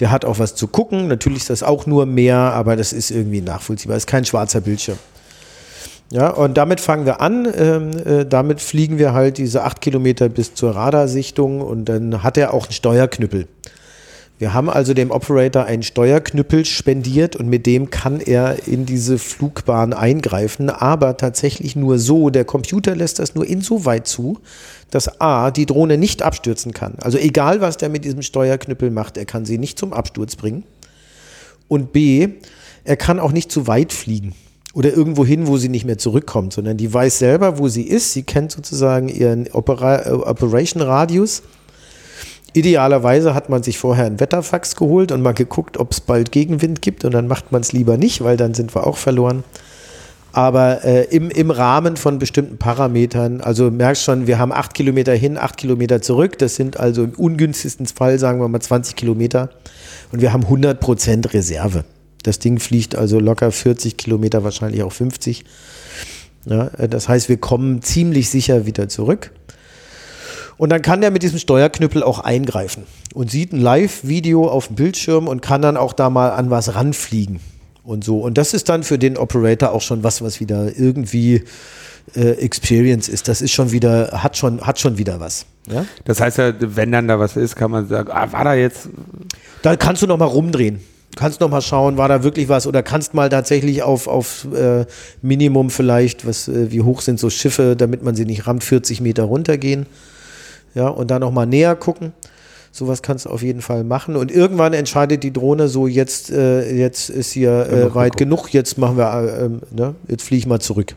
der 0.00 0.10
hat 0.10 0.24
auch 0.24 0.40
was 0.40 0.56
zu 0.56 0.66
gucken. 0.66 1.06
Natürlich 1.06 1.38
ist 1.40 1.50
das 1.50 1.62
auch 1.62 1.86
nur 1.86 2.04
mehr, 2.04 2.36
aber 2.36 2.74
das 2.74 2.92
ist 2.92 3.10
irgendwie 3.10 3.40
nachvollziehbar. 3.40 3.96
Es 3.96 4.04
ist 4.04 4.08
kein 4.08 4.24
schwarzer 4.24 4.60
Bildschirm. 4.60 4.98
Ja, 6.14 6.28
und 6.28 6.56
damit 6.56 6.78
fangen 6.78 7.06
wir 7.06 7.20
an. 7.20 7.52
Ähm, 7.58 7.90
äh, 8.06 8.24
damit 8.24 8.60
fliegen 8.60 8.98
wir 8.98 9.14
halt 9.14 9.36
diese 9.36 9.64
acht 9.64 9.80
Kilometer 9.80 10.28
bis 10.28 10.54
zur 10.54 10.76
Radarsichtung 10.76 11.60
und 11.60 11.86
dann 11.86 12.22
hat 12.22 12.38
er 12.38 12.54
auch 12.54 12.66
einen 12.66 12.72
Steuerknüppel. 12.72 13.48
Wir 14.38 14.54
haben 14.54 14.70
also 14.70 14.94
dem 14.94 15.10
Operator 15.10 15.64
einen 15.64 15.82
Steuerknüppel 15.82 16.66
spendiert 16.66 17.34
und 17.34 17.48
mit 17.48 17.66
dem 17.66 17.90
kann 17.90 18.20
er 18.20 18.68
in 18.68 18.86
diese 18.86 19.18
Flugbahn 19.18 19.92
eingreifen, 19.92 20.70
aber 20.70 21.16
tatsächlich 21.16 21.74
nur 21.74 21.98
so. 21.98 22.30
Der 22.30 22.44
Computer 22.44 22.94
lässt 22.94 23.18
das 23.18 23.34
nur 23.34 23.44
insoweit 23.44 24.06
zu, 24.06 24.38
dass 24.92 25.20
A, 25.20 25.50
die 25.50 25.66
Drohne 25.66 25.98
nicht 25.98 26.22
abstürzen 26.22 26.72
kann. 26.72 26.94
Also 27.00 27.18
egal, 27.18 27.60
was 27.60 27.76
der 27.76 27.88
mit 27.88 28.04
diesem 28.04 28.22
Steuerknüppel 28.22 28.92
macht, 28.92 29.16
er 29.16 29.24
kann 29.24 29.44
sie 29.44 29.58
nicht 29.58 29.80
zum 29.80 29.92
Absturz 29.92 30.36
bringen. 30.36 30.62
Und 31.66 31.92
B, 31.92 32.28
er 32.84 32.96
kann 32.96 33.18
auch 33.18 33.32
nicht 33.32 33.50
zu 33.50 33.66
weit 33.66 33.92
fliegen 33.92 34.32
oder 34.74 34.92
irgendwo 34.92 35.24
hin, 35.24 35.46
wo 35.46 35.56
sie 35.56 35.68
nicht 35.68 35.86
mehr 35.86 35.98
zurückkommt, 35.98 36.52
sondern 36.52 36.76
die 36.76 36.92
weiß 36.92 37.18
selber, 37.18 37.58
wo 37.58 37.68
sie 37.68 37.84
ist. 37.84 38.12
Sie 38.12 38.24
kennt 38.24 38.52
sozusagen 38.52 39.08
ihren 39.08 39.48
Opera 39.52 40.12
Operation 40.12 40.82
Radius 40.82 41.42
Idealerweise 42.54 43.34
hat 43.34 43.48
man 43.48 43.64
sich 43.64 43.78
vorher 43.78 44.06
einen 44.06 44.20
Wetterfax 44.20 44.76
geholt 44.76 45.10
und 45.10 45.22
mal 45.22 45.34
geguckt, 45.34 45.76
ob 45.76 45.90
es 45.90 46.00
bald 46.00 46.30
Gegenwind 46.30 46.82
gibt 46.82 47.04
und 47.04 47.12
dann 47.12 47.26
macht 47.26 47.50
man 47.50 47.62
es 47.62 47.72
lieber 47.72 47.96
nicht, 47.96 48.22
weil 48.22 48.36
dann 48.36 48.54
sind 48.54 48.76
wir 48.76 48.86
auch 48.86 48.96
verloren. 48.96 49.42
Aber 50.30 50.84
äh, 50.84 51.04
im, 51.06 51.30
im 51.30 51.50
Rahmen 51.50 51.96
von 51.96 52.20
bestimmten 52.20 52.56
Parametern, 52.56 53.40
also 53.40 53.72
merkst 53.72 54.04
schon, 54.04 54.28
wir 54.28 54.38
haben 54.38 54.52
acht 54.52 54.72
Kilometer 54.72 55.14
hin, 55.14 55.36
acht 55.36 55.56
Kilometer 55.56 56.00
zurück. 56.00 56.38
Das 56.38 56.54
sind 56.54 56.78
also 56.78 57.02
im 57.02 57.14
ungünstigsten 57.14 57.86
Fall, 57.86 58.20
sagen 58.20 58.40
wir 58.40 58.46
mal, 58.46 58.60
20 58.60 58.94
Kilometer. 58.94 59.50
Und 60.12 60.22
wir 60.22 60.32
haben 60.32 60.44
100 60.44 60.78
Prozent 60.78 61.34
Reserve. 61.34 61.84
Das 62.24 62.40
Ding 62.40 62.58
fliegt 62.58 62.96
also 62.96 63.20
locker 63.20 63.52
40 63.52 63.96
Kilometer, 63.96 64.42
wahrscheinlich 64.42 64.82
auch 64.82 64.92
50. 64.92 65.44
Ja, 66.46 66.66
äh, 66.78 66.88
das 66.88 67.08
heißt, 67.08 67.28
wir 67.28 67.36
kommen 67.36 67.82
ziemlich 67.82 68.28
sicher 68.28 68.66
wieder 68.66 68.88
zurück. 68.88 69.30
Und 70.56 70.70
dann 70.70 70.82
kann 70.82 71.00
der 71.00 71.10
mit 71.10 71.22
diesem 71.22 71.38
Steuerknüppel 71.38 72.02
auch 72.02 72.20
eingreifen 72.20 72.84
und 73.12 73.30
sieht 73.30 73.52
ein 73.52 73.60
Live-Video 73.60 74.48
auf 74.48 74.68
dem 74.68 74.76
Bildschirm 74.76 75.26
und 75.26 75.42
kann 75.42 75.62
dann 75.62 75.76
auch 75.76 75.92
da 75.92 76.10
mal 76.10 76.30
an 76.30 76.48
was 76.50 76.74
ranfliegen 76.74 77.40
und 77.82 78.04
so. 78.04 78.20
Und 78.20 78.38
das 78.38 78.54
ist 78.54 78.68
dann 78.68 78.84
für 78.84 78.98
den 78.98 79.16
Operator 79.16 79.72
auch 79.72 79.82
schon 79.82 80.04
was, 80.04 80.22
was 80.22 80.40
wieder 80.40 80.76
irgendwie 80.78 81.42
äh, 82.14 82.30
Experience 82.38 83.08
ist. 83.08 83.26
Das 83.26 83.42
ist 83.42 83.50
schon 83.50 83.72
wieder, 83.72 84.22
hat 84.22 84.36
schon, 84.36 84.60
hat 84.60 84.78
schon 84.78 84.96
wieder 84.96 85.18
was. 85.18 85.44
Ja? 85.68 85.84
Das 86.04 86.20
heißt 86.20 86.38
ja, 86.38 86.54
wenn 86.58 86.92
dann 86.92 87.08
da 87.08 87.18
was 87.18 87.36
ist, 87.36 87.56
kann 87.56 87.72
man 87.72 87.88
sagen, 87.88 88.10
ah, 88.12 88.30
war 88.32 88.44
da 88.44 88.54
jetzt. 88.54 88.88
Da 89.62 89.76
kannst 89.76 90.02
du 90.02 90.06
noch 90.06 90.18
mal 90.18 90.26
rumdrehen. 90.26 90.80
Du 91.14 91.20
kannst 91.20 91.40
noch 91.40 91.48
mal 91.48 91.62
schauen, 91.62 91.96
war 91.96 92.08
da 92.08 92.24
wirklich 92.24 92.48
was 92.48 92.66
oder 92.66 92.82
kannst 92.82 93.14
mal 93.14 93.28
tatsächlich 93.28 93.84
auf, 93.84 94.08
auf 94.08 94.48
äh, 94.52 94.84
Minimum 95.22 95.70
vielleicht, 95.70 96.26
was, 96.26 96.48
äh, 96.48 96.72
wie 96.72 96.80
hoch 96.80 97.02
sind 97.02 97.20
so 97.20 97.30
Schiffe, 97.30 97.76
damit 97.76 98.02
man 98.02 98.16
sie 98.16 98.24
nicht 98.24 98.48
rammt, 98.48 98.64
40 98.64 99.00
Meter 99.00 99.22
runtergehen 99.22 99.86
ja, 100.74 100.88
und 100.88 101.12
dann 101.12 101.20
nochmal 101.20 101.46
näher 101.46 101.76
gucken. 101.76 102.12
Sowas 102.72 103.02
kannst 103.02 103.26
du 103.26 103.30
auf 103.30 103.42
jeden 103.42 103.62
Fall 103.62 103.84
machen. 103.84 104.16
Und 104.16 104.32
irgendwann 104.32 104.72
entscheidet 104.72 105.22
die 105.22 105.32
Drohne 105.32 105.68
so, 105.68 105.86
jetzt, 105.86 106.32
äh, 106.32 106.74
jetzt 106.74 107.10
ist 107.10 107.30
hier 107.30 107.68
äh, 107.68 107.94
weit 107.94 108.16
genug, 108.16 108.52
jetzt 108.52 108.76
machen 108.78 108.96
wir, 108.96 109.12
äh, 109.12 109.44
ähm, 109.44 109.60
ne, 109.70 109.94
jetzt 110.08 110.24
fliege 110.24 110.40
ich 110.40 110.46
mal 110.46 110.58
zurück. 110.58 110.96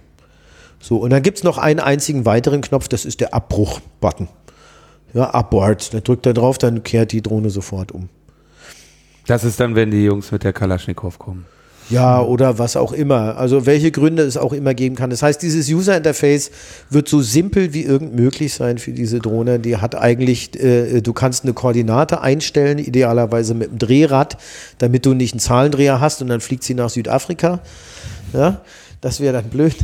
So, 0.80 0.98
und 0.98 1.12
dann 1.12 1.22
gibt 1.22 1.38
es 1.38 1.44
noch 1.44 1.60
einen 1.60 1.80
einzigen 1.80 2.26
weiteren 2.26 2.62
Knopf, 2.62 2.88
das 2.88 3.06
ist 3.06 3.22
der 3.22 3.36
Abbruch-Button. 3.36 4.28
Ja, 5.14 5.32
Abort. 5.32 5.94
Da 5.94 6.00
drückt 6.00 6.26
er 6.26 6.34
drauf, 6.34 6.58
dann 6.58 6.82
kehrt 6.82 7.12
die 7.12 7.22
Drohne 7.22 7.52
sofort 7.52 7.92
um. 7.92 8.10
Das 9.28 9.44
ist 9.44 9.60
dann, 9.60 9.76
wenn 9.76 9.92
die 9.92 10.04
Jungs 10.04 10.32
mit 10.32 10.44
der 10.44 10.54
Kalaschnikow 10.54 11.20
kommen. 11.20 11.46
Ja, 11.90 12.22
oder 12.22 12.60
was 12.60 12.76
auch 12.76 12.92
immer. 12.92 13.38
Also 13.38 13.66
welche 13.66 13.92
Gründe 13.92 14.24
es 14.24 14.36
auch 14.36 14.52
immer 14.52 14.74
geben 14.74 14.96
kann. 14.96 15.10
Das 15.10 15.24
heißt, 15.24 15.42
dieses 15.42 15.70
User 15.70 15.96
Interface 15.96 16.52
wird 16.90 17.08
so 17.08 17.22
simpel 17.22 17.74
wie 17.74 17.84
irgend 17.84 18.14
möglich 18.14 18.54
sein 18.54 18.78
für 18.78 18.92
diese 18.92 19.20
Drohne. 19.20 19.60
Die 19.60 19.78
hat 19.78 19.96
eigentlich, 19.96 20.62
äh, 20.62 21.02
du 21.02 21.14
kannst 21.14 21.44
eine 21.44 21.54
Koordinate 21.54 22.20
einstellen, 22.20 22.78
idealerweise 22.78 23.54
mit 23.54 23.70
einem 23.70 23.80
Drehrad, 23.80 24.38
damit 24.80 25.06
du 25.06 25.14
nicht 25.14 25.34
einen 25.34 25.40
Zahlendreher 25.40 26.02
hast 26.02 26.22
und 26.22 26.28
dann 26.28 26.42
fliegt 26.42 26.64
sie 26.64 26.74
nach 26.74 26.90
Südafrika. 26.90 27.60
Ja, 28.34 28.62
das 29.00 29.22
wäre 29.22 29.34
dann 29.34 29.50
blöd. 29.50 29.76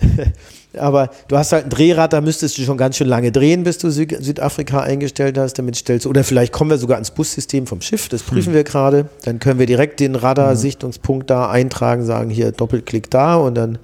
Aber 0.78 1.10
du 1.28 1.36
hast 1.36 1.52
halt 1.52 1.64
ein 1.64 1.70
Drehrad, 1.70 2.12
da 2.12 2.20
müsstest 2.20 2.58
du 2.58 2.62
schon 2.62 2.76
ganz 2.76 2.96
schön 2.96 3.08
lange 3.08 3.32
drehen, 3.32 3.64
bis 3.64 3.78
du 3.78 3.90
Süd 3.90 4.16
Südafrika 4.20 4.80
eingestellt 4.80 5.38
hast. 5.38 5.58
Damit 5.58 5.76
stellst 5.76 6.06
du, 6.06 6.10
oder 6.10 6.24
vielleicht 6.24 6.52
kommen 6.52 6.70
wir 6.70 6.78
sogar 6.78 6.96
ans 6.96 7.10
Bussystem 7.10 7.66
vom 7.66 7.80
Schiff, 7.80 8.08
das 8.08 8.22
prüfen 8.22 8.48
hm. 8.48 8.54
wir 8.54 8.64
gerade. 8.64 9.08
Dann 9.24 9.38
können 9.38 9.58
wir 9.58 9.66
direkt 9.66 10.00
den 10.00 10.14
Radarsichtungspunkt 10.14 11.30
da 11.30 11.50
eintragen, 11.50 12.04
sagen 12.04 12.30
hier 12.30 12.52
Doppelklick 12.52 13.10
da 13.10 13.36
und 13.36 13.54
dann 13.54 13.78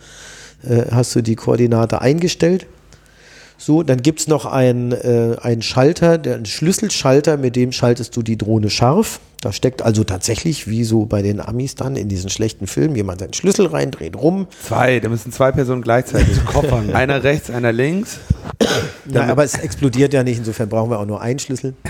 äh, 0.68 0.84
hast 0.90 1.14
du 1.14 1.22
die 1.22 1.36
Koordinate 1.36 2.00
eingestellt. 2.00 2.66
So, 3.62 3.82
dann 3.82 4.00
gibt 4.00 4.20
es 4.20 4.26
noch 4.26 4.46
einen, 4.46 4.92
äh, 4.92 5.36
einen 5.42 5.60
Schalter, 5.60 6.16
der, 6.16 6.36
einen 6.36 6.46
Schlüsselschalter, 6.46 7.36
mit 7.36 7.56
dem 7.56 7.72
schaltest 7.72 8.16
du 8.16 8.22
die 8.22 8.38
Drohne 8.38 8.70
scharf. 8.70 9.20
Da 9.42 9.52
steckt 9.52 9.82
also 9.82 10.02
tatsächlich, 10.02 10.66
wie 10.66 10.82
so 10.82 11.04
bei 11.04 11.20
den 11.20 11.40
Amis 11.40 11.74
dann 11.74 11.94
in 11.94 12.08
diesen 12.08 12.30
schlechten 12.30 12.66
Filmen, 12.66 12.96
jemand 12.96 13.20
seinen 13.20 13.34
Schlüssel 13.34 13.66
rein, 13.66 13.90
dreht 13.90 14.16
rum. 14.16 14.46
Zwei, 14.66 14.98
da 14.98 15.10
müssen 15.10 15.30
zwei 15.30 15.52
Personen 15.52 15.82
gleichzeitig 15.82 16.42
koffern. 16.46 16.94
einer 16.94 17.22
rechts, 17.22 17.50
einer 17.50 17.70
links. 17.70 18.18
Ja, 19.12 19.26
aber 19.26 19.44
es 19.44 19.54
explodiert 19.58 20.14
ja 20.14 20.22
nicht, 20.22 20.38
insofern 20.38 20.70
brauchen 20.70 20.90
wir 20.90 20.98
auch 20.98 21.06
nur 21.06 21.20
einen 21.20 21.38
Schlüssel. 21.38 21.74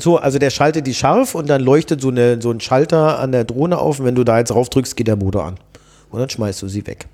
So, 0.00 0.16
also 0.16 0.40
der 0.40 0.50
schaltet 0.50 0.84
die 0.88 0.94
scharf 0.94 1.36
und 1.36 1.48
dann 1.48 1.62
leuchtet 1.62 2.00
so, 2.00 2.08
eine, 2.08 2.42
so 2.42 2.50
ein 2.50 2.58
Schalter 2.58 3.20
an 3.20 3.30
der 3.30 3.44
Drohne 3.44 3.78
auf 3.78 4.00
und 4.00 4.06
wenn 4.06 4.16
du 4.16 4.24
da 4.24 4.38
jetzt 4.38 4.50
drauf 4.50 4.68
drückst, 4.68 4.96
geht 4.96 5.06
der 5.06 5.14
Motor 5.14 5.44
an. 5.44 5.60
Und 6.10 6.18
dann 6.18 6.28
schmeißt 6.28 6.60
du 6.60 6.66
sie 6.66 6.84
weg. 6.88 7.06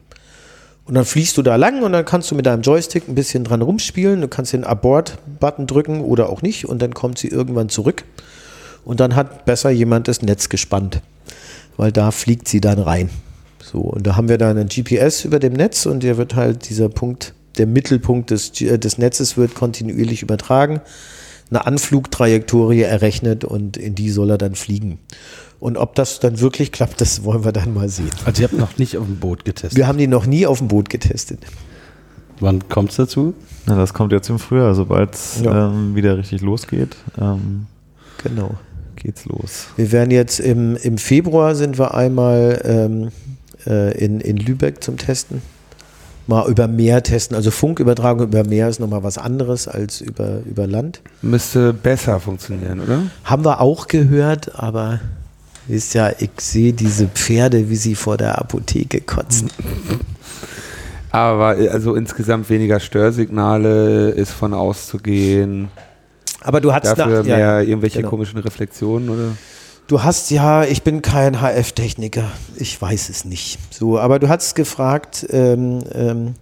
Und 0.86 0.94
dann 0.94 1.04
fliegst 1.04 1.36
du 1.38 1.42
da 1.42 1.56
lang 1.56 1.82
und 1.82 1.92
dann 1.92 2.04
kannst 2.04 2.30
du 2.30 2.34
mit 2.34 2.44
deinem 2.44 2.62
Joystick 2.62 3.08
ein 3.08 3.14
bisschen 3.14 3.44
dran 3.44 3.62
rumspielen. 3.62 4.20
Du 4.20 4.28
kannst 4.28 4.52
den 4.52 4.64
Abort-Button 4.64 5.66
drücken 5.66 6.00
oder 6.02 6.28
auch 6.28 6.42
nicht 6.42 6.66
und 6.66 6.82
dann 6.82 6.92
kommt 6.92 7.18
sie 7.18 7.28
irgendwann 7.28 7.70
zurück. 7.70 8.04
Und 8.84 9.00
dann 9.00 9.16
hat 9.16 9.46
besser 9.46 9.70
jemand 9.70 10.08
das 10.08 10.20
Netz 10.20 10.50
gespannt, 10.50 11.00
weil 11.78 11.90
da 11.90 12.10
fliegt 12.10 12.48
sie 12.48 12.60
dann 12.60 12.78
rein. 12.78 13.08
So, 13.62 13.78
und 13.78 14.06
da 14.06 14.16
haben 14.16 14.28
wir 14.28 14.36
dann 14.36 14.58
ein 14.58 14.68
GPS 14.68 15.24
über 15.24 15.38
dem 15.38 15.54
Netz 15.54 15.86
und 15.86 16.02
der 16.02 16.18
wird 16.18 16.34
halt 16.34 16.68
dieser 16.68 16.90
Punkt, 16.90 17.32
der 17.56 17.66
Mittelpunkt 17.66 18.30
des, 18.30 18.52
des 18.52 18.98
Netzes 18.98 19.38
wird 19.38 19.54
kontinuierlich 19.54 20.22
übertragen, 20.22 20.82
eine 21.50 21.66
Anflugtrajektorie 21.66 22.82
errechnet 22.82 23.44
und 23.44 23.76
in 23.76 23.94
die 23.94 24.10
soll 24.10 24.30
er 24.30 24.38
dann 24.38 24.54
fliegen. 24.54 24.98
Und 25.60 25.76
ob 25.78 25.94
das 25.94 26.20
dann 26.20 26.40
wirklich 26.40 26.72
klappt, 26.72 27.00
das 27.00 27.24
wollen 27.24 27.44
wir 27.44 27.52
dann 27.52 27.72
mal 27.72 27.88
sehen. 27.88 28.10
Also 28.24 28.42
ihr 28.42 28.48
habt 28.48 28.58
noch 28.58 28.76
nicht 28.76 28.98
auf 28.98 29.06
dem 29.06 29.16
Boot 29.18 29.44
getestet? 29.44 29.76
Wir 29.78 29.86
haben 29.86 29.98
die 29.98 30.06
noch 30.08 30.26
nie 30.26 30.46
auf 30.46 30.58
dem 30.58 30.68
Boot 30.68 30.90
getestet. 30.90 31.40
Wann 32.40 32.68
kommt 32.68 32.90
es 32.90 32.96
dazu? 32.96 33.34
Na, 33.66 33.76
das 33.76 33.94
kommt 33.94 34.12
jetzt 34.12 34.28
im 34.28 34.38
Frühjahr, 34.38 34.74
sobald 34.74 35.14
es 35.14 35.40
Ja. 35.42 35.68
ähm, 35.70 35.94
wieder 35.94 36.18
richtig 36.18 36.42
losgeht. 36.42 36.96
Ähm, 37.18 37.66
Genau. 38.22 38.54
geht's 38.96 39.24
los. 39.26 39.66
Wir 39.76 39.92
werden 39.92 40.10
jetzt 40.10 40.40
im, 40.40 40.76
im 40.76 40.98
Februar 40.98 41.54
sind 41.54 41.78
wir 41.78 41.94
einmal 41.94 42.60
ähm, 42.64 43.10
äh, 43.66 43.96
in, 44.04 44.20
in 44.20 44.36
Lübeck 44.36 44.82
zum 44.82 44.96
Testen. 44.98 45.40
Mal 46.26 46.48
über 46.48 46.68
Meer 46.68 47.02
testen. 47.02 47.36
Also 47.36 47.50
Funkübertragung 47.50 48.28
über 48.28 48.44
Meer 48.44 48.68
ist 48.68 48.80
nochmal 48.80 49.02
was 49.02 49.18
anderes 49.18 49.68
als 49.68 50.00
über, 50.00 50.40
über 50.46 50.66
Land. 50.66 51.00
Müsste 51.22 51.72
besser 51.72 52.20
funktionieren, 52.20 52.80
oder? 52.80 53.02
Haben 53.24 53.44
wir 53.44 53.60
auch 53.60 53.88
gehört, 53.88 54.54
aber 54.58 55.00
ist 55.68 55.94
ja, 55.94 56.10
ich 56.18 56.30
sehe 56.38 56.72
diese 56.72 57.08
Pferde, 57.08 57.70
wie 57.70 57.76
sie 57.76 57.94
vor 57.94 58.16
der 58.16 58.38
Apotheke 58.38 59.00
kotzen. 59.00 59.50
Aber 61.10 61.56
also 61.70 61.94
insgesamt 61.94 62.50
weniger 62.50 62.80
Störsignale 62.80 64.10
ist 64.10 64.32
von 64.32 64.52
auszugehen. 64.52 65.68
Aber 66.40 66.60
du 66.60 66.72
hast 66.72 66.86
Dafür 66.86 67.20
nach, 67.20 67.26
ja, 67.26 67.36
mehr 67.36 67.62
irgendwelche 67.62 67.98
genau. 67.98 68.10
komischen 68.10 68.40
Reflexionen, 68.40 69.08
oder? 69.08 69.28
Du 69.86 70.02
hast 70.02 70.30
ja, 70.30 70.64
ich 70.64 70.82
bin 70.82 71.02
kein 71.02 71.42
HF-Techniker, 71.42 72.24
ich 72.56 72.80
weiß 72.80 73.10
es 73.10 73.26
nicht. 73.26 73.58
So, 73.70 73.98
aber 73.98 74.18
du 74.18 74.30
hast 74.30 74.54
gefragt 74.54 75.26
ähm, 75.30 75.80
ähm, 75.92 76.34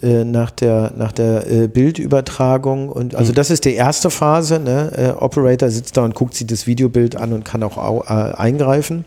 äh, 0.00 0.22
nach 0.22 0.52
der, 0.52 0.92
nach 0.96 1.10
der 1.10 1.50
äh, 1.50 1.66
Bildübertragung 1.66 2.88
und 2.88 3.16
also 3.16 3.32
das 3.32 3.50
ist 3.50 3.64
die 3.64 3.74
erste 3.74 4.10
Phase. 4.10 4.60
Ne? 4.60 4.92
Äh, 4.96 5.20
Operator 5.20 5.70
sitzt 5.70 5.96
da 5.96 6.04
und 6.04 6.14
guckt 6.14 6.34
sich 6.34 6.46
das 6.46 6.68
Videobild 6.68 7.16
an 7.16 7.32
und 7.32 7.44
kann 7.44 7.64
auch 7.64 7.78
au 7.78 8.04
äh, 8.04 8.32
eingreifen. 8.36 9.06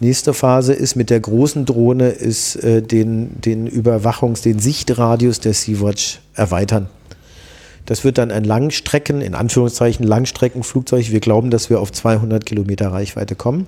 Nächste 0.00 0.32
Phase 0.32 0.72
ist 0.72 0.96
mit 0.96 1.10
der 1.10 1.20
großen 1.20 1.66
Drohne 1.66 2.08
ist 2.08 2.56
äh, 2.56 2.80
den, 2.80 3.38
den 3.42 3.68
Überwachungs-, 3.68 4.42
den 4.42 4.60
Sichtradius 4.60 5.40
der 5.40 5.52
Sea-Watch 5.52 6.20
erweitern. 6.34 6.88
Das 7.88 8.04
wird 8.04 8.18
dann 8.18 8.30
ein 8.30 8.44
Langstrecken, 8.44 9.22
in 9.22 9.34
Anführungszeichen 9.34 10.06
Langstreckenflugzeug. 10.06 11.10
Wir 11.10 11.20
glauben, 11.20 11.48
dass 11.48 11.70
wir 11.70 11.80
auf 11.80 11.90
200 11.90 12.44
Kilometer 12.44 12.92
Reichweite 12.92 13.34
kommen. 13.34 13.66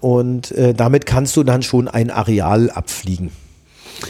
Und 0.00 0.50
äh, 0.52 0.72
damit 0.72 1.04
kannst 1.04 1.36
du 1.36 1.42
dann 1.42 1.62
schon 1.62 1.88
ein 1.88 2.10
Areal 2.10 2.70
abfliegen. 2.70 3.32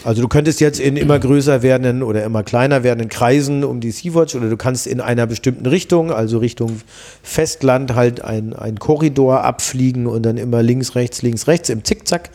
Also 0.05 0.23
du 0.23 0.29
könntest 0.29 0.61
jetzt 0.61 0.79
in 0.79 0.97
immer 0.97 1.19
größer 1.19 1.63
werdenden 1.63 2.05
oder 2.05 2.23
immer 2.23 2.45
kleiner 2.45 2.85
werdenden 2.85 3.09
Kreisen 3.09 3.65
um 3.65 3.81
die 3.81 3.91
Sea-Watch 3.91 4.37
oder 4.37 4.49
du 4.49 4.57
kannst 4.57 4.87
in 4.87 5.01
einer 5.01 5.27
bestimmten 5.27 5.67
Richtung, 5.67 6.13
also 6.13 6.39
Richtung 6.39 6.81
Festland, 7.25 7.97
halt 7.97 8.21
ein, 8.21 8.53
ein 8.53 8.79
Korridor 8.79 9.43
abfliegen 9.43 10.07
und 10.07 10.23
dann 10.23 10.37
immer 10.37 10.63
links, 10.63 10.95
rechts, 10.95 11.23
links, 11.23 11.49
rechts 11.49 11.71
im 11.71 11.83
Zickzack 11.83 12.31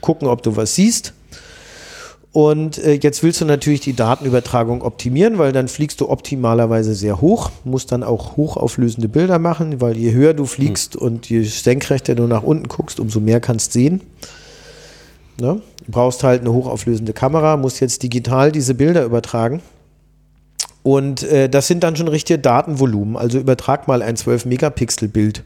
gucken, 0.00 0.26
ob 0.26 0.42
du 0.42 0.56
was 0.56 0.74
siehst. 0.74 1.14
Und 2.34 2.78
äh, 2.78 2.98
jetzt 3.00 3.22
willst 3.22 3.40
du 3.40 3.44
natürlich 3.44 3.78
die 3.78 3.92
Datenübertragung 3.92 4.82
optimieren, 4.82 5.38
weil 5.38 5.52
dann 5.52 5.68
fliegst 5.68 6.00
du 6.00 6.10
optimalerweise 6.10 6.92
sehr 6.96 7.20
hoch, 7.20 7.52
musst 7.62 7.92
dann 7.92 8.02
auch 8.02 8.36
hochauflösende 8.36 9.08
Bilder 9.08 9.38
machen, 9.38 9.80
weil 9.80 9.96
je 9.96 10.10
höher 10.10 10.34
du 10.34 10.44
fliegst 10.44 10.96
und 10.96 11.30
je 11.30 11.44
senkrechter 11.44 12.16
du 12.16 12.26
nach 12.26 12.42
unten 12.42 12.66
guckst, 12.66 12.98
umso 12.98 13.20
mehr 13.20 13.38
kannst 13.38 13.72
sehen. 13.72 14.00
Ne? 15.40 15.62
Du 15.86 15.92
brauchst 15.92 16.24
halt 16.24 16.40
eine 16.40 16.52
hochauflösende 16.52 17.12
Kamera, 17.12 17.56
musst 17.56 17.78
jetzt 17.78 18.02
digital 18.02 18.50
diese 18.50 18.74
Bilder 18.74 19.04
übertragen. 19.04 19.62
Und 20.82 21.22
äh, 21.22 21.48
das 21.48 21.68
sind 21.68 21.84
dann 21.84 21.94
schon 21.94 22.08
richtige 22.08 22.40
Datenvolumen. 22.40 23.16
Also 23.16 23.38
übertrag 23.38 23.86
mal 23.86 24.02
ein 24.02 24.16
12-Megapixel-Bild 24.16 25.44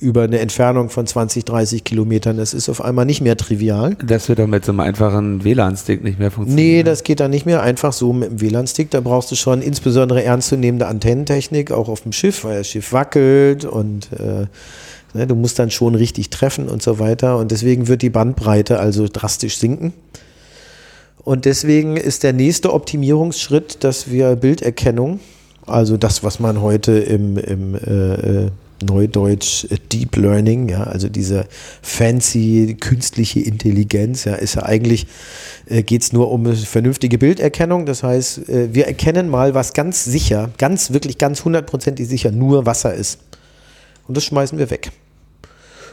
über 0.00 0.22
eine 0.22 0.38
Entfernung 0.38 0.90
von 0.90 1.06
20, 1.06 1.44
30 1.44 1.82
Kilometern. 1.84 2.36
Das 2.36 2.54
ist 2.54 2.68
auf 2.68 2.84
einmal 2.84 3.04
nicht 3.04 3.20
mehr 3.20 3.36
trivial. 3.36 3.96
Das 4.04 4.28
wird 4.28 4.38
doch 4.38 4.46
mit 4.46 4.64
so 4.64 4.72
einem 4.72 4.80
einfachen 4.80 5.42
WLAN-Stick 5.42 6.04
nicht 6.04 6.18
mehr 6.18 6.28
Nee, 6.28 6.34
funktionieren. 6.34 6.84
das 6.86 7.02
geht 7.02 7.20
dann 7.20 7.30
nicht 7.30 7.46
mehr 7.46 7.62
einfach 7.62 7.92
so 7.92 8.12
mit 8.12 8.30
dem 8.30 8.40
WLAN-Stick. 8.40 8.90
Da 8.90 9.00
brauchst 9.00 9.30
du 9.32 9.34
schon 9.34 9.60
insbesondere 9.60 10.22
ernstzunehmende 10.22 10.86
Antennentechnik, 10.86 11.72
auch 11.72 11.88
auf 11.88 12.02
dem 12.02 12.12
Schiff, 12.12 12.44
weil 12.44 12.58
das 12.58 12.68
Schiff 12.68 12.92
wackelt 12.92 13.64
und 13.64 14.08
äh, 14.12 14.46
ne, 15.14 15.26
du 15.26 15.34
musst 15.34 15.58
dann 15.58 15.70
schon 15.70 15.96
richtig 15.96 16.30
treffen 16.30 16.68
und 16.68 16.80
so 16.82 16.98
weiter. 17.00 17.36
Und 17.38 17.50
deswegen 17.50 17.88
wird 17.88 18.02
die 18.02 18.10
Bandbreite 18.10 18.78
also 18.78 19.06
drastisch 19.12 19.58
sinken. 19.58 19.92
Und 21.24 21.44
deswegen 21.44 21.96
ist 21.96 22.22
der 22.22 22.32
nächste 22.32 22.72
Optimierungsschritt, 22.72 23.82
dass 23.84 24.10
wir 24.10 24.36
Bilderkennung, 24.36 25.18
also 25.66 25.96
das, 25.96 26.22
was 26.22 26.38
man 26.40 26.62
heute 26.62 26.92
im, 26.92 27.36
im 27.36 27.74
äh, 27.74 28.14
äh, 28.44 28.50
Neudeutsch 28.82 29.64
äh, 29.64 29.76
Deep 29.92 30.16
Learning, 30.16 30.68
ja, 30.68 30.84
also 30.84 31.08
diese 31.08 31.46
fancy 31.82 32.76
künstliche 32.78 33.40
Intelligenz, 33.40 34.24
ja, 34.24 34.34
ist 34.34 34.56
ja 34.56 34.64
eigentlich, 34.64 35.06
äh, 35.66 35.82
geht 35.82 36.02
es 36.02 36.12
nur 36.12 36.30
um 36.30 36.54
vernünftige 36.54 37.18
Bilderkennung. 37.18 37.86
Das 37.86 38.02
heißt, 38.02 38.48
äh, 38.48 38.74
wir 38.74 38.86
erkennen 38.86 39.28
mal, 39.28 39.54
was 39.54 39.72
ganz 39.72 40.04
sicher, 40.04 40.50
ganz, 40.58 40.92
wirklich 40.92 41.18
ganz 41.18 41.44
hundertprozentig 41.44 42.08
sicher 42.08 42.30
nur 42.30 42.66
Wasser 42.66 42.94
ist. 42.94 43.20
Und 44.06 44.16
das 44.16 44.24
schmeißen 44.24 44.58
wir 44.58 44.70
weg. 44.70 44.90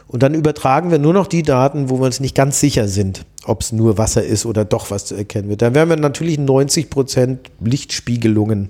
Und 0.07 0.23
dann 0.23 0.33
übertragen 0.33 0.91
wir 0.91 0.99
nur 0.99 1.13
noch 1.13 1.27
die 1.27 1.43
Daten, 1.43 1.89
wo 1.89 1.99
wir 1.99 2.05
uns 2.05 2.19
nicht 2.19 2.35
ganz 2.35 2.59
sicher 2.59 2.87
sind, 2.87 3.25
ob 3.45 3.61
es 3.61 3.71
nur 3.71 3.97
Wasser 3.97 4.23
ist 4.23 4.45
oder 4.45 4.63
doch 4.63 4.91
was 4.91 5.05
zu 5.05 5.15
erkennen 5.15 5.49
wird. 5.49 5.61
Dann 5.61 5.73
werden 5.73 5.89
wir 5.89 5.97
natürlich 5.97 6.37
90 6.37 6.89
Prozent 6.89 7.51
Lichtspiegelungen, 7.59 8.69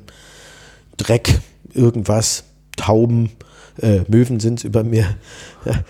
Dreck, 0.97 1.39
irgendwas, 1.73 2.45
Tauben, 2.77 3.31
äh, 3.81 4.01
Möwen 4.07 4.39
sind 4.39 4.59
es 4.59 4.65
über 4.65 4.83
mir, 4.83 5.05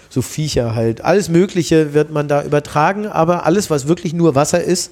so 0.09 0.21
Viecher 0.21 0.75
halt. 0.75 1.01
Alles 1.01 1.29
Mögliche 1.29 1.93
wird 1.93 2.11
man 2.11 2.27
da 2.27 2.43
übertragen, 2.43 3.07
aber 3.07 3.45
alles, 3.45 3.69
was 3.69 3.87
wirklich 3.87 4.13
nur 4.13 4.35
Wasser 4.35 4.63
ist, 4.63 4.91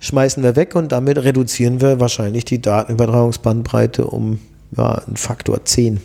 schmeißen 0.00 0.42
wir 0.42 0.56
weg 0.56 0.74
und 0.74 0.92
damit 0.92 1.18
reduzieren 1.18 1.80
wir 1.80 2.00
wahrscheinlich 2.00 2.44
die 2.44 2.60
Datenübertragungsbandbreite 2.60 4.06
um 4.06 4.40
ja, 4.76 5.02
einen 5.06 5.16
Faktor 5.16 5.64
10 5.64 6.00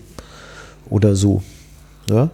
oder 0.89 1.15
so. 1.15 1.41
Ja? 2.09 2.29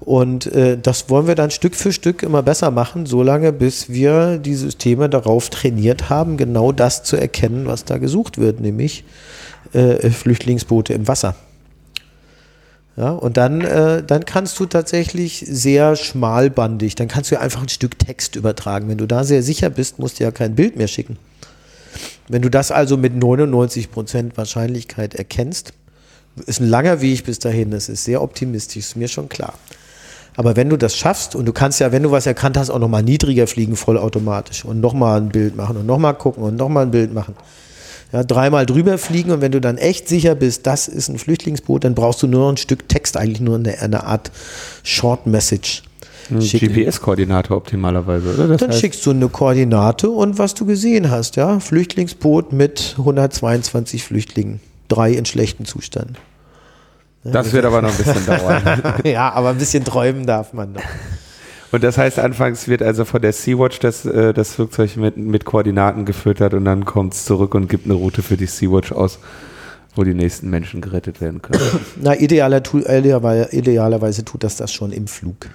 Und 0.00 0.46
äh, 0.46 0.78
das 0.80 1.10
wollen 1.10 1.26
wir 1.26 1.34
dann 1.34 1.50
Stück 1.50 1.74
für 1.74 1.92
Stück 1.92 2.22
immer 2.22 2.42
besser 2.42 2.70
machen, 2.70 3.06
solange 3.06 3.52
bis 3.52 3.88
wir 3.88 4.38
die 4.38 4.54
Systeme 4.54 5.08
darauf 5.08 5.50
trainiert 5.50 6.08
haben, 6.08 6.36
genau 6.36 6.72
das 6.72 7.02
zu 7.02 7.16
erkennen, 7.16 7.66
was 7.66 7.84
da 7.84 7.98
gesucht 7.98 8.38
wird, 8.38 8.60
nämlich 8.60 9.04
äh, 9.72 10.10
Flüchtlingsboote 10.10 10.94
im 10.94 11.08
Wasser. 11.08 11.34
Ja, 12.98 13.10
und 13.10 13.36
dann, 13.36 13.60
äh, 13.60 14.02
dann 14.02 14.24
kannst 14.24 14.58
du 14.58 14.66
tatsächlich 14.66 15.44
sehr 15.48 15.94
schmalbandig, 15.94 16.96
dann 16.96 17.06
kannst 17.06 17.30
du 17.30 17.40
einfach 17.40 17.62
ein 17.62 17.68
Stück 17.68 17.96
Text 17.96 18.34
übertragen. 18.34 18.88
Wenn 18.88 18.98
du 18.98 19.06
da 19.06 19.22
sehr 19.22 19.44
sicher 19.44 19.70
bist, 19.70 20.00
musst 20.00 20.18
du 20.18 20.24
ja 20.24 20.32
kein 20.32 20.56
Bild 20.56 20.76
mehr 20.76 20.88
schicken. 20.88 21.16
Wenn 22.26 22.42
du 22.42 22.50
das 22.50 22.72
also 22.72 22.96
mit 22.96 23.14
99% 23.14 24.36
Wahrscheinlichkeit 24.36 25.14
erkennst, 25.14 25.74
ist 26.46 26.60
ein 26.60 26.68
langer 26.68 27.00
Weg 27.00 27.24
bis 27.24 27.38
dahin, 27.38 27.70
das 27.70 27.88
ist 27.88 28.02
sehr 28.02 28.20
optimistisch, 28.20 28.86
ist 28.86 28.96
mir 28.96 29.08
schon 29.08 29.28
klar. 29.28 29.54
Aber 30.36 30.56
wenn 30.56 30.68
du 30.68 30.76
das 30.76 30.96
schaffst 30.96 31.36
und 31.36 31.46
du 31.46 31.52
kannst 31.52 31.78
ja, 31.78 31.92
wenn 31.92 32.02
du 32.02 32.10
was 32.10 32.26
erkannt 32.26 32.56
hast, 32.56 32.68
auch 32.68 32.80
nochmal 32.80 33.04
niedriger 33.04 33.46
fliegen, 33.46 33.76
vollautomatisch 33.76 34.64
und 34.64 34.80
nochmal 34.80 35.20
ein 35.20 35.28
Bild 35.28 35.54
machen 35.54 35.76
und 35.76 35.86
nochmal 35.86 36.14
gucken 36.14 36.42
und 36.42 36.56
nochmal 36.56 36.86
ein 36.86 36.90
Bild 36.90 37.14
machen. 37.14 37.36
Ja, 38.12 38.24
dreimal 38.24 38.64
drüber 38.64 38.96
fliegen 38.96 39.30
und 39.32 39.40
wenn 39.42 39.52
du 39.52 39.60
dann 39.60 39.76
echt 39.76 40.08
sicher 40.08 40.34
bist, 40.34 40.66
das 40.66 40.88
ist 40.88 41.08
ein 41.08 41.18
Flüchtlingsboot, 41.18 41.84
dann 41.84 41.94
brauchst 41.94 42.22
du 42.22 42.26
nur 42.26 42.40
noch 42.40 42.48
ein 42.50 42.56
Stück 42.56 42.88
Text, 42.88 43.16
eigentlich 43.16 43.40
nur 43.40 43.56
eine, 43.56 43.78
eine 43.80 44.04
Art 44.04 44.30
Short 44.82 45.26
Message. 45.26 45.82
GPS-Koordinate 46.30 47.54
optimalerweise, 47.54 48.34
oder? 48.34 48.48
Das 48.48 48.60
dann 48.60 48.70
heißt, 48.70 48.80
schickst 48.80 49.06
du 49.06 49.10
eine 49.10 49.28
Koordinate 49.28 50.10
und 50.10 50.38
was 50.38 50.54
du 50.54 50.66
gesehen 50.66 51.10
hast, 51.10 51.36
ja. 51.36 51.58
Flüchtlingsboot 51.58 52.52
mit 52.52 52.96
122 52.98 54.04
Flüchtlingen. 54.04 54.60
Drei 54.88 55.12
in 55.12 55.24
schlechtem 55.24 55.64
Zustand. 55.64 56.18
Das 57.24 57.52
wird 57.52 57.64
aber 57.64 57.82
noch 57.82 57.90
ein 57.90 57.96
bisschen 57.96 58.26
dauern. 58.26 58.82
ja, 59.04 59.32
aber 59.32 59.50
ein 59.50 59.58
bisschen 59.58 59.84
träumen 59.84 60.26
darf 60.26 60.52
man 60.52 60.72
noch. 60.72 60.82
Und 61.70 61.84
das 61.84 61.98
heißt, 61.98 62.18
anfangs 62.18 62.68
wird 62.68 62.82
also 62.82 63.04
von 63.04 63.20
der 63.20 63.32
Sea-Watch 63.32 63.80
das, 63.80 64.06
äh, 64.06 64.32
das 64.32 64.52
Flugzeug 64.52 64.96
mit, 64.96 65.16
mit 65.16 65.44
Koordinaten 65.44 66.06
gefüttert 66.06 66.54
und 66.54 66.64
dann 66.64 66.84
kommt 66.84 67.14
es 67.14 67.24
zurück 67.24 67.54
und 67.54 67.68
gibt 67.68 67.84
eine 67.84 67.94
Route 67.94 68.22
für 68.22 68.36
die 68.36 68.46
Sea-Watch 68.46 68.92
aus, 68.92 69.18
wo 69.94 70.04
die 70.04 70.14
nächsten 70.14 70.48
Menschen 70.48 70.80
gerettet 70.80 71.20
werden 71.20 71.42
können. 71.42 71.60
Na, 72.00 72.18
idealer, 72.18 72.62
idealerweise 73.52 74.24
tut 74.24 74.44
das 74.44 74.56
das 74.56 74.72
schon 74.72 74.92
im 74.92 75.06
Flug. 75.06 75.48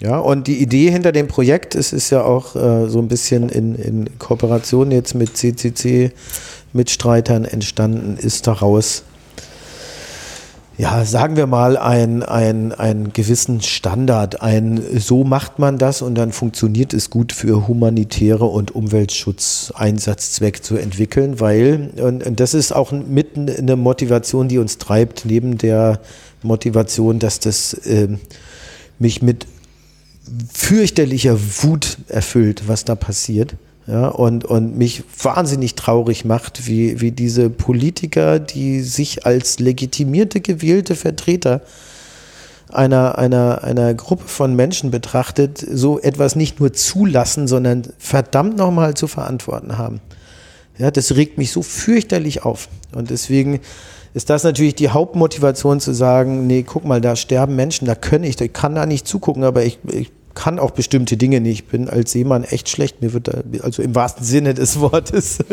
Ja, 0.00 0.18
und 0.18 0.48
die 0.48 0.60
Idee 0.60 0.90
hinter 0.90 1.12
dem 1.12 1.28
Projekt, 1.28 1.76
es 1.76 1.92
ist 1.92 2.10
ja 2.10 2.24
auch 2.24 2.56
äh, 2.56 2.88
so 2.88 2.98
ein 2.98 3.06
bisschen 3.06 3.48
in, 3.48 3.76
in 3.76 4.18
Kooperation 4.18 4.90
jetzt 4.90 5.14
mit 5.14 5.36
CCC-Mitstreitern 5.36 7.44
entstanden, 7.44 8.16
ist 8.16 8.48
daraus 8.48 9.04
ja, 10.82 11.04
sagen 11.04 11.36
wir 11.36 11.46
mal, 11.46 11.76
ein, 11.76 12.24
ein, 12.24 12.72
einen 12.72 13.12
gewissen 13.12 13.62
Standard. 13.62 14.42
Ein, 14.42 14.82
so 14.98 15.22
macht 15.22 15.60
man 15.60 15.78
das 15.78 16.02
und 16.02 16.16
dann 16.16 16.32
funktioniert 16.32 16.92
es 16.92 17.08
gut 17.08 17.30
für 17.30 17.68
humanitäre 17.68 18.46
und 18.46 18.74
Umweltschutzeinsatzzweck 18.74 20.64
zu 20.64 20.76
entwickeln, 20.76 21.38
weil, 21.38 21.92
und, 22.02 22.26
und 22.26 22.40
das 22.40 22.52
ist 22.52 22.72
auch 22.72 22.90
mitten 22.90 23.48
eine 23.48 23.76
Motivation, 23.76 24.48
die 24.48 24.58
uns 24.58 24.78
treibt, 24.78 25.24
neben 25.24 25.56
der 25.56 26.00
Motivation, 26.42 27.20
dass 27.20 27.38
das 27.38 27.74
äh, 27.74 28.08
mich 28.98 29.22
mit 29.22 29.46
fürchterlicher 30.52 31.38
Wut 31.62 31.98
erfüllt, 32.08 32.64
was 32.66 32.84
da 32.84 32.96
passiert 32.96 33.54
ja, 33.86 34.08
und, 34.08 34.44
und 34.44 34.78
mich 34.78 35.02
wahnsinnig 35.20 35.74
traurig 35.74 36.24
macht, 36.24 36.66
wie, 36.66 37.00
wie 37.00 37.10
diese 37.10 37.50
Politiker, 37.50 38.38
die 38.38 38.80
sich 38.80 39.26
als 39.26 39.58
legitimierte, 39.58 40.40
gewählte 40.40 40.94
Vertreter 40.94 41.62
einer, 42.72 43.18
einer, 43.18 43.64
einer 43.64 43.92
Gruppe 43.94 44.28
von 44.28 44.54
Menschen 44.54 44.90
betrachtet, 44.90 45.58
so 45.58 45.98
etwas 45.98 46.36
nicht 46.36 46.60
nur 46.60 46.72
zulassen, 46.72 47.48
sondern 47.48 47.82
verdammt 47.98 48.56
nochmal 48.56 48.94
zu 48.94 49.08
verantworten 49.08 49.78
haben. 49.78 50.00
Ja, 50.78 50.90
das 50.90 51.14
regt 51.16 51.36
mich 51.36 51.52
so 51.52 51.62
fürchterlich 51.62 52.44
auf. 52.44 52.68
Und 52.94 53.10
deswegen 53.10 53.60
ist 54.14 54.30
das 54.30 54.44
natürlich 54.44 54.74
die 54.74 54.90
Hauptmotivation 54.90 55.80
zu 55.80 55.92
sagen, 55.92 56.46
nee, 56.46 56.62
guck 56.62 56.84
mal, 56.84 57.00
da 57.00 57.16
sterben 57.16 57.56
Menschen, 57.56 57.86
da 57.86 57.94
kann 57.94 58.24
ich, 58.24 58.40
ich 58.40 58.52
kann 58.52 58.74
da 58.74 58.86
nicht 58.86 59.06
zugucken, 59.06 59.44
aber 59.44 59.64
ich, 59.64 59.78
ich 59.90 60.12
kann 60.34 60.58
auch 60.58 60.72
bestimmte 60.72 61.16
Dinge 61.16 61.40
nicht. 61.40 61.60
Ich 61.60 61.68
bin 61.68 61.88
als 61.88 62.12
Seemann 62.12 62.44
echt 62.44 62.68
schlecht. 62.68 63.02
Mir 63.02 63.12
wird 63.12 63.28
da, 63.28 63.42
also 63.62 63.82
im 63.82 63.94
wahrsten 63.94 64.24
Sinne 64.24 64.54
des 64.54 64.80
Wortes, 64.80 65.38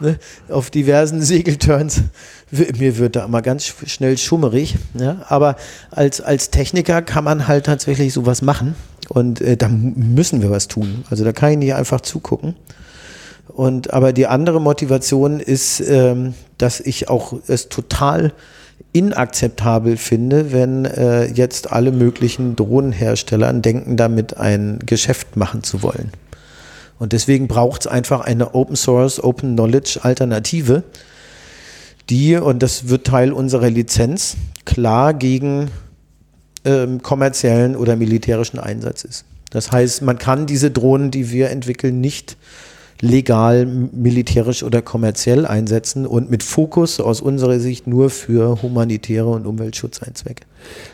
ne, 0.00 0.18
auf 0.48 0.70
diversen 0.70 1.22
Segelturns, 1.22 2.02
mir 2.50 2.98
wird 2.98 3.16
da 3.16 3.24
immer 3.24 3.42
ganz 3.42 3.72
schnell 3.86 4.16
schummerig. 4.18 4.76
Ja? 4.94 5.24
Aber 5.28 5.56
als, 5.90 6.20
als 6.20 6.50
Techniker 6.50 7.02
kann 7.02 7.24
man 7.24 7.48
halt 7.48 7.66
tatsächlich 7.66 8.12
sowas 8.12 8.42
machen. 8.42 8.74
Und 9.08 9.40
äh, 9.40 9.56
da 9.56 9.68
müssen 9.68 10.42
wir 10.42 10.50
was 10.50 10.68
tun. 10.68 11.04
Also 11.10 11.24
da 11.24 11.32
kann 11.32 11.52
ich 11.52 11.58
nicht 11.58 11.74
einfach 11.74 12.00
zugucken. 12.00 12.54
Und 13.48 13.92
aber 13.92 14.12
die 14.12 14.26
andere 14.26 14.60
Motivation 14.60 15.40
ist, 15.40 15.80
ähm, 15.80 16.34
dass 16.58 16.80
ich 16.80 17.08
auch 17.08 17.32
es 17.48 17.68
total 17.68 18.32
inakzeptabel 18.92 19.96
finde, 19.96 20.52
wenn 20.52 20.84
äh, 20.84 21.26
jetzt 21.26 21.72
alle 21.72 21.92
möglichen 21.92 22.56
Drohnenhersteller 22.56 23.52
denken, 23.52 23.96
damit 23.96 24.36
ein 24.36 24.78
Geschäft 24.84 25.36
machen 25.36 25.62
zu 25.62 25.82
wollen. 25.82 26.10
Und 26.98 27.12
deswegen 27.12 27.46
braucht 27.46 27.82
es 27.82 27.86
einfach 27.86 28.20
eine 28.22 28.54
Open 28.54 28.76
Source, 28.76 29.22
Open 29.22 29.54
Knowledge 29.54 30.00
Alternative, 30.02 30.82
die, 32.10 32.36
und 32.36 32.62
das 32.62 32.88
wird 32.88 33.06
Teil 33.06 33.32
unserer 33.32 33.70
Lizenz, 33.70 34.36
klar 34.64 35.14
gegen 35.14 35.70
ähm, 36.64 37.02
kommerziellen 37.02 37.76
oder 37.76 37.96
militärischen 37.96 38.58
Einsatz 38.58 39.04
ist. 39.04 39.24
Das 39.50 39.72
heißt, 39.72 40.02
man 40.02 40.18
kann 40.18 40.46
diese 40.46 40.70
Drohnen, 40.70 41.10
die 41.10 41.30
wir 41.30 41.50
entwickeln, 41.50 42.00
nicht 42.00 42.36
legal, 43.00 43.66
militärisch 43.66 44.62
oder 44.62 44.82
kommerziell 44.82 45.46
einsetzen 45.46 46.06
und 46.06 46.30
mit 46.30 46.42
Fokus 46.42 47.00
aus 47.00 47.20
unserer 47.20 47.60
Sicht 47.60 47.86
nur 47.86 48.10
für 48.10 48.60
humanitäre 48.62 49.28
und 49.28 49.46
Umweltschutzeinzwecke. 49.46 50.44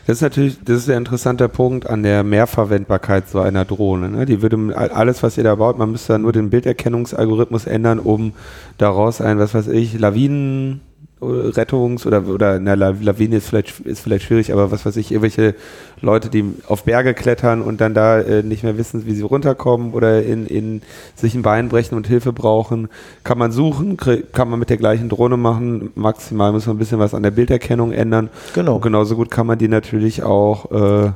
Das 0.05 0.17
ist 0.17 0.21
natürlich, 0.21 0.57
das 0.63 0.77
ist 0.77 0.89
ein 0.89 0.97
interessanter 0.97 1.47
Punkt 1.47 1.89
an 1.89 2.03
der 2.03 2.23
Mehrverwendbarkeit 2.23 3.27
so 3.27 3.39
einer 3.39 3.65
Drohne. 3.65 4.09
Ne? 4.09 4.25
Die 4.25 4.41
würde 4.41 4.57
alles, 4.75 5.23
was 5.23 5.37
ihr 5.37 5.43
da 5.43 5.55
baut, 5.55 5.77
man 5.77 5.91
müsste 5.91 6.13
dann 6.13 6.21
nur 6.21 6.31
den 6.31 6.51
Bilderkennungsalgorithmus 6.51 7.65
ändern, 7.65 7.99
um 7.99 8.33
daraus 8.77 9.19
ein, 9.21 9.39
was 9.39 9.53
weiß 9.53 9.67
ich, 9.69 9.97
Lawinen 9.97 10.81
Rettungs- 11.21 12.05
oder, 12.05 12.27
oder 12.27 12.59
na, 12.59 12.73
Lawine 12.73 13.37
ist 13.37 13.47
vielleicht, 13.47 13.79
ist 13.81 14.01
vielleicht 14.01 14.25
schwierig, 14.25 14.51
aber 14.51 14.71
was 14.71 14.85
weiß 14.85 14.97
ich, 14.97 15.11
irgendwelche 15.11 15.55
Leute, 16.01 16.29
die 16.29 16.43
auf 16.67 16.83
Berge 16.83 17.13
klettern 17.13 17.61
und 17.61 17.79
dann 17.79 17.93
da 17.93 18.19
äh, 18.19 18.43
nicht 18.43 18.63
mehr 18.63 18.77
wissen, 18.77 19.05
wie 19.05 19.15
sie 19.15 19.21
runterkommen 19.21 19.93
oder 19.93 20.23
in, 20.23 20.45
in 20.45 20.81
sich 21.15 21.33
ein 21.33 21.41
Bein 21.41 21.69
brechen 21.69 21.95
und 21.95 22.07
Hilfe 22.07 22.33
brauchen, 22.33 22.89
kann 23.23 23.37
man 23.37 23.51
suchen, 23.53 23.97
kann 23.97 24.49
man 24.49 24.59
mit 24.59 24.69
der 24.69 24.77
gleichen 24.77 25.07
Drohne 25.07 25.37
machen. 25.37 25.91
Maximal 25.95 26.51
muss 26.51 26.65
man 26.67 26.75
ein 26.75 26.79
bisschen 26.79 26.99
was 26.99 27.13
an 27.13 27.23
der 27.23 27.31
Bilderkennung 27.31 27.93
ändern. 27.93 28.29
Genau. 28.53 28.75
Und 28.75 28.81
genauso 28.81 29.15
gut 29.15 29.31
kann 29.31 29.47
man 29.47 29.57
die 29.57 29.69
natürlich 29.69 30.21
auch 30.21 30.71
äh, 30.71 31.11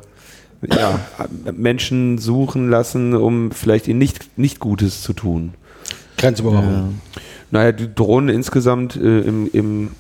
ja, 0.68 1.00
Menschen 1.54 2.18
suchen 2.20 2.70
lassen, 2.70 3.16
um 3.16 3.52
vielleicht 3.52 3.88
ihnen 3.90 4.00
nicht, 4.00 4.38
nicht 4.38 4.60
Gutes 4.60 5.02
zu 5.02 5.12
tun. 5.12 5.54
Grenzüberwachung. 6.18 7.00
Ja. 7.52 7.60
Naja, 7.60 7.72
die 7.72 7.94
Drohnen 7.94 8.34
insgesamt 8.34 8.96
äh, 8.96 9.22
im, 9.22 9.50
im, 9.52 9.92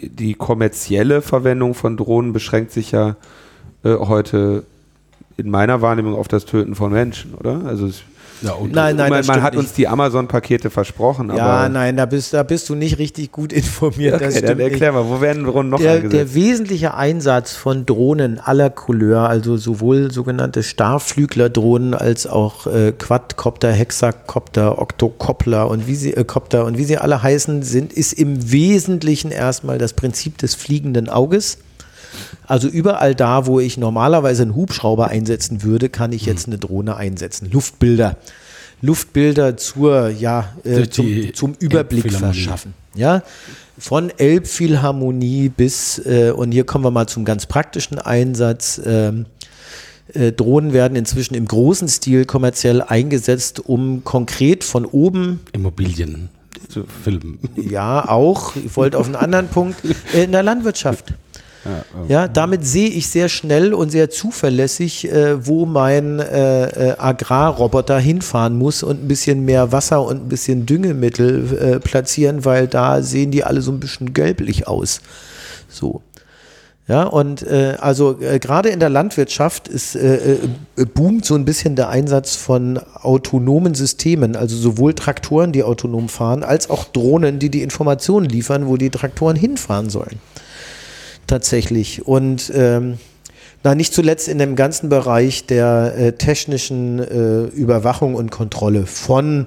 die 0.00 0.34
kommerzielle 0.34 1.22
Verwendung 1.22 1.74
von 1.74 1.96
Drohnen 1.96 2.32
beschränkt 2.32 2.72
sich 2.72 2.92
ja 2.92 3.16
äh, 3.84 3.94
heute 3.94 4.64
in 5.36 5.50
meiner 5.50 5.80
Wahrnehmung 5.80 6.14
auf 6.14 6.28
das 6.28 6.44
Töten 6.44 6.74
von 6.74 6.92
Menschen, 6.92 7.34
oder? 7.34 7.64
Also 7.64 7.86
es 7.86 8.02
ja, 8.42 8.56
nein, 8.70 8.96
nein, 8.96 9.10
man, 9.10 9.26
man 9.26 9.42
hat 9.42 9.56
uns 9.56 9.72
die 9.72 9.88
Amazon-Pakete 9.88 10.70
versprochen. 10.70 11.32
ja, 11.34 11.68
nein, 11.68 11.96
da 11.96 12.06
bist, 12.06 12.34
da 12.34 12.42
bist 12.42 12.68
du 12.68 12.74
nicht 12.74 12.98
richtig 12.98 13.32
gut 13.32 13.52
informiert. 13.52 14.14
Okay, 14.14 14.40
dann 14.40 14.60
erklär 14.60 14.92
mal, 14.92 15.06
wo 15.06 15.20
werden 15.20 15.44
Drohnen 15.44 15.70
noch 15.70 15.78
der, 15.78 15.92
eingesetzt? 15.92 16.14
Der 16.14 16.34
wesentliche 16.34 16.94
Einsatz 16.94 17.52
von 17.52 17.86
Drohnen 17.86 18.38
aller 18.40 18.70
Couleur, 18.70 19.28
also 19.28 19.56
sowohl 19.56 20.10
sogenannte 20.10 20.62
Starflügler-Drohnen 20.62 21.94
als 21.94 22.26
auch 22.26 22.66
äh, 22.66 22.92
Quadcopter, 22.92 23.72
Hexakopter, 23.72 24.80
Octokoppler 24.80 25.68
und 25.68 25.86
wie 25.86 25.94
sie 25.94 26.14
äh, 26.14 26.24
Copter 26.24 26.64
und 26.64 26.78
wie 26.78 26.84
sie 26.84 26.98
alle 26.98 27.22
heißen, 27.22 27.62
sind, 27.62 27.92
ist 27.92 28.12
im 28.12 28.52
Wesentlichen 28.52 29.30
erstmal 29.30 29.78
das 29.78 29.92
Prinzip 29.92 30.38
des 30.38 30.54
fliegenden 30.54 31.08
Auges. 31.08 31.58
Also 32.46 32.68
überall 32.68 33.14
da, 33.14 33.46
wo 33.46 33.60
ich 33.60 33.78
normalerweise 33.78 34.42
einen 34.42 34.54
Hubschrauber 34.54 35.08
einsetzen 35.08 35.62
würde, 35.62 35.88
kann 35.88 36.12
ich 36.12 36.26
jetzt 36.26 36.46
eine 36.46 36.58
Drohne 36.58 36.96
einsetzen. 36.96 37.50
Luftbilder. 37.50 38.16
Luftbilder 38.80 39.56
zur, 39.56 40.08
ja, 40.08 40.52
äh, 40.64 40.88
zum, 40.88 41.34
zum, 41.34 41.54
Überblick 41.60 42.12
verschaffen. 42.12 42.74
Ja, 42.94 43.22
von 43.78 44.10
Elbphilharmonie 44.10 45.48
bis, 45.48 45.98
äh, 46.04 46.32
und 46.34 46.52
hier 46.52 46.64
kommen 46.64 46.84
wir 46.84 46.90
mal 46.90 47.06
zum 47.06 47.24
ganz 47.24 47.46
praktischen 47.46 47.98
Einsatz. 47.98 48.80
Ähm, 48.84 49.26
äh, 50.14 50.32
Drohnen 50.32 50.72
werden 50.72 50.96
inzwischen 50.96 51.34
im 51.34 51.46
großen 51.46 51.88
Stil 51.88 52.24
kommerziell 52.24 52.82
eingesetzt, 52.82 53.60
um 53.60 54.04
konkret 54.04 54.64
von 54.64 54.84
oben 54.84 55.40
Immobilien 55.52 56.28
zu 56.68 56.84
filmen. 57.04 57.38
Ja, 57.56 58.08
auch. 58.08 58.56
Ich 58.56 58.76
wollte 58.76 58.98
auf 58.98 59.06
einen 59.06 59.16
anderen 59.16 59.48
Punkt. 59.48 59.78
Äh, 60.14 60.24
in 60.24 60.32
der 60.32 60.42
Landwirtschaft. 60.42 61.14
Ja, 62.08 62.28
damit 62.28 62.66
sehe 62.66 62.88
ich 62.88 63.08
sehr 63.08 63.28
schnell 63.28 63.72
und 63.72 63.90
sehr 63.90 64.10
zuverlässig, 64.10 65.10
äh, 65.10 65.46
wo 65.46 65.64
mein 65.64 66.18
äh, 66.18 66.90
äh, 66.90 66.98
Agrarroboter 66.98 67.98
hinfahren 67.98 68.58
muss 68.58 68.82
und 68.82 69.04
ein 69.04 69.08
bisschen 69.08 69.44
mehr 69.44 69.70
Wasser 69.70 70.04
und 70.04 70.24
ein 70.24 70.28
bisschen 70.28 70.66
Düngemittel 70.66 71.58
äh, 71.58 71.80
platzieren, 71.80 72.44
weil 72.44 72.66
da 72.66 73.02
sehen 73.02 73.30
die 73.30 73.44
alle 73.44 73.62
so 73.62 73.70
ein 73.70 73.80
bisschen 73.80 74.12
gelblich 74.12 74.66
aus. 74.66 75.00
So. 75.68 76.02
Ja, 76.88 77.04
und 77.04 77.44
äh, 77.44 77.76
also 77.80 78.20
äh, 78.20 78.40
gerade 78.40 78.68
in 78.68 78.80
der 78.80 78.90
Landwirtschaft 78.90 79.68
ist 79.68 79.94
äh, 79.94 80.34
äh, 80.76 80.84
boomt 80.84 81.24
so 81.24 81.36
ein 81.36 81.44
bisschen 81.44 81.76
der 81.76 81.88
Einsatz 81.90 82.34
von 82.34 82.80
autonomen 83.00 83.74
Systemen, 83.74 84.34
also 84.34 84.56
sowohl 84.56 84.94
Traktoren, 84.94 85.52
die 85.52 85.62
autonom 85.62 86.08
fahren, 86.08 86.42
als 86.42 86.68
auch 86.70 86.84
Drohnen, 86.84 87.38
die 87.38 87.50
die 87.50 87.62
Informationen 87.62 88.26
liefern, 88.26 88.66
wo 88.66 88.76
die 88.76 88.90
Traktoren 88.90 89.36
hinfahren 89.36 89.90
sollen 89.90 90.18
tatsächlich. 91.32 92.06
Und 92.06 92.52
ähm, 92.54 92.98
na, 93.64 93.74
nicht 93.74 93.94
zuletzt 93.94 94.28
in 94.28 94.36
dem 94.38 94.54
ganzen 94.54 94.90
Bereich 94.90 95.46
der 95.46 95.94
äh, 95.96 96.12
technischen 96.12 96.98
äh, 96.98 97.44
Überwachung 97.44 98.14
und 98.14 98.30
Kontrolle 98.30 98.84
von 98.84 99.46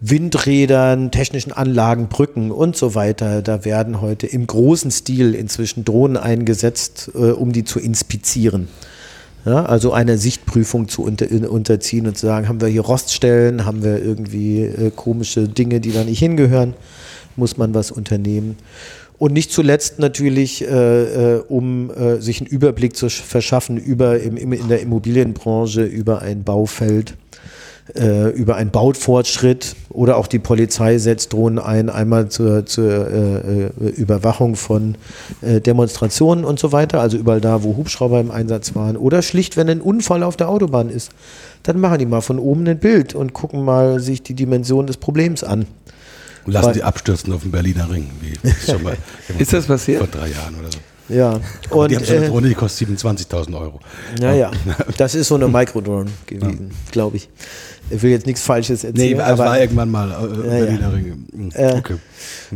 Windrädern, 0.00 1.10
technischen 1.10 1.50
Anlagen, 1.50 2.06
Brücken 2.06 2.52
und 2.52 2.76
so 2.76 2.94
weiter. 2.94 3.42
Da 3.42 3.64
werden 3.64 4.00
heute 4.00 4.28
im 4.28 4.46
großen 4.46 4.92
Stil 4.92 5.34
inzwischen 5.34 5.84
Drohnen 5.84 6.16
eingesetzt, 6.16 7.10
äh, 7.14 7.32
um 7.32 7.50
die 7.52 7.64
zu 7.64 7.80
inspizieren. 7.80 8.68
Ja, 9.44 9.64
also 9.64 9.92
eine 9.92 10.18
Sichtprüfung 10.18 10.88
zu 10.88 11.02
unter, 11.02 11.26
unterziehen 11.50 12.06
und 12.06 12.16
zu 12.16 12.26
sagen, 12.26 12.48
haben 12.48 12.60
wir 12.60 12.68
hier 12.68 12.82
Roststellen, 12.82 13.64
haben 13.64 13.82
wir 13.82 14.00
irgendwie 14.00 14.62
äh, 14.62 14.92
komische 14.94 15.48
Dinge, 15.48 15.80
die 15.80 15.90
da 15.90 16.04
nicht 16.04 16.20
hingehören, 16.20 16.74
muss 17.34 17.56
man 17.56 17.74
was 17.74 17.90
unternehmen. 17.90 18.56
Und 19.18 19.32
nicht 19.32 19.50
zuletzt 19.50 19.98
natürlich, 19.98 20.62
äh, 20.62 21.34
äh, 21.36 21.42
um 21.48 21.90
äh, 21.90 22.20
sich 22.20 22.40
einen 22.40 22.46
Überblick 22.46 22.96
zu 22.96 23.08
verschaffen 23.08 23.76
über 23.76 24.20
im, 24.20 24.36
im, 24.36 24.52
in 24.52 24.68
der 24.68 24.80
Immobilienbranche, 24.80 25.82
über 25.82 26.22
ein 26.22 26.44
Baufeld, 26.44 27.14
äh, 27.96 28.28
über 28.30 28.56
einen 28.56 28.70
Baufortschritt 28.70 29.74
oder 29.88 30.18
auch 30.18 30.26
die 30.26 30.38
Polizei 30.38 30.98
setzt 30.98 31.32
Drohnen 31.32 31.58
ein, 31.58 31.90
einmal 31.90 32.28
zur, 32.28 32.66
zur 32.66 33.10
äh, 33.10 33.64
äh, 33.64 33.70
Überwachung 33.96 34.56
von 34.56 34.96
Demonstrationen 35.42 36.44
und 36.44 36.58
so 36.58 36.70
weiter, 36.72 37.00
also 37.00 37.16
überall 37.16 37.40
da, 37.40 37.62
wo 37.62 37.76
Hubschrauber 37.76 38.20
im 38.20 38.30
Einsatz 38.30 38.74
waren. 38.74 38.96
Oder 38.96 39.22
schlicht, 39.22 39.56
wenn 39.56 39.68
ein 39.68 39.80
Unfall 39.80 40.22
auf 40.22 40.36
der 40.36 40.48
Autobahn 40.48 40.90
ist, 40.90 41.10
dann 41.62 41.80
machen 41.80 41.98
die 41.98 42.06
mal 42.06 42.20
von 42.20 42.38
oben 42.38 42.66
ein 42.68 42.78
Bild 42.78 43.14
und 43.14 43.32
gucken 43.32 43.64
mal 43.64 44.00
sich 44.00 44.22
die 44.22 44.34
Dimension 44.34 44.86
des 44.86 44.96
Problems 44.96 45.42
an. 45.42 45.66
Und 46.48 46.54
lassen 46.54 46.72
sie 46.72 46.82
abstürzen 46.82 47.30
auf 47.34 47.42
dem 47.42 47.50
Berliner 47.50 47.90
Ring. 47.90 48.08
Wie 48.22 48.50
schon 48.66 48.82
mal, 48.82 48.96
ist 49.38 49.52
das 49.52 49.66
passiert? 49.66 49.98
Vor 49.98 50.08
drei 50.08 50.28
Jahren 50.28 50.54
oder 50.58 50.72
so. 50.72 50.78
Ja. 51.14 51.40
Und, 51.68 51.90
die 51.90 51.96
haben 51.96 52.04
so 52.06 52.14
eine 52.14 52.28
Drohne, 52.28 52.48
die 52.48 52.54
kostet 52.54 52.88
27.000 52.88 53.58
Euro. 53.60 53.80
Naja, 54.18 54.50
das 54.96 55.14
ist 55.14 55.28
so 55.28 55.34
eine 55.34 55.46
Microdrone 55.46 56.10
gewesen, 56.24 56.68
ja. 56.70 56.76
glaube 56.90 57.18
ich. 57.18 57.28
Ich 57.90 58.02
will 58.02 58.10
jetzt 58.10 58.26
nichts 58.26 58.40
Falsches 58.40 58.82
erzählen. 58.82 59.16
Nee, 59.16 59.22
also 59.22 59.44
war 59.44 59.60
irgendwann 59.60 59.90
mal 59.90 60.10
äh, 60.10 60.12
ja, 60.12 60.64
Berliner 60.64 60.80
ja. 60.80 60.88
Ringe. 60.88 61.18
Hm, 61.32 61.50
okay. 61.76 61.96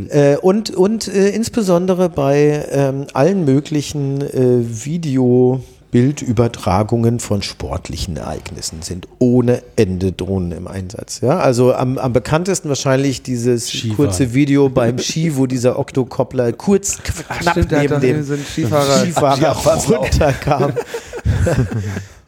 Äh, 0.09 0.37
und 0.39 0.71
und 0.71 1.09
äh, 1.09 1.29
insbesondere 1.31 2.09
bei 2.09 2.67
ähm, 2.71 3.07
allen 3.13 3.45
möglichen 3.45 4.23
äh, 4.23 4.85
Video- 4.87 5.63
Bildübertragungen 5.93 7.21
von 7.21 7.43
sportlichen 7.43 8.17
Ereignissen 8.17 8.81
sind 8.81 9.07
ohne 9.19 9.63
Ende 9.77 10.11
Drohnen 10.11 10.51
im 10.53 10.67
Einsatz. 10.67 11.21
Ja, 11.21 11.39
also 11.39 11.75
am, 11.75 11.99
am 11.99 12.15
bekanntesten 12.15 12.71
wahrscheinlich 12.71 13.23
dieses 13.23 13.69
Skifahren. 13.69 13.97
kurze 13.97 14.33
Video 14.33 14.71
beim 14.71 14.99
Ski, 14.99 15.37
wo 15.37 15.47
dieser 15.47 15.79
Oktokoppler 15.79 16.55
kurz 16.55 16.97
knapp 17.03 17.59
Ach, 17.59 17.71
neben 17.71 18.01
dem 18.01 18.25
Skifahrer, 18.25 19.05
Skifahrer 19.05 19.55
runterkam. 19.55 20.73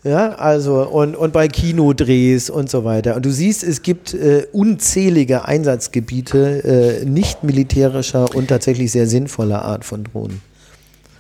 Ja, 0.07 0.35
also 0.35 0.87
und, 0.87 1.17
und 1.17 1.33
bei 1.33 1.49
Kinodrehs 1.49 2.51
und 2.51 2.69
so 2.69 2.85
weiter. 2.85 3.17
Und 3.17 3.25
du 3.25 3.31
siehst, 3.31 3.65
es 3.65 3.81
gibt 3.81 4.13
äh, 4.13 4.47
unzählige 4.53 5.47
Einsatzgebiete 5.47 7.01
äh, 7.03 7.05
nicht 7.07 7.43
militärischer 7.43 8.35
und 8.35 8.49
tatsächlich 8.49 8.93
sehr 8.93 9.07
sinnvoller 9.07 9.63
Art 9.63 9.87
von 9.87 10.05
Drohnen. 10.05 10.43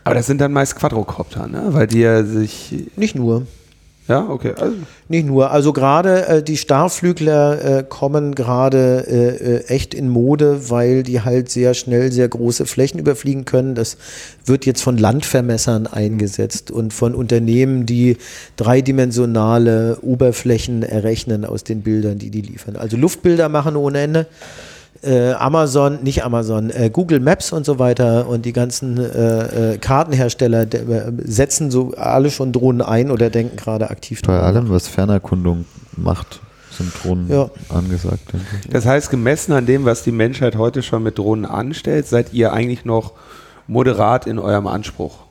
Aber 0.04 0.14
das 0.14 0.26
sind 0.26 0.40
dann 0.40 0.52
meist 0.52 0.76
Quadrocopter, 0.76 1.46
ne? 1.46 1.68
Weil 1.70 1.86
die 1.86 2.00
ja 2.00 2.24
sich. 2.24 2.74
Nicht 2.96 3.14
nur. 3.14 3.46
Ja, 4.06 4.28
okay. 4.28 4.52
Also. 4.60 4.76
Nicht 5.08 5.26
nur. 5.26 5.50
Also 5.50 5.72
gerade 5.72 6.26
äh, 6.26 6.42
die 6.42 6.58
Starflügler 6.58 7.78
äh, 7.78 7.84
kommen 7.88 8.34
gerade 8.34 9.06
äh, 9.08 9.54
äh, 9.56 9.64
echt 9.68 9.94
in 9.94 10.10
Mode, 10.10 10.68
weil 10.68 11.02
die 11.02 11.22
halt 11.22 11.48
sehr 11.48 11.72
schnell 11.72 12.12
sehr 12.12 12.28
große 12.28 12.66
Flächen 12.66 12.98
überfliegen 12.98 13.46
können. 13.46 13.74
Das 13.74 13.96
wird 14.44 14.66
jetzt 14.66 14.82
von 14.82 14.98
Landvermessern 14.98 15.86
eingesetzt 15.86 16.70
und 16.70 16.92
von 16.92 17.14
Unternehmen, 17.14 17.86
die 17.86 18.18
dreidimensionale 18.56 19.98
Oberflächen 20.02 20.82
errechnen 20.82 21.46
aus 21.46 21.64
den 21.64 21.80
Bildern, 21.80 22.18
die 22.18 22.30
die 22.30 22.42
liefern. 22.42 22.76
Also 22.76 22.98
Luftbilder 22.98 23.48
machen 23.48 23.74
ohne 23.74 24.00
Ende 24.00 24.26
äh, 25.04 25.32
Amazon, 25.32 26.02
nicht 26.02 26.24
Amazon, 26.24 26.70
äh, 26.70 26.90
Google 26.92 27.20
Maps 27.20 27.52
und 27.52 27.64
so 27.64 27.78
weiter 27.78 28.28
und 28.28 28.44
die 28.44 28.52
ganzen 28.52 28.98
äh, 28.98 29.72
äh 29.72 29.78
Kartenhersteller 29.78 30.62
äh, 30.62 31.12
setzen 31.24 31.70
so 31.70 31.92
alle 31.96 32.30
schon 32.30 32.52
Drohnen 32.52 32.82
ein 32.82 33.10
oder 33.10 33.30
denken 33.30 33.56
gerade 33.56 33.90
aktiv 33.90 34.22
Bei 34.22 34.40
allem, 34.40 34.70
was 34.70 34.88
Fernerkundung 34.88 35.64
macht, 35.96 36.40
sind 36.70 36.92
Drohnen 37.02 37.28
ja. 37.30 37.50
angesagt. 37.68 38.22
Das 38.70 38.86
heißt, 38.86 39.10
gemessen 39.10 39.52
an 39.52 39.66
dem, 39.66 39.84
was 39.84 40.02
die 40.02 40.12
Menschheit 40.12 40.56
heute 40.56 40.82
schon 40.82 41.02
mit 41.02 41.18
Drohnen 41.18 41.46
anstellt, 41.46 42.06
seid 42.06 42.32
ihr 42.32 42.52
eigentlich 42.52 42.84
noch 42.84 43.12
moderat 43.66 44.26
in 44.26 44.38
eurem 44.38 44.66
Anspruch? 44.66 45.24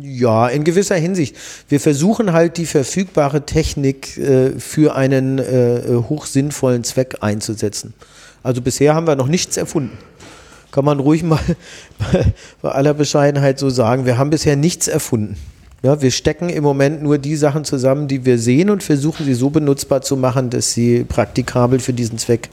Ja, 0.00 0.48
in 0.48 0.64
gewisser 0.64 0.96
Hinsicht. 0.96 1.36
Wir 1.68 1.78
versuchen 1.78 2.32
halt 2.32 2.56
die 2.56 2.66
verfügbare 2.66 3.46
Technik 3.46 4.18
äh, 4.18 4.58
für 4.58 4.96
einen 4.96 5.38
äh, 5.38 5.82
hochsinnvollen 6.08 6.82
Zweck 6.82 7.18
einzusetzen. 7.20 7.94
Also 8.48 8.62
bisher 8.62 8.94
haben 8.94 9.06
wir 9.06 9.14
noch 9.14 9.28
nichts 9.28 9.58
erfunden. 9.58 9.98
Kann 10.70 10.82
man 10.86 11.00
ruhig 11.00 11.22
mal 11.22 11.38
bei 12.62 12.70
aller 12.70 12.94
Bescheidenheit 12.94 13.58
so 13.58 13.68
sagen. 13.68 14.06
Wir 14.06 14.16
haben 14.16 14.30
bisher 14.30 14.56
nichts 14.56 14.88
erfunden. 14.88 15.36
Ja, 15.82 16.00
wir 16.00 16.10
stecken 16.10 16.48
im 16.48 16.64
Moment 16.64 17.02
nur 17.02 17.18
die 17.18 17.36
Sachen 17.36 17.66
zusammen, 17.66 18.08
die 18.08 18.24
wir 18.24 18.38
sehen 18.38 18.70
und 18.70 18.82
versuchen 18.82 19.26
sie 19.26 19.34
so 19.34 19.50
benutzbar 19.50 20.00
zu 20.00 20.16
machen, 20.16 20.48
dass 20.48 20.72
sie 20.72 21.04
praktikabel 21.04 21.78
für 21.78 21.92
diesen 21.92 22.16
Zweck 22.16 22.48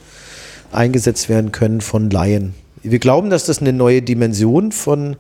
eingesetzt 0.74 1.30
werden 1.30 1.54
können 1.54 1.80
von 1.80 2.10
Laien. 2.10 2.56
Wir 2.84 3.00
glauben, 3.00 3.30
dass 3.30 3.46
das 3.46 3.60
eine 3.60 3.72
neue 3.72 4.02
Dimension 4.02 4.74
von 4.74 5.16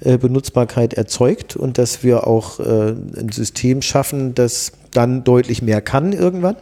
äh, 0.00 0.16
Benutzbarkeit 0.16 0.94
erzeugt 0.94 1.56
und 1.56 1.76
dass 1.76 2.02
wir 2.02 2.26
auch 2.26 2.58
äh, 2.58 2.94
ein 3.18 3.28
System 3.30 3.82
schaffen, 3.82 4.34
das 4.34 4.72
dann 4.92 5.24
deutlich 5.24 5.60
mehr 5.60 5.82
kann 5.82 6.14
irgendwann. 6.14 6.56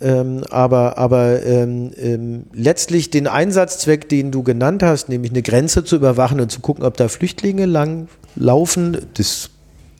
Ähm, 0.00 0.44
aber 0.50 0.96
aber 0.96 1.44
ähm, 1.44 1.90
ähm, 1.96 2.44
letztlich 2.52 3.10
den 3.10 3.26
Einsatzzweck, 3.26 4.08
den 4.08 4.30
du 4.30 4.42
genannt 4.42 4.82
hast, 4.82 5.08
nämlich 5.08 5.32
eine 5.32 5.42
Grenze 5.42 5.82
zu 5.84 5.96
überwachen 5.96 6.40
und 6.40 6.52
zu 6.52 6.60
gucken, 6.60 6.84
ob 6.84 6.96
da 6.96 7.08
Flüchtlinge 7.08 7.66
lang 7.66 8.08
laufen, 8.36 8.96
das 9.14 9.50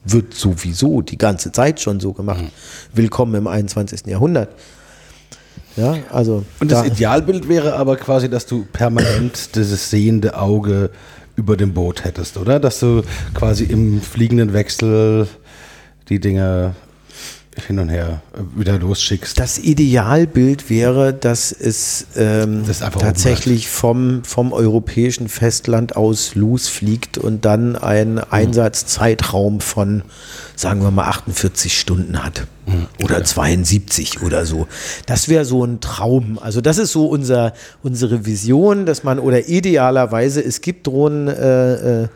wird 0.05 0.33
sowieso 0.33 1.01
die 1.01 1.17
ganze 1.17 1.51
Zeit 1.51 1.81
schon 1.81 1.99
so 1.99 2.13
gemacht. 2.13 2.43
Mhm. 2.43 2.49
Willkommen 2.93 3.35
im 3.35 3.47
21. 3.47 4.05
Jahrhundert. 4.07 4.49
Ja, 5.75 5.97
also 6.11 6.43
und 6.59 6.71
das 6.71 6.81
da 6.81 6.87
Idealbild 6.87 7.47
wäre 7.47 7.75
aber 7.75 7.95
quasi, 7.95 8.29
dass 8.29 8.45
du 8.45 8.65
permanent 8.71 9.55
dieses 9.55 9.89
sehende 9.89 10.37
Auge 10.37 10.91
über 11.35 11.55
dem 11.57 11.73
Boot 11.73 12.03
hättest, 12.03 12.37
oder? 12.37 12.59
Dass 12.59 12.79
du 12.79 13.03
quasi 13.33 13.65
im 13.65 14.01
fliegenden 14.01 14.53
Wechsel 14.53 15.27
die 16.09 16.19
Dinge 16.19 16.75
hin 17.65 17.79
und 17.79 17.89
her 17.89 18.21
äh, 18.33 18.59
wieder 18.59 18.77
losschickst. 18.77 19.39
Das 19.39 19.57
Idealbild 19.57 20.69
wäre, 20.69 21.13
dass 21.13 21.51
es 21.51 22.07
ähm, 22.15 22.63
das 22.65 22.79
tatsächlich 22.79 23.69
vom, 23.69 24.23
vom 24.23 24.53
europäischen 24.53 25.29
Festland 25.29 25.95
aus 25.95 26.35
losfliegt 26.35 27.17
und 27.17 27.45
dann 27.45 27.75
einen 27.75 28.15
mhm. 28.15 28.23
Einsatzzeitraum 28.29 29.61
von, 29.61 30.03
sagen 30.55 30.81
wir 30.81 30.91
mal, 30.91 31.05
48 31.05 31.77
Stunden 31.77 32.23
hat. 32.23 32.47
Mhm. 32.65 32.87
Oder 33.03 33.19
ja. 33.19 33.23
72 33.23 34.21
oder 34.21 34.45
so. 34.45 34.67
Das 35.05 35.29
wäre 35.29 35.45
so 35.45 35.63
ein 35.63 35.79
Traum. 35.81 36.39
Also 36.39 36.61
das 36.61 36.77
ist 36.77 36.91
so 36.91 37.07
unser, 37.07 37.53
unsere 37.83 38.25
Vision, 38.25 38.85
dass 38.85 39.03
man, 39.03 39.19
oder 39.19 39.47
idealerweise, 39.47 40.41
es 40.43 40.61
gibt 40.61 40.87
Drohnen, 40.87 41.27
äh, 41.27 42.03
äh, 42.03 42.07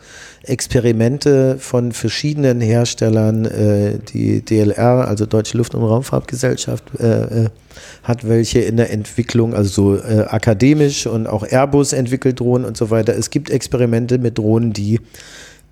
Experimente 0.46 1.56
von 1.58 1.92
verschiedenen 1.92 2.60
Herstellern. 2.60 3.44
Äh, 3.44 3.98
die 4.12 4.44
DLR, 4.44 5.08
also 5.08 5.26
Deutsche 5.26 5.56
Luft- 5.56 5.74
und 5.74 5.82
Raumfahrtgesellschaft, 5.82 6.84
äh, 6.98 7.44
äh, 7.44 7.48
hat 8.02 8.28
welche 8.28 8.60
in 8.60 8.76
der 8.76 8.90
Entwicklung, 8.90 9.54
also 9.54 9.96
so 9.96 10.02
äh, 10.02 10.24
akademisch 10.28 11.06
und 11.06 11.26
auch 11.26 11.44
Airbus 11.46 11.92
entwickelt 11.92 12.40
Drohnen 12.40 12.66
und 12.66 12.76
so 12.76 12.90
weiter. 12.90 13.16
Es 13.16 13.30
gibt 13.30 13.50
Experimente 13.50 14.18
mit 14.18 14.38
Drohnen, 14.38 14.72
die 14.72 15.00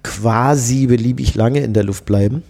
quasi 0.03 0.86
beliebig 0.86 1.35
lange 1.35 1.61
in 1.61 1.73
der 1.73 1.85
Luft 1.85 2.05
bleiben. 2.05 2.43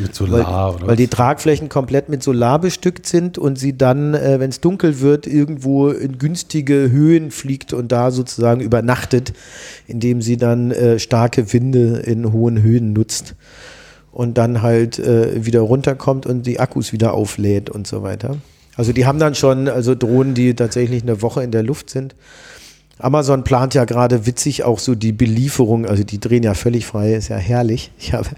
Mit 0.00 0.14
Solar, 0.14 0.68
weil, 0.68 0.76
oder? 0.76 0.86
Weil 0.88 0.96
die 0.96 1.08
Tragflächen 1.08 1.68
komplett 1.68 2.08
mit 2.08 2.22
Solar 2.22 2.58
bestückt 2.58 3.06
sind 3.06 3.38
und 3.38 3.58
sie 3.58 3.76
dann, 3.76 4.14
äh, 4.14 4.40
wenn 4.40 4.50
es 4.50 4.60
dunkel 4.60 5.00
wird, 5.00 5.26
irgendwo 5.26 5.88
in 5.88 6.18
günstige 6.18 6.90
Höhen 6.90 7.30
fliegt 7.30 7.72
und 7.72 7.92
da 7.92 8.10
sozusagen 8.10 8.60
übernachtet, 8.60 9.32
indem 9.86 10.22
sie 10.22 10.36
dann 10.36 10.70
äh, 10.70 10.98
starke 10.98 11.52
Winde 11.52 11.98
in 12.00 12.32
hohen 12.32 12.62
Höhen 12.62 12.92
nutzt 12.92 13.34
und 14.12 14.38
dann 14.38 14.62
halt 14.62 14.98
äh, 14.98 15.44
wieder 15.44 15.60
runterkommt 15.60 16.26
und 16.26 16.46
die 16.46 16.60
Akkus 16.60 16.92
wieder 16.92 17.14
auflädt 17.14 17.70
und 17.70 17.86
so 17.86 18.02
weiter. 18.02 18.36
Also 18.76 18.92
die 18.92 19.04
haben 19.06 19.18
dann 19.18 19.34
schon 19.34 19.68
also 19.68 19.94
Drohnen, 19.94 20.34
die 20.34 20.54
tatsächlich 20.54 21.02
eine 21.02 21.20
Woche 21.22 21.42
in 21.42 21.50
der 21.50 21.62
Luft 21.62 21.90
sind. 21.90 22.14
Amazon 23.02 23.44
plant 23.44 23.74
ja 23.74 23.84
gerade 23.84 24.26
witzig 24.26 24.64
auch 24.64 24.78
so 24.78 24.94
die 24.94 25.12
Belieferung, 25.12 25.86
also 25.86 26.04
die 26.04 26.20
drehen 26.20 26.42
ja 26.42 26.54
völlig 26.54 26.86
frei, 26.86 27.14
ist 27.14 27.28
ja 27.28 27.36
herrlich. 27.36 27.90
Ich 27.98 28.12
habe 28.12 28.28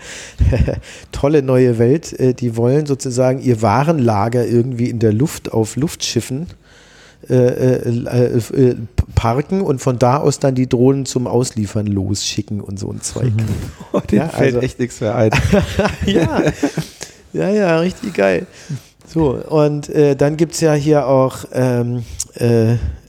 tolle 1.12 1.42
neue 1.42 1.78
Welt. 1.78 2.18
Äh, 2.18 2.34
die 2.34 2.56
wollen 2.56 2.86
sozusagen 2.86 3.40
ihr 3.40 3.62
Warenlager 3.62 4.46
irgendwie 4.46 4.90
in 4.90 4.98
der 4.98 5.12
Luft 5.12 5.52
auf 5.52 5.76
Luftschiffen 5.76 6.46
äh, 7.30 7.36
äh, 7.36 8.38
äh, 8.38 8.76
parken 9.14 9.62
und 9.62 9.80
von 9.80 9.98
da 9.98 10.18
aus 10.18 10.40
dann 10.40 10.54
die 10.54 10.68
Drohnen 10.68 11.06
zum 11.06 11.26
Ausliefern 11.26 11.86
losschicken 11.86 12.60
und 12.60 12.78
so 12.78 12.90
ein 12.90 13.00
Zeug. 13.00 13.32
Oh, 13.92 14.00
den 14.00 14.18
ja, 14.18 14.28
fällt 14.28 14.56
also, 14.56 14.66
echt 14.66 14.80
nichts 14.80 15.00
mehr 15.00 15.14
ein. 15.14 15.30
ja. 16.06 16.42
ja, 17.32 17.48
ja, 17.48 17.78
richtig 17.78 18.14
geil. 18.14 18.46
So, 19.06 19.30
und 19.30 19.88
äh, 19.88 20.16
dann 20.16 20.36
gibt 20.36 20.54
es 20.54 20.60
ja 20.60 20.74
hier 20.74 21.06
auch, 21.06 21.44
ähm, 21.52 22.02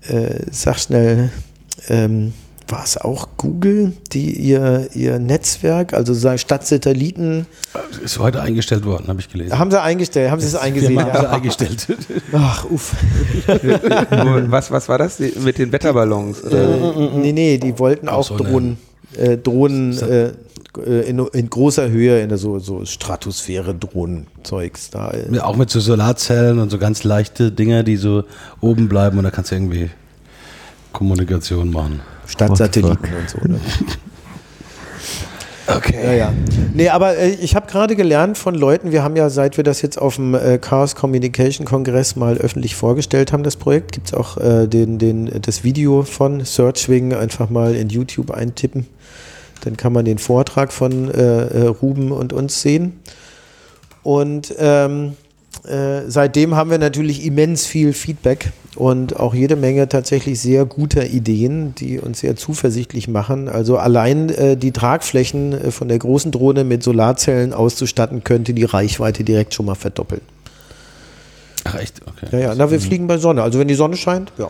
äh, 0.07 0.40
sag 0.52 0.80
schnell, 0.80 1.32
ähm, 1.90 2.34
war 2.68 2.84
es 2.84 2.98
auch 2.98 3.27
Google, 3.38 3.94
die 4.11 4.32
ihr, 4.32 4.90
ihr 4.94 5.19
Netzwerk, 5.19 5.94
also 5.94 6.14
sagen 6.14 6.38
statt 6.38 6.65
Satelliten. 6.65 7.45
Ist 8.03 8.18
heute 8.18 8.41
eingestellt 8.41 8.86
worden, 8.86 9.07
habe 9.07 9.19
ich 9.19 9.30
gelesen. 9.30 9.57
Haben 9.57 9.69
sie 9.69 9.82
eingestellt, 9.82 10.32
haben 10.32 10.41
sie 10.41 10.48
es 10.48 10.56
eingesehen? 10.56 10.99
Haben 10.99 11.19
sie 11.19 11.30
eingestellt. 11.30 11.88
Ach, 12.34 12.65
uff. 12.65 12.95
was, 13.48 14.72
was 14.72 14.90
war 14.90 14.98
das 14.98 15.19
mit 15.19 15.57
den 15.57 15.72
Wetterballons? 15.72 16.41
Äh, 16.41 16.68
nee, 17.15 17.34
nee, 17.34 17.57
die 17.57 17.77
wollten 17.77 18.10
auch, 18.10 18.23
so 18.23 18.38
Drohnen, 18.38 18.77
äh, 19.15 19.38
Drohnen 19.38 19.98
äh, 19.99 20.32
in, 20.77 21.19
in, 21.19 21.49
großer 21.49 21.89
Höhe, 21.89 22.22
in 22.22 22.30
der 22.30 22.38
so, 22.38 22.60
so 22.60 22.85
Stratosphäre-Drohnen-Zeugs 22.85 24.89
da. 24.89 25.14
Ja, 25.31 25.45
auch 25.45 25.56
mit 25.56 25.69
so 25.69 25.80
Solarzellen 25.80 26.60
und 26.60 26.69
so 26.69 26.77
ganz 26.77 27.03
leichte 27.03 27.52
Dinger, 27.52 27.84
die 27.84 27.97
so 27.97 28.23
oben 28.61 28.88
bleiben 28.88 29.18
und 29.18 29.23
da 29.23 29.31
kannst 29.31 29.52
du 29.52 29.56
irgendwie 29.56 29.89
Kommunikation 30.91 31.72
machen. 31.72 32.02
Statt 32.27 32.57
Satelliten 32.57 32.97
und 32.97 33.30
so. 33.30 33.38
Ne? 33.47 33.60
Okay. 35.68 35.99
Ja, 36.03 36.14
ja. 36.14 36.34
Nee, 36.73 36.89
aber 36.89 37.18
äh, 37.18 37.31
ich 37.31 37.56
habe 37.56 37.68
gerade 37.68 37.95
gelernt 37.95 38.38
von 38.38 38.53
Leuten, 38.53 38.91
wir 38.91 39.03
haben 39.03 39.15
ja, 39.15 39.30
seit 39.30 39.57
wir 39.57 39.64
das 39.64 39.81
jetzt 39.81 39.99
auf 39.99 40.15
dem 40.15 40.35
äh, 40.35 40.60
Chaos 40.60 40.95
Communication 40.95 41.65
Kongress 41.65 42.15
mal 42.15 42.38
öffentlich 42.38 42.76
vorgestellt 42.76 43.34
haben, 43.34 43.43
das 43.43 43.56
Projekt, 43.56 43.91
gibt 43.91 44.07
es 44.07 44.14
auch 44.14 44.38
äh, 44.38 44.68
den, 44.68 44.99
den, 44.99 45.41
das 45.41 45.64
Video 45.64 46.03
von 46.03 46.45
Searchwing 46.45 47.14
einfach 47.14 47.49
mal 47.49 47.73
in 47.73 47.89
YouTube 47.89 48.31
eintippen. 48.31 48.85
Dann 49.61 49.77
kann 49.77 49.94
man 49.94 50.06
den 50.06 50.18
Vortrag 50.18 50.72
von 50.72 51.10
äh, 51.11 51.48
äh 51.48 51.68
Ruben 51.68 52.11
und 52.11 52.34
uns 52.34 52.61
sehen. 52.61 52.99
Und 54.03 54.53
ähm, 54.60 55.14
äh, 55.68 56.02
seitdem 56.07 56.56
haben 56.56 56.69
wir 56.69 56.77
natürlich 56.77 57.26
immens 57.26 57.65
viel 57.65 57.94
Feedback 57.94 58.52
und 58.76 59.19
auch 59.19 59.34
jede 59.34 59.56
Menge 59.56 59.88
tatsächlich 59.88 60.40
sehr 60.40 60.65
guter 60.65 61.07
Ideen, 61.07 61.73
die 61.76 61.99
uns 61.99 62.19
sehr 62.19 62.36
zuversichtlich 62.36 63.07
machen. 63.07 63.48
Also 63.49 63.77
allein 63.77 64.30
äh, 64.30 64.57
die 64.57 64.72
Tragflächen 64.72 65.53
äh, 65.53 65.72
von 65.72 65.88
der 65.88 65.98
großen 65.98 66.32
Drohne 66.32 66.64
mit 66.64 66.84
Solarzellen 66.84 67.53
auszustatten, 67.53 68.23
könnte 68.23 68.53
die 68.53 68.65
Reichweite 68.65 69.23
direkt 69.23 69.53
schon 69.53 69.65
mal 69.65 69.76
verdoppeln. 69.76 70.22
Ach 71.64 71.76
echt? 71.76 72.02
Okay. 72.06 72.27
Ja, 72.32 72.40
ja, 72.40 72.56
na, 72.56 72.69
wir 72.69 72.80
fliegen 72.80 73.07
bei 73.07 73.18
Sonne. 73.18 73.41
Also 73.41 73.57
wenn 73.57 73.68
die 73.68 73.76
Sonne 73.76 73.98
scheint, 73.98 74.32
ja. 74.38 74.49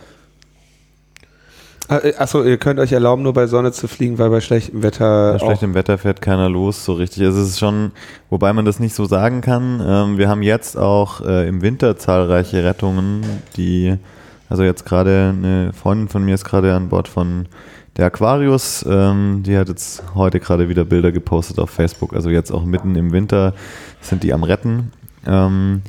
Ah, 1.88 1.98
äh, 1.98 2.14
achso, 2.16 2.42
ihr 2.42 2.56
könnt 2.56 2.80
euch 2.80 2.92
erlauben, 2.92 3.22
nur 3.22 3.32
bei 3.32 3.46
Sonne 3.46 3.72
zu 3.72 3.86
fliegen, 3.86 4.18
weil 4.18 4.30
bei 4.30 4.40
schlechtem 4.40 4.82
Wetter. 4.82 5.34
Bei 5.34 5.38
schlechtem 5.38 5.74
Wetter 5.74 5.98
fährt 5.98 6.20
keiner 6.20 6.48
los, 6.48 6.84
so 6.84 6.94
richtig. 6.94 7.22
Also 7.24 7.40
es 7.40 7.50
ist 7.50 7.58
schon, 7.58 7.92
wobei 8.28 8.52
man 8.52 8.64
das 8.64 8.80
nicht 8.80 8.94
so 8.94 9.04
sagen 9.04 9.40
kann. 9.40 9.82
Ähm, 9.86 10.18
wir 10.18 10.28
haben 10.28 10.42
jetzt 10.42 10.76
auch 10.76 11.20
äh, 11.20 11.48
im 11.48 11.62
Winter 11.62 11.96
zahlreiche 11.96 12.64
Rettungen, 12.64 13.22
die, 13.56 13.96
also 14.48 14.64
jetzt 14.64 14.84
gerade 14.84 15.34
eine 15.36 15.72
Freundin 15.72 16.08
von 16.08 16.24
mir 16.24 16.34
ist 16.34 16.44
gerade 16.44 16.74
an 16.74 16.88
Bord 16.88 17.08
von 17.08 17.46
der 17.96 18.06
Aquarius, 18.06 18.84
ähm, 18.88 19.42
die 19.44 19.56
hat 19.56 19.68
jetzt 19.68 20.02
heute 20.14 20.40
gerade 20.40 20.68
wieder 20.68 20.84
Bilder 20.84 21.12
gepostet 21.12 21.58
auf 21.58 21.70
Facebook. 21.70 22.14
Also 22.14 22.30
jetzt 22.30 22.50
auch 22.50 22.64
mitten 22.64 22.94
im 22.94 23.12
Winter 23.12 23.54
sind 24.00 24.22
die 24.22 24.34
am 24.34 24.42
Retten. 24.42 24.92
Ähm, 25.26 25.82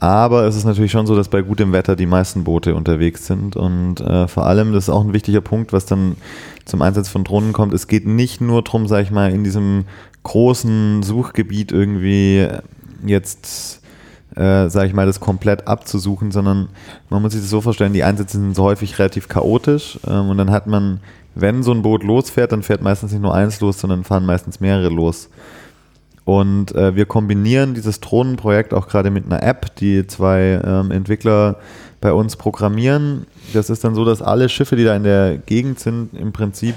aber 0.00 0.44
es 0.44 0.54
ist 0.54 0.64
natürlich 0.64 0.92
schon 0.92 1.06
so, 1.06 1.16
dass 1.16 1.28
bei 1.28 1.42
gutem 1.42 1.72
Wetter 1.72 1.96
die 1.96 2.06
meisten 2.06 2.44
Boote 2.44 2.74
unterwegs 2.74 3.26
sind. 3.26 3.56
Und 3.56 4.00
äh, 4.00 4.28
vor 4.28 4.46
allem, 4.46 4.72
das 4.72 4.84
ist 4.84 4.90
auch 4.90 5.04
ein 5.04 5.12
wichtiger 5.12 5.40
Punkt, 5.40 5.72
was 5.72 5.86
dann 5.86 6.16
zum 6.64 6.82
Einsatz 6.82 7.08
von 7.08 7.24
Drohnen 7.24 7.52
kommt. 7.52 7.74
Es 7.74 7.88
geht 7.88 8.06
nicht 8.06 8.40
nur 8.40 8.62
darum, 8.62 8.86
sag 8.86 9.02
ich 9.02 9.10
mal, 9.10 9.32
in 9.32 9.42
diesem 9.42 9.86
großen 10.22 11.02
Suchgebiet 11.02 11.72
irgendwie 11.72 12.46
jetzt, 13.04 13.82
äh, 14.36 14.68
sag 14.68 14.86
ich 14.86 14.94
mal, 14.94 15.06
das 15.06 15.18
komplett 15.18 15.66
abzusuchen, 15.66 16.30
sondern 16.30 16.68
man 17.10 17.22
muss 17.22 17.32
sich 17.32 17.40
das 17.40 17.50
so 17.50 17.60
vorstellen, 17.60 17.92
die 17.92 18.04
Einsätze 18.04 18.38
sind 18.38 18.54
so 18.54 18.64
häufig 18.64 18.98
relativ 19.00 19.28
chaotisch. 19.28 19.98
Ähm, 20.06 20.30
und 20.30 20.38
dann 20.38 20.52
hat 20.52 20.68
man, 20.68 21.00
wenn 21.34 21.64
so 21.64 21.72
ein 21.72 21.82
Boot 21.82 22.04
losfährt, 22.04 22.52
dann 22.52 22.62
fährt 22.62 22.82
meistens 22.82 23.10
nicht 23.10 23.22
nur 23.22 23.34
eins 23.34 23.60
los, 23.60 23.80
sondern 23.80 24.04
fahren 24.04 24.26
meistens 24.26 24.60
mehrere 24.60 24.90
los. 24.90 25.28
Und 26.28 26.74
äh, 26.74 26.94
wir 26.94 27.06
kombinieren 27.06 27.72
dieses 27.72 28.00
Drohnenprojekt 28.00 28.74
auch 28.74 28.86
gerade 28.86 29.10
mit 29.10 29.24
einer 29.24 29.42
App, 29.42 29.74
die 29.76 30.06
zwei 30.06 30.60
ähm, 30.62 30.90
Entwickler 30.90 31.56
bei 32.02 32.12
uns 32.12 32.36
programmieren. 32.36 33.26
Das 33.54 33.70
ist 33.70 33.82
dann 33.82 33.94
so, 33.94 34.04
dass 34.04 34.20
alle 34.20 34.50
Schiffe, 34.50 34.76
die 34.76 34.84
da 34.84 34.94
in 34.94 35.04
der 35.04 35.38
Gegend 35.38 35.80
sind, 35.80 36.10
im 36.12 36.32
Prinzip 36.32 36.74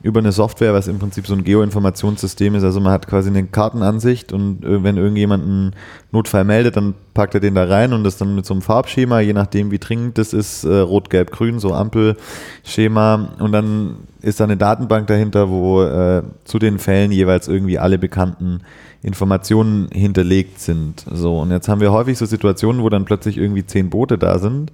über 0.00 0.20
eine 0.20 0.30
Software, 0.30 0.74
was 0.74 0.86
im 0.86 1.00
Prinzip 1.00 1.26
so 1.26 1.34
ein 1.34 1.42
Geoinformationssystem 1.42 2.54
ist. 2.54 2.62
Also 2.62 2.78
man 2.78 2.92
hat 2.92 3.08
quasi 3.08 3.30
eine 3.30 3.42
Kartenansicht 3.46 4.32
und 4.32 4.64
äh, 4.64 4.84
wenn 4.84 4.96
irgendjemand 4.96 5.42
einen 5.42 5.72
Notfall 6.12 6.44
meldet, 6.44 6.76
dann 6.76 6.94
packt 7.14 7.34
er 7.34 7.40
den 7.40 7.56
da 7.56 7.64
rein 7.64 7.92
und 7.92 8.04
das 8.04 8.16
dann 8.16 8.36
mit 8.36 8.46
so 8.46 8.54
einem 8.54 8.62
Farbschema, 8.62 9.18
je 9.18 9.32
nachdem 9.32 9.72
wie 9.72 9.80
dringend 9.80 10.18
das 10.18 10.32
ist, 10.32 10.62
äh, 10.62 10.78
rot, 10.78 11.10
gelb, 11.10 11.32
grün, 11.32 11.58
so 11.58 11.74
Ampelschema 11.74 13.30
und 13.40 13.50
dann 13.50 13.96
ist 14.20 14.40
da 14.40 14.44
eine 14.44 14.56
Datenbank 14.56 15.06
dahinter, 15.06 15.48
wo 15.48 15.82
äh, 15.82 16.22
zu 16.44 16.58
den 16.58 16.78
Fällen 16.78 17.12
jeweils 17.12 17.48
irgendwie 17.48 17.78
alle 17.78 17.98
bekannten 17.98 18.60
Informationen 19.02 19.88
hinterlegt 19.92 20.60
sind. 20.60 21.04
So 21.10 21.38
und 21.40 21.50
jetzt 21.50 21.68
haben 21.68 21.80
wir 21.80 21.92
häufig 21.92 22.18
so 22.18 22.26
Situationen, 22.26 22.82
wo 22.82 22.88
dann 22.88 23.04
plötzlich 23.04 23.38
irgendwie 23.38 23.64
zehn 23.64 23.90
Boote 23.90 24.18
da 24.18 24.38
sind 24.38 24.72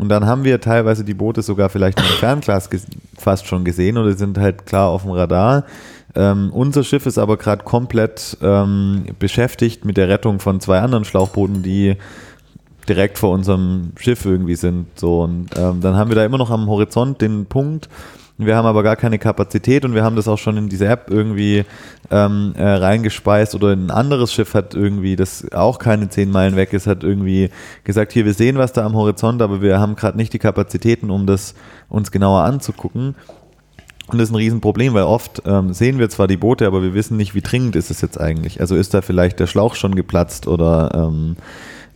und 0.00 0.08
dann 0.08 0.24
haben 0.24 0.44
wir 0.44 0.62
teilweise 0.62 1.04
die 1.04 1.12
Boote 1.12 1.42
sogar 1.42 1.68
vielleicht 1.68 2.00
im 2.00 2.06
Fernglas 2.06 2.70
fast 3.18 3.46
schon 3.46 3.66
gesehen 3.66 3.98
oder 3.98 4.14
sind 4.14 4.38
halt 4.38 4.64
klar 4.64 4.88
auf 4.88 5.02
dem 5.02 5.10
Radar. 5.10 5.64
Ähm, 6.14 6.50
unser 6.54 6.84
Schiff 6.84 7.04
ist 7.04 7.18
aber 7.18 7.36
gerade 7.36 7.64
komplett 7.64 8.38
ähm, 8.40 9.04
beschäftigt 9.18 9.84
mit 9.84 9.98
der 9.98 10.08
Rettung 10.08 10.40
von 10.40 10.58
zwei 10.58 10.80
anderen 10.80 11.04
Schlauchbooten, 11.04 11.62
die 11.62 11.96
direkt 12.88 13.18
vor 13.18 13.32
unserem 13.32 13.92
Schiff 13.96 14.24
irgendwie 14.24 14.54
sind. 14.54 14.86
So 14.98 15.20
und 15.20 15.50
ähm, 15.58 15.82
dann 15.82 15.96
haben 15.96 16.08
wir 16.08 16.16
da 16.16 16.24
immer 16.24 16.38
noch 16.38 16.50
am 16.50 16.66
Horizont 16.66 17.20
den 17.20 17.44
Punkt, 17.44 17.90
wir 18.46 18.56
haben 18.56 18.66
aber 18.66 18.82
gar 18.82 18.96
keine 18.96 19.18
Kapazität 19.18 19.84
und 19.84 19.94
wir 19.94 20.02
haben 20.02 20.16
das 20.16 20.28
auch 20.28 20.38
schon 20.38 20.56
in 20.56 20.68
diese 20.68 20.86
App 20.86 21.06
irgendwie 21.10 21.64
ähm, 22.10 22.54
äh, 22.56 22.64
reingespeist 22.64 23.54
oder 23.54 23.72
ein 23.72 23.90
anderes 23.90 24.32
Schiff 24.32 24.54
hat 24.54 24.74
irgendwie, 24.74 25.16
das 25.16 25.50
auch 25.52 25.78
keine 25.78 26.08
zehn 26.08 26.30
Meilen 26.30 26.56
weg 26.56 26.72
ist, 26.72 26.86
hat 26.86 27.02
irgendwie 27.02 27.50
gesagt, 27.84 28.12
hier, 28.12 28.24
wir 28.24 28.34
sehen 28.34 28.58
was 28.58 28.72
da 28.72 28.84
am 28.84 28.94
Horizont, 28.94 29.42
aber 29.42 29.62
wir 29.62 29.78
haben 29.78 29.96
gerade 29.96 30.16
nicht 30.16 30.32
die 30.32 30.38
Kapazitäten, 30.38 31.10
um 31.10 31.26
das 31.26 31.54
uns 31.88 32.10
genauer 32.10 32.44
anzugucken. 32.44 33.14
Und 34.12 34.18
das 34.18 34.28
ist 34.28 34.34
ein 34.34 34.38
Riesenproblem, 34.38 34.94
weil 34.94 35.04
oft 35.04 35.42
ähm, 35.46 35.72
sehen 35.72 35.98
wir 35.98 36.08
zwar 36.10 36.26
die 36.26 36.36
Boote, 36.36 36.66
aber 36.66 36.82
wir 36.82 36.94
wissen 36.94 37.16
nicht, 37.16 37.34
wie 37.34 37.42
dringend 37.42 37.76
ist 37.76 37.90
es 37.90 38.00
jetzt 38.00 38.20
eigentlich. 38.20 38.60
Also 38.60 38.74
ist 38.74 38.92
da 38.92 39.02
vielleicht 39.02 39.38
der 39.38 39.46
Schlauch 39.46 39.76
schon 39.76 39.94
geplatzt 39.94 40.48
oder 40.48 40.90
ähm, 40.94 41.36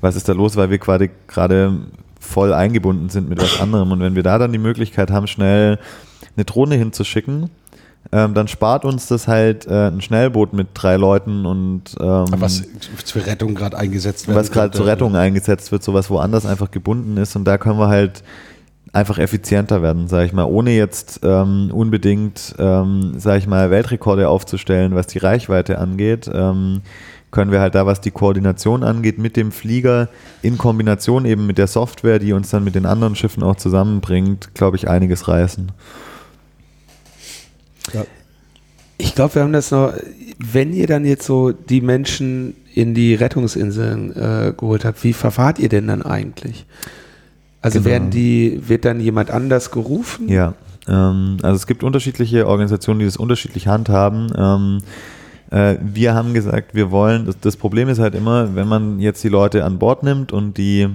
was 0.01 0.15
ist 0.15 0.29
da 0.29 0.33
los, 0.33 0.57
weil 0.57 0.71
wir 0.71 0.79
gerade 0.79 1.81
voll 2.21 2.53
eingebunden 2.53 3.09
sind 3.09 3.29
mit 3.29 3.41
was 3.41 3.61
anderem. 3.61 3.93
Und 3.93 4.01
wenn 4.01 4.15
wir 4.15 4.23
da 4.23 4.39
dann 4.39 4.53
die 4.53 4.59
Möglichkeit 4.59 5.11
haben, 5.11 5.27
schnell 5.27 5.79
eine 6.37 6.45
Drohne 6.45 6.77
hinzuschicken, 6.77 7.51
ähm, 8.13 8.35
dann 8.35 8.49
spart 8.49 8.85
uns 8.85 9.07
das 9.07 9.29
halt 9.29 9.67
äh, 9.67 9.89
ein 9.89 10.01
Schnellboot 10.01 10.53
mit 10.53 10.69
drei 10.75 10.97
Leuten 10.97 11.47
und 11.47 11.97
ähm, 12.01 12.27
was 12.37 12.63
zur 13.05 13.27
Rettung 13.27 13.55
gerade 13.55 13.79
eingesetzt 13.79 14.29
wird. 14.29 14.37
Was 14.37 14.51
gerade 14.51 14.77
zur 14.77 14.87
Rettung 14.87 15.17
eingesetzt 15.17 15.73
wird, 15.73 15.83
sowas 15.83 16.11
woanders 16.11 16.45
einfach 16.45 16.71
gebunden 16.71 17.17
ist 17.17 17.35
und 17.37 17.45
da 17.45 17.59
können 17.59 17.79
wir 17.79 17.89
halt 17.89 18.23
einfach 18.93 19.19
effizienter 19.19 19.83
werden, 19.83 20.07
sage 20.07 20.27
ich 20.27 20.33
mal, 20.33 20.45
ohne 20.45 20.71
jetzt 20.71 21.21
ähm, 21.25 21.71
unbedingt, 21.73 22.55
ähm, 22.59 23.15
sage 23.19 23.39
ich 23.39 23.47
mal, 23.47 23.71
Weltrekorde 23.71 24.29
aufzustellen, 24.29 24.95
was 24.95 25.09
die 25.09 25.19
Reichweite 25.19 25.79
angeht. 25.79 26.31
Ähm, 26.33 26.83
können 27.33 27.51
wir 27.51 27.61
halt 27.61 27.75
da, 27.75 27.85
was 27.85 28.01
die 28.01 28.13
Koordination 28.13 28.85
angeht, 28.85 29.19
mit 29.19 29.37
dem 29.37 29.51
Flieger 29.51 30.09
in 30.43 30.57
Kombination 30.57 31.25
eben 31.25 31.49
mit 31.49 31.59
der 31.59 31.67
Software, 31.67 32.21
die 32.21 32.33
uns 32.33 32.51
dann 32.51 32.63
mit 32.63 32.77
den 32.77 32.87
anderen 32.87 33.17
Schiffen 33.17 33.43
auch 33.43 33.57
zusammenbringt, 33.57 34.55
glaube 34.55 34.77
ich, 34.77 34.89
einiges 34.89 35.27
reißen. 35.27 35.73
Ich 38.99 39.15
glaube, 39.15 39.37
wir 39.37 39.43
haben 39.43 39.53
das 39.53 39.71
noch, 39.71 39.93
wenn 40.39 40.73
ihr 40.73 40.87
dann 40.87 41.05
jetzt 41.05 41.27
so 41.27 41.53
die 41.53 41.81
Menschen 41.81 42.55
in 42.75 42.95
die 42.95 43.15
Rettungsinseln 43.15 44.15
äh, 44.17 44.53
geholt 44.57 44.85
habt, 44.85 45.03
wie 45.05 45.13
verfahrt 45.13 45.59
ihr 45.59 45.69
denn 45.69 45.87
dann 45.87 46.03
eigentlich? 46.03 46.67
Also 47.63 47.79
genau. 47.79 47.91
werden 47.91 48.11
die, 48.11 48.61
wird 48.67 48.85
dann 48.85 49.01
jemand 49.01 49.31
anders 49.31 49.71
gerufen? 49.71 50.29
Ja, 50.29 50.55
ähm, 50.89 51.39
also 51.43 51.57
es 51.57 51.67
gibt 51.67 51.83
unterschiedliche 51.83 52.47
Organisationen, 52.47 53.01
die 53.01 53.07
das 53.07 53.17
unterschiedlich 53.17 53.69
handhaben. 53.69 54.33
Ähm, 54.37 54.79
äh, 55.51 55.77
wir 55.81 56.15
haben 56.15 56.35
gesagt, 56.35 56.75
wir 56.75 56.91
wollen, 56.91 57.27
das, 57.27 57.39
das, 57.41 57.57
Problem 57.57 57.89
ist 57.89 57.99
halt 57.99 58.15
immer, 58.15 58.55
wenn 58.55 58.69
man 58.69 59.01
jetzt 59.01 59.23
die 59.25 59.29
Leute 59.29 59.65
an 59.65 59.79
Bord 59.79 60.03
nimmt 60.03 60.33
und 60.33 60.59
die 60.59 60.89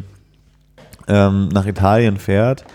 ähm, 1.07 1.49
nach 1.49 1.65
Italien 1.65 2.17
fährt, 2.17 2.65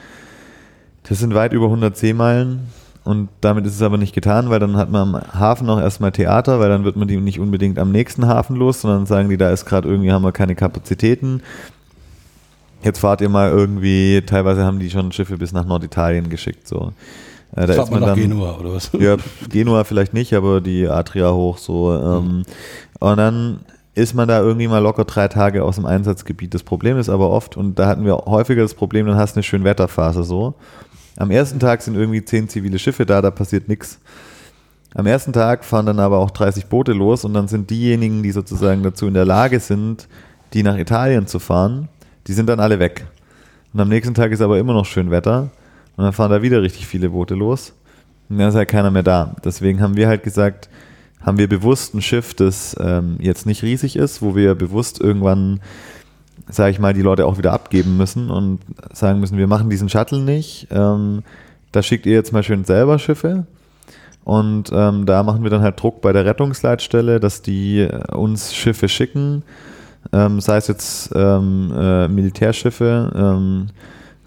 das 1.09 1.19
sind 1.19 1.35
weit 1.35 1.53
über 1.53 1.67
100 1.67 1.97
Seemeilen 1.97 2.69
und 3.05 3.29
damit 3.43 3.67
ist 3.67 3.75
es 3.75 3.83
aber 3.83 3.99
nicht 3.99 4.15
getan, 4.15 4.49
weil 4.49 4.61
dann 4.61 4.77
hat 4.77 4.91
man 4.91 5.15
am 5.15 5.39
Hafen 5.39 5.69
auch 5.69 5.79
erstmal 5.79 6.11
Theater, 6.11 6.59
weil 6.59 6.71
dann 6.71 6.85
wird 6.85 6.97
man 6.97 7.07
die 7.07 7.19
nicht 7.19 7.39
unbedingt 7.39 7.79
am 7.79 7.93
nächsten 7.93 8.27
Hafen 8.27 8.57
los, 8.57 8.81
sondern 8.81 9.05
sagen 9.05 9.29
die, 9.29 9.37
da 9.37 9.51
ist 9.51 9.67
gerade 9.67 9.89
irgendwie, 9.89 10.11
haben 10.11 10.25
wir 10.25 10.33
keine 10.33 10.55
Kapazitäten. 10.55 11.43
Jetzt 12.83 13.01
fahrt 13.01 13.21
ihr 13.21 13.29
mal 13.29 13.51
irgendwie, 13.51 14.23
teilweise 14.27 14.65
haben 14.65 14.79
die 14.79 14.91
schon 14.91 15.13
Schiffe 15.13 15.37
bis 15.37 15.53
nach 15.53 15.67
Norditalien 15.67 16.31
geschickt, 16.31 16.67
so. 16.67 16.93
Äh, 17.55 17.67
da 17.67 17.75
ist 17.75 17.91
man, 17.91 18.01
man 18.01 18.09
dann, 18.11 18.19
Genua 18.19 18.59
oder 18.59 18.73
was? 18.73 18.91
Ja, 18.99 19.17
Genua 19.49 19.85
vielleicht 19.85 20.15
nicht, 20.15 20.33
aber 20.33 20.61
die 20.61 20.89
Adria 20.89 21.33
hoch 21.33 21.59
so. 21.59 21.93
Ähm, 21.95 22.25
mhm. 22.25 22.43
Und 23.01 23.17
dann 23.19 23.61
ist 23.95 24.15
man 24.15 24.29
da 24.29 24.41
irgendwie 24.41 24.67
mal 24.67 24.81
locker 24.81 25.05
drei 25.05 25.29
Tage 25.29 25.63
aus 25.63 25.77
dem 25.77 25.87
Einsatzgebiet. 25.87 26.53
Das 26.55 26.63
Problem 26.63 26.99
ist 26.99 27.09
aber 27.09 27.31
oft, 27.31 27.57
und 27.57 27.79
da 27.79 27.87
hatten 27.87 28.05
wir 28.05 28.17
häufiger 28.17 28.63
das 28.63 28.75
Problem, 28.75 29.07
dann 29.07 29.17
hast 29.17 29.35
du 29.35 29.39
eine 29.39 29.45
schöne 29.45 29.65
Wetterphase 29.65 30.25
so. 30.25 30.55
Am 31.17 31.31
ersten 31.31 31.61
Tag 31.61 31.83
sind 31.83 31.97
irgendwie 31.97 32.25
zehn 32.25 32.49
zivile 32.49 32.79
Schiffe 32.79 33.07
da, 33.07 33.23
da 33.23 33.31
passiert 33.31 33.69
nichts. 33.69 34.01
Am 34.95 35.07
ersten 35.07 35.33
Tag 35.33 35.65
fahren 35.65 35.87
dann 35.87 35.99
aber 35.99 36.19
auch 36.19 36.31
30 36.31 36.67
Boote 36.67 36.93
los 36.93 37.25
und 37.25 37.35
dann 37.35 37.49
sind 37.49 37.71
diejenigen, 37.71 38.23
die 38.23 38.31
sozusagen 38.31 38.83
dazu 38.83 39.07
in 39.07 39.15
der 39.15 39.25
Lage 39.25 39.59
sind, 39.61 40.09
die 40.53 40.63
nach 40.63 40.77
Italien 40.77 41.27
zu 41.27 41.41
fahren, 41.41 41.89
die 42.27 42.33
sind 42.33 42.49
dann 42.49 42.61
alle 42.61 42.79
weg. 42.79 43.05
Und 43.73 43.81
am 43.81 43.89
nächsten 43.89 44.15
Tag 44.15 44.31
ist 44.31 44.41
aber 44.41 44.59
immer 44.59 44.73
noch 44.73 44.87
schön 44.87 45.11
Wetter 45.11 45.51
und 45.97 46.05
dann 46.05 46.13
fahren 46.13 46.31
da 46.31 46.43
wieder 46.43 46.63
richtig 46.63 46.87
viele 46.87 47.11
Boote 47.11 47.35
los 47.35 47.75
und 48.29 48.39
dann 48.39 48.49
ist 48.49 48.55
halt 48.55 48.69
keiner 48.69 48.91
mehr 48.91 49.03
da. 49.03 49.35
Deswegen 49.45 49.81
haben 49.81 49.97
wir 49.97 50.07
halt 50.07 50.23
gesagt, 50.23 50.69
haben 51.21 51.39
wir 51.39 51.49
bewusst 51.49 51.95
ein 51.95 52.03
Schiff, 52.03 52.35
das 52.35 52.77
ähm, 52.79 53.17
jetzt 53.19 53.47
nicht 53.47 53.63
riesig 53.63 53.97
ist, 53.97 54.23
wo 54.23 54.37
wir 54.37 54.55
bewusst 54.55 55.01
irgendwann, 55.01 55.61
sage 56.49 56.71
ich 56.71 56.79
mal, 56.79 56.95
die 56.95 57.03
Leute 57.03 57.27
auch 57.27 57.39
wieder 57.39 57.53
abgeben 57.53 57.97
müssen 57.97 58.31
und 58.31 58.61
sagen 58.93 59.21
müssen, 59.21 59.39
wir 59.39 59.47
machen 59.47 59.71
diesen 59.71 59.89
Shuttle 59.89 60.21
nicht. 60.21 60.69
Ähm, 60.71 61.23
da 61.73 61.83
schickt 61.83 62.07
ihr 62.07 62.13
jetzt 62.13 62.33
mal 62.33 62.43
schön 62.43 62.65
selber 62.65 62.99
Schiffe. 62.99 63.47
Und 64.25 64.71
ähm, 64.73 65.05
da 65.05 65.23
machen 65.23 65.43
wir 65.43 65.51
dann 65.51 65.61
halt 65.61 65.81
Druck 65.81 66.01
bei 66.01 66.13
der 66.13 66.25
Rettungsleitstelle, 66.25 67.21
dass 67.21 67.43
die 67.43 67.81
äh, 67.81 68.15
uns 68.15 68.55
Schiffe 68.55 68.89
schicken, 68.89 69.43
ähm, 70.13 70.41
sei 70.41 70.57
es 70.57 70.69
jetzt 70.69 71.13
ähm, 71.15 71.73
äh, 71.77 72.09
Militärschiffe 72.09 73.13
ähm, 73.15 73.67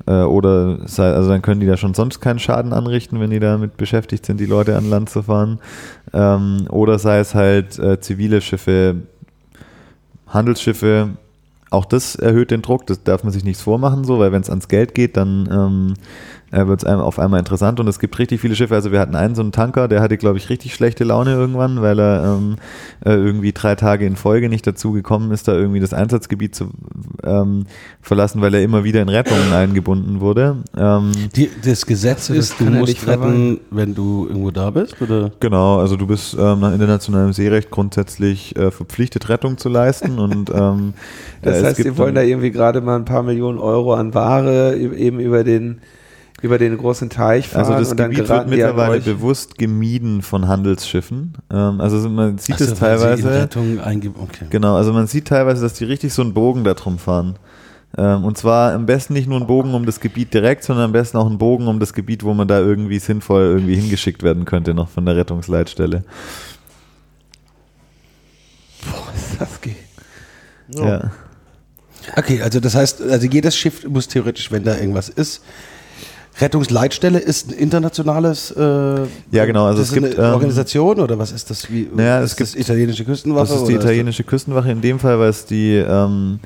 äh, 0.05 0.21
oder 0.21 0.87
sei, 0.87 1.11
also 1.11 1.29
dann 1.29 1.41
können 1.41 1.61
die 1.61 1.67
da 1.67 1.77
schon 1.77 1.95
sonst 1.95 2.19
keinen 2.19 2.37
Schaden 2.37 2.73
anrichten, 2.73 3.19
wenn 3.19 3.31
die 3.31 3.39
damit 3.39 3.77
beschäftigt 3.77 4.25
sind, 4.25 4.39
die 4.39 4.45
Leute 4.45 4.77
an 4.77 4.89
Land 4.89 5.09
zu 5.09 5.23
fahren. 5.23 5.59
Ähm, 6.13 6.67
oder 6.69 6.99
sei 6.99 7.19
es 7.19 7.33
halt 7.33 7.79
äh, 7.79 7.99
zivile 7.99 8.41
Schiffe, 8.41 8.97
Handelsschiffe, 10.27 11.09
auch 11.69 11.85
das 11.85 12.15
erhöht 12.15 12.51
den 12.51 12.61
Druck, 12.61 12.87
das 12.87 13.03
darf 13.03 13.23
man 13.23 13.33
sich 13.33 13.43
nichts 13.43 13.61
vormachen, 13.61 14.03
so, 14.03 14.19
weil 14.19 14.31
wenn 14.31 14.41
es 14.41 14.49
ans 14.49 14.67
Geld 14.67 14.95
geht, 14.95 15.17
dann 15.17 15.49
ähm, 15.51 15.93
äh, 16.51 16.65
wird 16.67 16.83
es 16.83 16.89
auf 16.89 17.19
einmal 17.19 17.39
interessant 17.39 17.79
und 17.79 17.87
es 17.87 17.99
gibt 17.99 18.17
richtig 18.19 18.39
viele 18.41 18.55
Schiffe. 18.55 18.75
Also 18.75 18.91
wir 18.91 18.99
hatten 18.99 19.15
einen 19.15 19.35
so 19.35 19.41
einen 19.41 19.51
Tanker, 19.51 19.87
der 19.87 20.01
hatte, 20.01 20.17
glaube 20.17 20.37
ich, 20.37 20.49
richtig 20.49 20.73
schlechte 20.73 21.03
Laune 21.03 21.33
irgendwann, 21.33 21.81
weil 21.81 21.99
er 21.99 22.23
ähm, 22.37 22.55
äh, 23.05 23.11
irgendwie 23.13 23.51
drei 23.51 23.75
Tage 23.75 24.05
in 24.05 24.15
Folge 24.15 24.49
nicht 24.49 24.65
dazu 24.65 24.91
gekommen 24.91 25.31
ist, 25.31 25.47
da 25.47 25.53
irgendwie 25.53 25.79
das 25.79 25.93
Einsatzgebiet 25.93 26.55
zu 26.55 26.69
ähm, 27.23 27.65
verlassen, 28.01 28.41
weil 28.41 28.53
er 28.53 28.63
immer 28.63 28.83
wieder 28.83 29.01
in 29.01 29.09
Rettungen 29.09 29.51
eingebunden 29.53 30.19
wurde. 30.21 30.57
Ähm, 30.77 31.11
Die, 31.35 31.49
das 31.63 31.85
Gesetz 31.85 32.29
Also 32.29 32.35
das 32.35 32.49
ist, 32.51 32.59
du 32.59 32.65
musst 32.65 33.07
retten, 33.07 33.59
wenn 33.71 33.93
du 33.93 34.27
irgendwo 34.27 34.51
da 34.51 34.69
bist, 34.69 35.01
oder? 35.01 35.31
Genau, 35.39 35.79
also 35.79 35.95
du 35.95 36.07
bist 36.07 36.35
ähm, 36.39 36.59
nach 36.61 36.73
internationalem 36.73 37.33
Seerecht 37.33 37.69
grundsätzlich 37.71 38.55
äh, 38.55 38.71
verpflichtet, 38.71 39.29
Rettung 39.29 39.57
zu 39.57 39.69
leisten 39.69 40.19
und 40.19 40.49
ähm, 40.53 40.93
Das 41.41 41.55
äh, 41.55 41.59
es 41.59 41.63
heißt, 41.65 41.83
sie 41.83 41.97
wollen 41.97 42.15
da 42.15 42.21
irgendwie 42.21 42.51
gerade 42.51 42.81
mal 42.81 42.95
ein 42.95 43.05
paar 43.05 43.23
Millionen 43.23 43.59
Euro 43.59 43.93
an 43.93 44.13
Ware 44.13 44.73
ü- 44.75 44.95
eben 44.95 45.19
über 45.19 45.43
den 45.43 45.79
über 46.41 46.57
den 46.57 46.77
großen 46.77 47.09
Teich 47.09 47.49
fahren 47.49 47.65
Also 47.65 47.77
das 47.77 47.91
und 47.91 47.99
dann 47.99 48.11
Gebiet 48.11 48.29
wird 48.29 48.39
die 48.39 48.43
an 48.43 48.49
mittlerweile 48.49 48.99
bewusst 48.99 49.57
gemieden 49.57 50.21
von 50.21 50.47
Handelsschiffen. 50.47 51.33
Ähm, 51.51 51.81
also 51.81 52.09
man 52.09 52.37
sieht 52.37 52.55
Ach 52.55 52.59
so, 52.59 52.65
es 52.65 52.71
in 52.71 52.77
teilweise. 52.77 53.49
Okay. 53.51 54.45
Genau, 54.49 54.75
also 54.75 54.93
man 54.93 55.07
sieht 55.07 55.27
teilweise, 55.27 55.61
dass 55.61 55.73
die 55.73 55.85
richtig 55.85 56.13
so 56.13 56.21
einen 56.21 56.33
Bogen 56.33 56.63
da 56.63 56.75
drum 56.75 56.99
fahren. 56.99 57.37
Ähm, 57.97 58.23
und 58.23 58.37
zwar 58.37 58.73
am 58.73 58.85
besten 58.85 59.13
nicht 59.13 59.27
nur 59.27 59.37
einen 59.37 59.47
Bogen 59.47 59.73
um 59.73 59.85
das 59.85 59.99
Gebiet 59.99 60.33
direkt, 60.33 60.63
sondern 60.63 60.85
am 60.85 60.91
besten 60.91 61.17
auch 61.17 61.25
einen 61.25 61.39
Bogen 61.39 61.67
um 61.67 61.79
das 61.79 61.93
Gebiet, 61.93 62.23
wo 62.23 62.33
man 62.33 62.47
da 62.47 62.59
irgendwie 62.59 62.99
sinnvoll 62.99 63.43
irgendwie 63.43 63.75
hingeschickt 63.75 64.21
werden 64.21 64.45
könnte, 64.45 64.73
noch 64.73 64.89
von 64.89 65.05
der 65.05 65.15
Rettungsleitstelle. 65.15 66.03
Das 69.39 69.61
geht. 69.61 69.75
Ja. 70.69 71.11
Okay, 72.15 72.41
also 72.41 72.59
das 72.59 72.75
heißt, 72.75 73.01
also 73.01 73.27
jedes 73.27 73.55
Schiff 73.55 73.87
muss 73.87 74.07
theoretisch, 74.07 74.51
wenn 74.51 74.63
da 74.63 74.77
irgendwas 74.77 75.09
ist, 75.09 75.43
Rettungsleitstelle 76.39 77.19
ist 77.19 77.49
ein 77.49 77.53
internationales. 77.57 78.51
Äh, 78.51 78.59
Ja, 79.31 79.45
genau, 79.45 79.65
also 79.65 79.81
es 79.81 79.87
ist 79.89 79.93
gibt, 79.93 80.17
eine 80.17 80.27
ähm, 80.27 80.33
Organisation 80.33 80.99
oder 80.99 81.17
was 81.17 81.31
ist 81.31 81.49
das? 81.49 81.71
Wie, 81.71 81.89
Naja, 81.93 82.19
ist 82.21 82.31
es 82.31 82.35
gibt- 82.53 82.55
italienische 82.59 83.05
Küstenwaffe? 83.05 83.51
Das 83.53 83.61
ist 83.61 83.67
die 83.67 83.73
italienische 83.73 84.23
Küstenwache 84.23 84.71
in 84.71 84.81
dem 84.81 84.99
Fall, 84.99 85.19
weil 85.19 85.29
es 85.29 85.45
die, 85.45 85.73
ähm, 85.75 86.39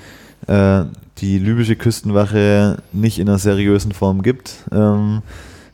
äh, 0.48 0.84
die 1.18 1.38
libysche 1.40 1.76
Küstenwache 1.76 2.78
nicht 2.94 3.20
in 3.20 3.28
einer 3.28 3.38
seriösen 3.38 3.92
Form 3.92 4.22
gibt. 4.22 4.54
Ähm, 4.72 5.22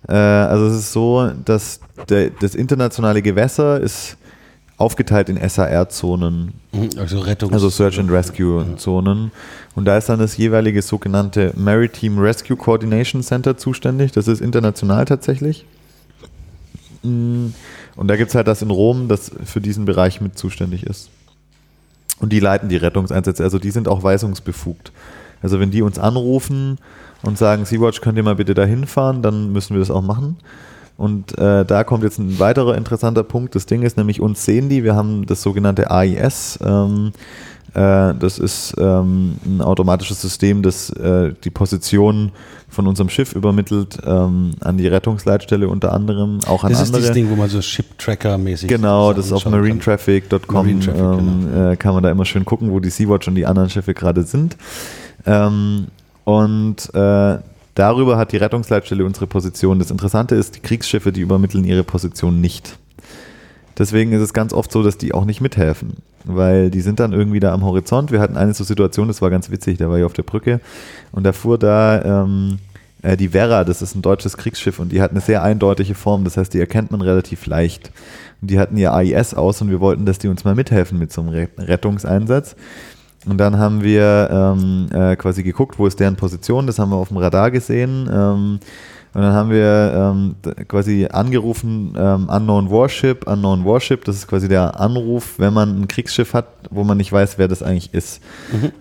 äh, 0.07 0.13
also 0.13 0.65
es 0.67 0.73
ist 0.79 0.93
so, 0.93 1.29
dass 1.45 1.79
der, 2.09 2.31
das 2.41 2.55
internationale 2.55 3.21
Gewässer 3.21 3.79
ist 3.79 4.17
aufgeteilt 4.77 5.29
in 5.29 5.37
SAR-Zonen, 5.37 6.53
Mhm, 6.71 6.89
Also 6.99 7.19
Rettungs 7.19 7.53
also 7.53 7.69
Search 7.69 7.99
and 7.99 8.11
Rescue-Zonen. 8.11 9.31
Und 9.75 9.85
da 9.85 9.97
ist 9.97 10.07
dann 10.09 10.19
das 10.19 10.37
jeweilige 10.37 10.81
sogenannte 10.81 11.51
Maritime 11.55 12.21
Rescue 12.21 12.55
Coordination 12.55 13.23
Center 13.23 13.57
zuständig. 13.57 14.11
Das 14.11 14.27
ist 14.27 14.39
international 14.41 15.05
tatsächlich. 15.05 15.65
Mm, 17.03 17.47
Und 17.95 18.07
da 18.07 18.15
gibt 18.15 18.29
es 18.29 18.35
halt 18.35 18.47
das 18.47 18.61
in 18.61 18.69
Rom, 18.69 19.07
das 19.07 19.31
für 19.45 19.59
diesen 19.61 19.85
Bereich 19.85 20.21
mit 20.21 20.37
zuständig 20.37 20.83
ist. 20.83 21.09
Und 22.19 22.31
die 22.31 22.39
leiten 22.39 22.69
die 22.69 22.77
Rettungseinsätze, 22.77 23.43
also 23.43 23.57
die 23.59 23.71
sind 23.71 23.87
auch 23.87 24.03
weisungsbefugt. 24.03 24.91
Also 25.41 25.59
wenn 25.59 25.71
die 25.71 25.81
uns 25.81 25.97
anrufen 25.97 26.77
und 27.23 27.37
sagen, 27.39 27.65
Sea-Watch, 27.65 28.01
könnt 28.01 28.17
ihr 28.17 28.23
mal 28.23 28.35
bitte 28.35 28.53
da 28.53 28.65
hinfahren, 28.65 29.21
dann 29.23 29.51
müssen 29.51 29.73
wir 29.73 29.79
das 29.79 29.89
auch 29.91 30.01
machen. 30.03 30.37
Und 30.97 31.37
äh, 31.37 31.63
da 31.63 31.83
kommt 31.83 32.03
jetzt 32.03 32.17
ein 32.17 32.39
weiterer 32.39 32.75
interessanter 32.75 33.23
Punkt. 33.23 33.53
Das 33.53 33.67
Ding 33.67 33.83
ist 33.83 33.97
nämlich, 33.97 34.19
uns 34.19 34.43
sehen 34.43 34.67
die, 34.67 34.83
wir 34.83 34.95
haben 34.95 35.27
das 35.27 35.43
sogenannte 35.43 35.91
AIS. 35.91 36.57
Ähm, 36.65 37.11
äh, 37.75 38.15
das 38.15 38.39
ist 38.39 38.73
ähm, 38.79 39.37
ein 39.45 39.61
automatisches 39.61 40.19
System, 40.19 40.63
das 40.63 40.89
äh, 40.89 41.33
die 41.43 41.51
Position 41.51 42.31
von 42.67 42.87
unserem 42.87 43.09
Schiff 43.09 43.33
übermittelt 43.33 43.99
ähm, 44.03 44.53
an 44.61 44.77
die 44.77 44.87
Rettungsleitstelle 44.87 45.69
unter 45.69 45.93
anderem, 45.93 46.39
auch 46.47 46.63
an 46.63 46.71
Das 46.71 46.81
ist 46.81 46.87
andere. 46.87 47.01
dieses 47.01 47.13
Ding, 47.13 47.29
wo 47.29 47.35
man 47.35 47.49
so 47.49 47.61
Ship-Tracker-mäßig. 47.61 48.67
Genau, 48.67 49.13
das 49.13 49.27
ist 49.27 49.33
auf 49.33 49.45
marinetraffic.com 49.45 50.55
Marine 50.55 50.85
ähm, 50.87 51.49
genau. 51.51 51.71
äh, 51.71 51.75
kann 51.75 51.93
man 51.93 52.01
da 52.01 52.09
immer 52.09 52.25
schön 52.25 52.45
gucken, 52.45 52.71
wo 52.71 52.79
die 52.79 52.89
Sea-Watch 52.89 53.27
und 53.27 53.35
die 53.35 53.45
anderen 53.45 53.69
Schiffe 53.69 53.93
gerade 53.93 54.23
sind. 54.23 54.57
Ähm, 55.27 55.87
und 56.23 56.93
äh, 56.95 57.37
darüber 57.79 58.17
hat 58.17 58.31
die 58.31 58.37
Rettungsleitstelle 58.37 59.05
unsere 59.05 59.27
Position. 59.27 59.79
Das 59.79 59.91
Interessante 59.91 60.35
ist, 60.35 60.55
die 60.55 60.59
Kriegsschiffe, 60.59 61.11
die 61.11 61.21
übermitteln 61.21 61.63
ihre 61.63 61.83
Position 61.83 62.41
nicht. 62.41 62.77
Deswegen 63.77 64.11
ist 64.11 64.21
es 64.21 64.33
ganz 64.33 64.53
oft 64.53 64.71
so, 64.71 64.81
dass 64.81 64.97
die 64.97 65.13
auch 65.13 65.25
nicht 65.25 65.39
mithelfen, 65.39 65.97
weil 66.23 66.71
die 66.71 66.81
sind 66.81 66.99
dann 66.99 67.13
irgendwie 67.13 67.39
da 67.39 67.53
am 67.53 67.63
Horizont. 67.63 68.11
Wir 68.11 68.19
hatten 68.19 68.35
eine 68.35 68.53
so 68.53 68.63
Situation, 68.63 69.07
das 69.07 69.21
war 69.21 69.29
ganz 69.29 69.51
witzig, 69.51 69.77
da 69.77 69.87
war 69.89 69.99
ich 69.99 70.03
auf 70.03 70.13
der 70.13 70.23
Brücke 70.23 70.59
und 71.11 71.23
da 71.23 71.31
fuhr 71.31 71.59
da 71.59 72.23
ähm, 72.23 72.57
äh, 73.03 73.15
die 73.15 73.33
Werra, 73.33 73.63
das 73.63 73.83
ist 73.83 73.95
ein 73.95 74.01
deutsches 74.01 74.35
Kriegsschiff 74.35 74.79
und 74.79 74.91
die 74.91 74.99
hat 74.99 75.11
eine 75.11 75.21
sehr 75.21 75.43
eindeutige 75.43 75.93
Form, 75.93 76.23
das 76.23 76.37
heißt, 76.37 76.53
die 76.55 76.59
erkennt 76.59 76.89
man 76.89 77.01
relativ 77.01 77.45
leicht. 77.45 77.91
Und 78.41 78.49
die 78.49 78.57
hatten 78.57 78.77
ihr 78.77 78.93
AIS 78.93 79.35
aus 79.35 79.61
und 79.61 79.69
wir 79.69 79.79
wollten, 79.79 80.05
dass 80.05 80.17
die 80.17 80.27
uns 80.27 80.43
mal 80.43 80.55
mithelfen 80.55 80.97
mit 80.97 81.13
so 81.13 81.21
einem 81.21 81.29
Re- 81.29 81.49
Rettungseinsatz. 81.59 82.55
Und 83.27 83.37
dann 83.37 83.57
haben 83.57 83.83
wir 83.83 84.29
ähm, 84.31 84.87
äh, 84.93 85.15
quasi 85.15 85.43
geguckt, 85.43 85.77
wo 85.77 85.87
ist 85.87 85.99
deren 85.99 86.15
Position, 86.15 86.67
das 86.67 86.79
haben 86.79 86.91
wir 86.91 86.97
auf 86.97 87.09
dem 87.09 87.17
Radar 87.17 87.51
gesehen. 87.51 88.09
Ähm, 88.11 88.59
und 89.17 89.23
dann 89.23 89.33
haben 89.33 89.49
wir 89.49 89.93
ähm, 89.95 90.35
quasi 90.67 91.07
angerufen, 91.11 91.95
ähm, 91.97 92.29
Unknown 92.29 92.69
Warship, 92.69 93.25
Unknown 93.25 93.65
Warship, 93.65 94.05
das 94.05 94.15
ist 94.17 94.27
quasi 94.27 94.47
der 94.47 94.79
Anruf, 94.79 95.39
wenn 95.39 95.53
man 95.53 95.81
ein 95.81 95.87
Kriegsschiff 95.87 96.35
hat, 96.35 96.45
wo 96.69 96.83
man 96.83 96.97
nicht 96.97 97.11
weiß, 97.11 97.39
wer 97.39 97.47
das 97.47 97.63
eigentlich 97.63 97.93
ist. 97.95 98.21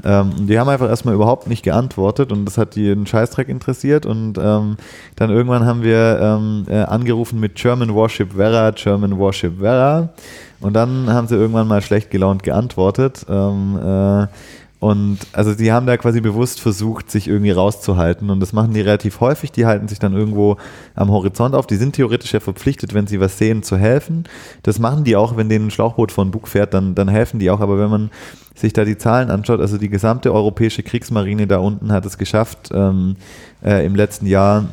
Ähm, 0.04 0.32
und 0.38 0.46
die 0.46 0.58
haben 0.58 0.68
einfach 0.68 0.88
erstmal 0.88 1.14
überhaupt 1.14 1.48
nicht 1.48 1.62
geantwortet 1.62 2.32
und 2.32 2.44
das 2.44 2.58
hat 2.58 2.76
die 2.76 2.90
einen 2.90 3.06
Scheißdreck 3.06 3.48
interessiert. 3.48 4.04
Und 4.04 4.36
ähm, 4.38 4.76
dann 5.16 5.30
irgendwann 5.30 5.64
haben 5.64 5.82
wir 5.82 6.18
ähm, 6.20 6.66
äh, 6.68 6.82
angerufen 6.82 7.40
mit 7.40 7.54
German 7.54 7.94
Warship 7.94 8.34
Vera, 8.34 8.72
German 8.72 9.18
Warship 9.18 9.58
Vera 9.58 10.10
und 10.60 10.74
dann 10.74 11.10
haben 11.10 11.28
sie 11.28 11.36
irgendwann 11.36 11.68
mal 11.68 11.82
schlecht 11.82 12.10
gelaunt 12.10 12.42
geantwortet. 12.42 13.26
Ähm, 13.28 13.78
äh, 13.82 14.26
und 14.78 15.18
also 15.32 15.54
die 15.54 15.72
haben 15.72 15.86
da 15.86 15.96
quasi 15.96 16.20
bewusst 16.20 16.60
versucht, 16.60 17.10
sich 17.10 17.28
irgendwie 17.28 17.50
rauszuhalten. 17.50 18.28
Und 18.28 18.40
das 18.40 18.52
machen 18.52 18.74
die 18.74 18.82
relativ 18.82 19.20
häufig. 19.20 19.50
Die 19.50 19.64
halten 19.64 19.88
sich 19.88 19.98
dann 19.98 20.12
irgendwo 20.12 20.58
am 20.94 21.10
Horizont 21.10 21.54
auf. 21.54 21.66
Die 21.66 21.76
sind 21.76 21.94
theoretisch 21.94 22.34
ja 22.34 22.40
verpflichtet, 22.40 22.92
wenn 22.92 23.06
sie 23.06 23.18
was 23.18 23.38
sehen, 23.38 23.62
zu 23.62 23.78
helfen. 23.78 24.24
Das 24.62 24.78
machen 24.78 25.04
die 25.04 25.16
auch, 25.16 25.36
wenn 25.36 25.48
denen 25.48 25.68
ein 25.68 25.70
Schlauchboot 25.70 26.12
vor 26.12 26.24
den 26.24 26.30
Bug 26.30 26.46
fährt, 26.46 26.74
dann, 26.74 26.94
dann 26.94 27.08
helfen 27.08 27.40
die 27.40 27.50
auch. 27.50 27.60
Aber 27.60 27.78
wenn 27.78 27.90
man 27.90 28.10
sich 28.54 28.74
da 28.74 28.84
die 28.84 28.98
Zahlen 28.98 29.30
anschaut, 29.30 29.60
also 29.60 29.78
die 29.78 29.88
gesamte 29.88 30.32
europäische 30.32 30.82
Kriegsmarine 30.82 31.46
da 31.46 31.58
unten 31.58 31.90
hat 31.90 32.04
es 32.04 32.18
geschafft, 32.18 32.70
ähm, 32.72 33.16
äh, 33.64 33.84
im 33.84 33.94
letzten 33.94 34.26
Jahr 34.26 34.66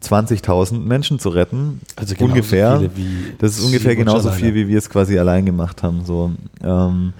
20.000 0.00 0.78
Menschen 0.80 1.18
zu 1.18 1.30
retten. 1.30 1.80
Also 1.96 2.14
ungefähr. 2.20 2.78
viele 2.78 2.96
wie 2.96 3.34
das 3.38 3.58
ist 3.58 3.64
ungefähr 3.64 3.96
genauso 3.96 4.28
alleine. 4.28 4.44
viel, 4.44 4.54
wie 4.54 4.68
wir 4.68 4.78
es 4.78 4.90
quasi 4.90 5.18
allein 5.18 5.46
gemacht 5.46 5.82
haben. 5.82 6.04
So. 6.04 6.32
Ähm, 6.62 7.12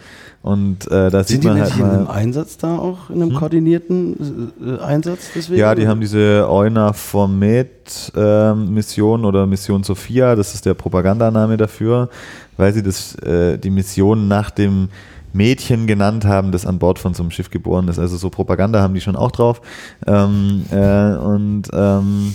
und 0.43 0.87
äh, 0.87 1.11
da 1.11 1.25
Sind 1.25 1.27
sieht 1.27 1.43
die 1.43 1.49
man 1.49 1.61
nicht 1.61 1.73
halt 1.73 1.81
in 1.81 1.85
einem 1.85 2.05
mal. 2.05 2.13
Einsatz 2.13 2.57
da 2.59 2.79
auch, 2.79 3.11
in 3.11 3.21
einem 3.21 3.35
koordinierten 3.35 4.53
äh, 4.65 4.79
Einsatz 4.83 5.31
deswegen? 5.35 5.59
Ja, 5.59 5.75
die 5.75 5.89
haben 5.89 6.01
diese 6.01 6.47
Euna 6.49 6.93
Formet 6.93 8.13
ähm, 8.17 8.73
Mission 8.73 9.25
oder 9.25 9.47
Mission 9.47 9.83
Sophia, 9.83 10.37
das 10.37 10.55
ist 10.55 10.65
der 10.65 10.75
Propagandaname 10.75 11.57
dafür, 11.57 12.09
weil 12.57 12.73
sie 12.73 12.83
das, 12.83 13.17
äh, 13.17 13.59
die 13.59 13.71
Mission 13.71 14.29
nach 14.29 14.51
dem 14.51 14.89
Mädchen 15.33 15.87
genannt 15.87 16.25
haben, 16.25 16.53
das 16.53 16.67
an 16.67 16.79
Bord 16.79 16.99
von 16.99 17.15
so 17.15 17.23
einem 17.23 17.31
Schiff 17.31 17.51
geboren 17.51 17.89
ist. 17.89 17.99
Also 17.99 18.17
so 18.17 18.31
Propaganda 18.31 18.81
haben 18.81 18.95
die 18.95 19.01
schon 19.01 19.17
auch 19.17 19.31
drauf. 19.31 19.61
Ähm, 20.07 20.65
äh, 20.71 21.17
und 21.17 21.65
ähm, 21.73 22.35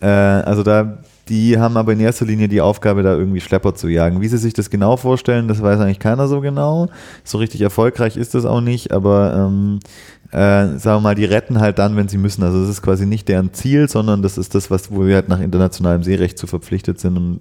äh, 0.00 0.06
also 0.06 0.62
da 0.62 0.98
die 1.28 1.58
haben 1.58 1.76
aber 1.76 1.92
in 1.92 2.00
erster 2.00 2.24
Linie 2.24 2.46
die 2.46 2.60
Aufgabe, 2.60 3.02
da 3.02 3.14
irgendwie 3.14 3.40
Schlepper 3.40 3.74
zu 3.74 3.88
jagen. 3.88 4.20
Wie 4.20 4.28
sie 4.28 4.38
sich 4.38 4.54
das 4.54 4.70
genau 4.70 4.96
vorstellen, 4.96 5.48
das 5.48 5.60
weiß 5.60 5.80
eigentlich 5.80 5.98
keiner 5.98 6.28
so 6.28 6.40
genau. 6.40 6.88
So 7.24 7.38
richtig 7.38 7.62
erfolgreich 7.62 8.16
ist 8.16 8.34
das 8.34 8.44
auch 8.44 8.60
nicht, 8.60 8.92
aber 8.92 9.34
ähm, 9.34 9.80
äh, 10.30 10.78
sagen 10.78 10.98
wir 10.98 11.00
mal, 11.00 11.14
die 11.16 11.24
retten 11.24 11.58
halt 11.58 11.80
dann, 11.80 11.96
wenn 11.96 12.08
sie 12.08 12.18
müssen. 12.18 12.44
Also 12.44 12.60
das 12.60 12.70
ist 12.70 12.82
quasi 12.82 13.06
nicht 13.06 13.28
deren 13.28 13.52
Ziel, 13.52 13.88
sondern 13.88 14.22
das 14.22 14.38
ist 14.38 14.54
das, 14.54 14.70
was, 14.70 14.92
wo 14.92 15.04
wir 15.04 15.16
halt 15.16 15.28
nach 15.28 15.40
internationalem 15.40 16.04
Seerecht 16.04 16.38
zu 16.38 16.46
verpflichtet 16.46 17.00
sind. 17.00 17.16
Und 17.16 17.40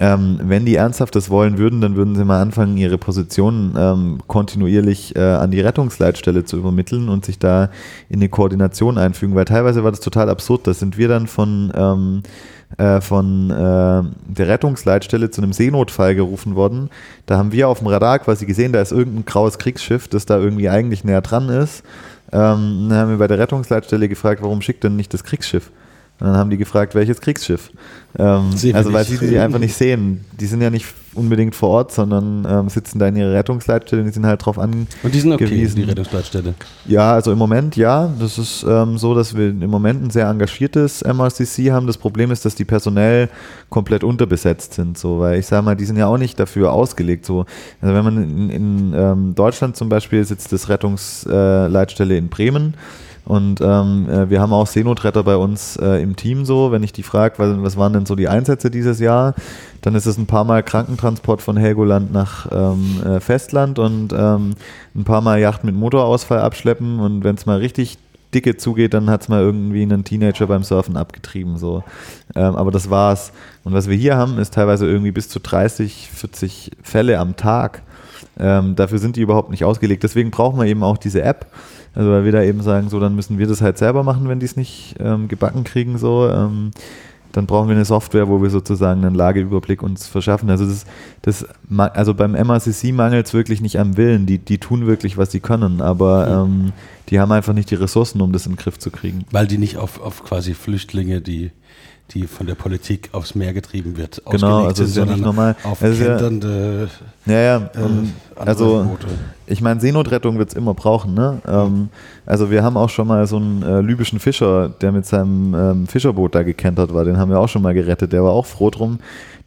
ähm, 0.00 0.40
wenn 0.42 0.64
die 0.64 0.76
ernsthaft 0.76 1.14
das 1.14 1.28
wollen 1.28 1.58
würden, 1.58 1.82
dann 1.82 1.94
würden 1.94 2.16
sie 2.16 2.24
mal 2.24 2.40
anfangen, 2.40 2.78
ihre 2.78 2.96
Position 2.96 3.74
ähm, 3.76 4.18
kontinuierlich 4.26 5.14
äh, 5.14 5.20
an 5.20 5.50
die 5.50 5.60
Rettungsleitstelle 5.60 6.44
zu 6.44 6.56
übermitteln 6.56 7.10
und 7.10 7.26
sich 7.26 7.38
da 7.38 7.68
in 8.08 8.20
eine 8.20 8.30
Koordination 8.30 8.96
einfügen, 8.96 9.34
weil 9.34 9.44
teilweise 9.44 9.84
war 9.84 9.90
das 9.90 10.00
total 10.00 10.30
absurd. 10.30 10.66
Da 10.66 10.72
sind 10.72 10.96
wir 10.96 11.08
dann 11.08 11.26
von, 11.26 11.70
ähm, 11.76 12.22
äh, 12.78 13.02
von 13.02 13.50
äh, 13.50 14.02
der 14.32 14.48
Rettungsleitstelle 14.48 15.30
zu 15.30 15.42
einem 15.42 15.52
Seenotfall 15.52 16.14
gerufen 16.14 16.54
worden. 16.54 16.88
Da 17.26 17.36
haben 17.36 17.52
wir 17.52 17.68
auf 17.68 17.80
dem 17.80 17.88
Radar 17.88 18.20
quasi 18.20 18.46
gesehen, 18.46 18.72
da 18.72 18.80
ist 18.80 18.92
irgendein 18.92 19.26
graues 19.26 19.58
Kriegsschiff, 19.58 20.08
das 20.08 20.24
da 20.24 20.38
irgendwie 20.38 20.70
eigentlich 20.70 21.04
näher 21.04 21.20
dran 21.20 21.50
ist. 21.50 21.84
Ähm, 22.32 22.86
dann 22.88 22.94
haben 22.98 23.10
wir 23.10 23.18
bei 23.18 23.26
der 23.26 23.38
Rettungsleitstelle 23.38 24.08
gefragt, 24.08 24.40
warum 24.40 24.62
schickt 24.62 24.82
denn 24.82 24.96
nicht 24.96 25.12
das 25.12 25.24
Kriegsschiff? 25.24 25.70
Und 26.20 26.26
dann 26.26 26.36
haben 26.36 26.50
die 26.50 26.58
gefragt, 26.58 26.94
welches 26.94 27.20
Kriegsschiff? 27.20 27.70
Ähm, 28.18 28.50
also 28.74 28.92
weil 28.92 29.04
sie 29.04 29.16
die 29.18 29.38
einfach 29.38 29.58
nicht 29.58 29.74
sehen. 29.74 30.24
Die 30.38 30.46
sind 30.46 30.60
ja 30.60 30.68
nicht 30.68 30.86
unbedingt 31.14 31.54
vor 31.54 31.70
Ort, 31.70 31.92
sondern 31.92 32.46
ähm, 32.48 32.68
sitzen 32.68 32.98
da 32.98 33.08
in 33.08 33.16
ihrer 33.16 33.32
Rettungsleitstelle 33.32 34.02
und 34.02 34.08
die 34.08 34.12
sind 34.12 34.26
halt 34.26 34.44
drauf 34.44 34.58
angewiesen. 34.58 34.88
Und 35.02 35.14
die 35.14 35.20
sind 35.20 35.32
okay, 35.32 35.46
die 35.46 35.82
Rettungsleitstelle? 35.82 36.54
Ja, 36.86 37.14
also 37.14 37.32
im 37.32 37.38
Moment 37.38 37.76
ja. 37.76 38.12
Das 38.18 38.36
ist 38.36 38.64
ähm, 38.68 38.98
so, 38.98 39.14
dass 39.14 39.34
wir 39.34 39.48
im 39.48 39.70
Moment 39.70 40.04
ein 40.04 40.10
sehr 40.10 40.28
engagiertes 40.28 41.02
MRCC 41.02 41.70
haben. 41.70 41.86
Das 41.86 41.98
Problem 41.98 42.30
ist, 42.30 42.44
dass 42.44 42.54
die 42.54 42.64
personell 42.64 43.28
komplett 43.70 44.04
unterbesetzt 44.04 44.74
sind. 44.74 44.98
So, 44.98 45.20
weil 45.20 45.38
ich 45.38 45.46
sage 45.46 45.64
mal, 45.64 45.74
die 45.74 45.84
sind 45.84 45.96
ja 45.96 46.06
auch 46.06 46.18
nicht 46.18 46.38
dafür 46.38 46.72
ausgelegt. 46.72 47.24
So. 47.24 47.46
Also 47.80 47.94
wenn 47.94 48.04
man 48.04 48.22
in, 48.22 48.50
in 48.50 48.94
ähm, 48.94 49.34
Deutschland 49.34 49.76
zum 49.76 49.88
Beispiel 49.88 50.24
sitzt 50.24 50.52
das 50.52 50.68
Rettungsleitstelle 50.68 52.16
in 52.16 52.28
Bremen 52.28 52.74
und 53.30 53.60
ähm, 53.60 54.10
äh, 54.10 54.28
wir 54.28 54.40
haben 54.40 54.52
auch 54.52 54.66
Seenotretter 54.66 55.22
bei 55.22 55.36
uns 55.36 55.76
äh, 55.76 56.02
im 56.02 56.16
Team 56.16 56.44
so. 56.44 56.72
Wenn 56.72 56.82
ich 56.82 56.92
die 56.92 57.04
frage, 57.04 57.38
was, 57.38 57.62
was, 57.62 57.76
waren 57.76 57.92
denn 57.92 58.04
so 58.04 58.16
die 58.16 58.26
Einsätze 58.26 58.72
dieses 58.72 58.98
Jahr, 58.98 59.36
dann 59.82 59.94
ist 59.94 60.06
es 60.06 60.18
ein 60.18 60.26
paar 60.26 60.42
Mal 60.42 60.64
Krankentransport 60.64 61.40
von 61.40 61.56
Helgoland 61.56 62.12
nach 62.12 62.48
ähm, 62.50 63.00
äh, 63.06 63.20
Festland 63.20 63.78
und 63.78 64.12
ähm, 64.12 64.54
ein 64.96 65.04
paar 65.04 65.20
Mal 65.20 65.38
Yacht 65.38 65.62
mit 65.62 65.76
Motorausfall 65.76 66.40
abschleppen. 66.40 66.98
Und 66.98 67.22
wenn 67.22 67.36
es 67.36 67.46
mal 67.46 67.58
richtig 67.58 67.98
dicke 68.34 68.56
zugeht, 68.56 68.94
dann 68.94 69.08
hat 69.08 69.22
es 69.22 69.28
mal 69.28 69.42
irgendwie 69.42 69.82
einen 69.82 70.02
Teenager 70.02 70.48
beim 70.48 70.64
Surfen 70.64 70.96
abgetrieben. 70.96 71.56
So. 71.56 71.84
Ähm, 72.34 72.56
aber 72.56 72.72
das 72.72 72.90
war's. 72.90 73.30
Und 73.62 73.74
was 73.74 73.88
wir 73.88 73.96
hier 73.96 74.16
haben, 74.16 74.38
ist 74.38 74.54
teilweise 74.54 74.88
irgendwie 74.88 75.12
bis 75.12 75.28
zu 75.28 75.38
30, 75.38 76.10
40 76.12 76.72
Fälle 76.82 77.20
am 77.20 77.36
Tag. 77.36 77.82
Ähm, 78.38 78.76
dafür 78.76 78.98
sind 78.98 79.16
die 79.16 79.22
überhaupt 79.22 79.50
nicht 79.50 79.64
ausgelegt. 79.64 80.02
Deswegen 80.02 80.30
brauchen 80.30 80.58
wir 80.58 80.66
eben 80.66 80.82
auch 80.82 80.98
diese 80.98 81.22
App 81.22 81.46
also 81.94 82.10
weil 82.10 82.24
wir 82.24 82.32
da 82.32 82.42
eben 82.42 82.62
sagen, 82.62 82.88
so 82.88 83.00
dann 83.00 83.16
müssen 83.16 83.38
wir 83.38 83.46
das 83.46 83.62
halt 83.62 83.78
selber 83.78 84.02
machen, 84.02 84.28
wenn 84.28 84.40
die 84.40 84.46
es 84.46 84.56
nicht 84.56 84.94
ähm, 85.00 85.28
gebacken 85.28 85.64
kriegen, 85.64 85.98
so. 85.98 86.28
Ähm, 86.28 86.70
dann 87.32 87.46
brauchen 87.46 87.68
wir 87.68 87.76
eine 87.76 87.84
Software, 87.84 88.28
wo 88.28 88.42
wir 88.42 88.50
sozusagen 88.50 89.04
einen 89.04 89.14
Lageüberblick 89.14 89.84
uns 89.84 90.08
verschaffen. 90.08 90.50
Also 90.50 90.66
das, 90.66 90.84
das 91.22 91.46
also 91.68 92.12
beim 92.12 92.32
MRCC 92.32 92.90
mangelt 92.92 93.26
es 93.26 93.34
wirklich 93.34 93.60
nicht 93.60 93.78
am 93.78 93.96
Willen. 93.96 94.26
Die, 94.26 94.38
die 94.38 94.58
tun 94.58 94.88
wirklich, 94.88 95.16
was 95.16 95.30
sie 95.30 95.38
können, 95.38 95.80
aber 95.80 96.26
ähm, 96.26 96.72
die 97.08 97.20
haben 97.20 97.30
einfach 97.30 97.52
nicht 97.52 97.70
die 97.70 97.76
Ressourcen, 97.76 98.20
um 98.20 98.32
das 98.32 98.46
in 98.46 98.52
den 98.52 98.58
Griff 98.58 98.80
zu 98.80 98.90
kriegen. 98.90 99.26
Weil 99.30 99.46
die 99.46 99.58
nicht 99.58 99.76
auf, 99.76 100.00
auf 100.00 100.24
quasi 100.24 100.54
Flüchtlinge, 100.54 101.20
die 101.20 101.52
die 102.14 102.26
von 102.26 102.46
der 102.46 102.54
Politik 102.54 103.10
aufs 103.12 103.34
Meer 103.34 103.52
getrieben 103.52 103.96
wird. 103.96 104.22
Genau, 104.30 104.64
also 104.66 104.84
ist 104.84 104.96
ja 104.96 105.04
nicht 105.04 105.22
normal. 105.22 105.56
Auf 105.62 105.82
also 105.82 106.04
kenternde, 106.04 106.88
ja, 107.26 107.40
ja, 107.40 107.56
äh, 107.56 107.68
also 108.36 108.84
Boote. 108.84 109.06
ich 109.46 109.60
meine, 109.60 109.80
Seenotrettung 109.80 110.38
wird 110.38 110.50
es 110.50 110.54
immer 110.54 110.74
brauchen. 110.74 111.14
Ne? 111.14 111.40
Ähm, 111.46 111.88
also 112.26 112.50
wir 112.50 112.62
haben 112.62 112.76
auch 112.76 112.90
schon 112.90 113.06
mal 113.06 113.26
so 113.26 113.36
einen 113.36 113.62
äh, 113.62 113.80
libyschen 113.80 114.18
Fischer, 114.18 114.68
der 114.68 114.92
mit 114.92 115.06
seinem 115.06 115.54
ähm, 115.54 115.86
Fischerboot 115.86 116.34
da 116.34 116.42
gekentert 116.42 116.92
war, 116.94 117.04
den 117.04 117.18
haben 117.18 117.30
wir 117.30 117.38
auch 117.38 117.48
schon 117.48 117.62
mal 117.62 117.74
gerettet, 117.74 118.12
der 118.12 118.24
war 118.24 118.32
auch 118.32 118.46
froh 118.46 118.70
drum. 118.70 118.98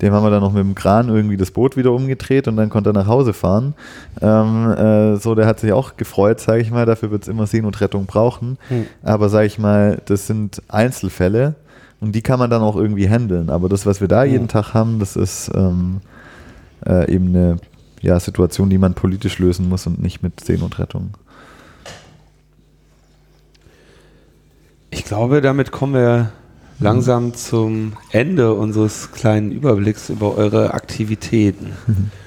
Dem 0.02 0.12
haben 0.12 0.24
wir 0.24 0.32
dann 0.32 0.42
noch 0.42 0.52
mit 0.52 0.64
dem 0.64 0.76
Kran 0.76 1.08
irgendwie 1.08 1.38
das 1.38 1.52
Boot 1.52 1.78
wieder 1.78 1.92
umgedreht 1.92 2.48
und 2.48 2.58
dann 2.58 2.70
konnte 2.70 2.90
er 2.90 2.94
nach 2.94 3.08
Hause 3.08 3.32
fahren. 3.32 3.74
Ähm, 4.22 4.72
äh, 4.72 5.16
so, 5.18 5.34
der 5.34 5.46
hat 5.46 5.60
sich 5.60 5.72
auch 5.72 5.96
gefreut, 5.96 6.40
sage 6.40 6.62
ich 6.62 6.72
mal. 6.72 6.86
Dafür 6.86 7.12
wird 7.12 7.24
es 7.24 7.30
immer 7.30 7.48
Seenotrettung 7.48 8.06
brauchen. 8.06 8.58
Hm. 8.68 8.86
Aber 9.04 9.30
sage 9.30 9.46
ich 9.46 9.60
mal, 9.60 10.02
das 10.06 10.28
sind 10.28 10.62
Einzelfälle 10.68 11.56
und 12.04 12.12
die 12.14 12.22
kann 12.22 12.38
man 12.38 12.50
dann 12.50 12.62
auch 12.62 12.76
irgendwie 12.76 13.10
handeln. 13.10 13.50
Aber 13.50 13.70
das, 13.70 13.86
was 13.86 14.02
wir 14.02 14.10
da 14.10 14.26
jeden 14.26 14.50
Tag 14.50 14.74
haben, 14.74 15.00
das 15.00 15.16
ist 15.16 15.50
ähm, 15.56 16.02
äh, 16.86 17.10
eben 17.10 17.30
eine 17.30 17.58
ja, 18.02 18.20
Situation, 18.20 18.70
die 18.70 18.78
man 18.78 18.94
politisch 18.94 19.40
lösen 19.40 19.70
muss 19.70 19.88
und 19.88 20.02
nicht 20.02 20.22
mit 20.22 20.44
Seenotrettung. 20.44 21.12
Ich 24.92 25.06
glaube, 25.06 25.42
damit 25.42 25.72
kommen 25.72 25.94
wir 25.94 26.32
langsam 26.80 27.34
zum 27.36 27.94
Ende 28.12 28.54
unseres 28.54 29.14
kleinen 29.14 29.54
Überblicks 29.54 30.10
über 30.10 30.36
eure 30.36 30.74
Aktivitäten. 30.74 31.72
Mhm. 31.88 32.12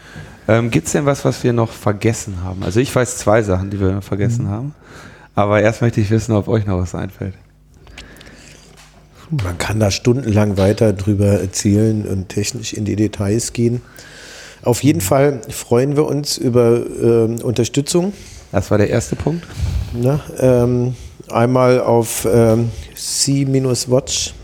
Ähm, 0.48 0.70
Gibt 0.70 0.86
es 0.86 0.92
denn 0.92 1.06
was, 1.06 1.24
was 1.24 1.42
wir 1.42 1.52
noch 1.52 1.72
vergessen 1.72 2.44
haben? 2.44 2.62
Also 2.62 2.78
ich 2.78 2.94
weiß 2.94 3.16
zwei 3.16 3.42
Sachen, 3.42 3.70
die 3.70 3.80
wir 3.80 4.00
vergessen 4.00 4.44
mhm. 4.44 4.50
haben. 4.50 4.74
Aber 5.34 5.60
erst 5.60 5.82
möchte 5.82 6.00
ich 6.00 6.08
wissen, 6.12 6.36
ob 6.36 6.46
euch 6.46 6.66
noch 6.66 6.78
was 6.78 6.94
einfällt. 6.94 7.34
Man 9.30 9.58
kann 9.58 9.80
da 9.80 9.90
stundenlang 9.90 10.56
weiter 10.56 10.92
drüber 10.92 11.40
erzählen 11.40 12.06
und 12.06 12.28
technisch 12.28 12.72
in 12.72 12.84
die 12.84 12.94
Details 12.96 13.52
gehen. 13.52 13.82
Auf 14.62 14.82
jeden 14.82 15.00
Fall 15.00 15.40
freuen 15.48 15.96
wir 15.96 16.06
uns 16.06 16.38
über 16.38 16.76
äh, 16.76 17.42
Unterstützung. 17.42 18.12
Das 18.52 18.70
war 18.70 18.78
der 18.78 18.90
erste 18.90 19.16
Punkt. 19.16 19.44
Na, 19.92 20.20
ähm, 20.38 20.94
einmal 21.30 21.80
auf 21.80 22.26
ähm, 22.30 22.70
c-watch.org 22.94 24.40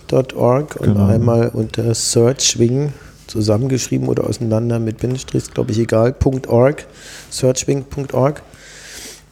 und 0.77 0.95
genau. 0.95 1.07
einmal 1.07 1.49
unter 1.53 1.95
Searchwing 1.95 2.93
zusammengeschrieben 3.27 4.09
oder 4.09 4.25
auseinander 4.25 4.79
mit 4.79 4.99
Bindestrich, 4.99 5.51
glaube 5.53 5.73
ich, 5.73 5.79
egal, 5.79 6.15
.org, 6.49 6.87
searchwing.org. 7.31 8.43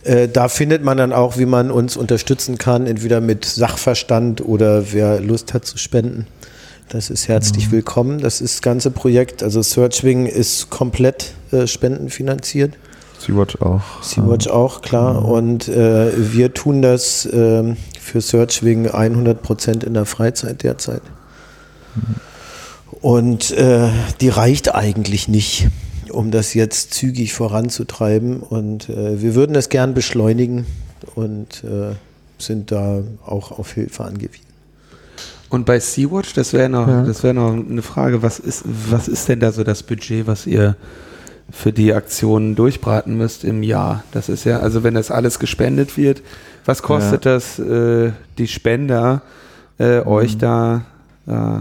Äh, 0.04 0.28
da 0.28 0.48
findet 0.48 0.82
man 0.82 0.96
dann 0.96 1.12
auch, 1.12 1.36
wie 1.38 1.46
man 1.46 1.70
uns 1.70 1.96
unterstützen 1.96 2.58
kann, 2.58 2.86
entweder 2.86 3.20
mit 3.20 3.44
Sachverstand 3.44 4.40
oder 4.40 4.92
wer 4.92 5.20
Lust 5.20 5.52
hat 5.54 5.64
zu 5.64 5.78
spenden. 5.78 6.26
Das 6.88 7.10
ist 7.10 7.28
herzlich 7.28 7.68
mhm. 7.68 7.72
willkommen. 7.72 8.18
Das 8.18 8.40
ist 8.40 8.54
das 8.56 8.62
ganze 8.62 8.90
Projekt, 8.90 9.42
also 9.42 9.62
Searchwing 9.62 10.26
ist 10.26 10.70
komplett 10.70 11.34
äh, 11.52 11.66
spendenfinanziert. 11.66 12.74
Sea-Watch 13.18 13.60
auch. 13.60 13.82
Sea-Watch 14.02 14.48
auch, 14.48 14.80
klar. 14.80 15.20
Mhm. 15.20 15.26
Und 15.26 15.68
äh, 15.68 16.10
wir 16.16 16.54
tun 16.54 16.82
das 16.82 17.26
äh, 17.26 17.74
für 18.00 18.20
Searchwing 18.20 18.88
100 18.88 19.42
Prozent 19.42 19.84
in 19.84 19.94
der 19.94 20.06
Freizeit 20.06 20.62
derzeit. 20.62 21.02
Mhm. 21.94 22.14
Und 23.00 23.50
äh, 23.52 23.88
die 24.20 24.28
reicht 24.28 24.74
eigentlich 24.74 25.28
nicht 25.28 25.68
um 26.10 26.30
das 26.30 26.54
jetzt 26.54 26.94
zügig 26.94 27.32
voranzutreiben. 27.32 28.40
Und 28.40 28.88
äh, 28.88 29.20
wir 29.20 29.34
würden 29.34 29.52
das 29.54 29.68
gern 29.68 29.94
beschleunigen 29.94 30.66
und 31.14 31.64
äh, 31.64 31.94
sind 32.38 32.72
da 32.72 33.02
auch 33.24 33.58
auf 33.58 33.72
Hilfe 33.72 34.04
angewiesen. 34.04 34.50
Und 35.50 35.66
bei 35.66 35.80
Sea-Watch, 35.80 36.34
das 36.34 36.52
wäre 36.52 36.68
noch, 36.68 36.86
ja. 36.86 37.22
wär 37.22 37.32
noch 37.32 37.52
eine 37.52 37.82
Frage, 37.82 38.22
was 38.22 38.38
ist, 38.38 38.62
was 38.64 39.08
ist 39.08 39.28
denn 39.28 39.40
da 39.40 39.50
so 39.50 39.64
das 39.64 39.82
Budget, 39.82 40.26
was 40.26 40.46
ihr 40.46 40.76
für 41.50 41.72
die 41.72 41.92
Aktionen 41.92 42.54
durchbraten 42.54 43.16
müsst 43.16 43.42
im 43.42 43.64
Jahr? 43.64 44.04
Das 44.12 44.28
ist 44.28 44.44
ja, 44.44 44.60
also 44.60 44.84
wenn 44.84 44.94
das 44.94 45.10
alles 45.10 45.40
gespendet 45.40 45.96
wird, 45.96 46.22
was 46.64 46.82
kostet 46.82 47.24
ja. 47.24 47.32
das 47.32 47.58
äh, 47.58 48.12
die 48.38 48.46
Spender, 48.46 49.22
äh, 49.80 50.00
mhm. 50.00 50.06
euch 50.06 50.38
da 50.38 50.84
äh, 51.26 51.60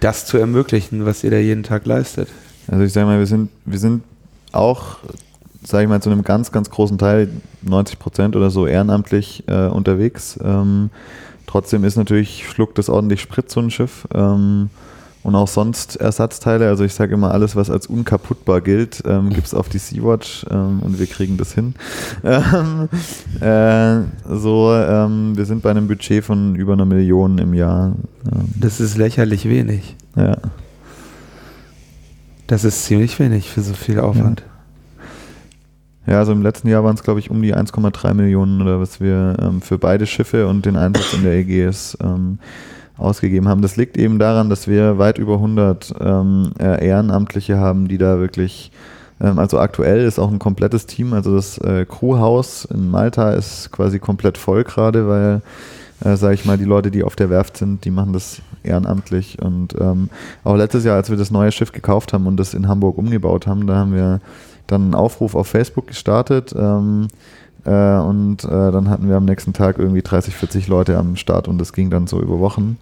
das 0.00 0.26
zu 0.26 0.36
ermöglichen, 0.36 1.06
was 1.06 1.24
ihr 1.24 1.30
da 1.30 1.38
jeden 1.38 1.62
Tag 1.62 1.86
leistet? 1.86 2.28
Also 2.68 2.84
ich 2.84 2.92
sage 2.92 3.06
mal, 3.06 3.18
wir 3.18 3.26
sind, 3.26 3.50
wir 3.64 3.78
sind 3.78 4.02
auch, 4.52 4.98
sage 5.64 5.84
ich 5.84 5.88
mal, 5.88 6.02
zu 6.02 6.10
einem 6.10 6.22
ganz, 6.22 6.52
ganz 6.52 6.70
großen 6.70 6.98
Teil, 6.98 7.28
90 7.62 7.98
Prozent 7.98 8.36
oder 8.36 8.50
so 8.50 8.66
ehrenamtlich 8.66 9.44
äh, 9.46 9.66
unterwegs. 9.66 10.38
Ähm, 10.42 10.90
trotzdem 11.46 11.84
ist 11.84 11.96
natürlich, 11.96 12.48
schluckt 12.48 12.78
das 12.78 12.88
ordentlich 12.88 13.20
Sprit, 13.20 13.50
so 13.50 13.60
ein 13.60 13.70
Schiff. 13.70 14.06
Ähm, 14.14 14.70
und 15.22 15.36
auch 15.36 15.48
sonst 15.48 15.96
Ersatzteile. 15.96 16.68
Also 16.68 16.84
ich 16.84 16.94
sage 16.94 17.14
immer, 17.14 17.32
alles, 17.32 17.54
was 17.54 17.70
als 17.70 17.86
unkaputtbar 17.86 18.60
gilt, 18.60 19.02
ähm, 19.06 19.30
gibt 19.34 19.46
es 19.46 19.54
auf 19.54 19.68
die 19.68 19.78
Sea-Watch 19.78 20.46
ähm, 20.50 20.80
und 20.80 20.98
wir 20.98 21.06
kriegen 21.06 21.36
das 21.36 21.52
hin. 21.52 21.74
Ähm, 22.24 22.88
äh, 23.40 24.02
so, 24.28 24.72
ähm, 24.72 25.36
wir 25.36 25.44
sind 25.44 25.62
bei 25.62 25.70
einem 25.70 25.86
Budget 25.86 26.24
von 26.24 26.54
über 26.54 26.72
einer 26.72 26.84
Million 26.84 27.38
im 27.38 27.54
Jahr. 27.54 27.94
Ähm. 28.26 28.48
Das 28.58 28.80
ist 28.80 28.96
lächerlich 28.96 29.48
wenig. 29.48 29.96
Ja. 30.16 30.36
Das 32.52 32.64
ist 32.64 32.84
ziemlich 32.84 33.18
wenig 33.18 33.48
für 33.48 33.62
so 33.62 33.72
viel 33.72 33.98
Aufwand. 33.98 34.42
Ja, 36.06 36.18
also 36.18 36.32
im 36.32 36.42
letzten 36.42 36.68
Jahr 36.68 36.84
waren 36.84 36.94
es, 36.94 37.02
glaube 37.02 37.18
ich, 37.18 37.30
um 37.30 37.40
die 37.40 37.56
1,3 37.56 38.12
Millionen 38.12 38.60
oder 38.60 38.78
was 38.78 39.00
wir 39.00 39.36
ähm, 39.40 39.62
für 39.62 39.78
beide 39.78 40.04
Schiffe 40.04 40.46
und 40.46 40.66
den 40.66 40.76
Einsatz 40.76 41.14
in 41.14 41.22
der 41.22 41.32
Ägäis 41.32 41.96
ähm, 42.04 42.38
ausgegeben 42.98 43.48
haben. 43.48 43.62
Das 43.62 43.78
liegt 43.78 43.96
eben 43.96 44.18
daran, 44.18 44.50
dass 44.50 44.68
wir 44.68 44.98
weit 44.98 45.16
über 45.16 45.36
100 45.36 45.94
ähm, 45.98 46.52
äh, 46.60 46.86
Ehrenamtliche 46.86 47.56
haben, 47.56 47.88
die 47.88 47.96
da 47.96 48.18
wirklich, 48.18 48.70
ähm, 49.18 49.38
also 49.38 49.58
aktuell 49.58 50.04
ist 50.04 50.18
auch 50.18 50.30
ein 50.30 50.38
komplettes 50.38 50.84
Team, 50.84 51.14
also 51.14 51.34
das 51.34 51.56
äh, 51.56 51.86
Crewhaus 51.86 52.66
in 52.66 52.90
Malta 52.90 53.30
ist 53.30 53.72
quasi 53.72 53.98
komplett 53.98 54.36
voll 54.36 54.64
gerade, 54.64 55.08
weil, 55.08 55.40
äh, 56.04 56.18
sage 56.18 56.34
ich 56.34 56.44
mal, 56.44 56.58
die 56.58 56.66
Leute, 56.66 56.90
die 56.90 57.02
auf 57.02 57.16
der 57.16 57.30
Werft 57.30 57.56
sind, 57.56 57.86
die 57.86 57.90
machen 57.90 58.12
das 58.12 58.42
ehrenamtlich 58.62 59.40
und 59.40 59.74
ähm, 59.80 60.08
auch 60.44 60.56
letztes 60.56 60.84
Jahr, 60.84 60.96
als 60.96 61.10
wir 61.10 61.16
das 61.16 61.30
neue 61.30 61.52
Schiff 61.52 61.72
gekauft 61.72 62.12
haben 62.12 62.26
und 62.26 62.36
das 62.36 62.54
in 62.54 62.68
Hamburg 62.68 62.98
umgebaut 62.98 63.46
haben, 63.46 63.66
da 63.66 63.76
haben 63.76 63.94
wir 63.94 64.20
dann 64.66 64.82
einen 64.82 64.94
Aufruf 64.94 65.34
auf 65.34 65.46
Facebook 65.46 65.86
gestartet 65.88 66.54
ähm, 66.56 67.08
äh, 67.64 67.98
und 67.98 68.44
äh, 68.44 68.48
dann 68.48 68.88
hatten 68.88 69.08
wir 69.08 69.16
am 69.16 69.24
nächsten 69.24 69.52
Tag 69.52 69.78
irgendwie 69.78 70.02
30, 70.02 70.34
40 70.34 70.68
Leute 70.68 70.96
am 70.96 71.16
Start 71.16 71.48
und 71.48 71.58
das 71.58 71.72
ging 71.72 71.90
dann 71.90 72.06
so 72.06 72.20
über 72.20 72.40
Wochen. 72.40 72.78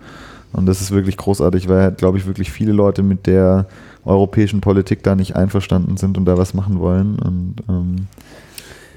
Und 0.53 0.67
das 0.67 0.81
ist 0.81 0.91
wirklich 0.91 1.17
großartig, 1.17 1.69
weil, 1.69 1.81
halt, 1.83 1.99
glaube 1.99 2.19
ich, 2.19 2.27
wirklich 2.27 2.51
viele 2.51 2.73
Leute 2.73 3.03
mit 3.03 3.27
der 3.27 3.67
europäischen 4.05 4.61
Politik 4.61 5.03
da 5.03 5.15
nicht 5.15 5.37
einverstanden 5.37 5.97
sind 5.97 6.19
und 6.19 6.25
da 6.25 6.37
was 6.39 6.55
machen 6.55 6.81
wollen. 6.81 7.19
Und 7.19 7.57
ähm, 7.69 7.97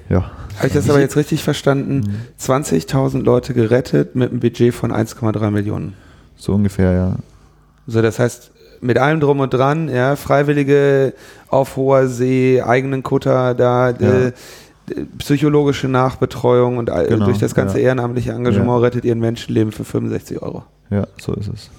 ja. 0.09 0.31
Habe 0.57 0.67
ich 0.67 0.73
das 0.73 0.89
aber 0.89 0.99
jetzt 0.99 1.15
richtig 1.15 1.43
verstanden? 1.43 2.15
20.000 2.39 3.21
Leute 3.21 3.53
gerettet 3.53 4.15
mit 4.15 4.31
einem 4.31 4.39
Budget 4.39 4.73
von 4.73 4.91
1,3 4.91 5.51
Millionen. 5.51 5.93
So 6.43 6.51
ungefähr, 6.53 6.91
ja. 6.91 7.15
So, 7.87 8.01
das 8.01 8.19
heißt, 8.19 8.51
mit 8.81 8.97
allem 8.97 9.21
drum 9.21 9.39
und 9.39 9.53
dran, 9.53 9.87
ja, 9.87 10.17
Freiwillige 10.17 11.13
auf 11.47 11.77
hoher 11.77 12.09
See, 12.09 12.61
eigenen 12.61 13.01
Kutter 13.01 13.55
da, 13.55 13.91
Ja. 13.91 14.25
äh, 14.25 14.31
psychologische 15.19 15.87
Nachbetreuung 15.87 16.75
und 16.79 16.87
Genau, 16.87 17.23
durch 17.27 17.37
das 17.37 17.55
ganze 17.55 17.79
ja. 17.79 17.85
ehrenamtliche 17.85 18.33
Engagement 18.33 18.67
Ja. 18.67 18.77
rettet 18.79 19.05
ihr 19.05 19.15
ein 19.15 19.21
Menschenleben 19.21 19.71
für 19.71 19.85
65 19.85 20.41
Euro. 20.41 20.65
Ja, 20.89 21.07
so 21.17 21.33
ist 21.33 21.47
es. 21.47 21.69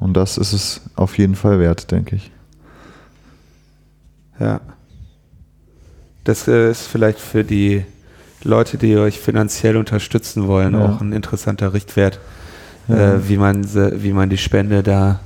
Und 0.00 0.14
das 0.16 0.38
ist 0.38 0.54
es 0.54 0.80
auf 0.96 1.18
jeden 1.18 1.34
Fall 1.34 1.60
wert, 1.60 1.90
denke 1.90 2.16
ich. 2.16 2.30
Ja. 4.40 4.62
Das 6.24 6.48
äh, 6.48 6.70
ist 6.70 6.86
vielleicht 6.86 7.18
für 7.20 7.44
die 7.44 7.84
Leute, 8.44 8.76
die 8.78 8.96
euch 8.96 9.18
finanziell 9.18 9.76
unterstützen 9.76 10.46
wollen, 10.46 10.74
Ja. 10.74 10.84
auch 10.84 11.00
ein 11.00 11.12
interessanter 11.12 11.72
Richtwert, 11.72 12.20
Ja. 12.88 13.14
äh, 13.14 13.28
wie, 13.28 13.36
man, 13.38 13.64
wie 14.02 14.12
man 14.12 14.28
die 14.30 14.36
Spende 14.38 14.82
da 14.82 15.20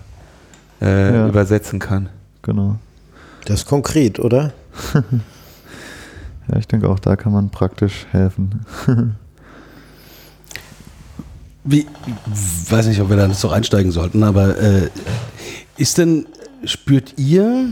äh, 0.81 1.15
Ja. 1.15 1.29
übersetzen 1.29 1.79
kann. 1.81 2.09
Genau. 2.43 2.77
Das 3.47 3.61
ist 3.61 3.67
konkret, 3.67 4.19
oder? 4.19 4.53
Ja, 6.51 6.59
ich 6.59 6.67
denke 6.67 6.89
auch 6.89 6.99
da 6.99 7.15
kann 7.15 7.31
man 7.31 7.51
praktisch 7.51 8.07
helfen. 8.11 8.65
Wie, 11.65 11.87
weiß 12.71 12.87
nicht, 12.87 13.01
ob 13.03 13.11
wir 13.11 13.17
da 13.19 13.27
jetzt 13.27 13.41
so 13.41 13.51
einsteigen 13.51 13.93
sollten, 13.93 14.23
aber 14.23 14.57
äh, 14.59 14.89
ist 15.77 15.99
denn, 15.99 16.25
spürt 16.65 17.13
ihr, 17.19 17.67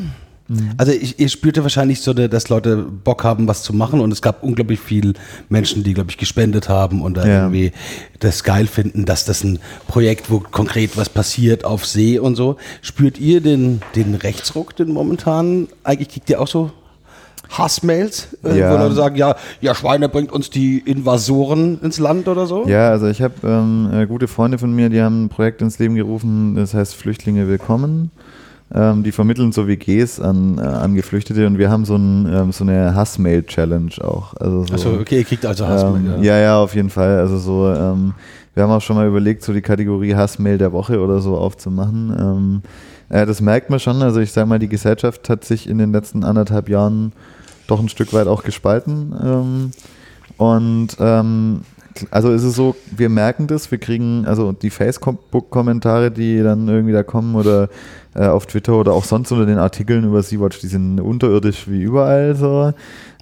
also 0.76 0.92
ich, 0.92 1.18
ihr 1.18 1.28
spürt 1.28 1.56
ja 1.56 1.62
wahrscheinlich 1.62 2.00
so, 2.00 2.12
dass 2.12 2.48
Leute 2.48 2.76
Bock 2.76 3.24
haben, 3.24 3.48
was 3.48 3.62
zu 3.62 3.72
machen 3.74 4.00
und 4.00 4.12
es 4.12 4.22
gab 4.22 4.42
unglaublich 4.42 4.78
viele 4.80 5.14
Menschen, 5.48 5.82
die, 5.82 5.92
glaube 5.94 6.10
ich, 6.10 6.18
gespendet 6.18 6.68
haben 6.68 7.02
und 7.02 7.16
Ja. 7.16 7.24
irgendwie 7.24 7.72
das 8.20 8.44
geil 8.44 8.66
finden, 8.66 9.04
dass 9.06 9.24
das 9.24 9.42
ein 9.42 9.58
Projekt, 9.88 10.30
wo 10.30 10.38
konkret 10.40 10.96
was 10.96 11.08
passiert 11.08 11.64
auf 11.64 11.84
See 11.84 12.18
und 12.18 12.36
so. 12.36 12.56
Spürt 12.82 13.18
ihr 13.18 13.40
den, 13.40 13.80
den 13.96 14.14
Rechtsruck, 14.14 14.76
den 14.76 14.92
momentan, 14.92 15.68
eigentlich 15.82 16.08
kriegt 16.10 16.30
ihr 16.30 16.40
auch 16.40 16.48
so 16.48 16.70
Hassmails, 17.50 18.36
äh, 18.44 18.58
Ja. 18.58 18.72
wo 18.72 18.76
Leute 18.76 18.94
sagen, 18.94 19.16
ja, 19.16 19.36
ja, 19.60 19.74
Schweine 19.74 20.08
bringt 20.08 20.32
uns 20.32 20.50
die 20.50 20.78
Invasoren 20.78 21.80
ins 21.80 21.98
Land 21.98 22.28
oder 22.28 22.46
so? 22.46 22.66
Ja, 22.66 22.90
also 22.90 23.06
ich 23.06 23.22
habe 23.22 23.34
ähm, 23.44 23.88
äh, 23.92 24.06
gute 24.06 24.26
Freunde 24.28 24.58
von 24.58 24.72
mir, 24.74 24.88
die 24.88 25.00
haben 25.00 25.24
ein 25.24 25.28
Projekt 25.28 25.62
ins 25.62 25.78
Leben 25.78 25.94
gerufen, 25.94 26.56
das 26.56 26.74
heißt 26.74 26.94
Flüchtlinge 26.94 27.46
willkommen. 27.48 28.10
Ähm, 28.74 29.04
die 29.04 29.12
vermitteln 29.12 29.52
so 29.52 29.68
WGs 29.68 30.18
an, 30.20 30.58
äh, 30.58 30.62
an 30.62 30.96
Geflüchtete 30.96 31.46
und 31.46 31.56
wir 31.56 31.70
haben 31.70 31.84
so, 31.84 31.94
ein, 31.94 32.26
ähm, 32.26 32.50
so 32.52 32.64
eine 32.64 32.96
Hassmail-Challenge 32.96 33.92
auch. 34.02 34.34
Also 34.34 34.64
so, 34.64 34.74
Achso, 34.74 34.94
okay, 35.00 35.18
ihr 35.18 35.24
kriegt 35.24 35.46
also 35.46 35.66
Hassmail. 35.68 36.16
ähm, 36.16 36.22
ja. 36.24 36.36
ja, 36.38 36.58
auf 36.58 36.74
jeden 36.74 36.90
Fall. 36.90 37.20
Also 37.20 37.38
so, 37.38 37.68
ähm, 37.68 38.14
wir 38.54 38.64
haben 38.64 38.72
auch 38.72 38.80
schon 38.80 38.96
mal 38.96 39.06
überlegt, 39.06 39.44
so 39.44 39.52
die 39.52 39.62
Kategorie 39.62 40.16
Hassmail 40.16 40.58
der 40.58 40.72
Woche 40.72 41.00
oder 41.00 41.20
so 41.20 41.36
aufzumachen. 41.36 42.16
Ähm, 42.18 42.62
äh, 43.08 43.24
das 43.24 43.40
merkt 43.40 43.70
man 43.70 43.78
schon. 43.78 44.02
Also 44.02 44.18
ich 44.18 44.32
sage 44.32 44.48
mal, 44.48 44.58
die 44.58 44.68
Gesellschaft 44.68 45.28
hat 45.28 45.44
sich 45.44 45.68
in 45.68 45.78
den 45.78 45.92
letzten 45.92 46.24
anderthalb 46.24 46.68
Jahren 46.68 47.12
doch 47.68 47.78
ein 47.78 47.88
Stück 47.88 48.12
weit 48.12 48.26
auch 48.26 48.42
gespalten. 48.42 49.14
Ähm, 49.22 49.70
und 50.38 50.96
also 52.10 52.32
ist 52.32 52.42
es 52.42 52.54
so, 52.54 52.76
wir 52.96 53.08
merken 53.08 53.46
das, 53.46 53.70
wir 53.70 53.78
kriegen 53.78 54.24
also 54.26 54.52
die 54.52 54.70
Facebook-Kommentare, 54.70 56.10
die 56.10 56.42
dann 56.42 56.68
irgendwie 56.68 56.92
da 56.92 57.02
kommen 57.02 57.34
oder 57.34 57.68
äh, 58.14 58.26
auf 58.26 58.46
Twitter 58.46 58.74
oder 58.74 58.92
auch 58.92 59.04
sonst 59.04 59.30
unter 59.32 59.46
den 59.46 59.58
Artikeln 59.58 60.04
über 60.04 60.22
Sea-Watch, 60.22 60.60
die 60.60 60.66
sind 60.68 61.00
unterirdisch 61.00 61.68
wie 61.68 61.82
überall 61.82 62.34
so. 62.36 62.72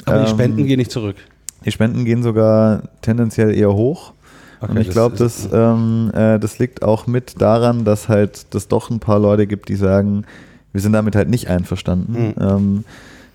Aber 0.05 0.19
die 0.19 0.23
Ähm, 0.23 0.27
Spenden 0.29 0.67
gehen 0.67 0.79
nicht 0.79 0.91
zurück. 0.91 1.17
die 1.65 1.71
Spenden 1.71 2.05
gehen 2.05 2.23
sogar 2.23 2.83
tendenziell 3.03 3.55
eher 3.55 3.73
hoch. 3.73 4.13
Okay, 4.61 4.73
und 4.73 4.79
ich 4.81 4.91
glaube, 4.91 5.17
das, 5.17 5.49
ähm, 5.53 6.11
äh, 6.15 6.39
das 6.39 6.59
liegt 6.59 6.83
auch 6.83 7.07
mit 7.07 7.41
daran, 7.41 7.85
dass 7.85 8.09
halt 8.09 8.47
das 8.55 8.69
doch 8.69 8.91
ein 8.91 9.01
paar 9.01 9.19
Leute 9.19 9.47
gibt, 9.47 9.69
die 9.69 9.77
sagen, 9.77 10.25
wir 10.73 10.81
sind 10.81 10.93
damit 10.93 11.17
halt 11.17 11.29
nicht 11.29 11.49
einverstanden. 11.49 12.13
Mhm. 12.13 12.35
Ähm, 12.41 12.85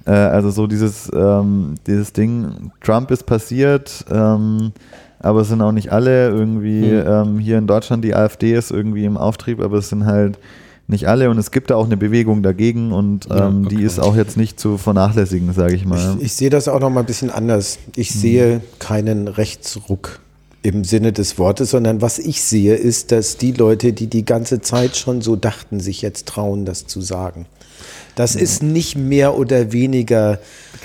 äh, 0.06 0.11
also 0.11 0.49
so 0.49 0.66
dieses, 0.66 1.10
ähm, 1.14 1.76
dieses 1.86 2.14
Ding, 2.14 2.72
Trump 2.82 3.11
ist 3.11 3.26
passiert, 3.26 4.06
ähm, 4.11 4.72
aber 5.19 5.41
es 5.41 5.49
sind 5.49 5.61
auch 5.61 5.71
nicht 5.71 5.91
alle 5.91 6.29
irgendwie, 6.29 6.81
Mhm. 6.81 7.03
ähm, 7.07 7.39
hier 7.39 7.57
in 7.57 7.67
Deutschland 7.67 8.03
die 8.03 8.15
AfD 8.15 8.53
ist 8.53 8.71
irgendwie 8.71 9.05
im 9.05 9.17
Auftrieb, 9.17 9.59
aber 9.61 9.77
es 9.77 9.89
sind 9.89 10.05
halt 10.05 10.37
nicht 10.87 11.07
alle 11.07 11.29
und 11.29 11.37
es 11.37 11.51
gibt 11.51 11.69
da 11.69 11.75
auch 11.75 11.85
eine 11.85 11.97
Bewegung 11.97 12.41
dagegen 12.41 12.91
und 12.91 13.25
Ja, 13.29 13.47
ähm, 13.47 13.65
okay. 13.65 13.75
die 13.75 13.83
ist 13.83 13.99
auch 13.99 14.15
jetzt 14.15 14.37
nicht 14.37 14.59
zu 14.59 14.77
vernachlässigen, 14.77 15.53
sage 15.53 15.75
ich 15.75 15.85
mal. 15.85 16.15
Ich, 16.19 16.25
ich 16.25 16.33
sehe 16.33 16.49
das 16.49 16.67
auch 16.67 16.79
noch 16.79 16.89
mal 16.89 17.01
ein 17.01 17.05
bisschen 17.05 17.29
anders. 17.29 17.77
Ich 17.95 18.11
sehe 18.11 18.61
keinen 18.79 19.27
Rechtsruck 19.27 20.19
im 20.61 20.83
Sinne 20.83 21.13
des 21.13 21.37
Wortes, 21.37 21.69
sondern 21.71 22.01
was 22.01 22.17
ich 22.19 22.41
sehe, 22.43 22.75
ist, 22.75 23.11
dass 23.11 23.37
die 23.37 23.51
Leute, 23.51 23.93
die 23.93 24.07
die 24.07 24.25
ganze 24.25 24.61
Zeit 24.61 24.97
schon 24.97 25.21
so 25.21 25.35
dachten, 25.35 25.79
sich 25.79 26.01
jetzt 26.01 26.27
trauen, 26.27 26.65
das 26.65 26.85
zu 26.87 27.01
sagen. 27.01 27.45
Das 28.19 28.35
ist 28.35 28.61
nicht 28.61 28.97
mehr 28.97 29.37
oder 29.37 29.71
weniger 29.71 30.39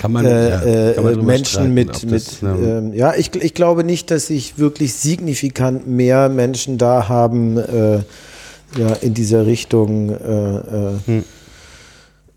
man, 0.07 0.25
äh, 0.25 0.95
ja, 0.95 1.01
äh, 1.01 1.15
Menschen 1.17 1.45
streiten, 1.45 1.73
mit, 1.73 2.03
mit 2.05 2.27
das, 2.27 2.39
ja. 2.39 2.55
ähm, 2.55 2.93
ja, 2.93 3.13
ich, 3.13 3.35
ich 3.35 3.53
glaube 3.53 3.83
nicht, 3.83 4.09
dass 4.09 4.27
sich 4.27 4.57
wirklich 4.57 4.93
signifikant 4.93 5.85
mehr 5.85 6.29
Menschen 6.29 6.77
da 6.77 7.09
haben, 7.09 7.57
äh, 7.57 7.97
ja, 8.77 8.93
in 9.01 9.13
dieser 9.13 9.45
Richtung 9.45 10.11
äh, 10.11 10.15
äh, 10.15 10.91
Hm. 11.07 11.23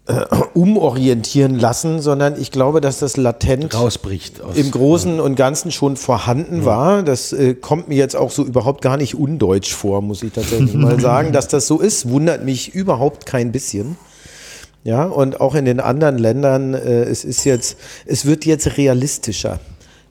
äh, 0.06 0.24
umorientieren 0.54 1.60
lassen, 1.60 2.00
sondern 2.00 2.34
ich 2.36 2.50
glaube, 2.50 2.80
dass 2.80 2.98
das 2.98 3.16
latent 3.16 3.72
rausbricht. 3.78 4.40
Aus, 4.40 4.56
im 4.56 4.72
Großen 4.72 5.20
und 5.20 5.36
Ganzen 5.36 5.70
schon 5.70 5.96
vorhanden 5.96 6.64
war. 6.64 7.04
Das 7.04 7.32
kommt 7.60 7.86
mir 7.86 7.94
jetzt 7.94 8.16
auch 8.16 8.32
so 8.32 8.44
überhaupt 8.44 8.82
gar 8.82 8.96
nicht 8.96 9.14
undeutsch 9.14 9.72
vor, 9.72 10.02
muss 10.02 10.24
ich 10.24 10.32
tatsächlich 10.32 10.74
mal 10.74 10.98
sagen. 10.98 11.30
Dass 11.32 11.46
das 11.46 11.68
so 11.68 11.78
ist, 11.78 12.08
wundert 12.08 12.44
mich 12.44 12.74
überhaupt 12.74 13.26
kein 13.26 13.52
bisschen. 13.52 13.96
Ja, 14.84 15.04
und 15.04 15.40
auch 15.40 15.54
in 15.54 15.64
den 15.64 15.80
anderen 15.80 16.18
Ländern, 16.18 16.74
äh, 16.74 17.02
es 17.02 17.24
ist 17.24 17.44
jetzt, 17.44 17.76
es 18.06 18.24
wird 18.24 18.44
jetzt 18.44 18.76
realistischer. 18.76 19.60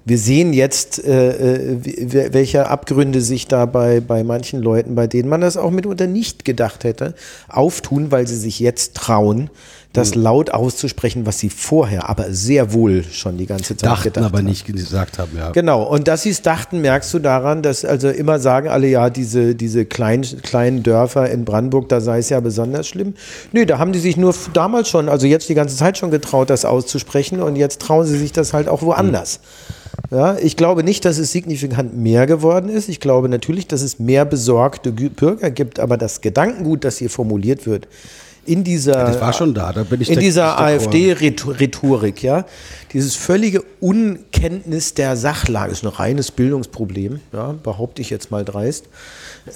Wir 0.05 0.17
sehen 0.17 0.53
jetzt, 0.53 1.03
äh, 1.03 1.73
äh, 1.73 2.31
welche 2.33 2.69
Abgründe 2.69 3.19
sich 3.19 3.47
da 3.47 3.65
bei, 3.65 3.99
bei 3.99 4.23
manchen 4.23 4.61
Leuten, 4.61 4.95
bei 4.95 5.05
denen 5.05 5.27
man 5.27 5.41
das 5.41 5.57
auch 5.57 5.69
mitunter 5.69 6.07
nicht 6.07 6.45
gedacht 6.45 6.85
hätte, 6.85 7.13
auftun, 7.49 8.09
weil 8.09 8.25
sie 8.25 8.37
sich 8.37 8.59
jetzt 8.59 8.95
trauen, 8.95 9.49
das 9.93 10.15
laut 10.15 10.51
auszusprechen, 10.51 11.25
was 11.25 11.39
sie 11.39 11.49
vorher 11.49 12.09
aber 12.09 12.31
sehr 12.31 12.73
wohl 12.73 13.03
schon 13.03 13.37
die 13.37 13.45
ganze 13.45 13.75
Zeit 13.75 13.91
dachten 13.91 14.03
gedacht 14.03 14.25
aber 14.25 14.37
haben. 14.39 14.45
nicht 14.45 14.65
gesagt 14.65 15.17
haben, 15.17 15.31
ja. 15.35 15.51
Genau, 15.51 15.83
und 15.83 16.07
dass 16.07 16.23
sie 16.23 16.29
es 16.29 16.41
dachten, 16.41 16.81
merkst 16.81 17.13
du 17.13 17.19
daran, 17.19 17.63
dass 17.63 17.83
also 17.83 18.09
immer 18.09 18.39
sagen 18.39 18.67
alle, 18.67 18.87
ja, 18.87 19.09
diese, 19.09 19.55
diese 19.55 19.85
kleinen, 19.85 20.23
kleinen 20.43 20.83
Dörfer 20.83 21.29
in 21.29 21.45
Brandenburg, 21.45 21.89
da 21.89 22.01
sei 22.01 22.19
es 22.19 22.29
ja 22.29 22.39
besonders 22.39 22.87
schlimm. 22.87 23.15
Nö, 23.53 23.65
da 23.65 23.79
haben 23.79 23.91
die 23.91 23.99
sich 23.99 24.17
nur 24.17 24.35
damals 24.53 24.89
schon, 24.89 25.09
also 25.09 25.25
jetzt 25.25 25.49
die 25.49 25.55
ganze 25.55 25.75
Zeit 25.75 25.97
schon 25.97 26.11
getraut, 26.11 26.49
das 26.49 26.65
auszusprechen 26.65 27.41
und 27.41 27.55
jetzt 27.55 27.81
trauen 27.81 28.05
sie 28.05 28.17
sich 28.17 28.31
das 28.31 28.53
halt 28.53 28.67
auch 28.67 28.81
woanders. 28.81 29.39
Ja, 30.11 30.37
ich 30.37 30.55
glaube 30.55 30.83
nicht, 30.83 31.05
dass 31.05 31.17
es 31.17 31.31
signifikant 31.31 31.97
mehr 31.97 32.27
geworden 32.27 32.69
ist. 32.69 32.87
Ich 32.87 32.99
glaube 32.99 33.29
natürlich, 33.29 33.67
dass 33.67 33.81
es 33.81 33.99
mehr 33.99 34.25
besorgte 34.25 34.91
Bürger 34.91 35.49
gibt, 35.49 35.79
aber 35.79 35.97
das 35.97 36.21
Gedankengut, 36.21 36.83
das 36.83 36.97
hier 36.97 37.09
formuliert 37.09 37.65
wird, 37.65 37.87
in 38.47 38.63
dieser 38.63 38.93
Das 38.93 39.21
war 39.21 39.33
schon 39.33 39.53
da, 39.53 39.73
da 39.73 39.85
in 39.89 40.19
dieser. 40.19 40.59
AfD-Rhetorik, 40.59 42.23
ja, 42.23 42.45
dieses 42.93 43.15
völlige 43.15 43.63
Unkenntnis 43.79 44.93
der 44.93 45.17
Sachlage 45.17 45.71
ist 45.71 45.83
ein 45.83 45.89
reines 45.89 46.31
Bildungsproblem, 46.31 47.19
ja, 47.33 47.55
behaupte 47.61 48.01
ich 48.01 48.09
jetzt 48.09 48.31
mal 48.31 48.45
dreist, 48.45 48.85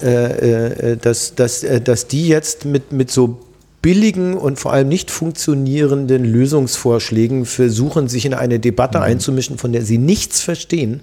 äh, 0.02 0.92
äh, 0.92 0.96
dass, 0.96 1.34
dass, 1.34 1.64
äh, 1.64 1.80
dass 1.80 2.06
die 2.06 2.28
jetzt 2.28 2.64
mit, 2.64 2.92
mit 2.92 3.10
so 3.10 3.40
billigen 3.80 4.34
und 4.34 4.60
vor 4.60 4.72
allem 4.72 4.88
nicht 4.88 5.10
funktionierenden 5.10 6.24
Lösungsvorschlägen 6.24 7.46
versuchen, 7.46 8.08
sich 8.08 8.26
in 8.26 8.34
eine 8.34 8.60
Debatte 8.60 8.98
mhm. 8.98 9.04
einzumischen, 9.04 9.58
von 9.58 9.72
der 9.72 9.82
sie 9.82 9.98
nichts 9.98 10.40
verstehen 10.40 11.00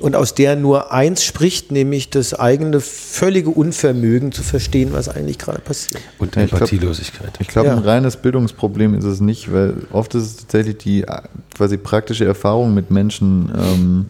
und 0.00 0.16
aus 0.16 0.34
der 0.34 0.56
nur 0.56 0.92
eins 0.92 1.24
spricht, 1.24 1.70
nämlich 1.70 2.10
das 2.10 2.34
eigene 2.34 2.80
völlige 2.80 3.50
Unvermögen 3.50 4.32
zu 4.32 4.42
verstehen, 4.42 4.92
was 4.92 5.08
eigentlich 5.08 5.38
gerade 5.38 5.60
passiert. 5.60 6.02
Und 6.18 6.36
Empathielosigkeit. 6.36 7.30
Ich 7.38 7.48
glaube, 7.48 7.68
glaub, 7.68 7.76
ja. 7.78 7.82
ein 7.82 7.88
reines 7.88 8.16
Bildungsproblem 8.16 8.94
ist 8.94 9.04
es 9.04 9.20
nicht, 9.20 9.52
weil 9.52 9.74
oft 9.92 10.14
ist 10.14 10.22
es 10.22 10.36
tatsächlich 10.36 10.78
die 10.78 11.02
äh, 11.02 11.22
quasi 11.56 11.76
praktische 11.76 12.24
Erfahrung 12.24 12.74
mit 12.74 12.90
Menschen. 12.90 13.52
Ähm, 13.56 14.06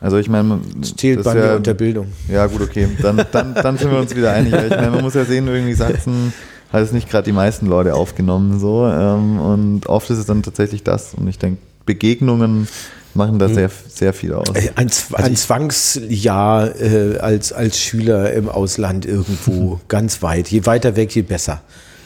also 0.00 0.18
ich 0.18 0.28
meine, 0.28 0.60
das 0.76 0.94
zählt 0.96 1.24
bei 1.24 1.34
ja, 1.34 1.46
mir 1.46 1.56
unter 1.56 1.72
Bildung. 1.72 2.12
Ja 2.28 2.46
gut, 2.46 2.60
okay, 2.60 2.86
dann, 3.00 3.24
dann, 3.32 3.54
dann 3.54 3.78
sind 3.78 3.90
wir 3.90 3.98
uns 3.98 4.14
wieder 4.14 4.32
einig. 4.32 4.52
Ich 4.52 4.70
meine, 4.70 4.90
man 4.90 5.02
muss 5.02 5.14
ja 5.14 5.24
sehen, 5.24 5.48
irgendwie 5.48 5.72
Sachsen 5.72 6.34
hat 6.72 6.82
es 6.82 6.92
nicht 6.92 7.08
gerade 7.08 7.24
die 7.24 7.32
meisten 7.32 7.66
Leute 7.66 7.94
aufgenommen 7.94 8.58
so 8.60 8.86
ähm, 8.86 9.38
und 9.38 9.86
oft 9.86 10.10
ist 10.10 10.18
es 10.18 10.26
dann 10.26 10.42
tatsächlich 10.42 10.82
das 10.82 11.14
und 11.14 11.26
ich 11.28 11.38
denke, 11.38 11.58
Begegnungen 11.86 12.68
machen 13.16 13.38
da 13.38 13.46
hm. 13.46 13.54
sehr, 13.54 13.70
sehr 13.88 14.12
viel 14.12 14.32
aus. 14.34 14.48
Äh, 14.54 14.70
ein, 14.76 14.88
ein 14.88 15.14
also 15.14 15.34
Zwangsjahr 15.34 16.80
äh, 16.80 17.18
als, 17.18 17.52
als 17.52 17.80
Schüler 17.80 18.32
im 18.32 18.48
Ausland 18.48 19.06
irgendwo 19.06 19.80
ganz 19.88 20.22
weit. 20.22 20.48
Je 20.48 20.66
weiter 20.66 20.96
weg, 20.96 21.14
je 21.14 21.22
besser. 21.22 21.62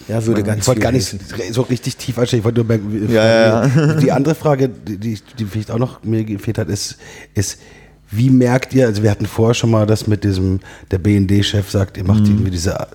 Ja, 0.08 0.24
würde 0.26 0.42
ganz 0.42 0.62
Ich 0.62 0.66
wollte 0.66 0.80
gar 0.80 0.92
nicht 0.92 1.14
so 1.52 1.62
richtig 1.62 1.96
tief 1.96 2.18
einsteigen. 2.18 2.40
Ich 2.40 2.44
wollte 2.44 2.60
nur 2.60 2.66
merken, 2.66 3.12
ja, 3.12 3.66
ja. 3.66 3.94
die 3.94 4.10
andere 4.12 4.34
Frage, 4.34 4.68
die, 4.68 5.18
die 5.38 5.44
vielleicht 5.44 5.70
auch 5.70 5.78
noch 5.78 6.02
mir 6.02 6.24
gefehlt 6.24 6.58
hat, 6.58 6.68
ist, 6.68 6.96
ist, 7.34 7.58
wie 8.10 8.30
merkt 8.30 8.74
ihr, 8.74 8.86
also 8.86 9.02
wir 9.02 9.10
hatten 9.10 9.26
vorher 9.26 9.54
schon 9.54 9.70
mal 9.70 9.86
das 9.86 10.06
mit 10.08 10.24
diesem, 10.24 10.60
der 10.90 10.98
BND-Chef 10.98 11.70
sagt, 11.70 11.96
ihr 11.96 12.04
macht 12.04 12.22
mhm. 12.22 12.30
irgendwie 12.30 12.50
diese 12.50 12.88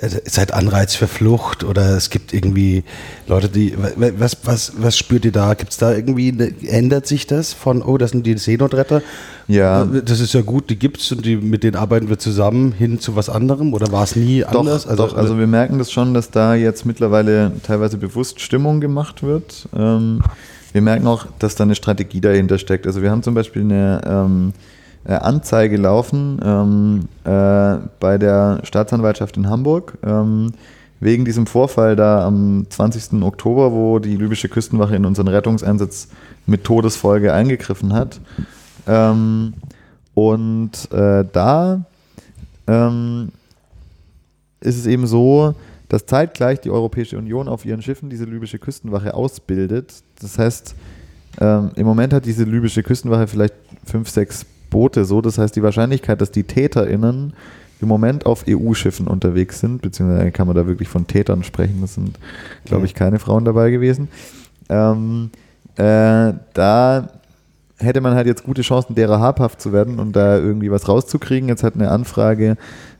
ist 0.00 0.38
halt 0.38 0.52
Anreiz 0.52 0.94
für 0.94 1.08
Flucht 1.08 1.64
oder 1.64 1.96
es 1.96 2.10
gibt 2.10 2.32
irgendwie 2.32 2.84
Leute, 3.26 3.48
die, 3.48 3.74
was, 3.96 4.36
was, 4.44 4.72
was 4.76 4.96
spürt 4.96 5.24
ihr 5.24 5.32
da? 5.32 5.54
Gibt 5.54 5.72
es 5.72 5.78
da 5.78 5.92
irgendwie, 5.92 6.32
eine, 6.32 6.52
ändert 6.68 7.06
sich 7.06 7.26
das 7.26 7.52
von, 7.52 7.82
oh, 7.82 7.98
das 7.98 8.12
sind 8.12 8.26
die 8.26 8.38
Seenotretter? 8.38 9.02
Ja. 9.48 9.84
Das 9.84 10.20
ist 10.20 10.34
ja 10.34 10.42
gut, 10.42 10.70
die 10.70 10.78
gibt 10.78 10.98
es 10.98 11.10
und 11.10 11.24
die, 11.24 11.36
mit 11.36 11.64
denen 11.64 11.76
arbeiten 11.76 12.08
wir 12.08 12.18
zusammen 12.18 12.72
hin 12.72 13.00
zu 13.00 13.16
was 13.16 13.28
anderem 13.28 13.74
oder 13.74 13.90
war 13.90 14.04
es 14.04 14.14
nie 14.14 14.42
doch, 14.42 14.60
anders? 14.60 14.86
Also, 14.86 15.06
doch, 15.06 15.16
also 15.16 15.38
wir 15.38 15.46
merken 15.46 15.78
das 15.78 15.90
schon, 15.90 16.14
dass 16.14 16.30
da 16.30 16.54
jetzt 16.54 16.86
mittlerweile 16.86 17.52
teilweise 17.64 17.96
bewusst 17.96 18.40
Stimmung 18.40 18.80
gemacht 18.80 19.22
wird. 19.22 19.68
Ähm, 19.76 20.22
wir 20.72 20.82
merken 20.82 21.06
auch, 21.06 21.26
dass 21.38 21.54
da 21.54 21.64
eine 21.64 21.74
Strategie 21.74 22.20
dahinter 22.20 22.58
steckt. 22.58 22.86
Also 22.86 23.02
wir 23.02 23.10
haben 23.10 23.22
zum 23.22 23.34
Beispiel 23.34 23.62
eine, 23.62 24.00
ähm, 24.06 24.52
äh, 24.52 24.77
Anzeige 25.14 25.76
laufen 25.76 26.40
ähm, 26.42 27.08
äh, 27.24 27.78
bei 28.00 28.18
der 28.18 28.60
Staatsanwaltschaft 28.64 29.36
in 29.36 29.48
Hamburg 29.48 29.96
ähm, 30.04 30.52
wegen 31.00 31.24
diesem 31.24 31.46
Vorfall 31.46 31.96
da 31.96 32.26
am 32.26 32.66
20. 32.68 33.22
Oktober, 33.22 33.72
wo 33.72 33.98
die 33.98 34.16
libysche 34.16 34.48
Küstenwache 34.48 34.96
in 34.96 35.06
unseren 35.06 35.28
Rettungseinsatz 35.28 36.08
mit 36.46 36.64
Todesfolge 36.64 37.32
eingegriffen 37.32 37.92
hat. 37.92 38.20
Ähm, 38.86 39.54
und 40.14 40.90
äh, 40.92 41.24
da 41.32 41.84
ähm, 42.66 43.30
ist 44.60 44.76
es 44.76 44.86
eben 44.86 45.06
so, 45.06 45.54
dass 45.88 46.06
zeitgleich 46.06 46.60
die 46.60 46.70
Europäische 46.70 47.16
Union 47.16 47.48
auf 47.48 47.64
ihren 47.64 47.82
Schiffen 47.82 48.10
diese 48.10 48.24
libysche 48.24 48.58
Küstenwache 48.58 49.14
ausbildet. 49.14 49.94
Das 50.20 50.38
heißt, 50.38 50.74
ähm, 51.40 51.70
im 51.76 51.86
Moment 51.86 52.12
hat 52.12 52.26
diese 52.26 52.44
libysche 52.44 52.82
Küstenwache 52.82 53.26
vielleicht 53.26 53.54
fünf, 53.84 54.10
sechs 54.10 54.44
Boote 54.70 55.04
so. 55.04 55.20
Das 55.20 55.38
heißt, 55.38 55.56
die 55.56 55.62
Wahrscheinlichkeit, 55.62 56.20
dass 56.20 56.30
die 56.30 56.44
TäterInnen 56.44 57.32
im 57.80 57.88
Moment 57.88 58.26
auf 58.26 58.44
EU-Schiffen 58.48 59.06
unterwegs 59.06 59.60
sind, 59.60 59.82
beziehungsweise 59.82 60.30
kann 60.32 60.46
man 60.46 60.56
da 60.56 60.66
wirklich 60.66 60.88
von 60.88 61.06
Tätern 61.06 61.44
sprechen, 61.44 61.80
das 61.80 61.94
sind, 61.94 62.18
glaube 62.64 62.86
ich, 62.86 62.94
keine 62.94 63.18
Frauen 63.18 63.44
dabei 63.44 63.70
gewesen. 63.70 64.08
Ähm, 64.68 65.30
äh, 65.76 66.34
da 66.54 67.08
hätte 67.78 68.00
man 68.00 68.14
halt 68.14 68.26
jetzt 68.26 68.44
gute 68.44 68.62
Chancen, 68.62 68.94
derer 68.94 69.20
habhaft 69.20 69.60
zu 69.60 69.72
werden 69.72 70.00
und 70.00 70.16
da 70.16 70.36
irgendwie 70.36 70.70
was 70.70 70.88
rauszukriegen. 70.88 71.48
Jetzt 71.48 71.62
hat 71.62 71.74
eine 71.74 71.90
Anfrage 71.90 72.56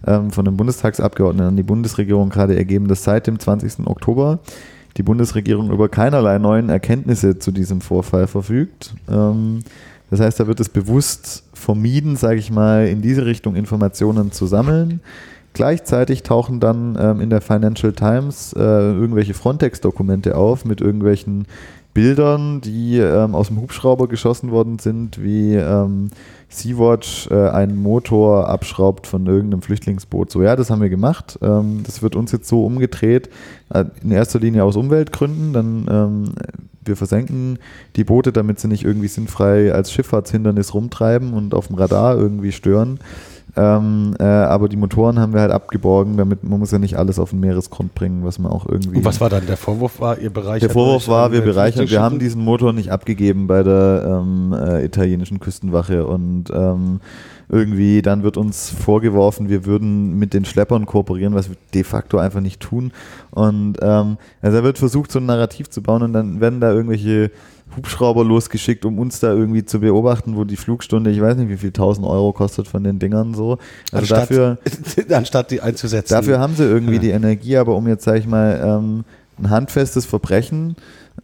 ähm, 0.07 0.31
von 0.31 0.47
einem 0.47 0.57
Bundestagsabgeordneten 0.57 1.49
an 1.49 1.57
die 1.57 1.65
Bundesregierung 1.65 2.31
gerade 2.31 2.57
ergeben, 2.57 2.87
dass 2.87 3.03
seit 3.03 3.27
dem 3.27 3.39
20. 3.39 3.87
Oktober 3.87 4.39
die 4.97 5.03
Bundesregierung 5.03 5.71
über 5.71 5.89
keinerlei 5.89 6.39
neuen 6.39 6.69
Erkenntnisse 6.69 7.39
zu 7.39 7.51
diesem 7.51 7.81
Vorfall 7.81 8.27
verfügt. 8.27 8.95
Ähm, 9.11 9.61
das 10.11 10.21
heißt, 10.21 10.41
da 10.41 10.47
wird 10.47 10.61
es 10.61 10.69
bewusst 10.69 11.45
vermieden, 11.59 12.17
sage 12.17 12.39
ich 12.39 12.51
mal, 12.51 12.87
in 12.87 13.03
diese 13.03 13.27
Richtung 13.27 13.57
Informationen 13.57 14.33
zu 14.33 14.47
sammeln. 14.47 15.01
Gleichzeitig 15.55 16.23
tauchen 16.23 16.61
dann 16.61 16.97
ähm, 17.01 17.21
in 17.21 17.31
der 17.31 17.41
Financial 17.41 17.93
Times 17.93 18.53
äh, 18.53 18.61
irgendwelche 18.61 19.35
Frontex-Dokumente 19.35 20.37
auf 20.37 20.65
mit 20.65 20.81
irgendwelchen 20.81 21.47
Bildern, 21.95 22.61
die 22.61 22.99
ähm, 22.99 23.35
aus 23.35 23.49
dem 23.49 23.61
Hubschrauber 23.61 24.07
geschossen 24.07 24.53
worden 24.53 24.79
sind, 24.79 25.21
wie 25.21 25.55
ähm, 25.55 26.11
Sea-Watch 26.49 27.29
äh, 27.31 27.49
einen 27.49 27.83
Motor 27.83 28.49
abschraubt 28.49 29.07
von 29.07 29.27
irgendeinem 29.27 29.63
Flüchtlingsboot. 29.63 30.31
So, 30.31 30.43
ja, 30.43 30.55
das 30.55 30.71
haben 30.71 30.81
wir 30.81 30.91
gemacht. 30.91 31.39
Ähm, 31.43 31.81
das 31.85 32.03
wird 32.03 32.15
uns 32.15 32.31
jetzt 32.31 32.49
so 32.49 32.65
umgedreht, 32.65 33.29
äh, 33.75 33.85
in 34.03 34.13
erster 34.13 34.39
Linie 34.39 34.63
aus 34.63 34.77
Umweltgründen. 34.77 35.53
Dann 35.53 35.87
ähm, 35.91 36.25
wir 36.89 36.97
versenken 36.97 37.59
die 37.97 38.05
Boote, 38.05 38.33
damit 38.33 38.59
sie 38.59 38.69
nicht 38.69 38.85
irgendwie 38.85 39.09
sinnfrei 39.09 39.73
als 39.73 39.93
Schifffahrtshindernis 39.93 40.75
rumtreiben 40.75 41.35
und 41.35 41.55
auf 41.55 41.69
dem 41.69 41.77
Radar 41.77 42.17
irgendwie 42.17 42.53
stören. 42.53 42.99
Ähm, 43.57 44.15
äh, 44.21 44.25
aber 44.25 44.69
die 44.69 44.77
Motoren 44.77 45.19
haben 45.19 45.33
wir 45.33 45.41
halt 45.41 45.51
abgeborgen, 45.51 46.17
damit 46.17 46.45
man 46.45 46.61
muss 46.61 46.71
ja 46.71 46.79
nicht 46.79 46.97
alles 46.97 47.19
auf 47.19 47.31
den 47.31 47.41
Meeresgrund 47.41 47.95
bringen, 47.95 48.25
was 48.25 48.39
man 48.39 48.53
auch 48.53 48.67
irgendwie. 48.67 48.99
Und 48.99 49.05
was 49.05 49.21
war 49.21 49.31
dann 49.31 49.47
der 49.47 49.57
Vorwurf? 49.57 50.01
War 50.01 50.19
ihr 50.19 50.31
bereichert? 50.31 50.63
Der 50.63 50.71
Vorwurf 50.71 51.09
war, 51.09 51.33
wir 51.33 51.41
bereichern, 51.41 51.89
wir 51.89 52.01
haben 52.01 52.19
diesen 52.19 52.45
Motor 52.45 52.73
nicht 52.73 52.93
abgegeben 52.93 53.47
bei 53.47 53.63
der 53.63 54.21
ähm, 54.23 54.53
äh, 54.53 54.85
italienischen 54.85 55.41
Küstenwache 55.41 56.07
und 56.07 56.51
ähm, 56.53 57.01
irgendwie, 57.49 58.03
dann 58.03 58.23
wird 58.23 58.37
uns 58.37 58.71
vorgeworfen, 58.71 59.49
wir 59.49 59.65
würden 59.65 60.19
mit 60.19 60.35
den 60.35 60.45
Schleppern 60.45 60.87
kooperieren, 60.87 61.35
was 61.35 61.49
wir 61.49 61.57
de 61.75 61.85
facto 61.85 62.19
einfach 62.19 62.41
nicht 62.41 62.61
tun. 62.61 62.93
Und 63.31 63.79
ähm, 63.81 64.19
also 64.43 64.59
da 64.59 64.65
wird 64.65 64.79
versucht, 64.79 65.11
so 65.11 65.19
ein 65.19 65.27
Narrativ 65.27 65.71
zu 65.71 65.83
bauen 65.83 66.03
und 66.03 66.13
dann 66.13 66.41
werden 66.41 66.61
da 66.61 66.73
irgendwelche 66.73 67.31
Hubschrauber 67.77 68.25
losgeschickt, 68.25 68.85
um 68.85 68.99
uns 68.99 69.21
da 69.21 69.33
irgendwie 69.33 69.65
zu 69.65 69.81
beobachten, 69.81 70.37
wo 70.37 70.45
die 70.45 70.57
Flugstunde, 70.57 71.11
ich 71.11 71.21
weiß 71.21 71.37
nicht, 71.37 71.49
wie 71.49 71.57
viel 71.57 71.71
1000 71.71 72.07
Euro 72.07 72.33
kostet 72.33 72.67
von 72.67 72.85
den 72.85 72.99
Dingern 72.99 73.35
so. 73.35 73.59
Also 73.93 74.15
anstatt, 74.15 74.19
dafür, 74.23 74.59
anstatt 75.11 75.51
die 75.51 75.61
einzusetzen. 75.61 76.15
Dafür 76.15 76.39
haben 76.39 76.55
sie 76.55 76.65
irgendwie 76.65 76.95
ja. 76.95 77.01
die 77.01 77.11
Energie, 77.11 77.57
aber 77.57 77.77
um 77.77 77.87
jetzt, 77.89 78.05
sag 78.05 78.17
ich 78.17 78.27
mal, 78.27 78.61
ähm, 78.63 79.05
ein 79.39 79.51
handfestes 79.51 80.05
Verbrechen 80.05 80.77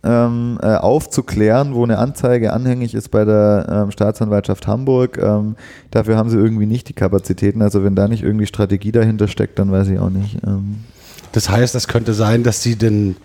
ähm, 0.03 0.59
äh, 0.63 0.75
aufzuklären, 0.75 1.75
wo 1.75 1.85
eine 1.85 1.99
Anzeige 1.99 2.53
anhängig 2.53 2.95
ist 2.95 3.11
bei 3.11 3.25
der 3.25 3.67
ähm, 3.71 3.91
Staatsanwaltschaft 3.91 4.67
Hamburg. 4.67 5.19
Ähm, 5.19 5.57
dafür 5.91 6.17
haben 6.17 6.31
sie 6.31 6.37
irgendwie 6.37 6.67
nicht 6.67 6.89
die 6.89 6.95
Kapazitäten. 6.95 7.63
Also 7.63 7.85
wenn 7.85 7.95
da 7.95 8.09
nicht 8.09 8.23
irgendwie 8.23 8.47
Strategie 8.47 8.93
dahinter 8.93 9.29
steckt, 9.29 9.59
dann 9.59 9.71
weiß 9.71 9.89
ich 9.89 9.99
auch 9.99 10.11
nicht. 10.11 10.39
Ähm. 10.47 10.85
Das 11.33 11.49
heißt, 11.49 11.75
es 11.75 11.89
könnte 11.89 12.15
sein, 12.15 12.43
dass 12.43 12.63
sie 12.63 12.77
denn 12.77 13.17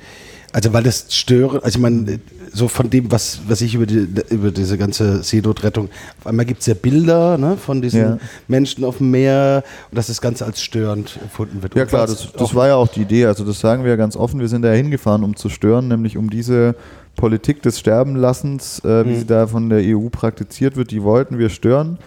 also 0.51 0.73
weil 0.73 0.83
das 0.83 1.05
stören, 1.09 1.59
also 1.63 1.77
ich 1.77 1.81
meine, 1.81 2.19
so 2.51 2.67
von 2.67 2.89
dem, 2.89 3.11
was, 3.11 3.41
was 3.47 3.61
ich 3.61 3.75
über, 3.75 3.85
die, 3.85 4.07
über 4.29 4.51
diese 4.51 4.77
ganze 4.77 5.21
Seenotrettung, 5.23 5.89
auf 6.19 6.27
einmal 6.27 6.45
gibt 6.45 6.61
es 6.61 6.65
ja 6.65 6.73
Bilder 6.73 7.37
ne, 7.37 7.57
von 7.57 7.81
diesen 7.81 8.01
ja. 8.01 8.17
Menschen 8.47 8.83
auf 8.83 8.97
dem 8.97 9.11
Meer 9.11 9.63
und 9.91 9.97
dass 9.97 10.07
das 10.07 10.21
Ganze 10.21 10.45
als 10.45 10.61
störend 10.61 11.19
empfunden 11.21 11.61
wird. 11.61 11.75
Ja 11.75 11.85
klar, 11.85 12.07
das, 12.07 12.31
das 12.31 12.55
war 12.55 12.67
ja 12.67 12.75
auch 12.75 12.87
die 12.87 13.01
Idee, 13.01 13.25
also 13.25 13.45
das 13.45 13.59
sagen 13.59 13.83
wir 13.83 13.91
ja 13.91 13.95
ganz 13.95 14.15
offen, 14.15 14.39
wir 14.39 14.47
sind 14.47 14.63
da 14.63 14.71
hingefahren, 14.71 15.23
um 15.23 15.35
zu 15.35 15.49
stören, 15.49 15.87
nämlich 15.87 16.17
um 16.17 16.29
diese 16.29 16.75
Politik 17.15 17.61
des 17.61 17.79
Sterbenlassens, 17.79 18.79
äh, 18.79 19.05
wie 19.05 19.09
mhm. 19.09 19.19
sie 19.19 19.25
da 19.25 19.45
von 19.45 19.69
der 19.69 19.81
EU 19.83 20.09
praktiziert 20.09 20.75
wird, 20.77 20.91
die 20.91 21.03
wollten 21.03 21.37
wir 21.37 21.49
stören. 21.49 21.99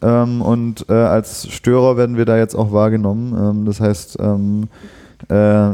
Ähm, 0.00 0.40
und 0.40 0.86
äh, 0.88 0.92
als 0.94 1.48
Störer 1.52 1.96
werden 1.96 2.16
wir 2.16 2.24
da 2.24 2.38
jetzt 2.38 2.54
auch 2.54 2.72
wahrgenommen. 2.72 3.34
Ähm, 3.36 3.64
das 3.66 3.80
heißt, 3.80 4.18
ähm, 4.20 4.68
äh, 5.28 5.72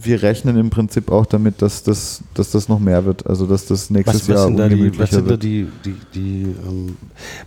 wir 0.00 0.22
rechnen 0.22 0.56
im 0.56 0.70
Prinzip 0.70 1.10
auch 1.10 1.26
damit, 1.26 1.60
dass 1.60 1.82
das, 1.82 2.22
dass 2.34 2.50
das 2.50 2.68
noch 2.68 2.78
mehr 2.78 3.04
wird. 3.04 3.26
Also 3.26 3.46
dass 3.46 3.66
das 3.66 3.90
nächstes 3.90 4.28
was, 4.28 4.28
was 4.28 4.36
Jahr 4.36 4.68
sind 4.68 4.78
die, 4.78 4.98
Was 4.98 5.10
sind 5.10 5.30
da 5.30 5.36
die, 5.36 5.66
die, 5.84 5.94
die, 6.14 6.42
ähm, 6.66 6.96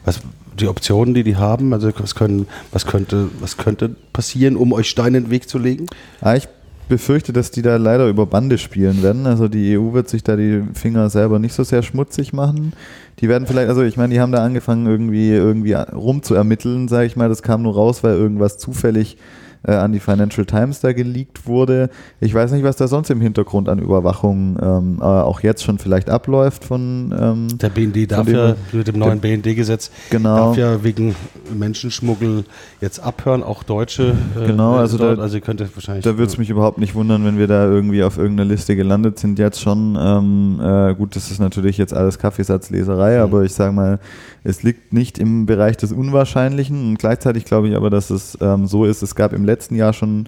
was, 0.04 0.20
die 0.60 0.68
Optionen, 0.68 1.14
die 1.14 1.24
die 1.24 1.38
haben? 1.38 1.74
Also 1.74 1.92
was, 1.98 2.16
können, 2.16 2.48
was, 2.72 2.86
könnte, 2.86 3.30
was 3.40 3.58
könnte 3.58 3.96
passieren, 4.12 4.56
um 4.58 4.74
euch 4.74 4.90
Steine 4.90 5.20
in 5.20 5.24
den 5.26 5.32
Weg 5.32 5.48
zu 5.48 5.58
legen? 5.58 5.86
Ah, 6.20 6.36
ich 6.36 6.48
befürchte, 6.90 7.32
dass 7.32 7.52
die 7.52 7.62
da 7.62 7.78
leider 7.78 8.10
über 8.10 8.26
Bande 8.26 8.58
spielen 8.58 9.02
werden. 9.02 9.26
Also 9.26 9.48
die 9.48 9.78
EU 9.78 9.94
wird 9.94 10.10
sich 10.10 10.24
da 10.24 10.36
die 10.36 10.64
Finger 10.74 11.10
selber 11.10 11.40
nicht 11.40 11.54
so 11.54 11.64
sehr 11.64 11.84
schmutzig 11.84 12.34
machen. 12.34 12.74
Die 13.20 13.30
werden 13.30 13.48
vielleicht, 13.48 13.70
also 13.70 13.82
ich 13.82 13.96
meine, 13.96 14.14
die 14.14 14.20
haben 14.20 14.34
da 14.34 14.44
angefangen 14.44 14.86
irgendwie 14.88 15.30
irgendwie 15.30 15.74
rum 15.74 16.22
zu 16.22 16.36
ermitteln, 16.36 16.90
sage 16.90 17.06
ich 17.06 17.16
mal. 17.16 17.30
Das 17.30 17.44
kam 17.44 17.62
nur 17.62 17.76
raus, 17.76 18.04
weil 18.04 18.18
irgendwas 18.18 18.58
zufällig 18.58 19.18
äh, 19.64 19.74
an 19.74 19.92
die 19.92 20.00
Financial 20.00 20.46
Times 20.46 20.80
da 20.80 20.94
geleakt 20.94 21.48
wurde. 21.48 21.90
Ich 22.20 22.34
weiß 22.34 22.52
nicht, 22.52 22.64
was 22.64 22.78
da 22.78 22.88
sonst 22.88 23.10
im 23.10 23.22
Hintergrund 23.22 23.70
an 23.70 23.80
Überwachung 23.80 24.58
ähm, 24.62 24.98
äh, 25.00 25.04
auch 25.04 25.42
jetzt 25.42 25.64
schon 25.64 25.78
vielleicht 25.78 26.10
abläuft 26.10 26.64
von 26.64 27.14
ähm, 27.18 27.58
der 27.58 27.70
BND 27.70 28.12
darf 28.12 28.28
ja 28.28 28.56
mit 28.72 28.88
dem 28.88 29.00
neuen 29.00 29.20
BND-Gesetz 29.20 29.92
genau. 30.10 30.36
darf 30.36 30.58
ja 30.58 30.84
wegen 30.84 31.16
Menschenschmuggel 31.54 32.46
jetzt 32.80 33.00
abhören, 33.00 33.44
auch 33.44 33.64
Deutsche. 33.64 34.16
Äh, 34.40 34.48
genau, 34.48 34.76
also 34.76 34.98
dort, 34.98 35.20
da, 35.20 35.22
also 35.24 35.40
könnte 35.40 35.70
wahrscheinlich. 35.74 36.04
Da 36.04 36.18
würde 36.18 36.32
es 36.32 36.38
mich 36.38 36.50
überhaupt 36.50 36.78
nicht 36.78 36.96
wundern, 36.96 37.26
wenn 37.26 37.38
wir 37.38 37.48
da 37.48 37.66
irgendwie 37.66 38.04
auf 38.04 38.18
irgendeiner 38.18 38.50
Liste 38.50 38.76
gelandet 38.76 39.20
sind. 39.20 39.40
Jetzt 39.40 39.62
schon 39.62 39.98
ähm, 40.00 40.60
äh, 40.62 40.96
gut, 40.96 41.16
das 41.16 41.32
ist 41.32 41.40
natürlich 41.40 41.78
jetzt 41.78 41.94
alles 41.94 42.20
Kaffeesatzleserei, 42.20 43.18
mhm. 43.18 43.24
aber 43.24 43.44
ich 43.44 43.54
sage 43.54 43.72
mal, 43.72 44.00
es 44.44 44.64
liegt 44.64 44.92
nicht 44.92 45.20
im 45.20 45.46
Bereich 45.46 45.78
des 45.78 45.92
Unwahrscheinlichen 45.92 46.90
und 46.90 46.98
gleichzeitig 46.98 47.46
glaube 47.46 47.70
ich 47.70 47.76
aber, 47.76 47.90
dass 47.90 48.10
es 48.10 48.38
ähm, 48.42 48.66
so 48.66 48.86
ist. 48.86 49.04
Es 49.04 49.16
gab 49.16 49.34
im 49.34 49.46
letzten 49.52 49.76
Jahr 49.76 49.94
schon 49.94 50.28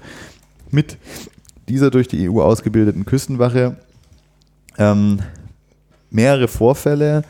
mit 0.70 0.98
dieser 1.70 1.90
durch 1.92 2.08
die 2.08 2.30
EU 2.30 2.42
ausgebildeten 2.42 3.06
Küstenwache 3.06 3.78
ähm, 4.78 5.20
mehrere 6.10 6.48
Vorfälle, 6.48 7.24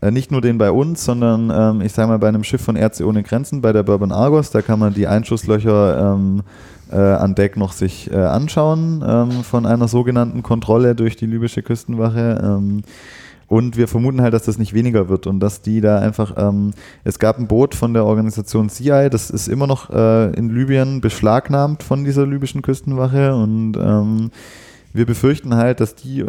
äh, 0.00 0.10
nicht 0.10 0.30
nur 0.30 0.40
den 0.40 0.58
bei 0.58 0.70
uns, 0.70 1.04
sondern 1.04 1.50
ähm, 1.50 1.80
ich 1.80 1.92
sage 1.92 2.08
mal 2.08 2.18
bei 2.18 2.28
einem 2.28 2.44
Schiff 2.44 2.62
von 2.62 2.76
Ärzte 2.76 3.06
ohne 3.06 3.22
Grenzen, 3.22 3.60
bei 3.60 3.72
der 3.72 3.82
Bourbon 3.82 4.12
Argos, 4.12 4.50
da 4.50 4.62
kann 4.62 4.78
man 4.78 4.94
die 4.94 5.06
Einschusslöcher 5.06 6.14
ähm, 6.14 6.42
äh, 6.90 6.96
an 6.96 7.34
Deck 7.34 7.56
noch 7.56 7.72
sich 7.72 8.10
äh, 8.10 8.16
anschauen 8.16 9.04
ähm, 9.06 9.30
von 9.42 9.66
einer 9.66 9.88
sogenannten 9.88 10.42
Kontrolle 10.42 10.94
durch 10.94 11.16
die 11.16 11.26
libysche 11.26 11.62
Küstenwache. 11.62 12.60
Und 13.46 13.76
wir 13.76 13.88
vermuten 13.88 14.20
halt, 14.20 14.34
dass 14.34 14.44
das 14.44 14.58
nicht 14.58 14.74
weniger 14.74 15.08
wird 15.08 15.26
und 15.26 15.40
dass 15.40 15.62
die 15.62 15.80
da 15.80 15.98
einfach, 15.98 16.34
ähm, 16.36 16.72
es 17.04 17.18
gab 17.18 17.38
ein 17.38 17.46
Boot 17.46 17.74
von 17.74 17.92
der 17.92 18.04
Organisation 18.04 18.68
CI, 18.68 19.08
das 19.10 19.30
ist 19.30 19.48
immer 19.48 19.66
noch 19.66 19.90
äh, 19.90 20.32
in 20.34 20.48
Libyen 20.48 21.00
beschlagnahmt 21.00 21.82
von 21.82 22.04
dieser 22.04 22.26
libyschen 22.26 22.62
Küstenwache 22.62 23.34
und 23.34 23.76
ähm, 23.76 24.30
wir 24.92 25.06
befürchten 25.06 25.54
halt, 25.54 25.80
dass 25.80 25.94
die 25.94 26.24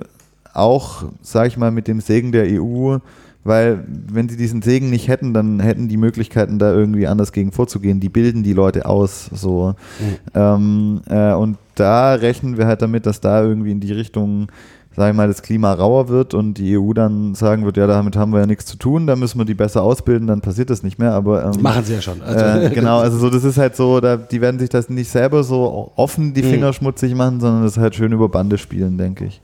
auch, 0.54 1.06
sag 1.22 1.48
ich 1.48 1.58
mal, 1.58 1.72
mit 1.72 1.88
dem 1.88 2.02
Segen 2.02 2.32
der 2.32 2.46
EU, 2.62 2.98
weil 3.44 3.84
wenn 3.88 4.28
sie 4.28 4.38
diesen 4.38 4.64
Segen 4.64 4.90
nicht 4.90 5.08
hätten, 5.08 5.34
dann 5.34 5.60
hätten 5.60 5.88
die 5.88 5.98
Möglichkeiten 5.98 6.58
da 6.58 6.74
irgendwie 6.74 7.06
anders 7.06 7.32
gegen 7.32 7.52
vorzugehen. 7.52 8.00
Die 8.00 8.10
bilden 8.10 8.42
die 8.42 8.54
Leute 8.54 8.88
aus, 8.88 9.30
so. 9.32 9.76
Mhm. 10.00 10.16
Ähm, 10.34 11.02
äh, 11.08 11.34
und 11.34 11.58
da 11.76 12.16
rechnen 12.16 12.58
wir 12.58 12.66
halt 12.66 12.82
damit, 12.82 13.06
dass 13.06 13.22
da 13.22 13.44
irgendwie 13.44 13.72
in 13.72 13.80
die 13.80 13.94
Richtung 13.94 14.48
sage 14.96 15.12
ich 15.12 15.18
mal, 15.18 15.28
das 15.28 15.42
Klima 15.42 15.74
rauer 15.74 16.08
wird 16.08 16.34
und 16.34 16.56
die 16.56 16.78
EU 16.78 16.94
dann 16.94 17.36
sagen 17.36 17.66
wird, 17.66 17.78
ja, 17.78 17.88
damit 17.88 18.16
haben 18.16 18.32
wir 18.32 18.40
ja 18.40 18.46
nichts 18.46 18.66
zu 18.66 18.78
tun, 18.78 19.08
da 19.08 19.16
müssen 19.16 19.38
wir 19.38 19.46
die 19.46 19.54
besser 19.54 19.84
ausbilden, 19.84 20.28
dann 20.28 20.42
passiert 20.42 20.70
das 20.70 20.84
nicht 20.84 21.00
mehr. 21.00 21.12
Aber 21.14 21.44
ähm, 21.44 21.62
machen 21.62 21.84
sie 21.84 21.94
ja 21.94 22.02
schon. 22.02 22.22
Also 22.22 22.46
äh, 22.46 22.70
genau, 22.74 23.00
also 23.00 23.18
so, 23.18 23.30
das 23.30 23.44
ist 23.44 23.58
halt 23.58 23.76
so, 23.76 24.00
da, 24.00 24.16
die 24.18 24.42
werden 24.42 24.60
sich 24.60 24.70
das 24.70 24.90
nicht 24.90 25.10
selber 25.10 25.44
so 25.44 25.92
offen 25.96 26.34
die 26.34 26.44
mhm. 26.44 26.50
Finger 26.50 26.68
mhm. 26.68 26.74
schmutzig 26.74 27.16
machen, 27.16 27.40
sondern 27.40 27.64
das 27.64 27.78
halt 27.78 27.96
schön 27.96 28.12
über 28.12 28.30
Bande 28.30 28.58
spielen, 28.58 28.98
denke 28.98 29.26
ich. 29.26 29.42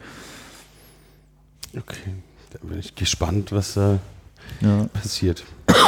Okay, 1.77 2.13
da 2.51 2.59
bin 2.67 2.79
ich 2.79 2.95
gespannt, 2.95 3.51
was 3.51 3.75
da 3.75 3.99
ja. 4.61 4.85
passiert. 4.93 5.43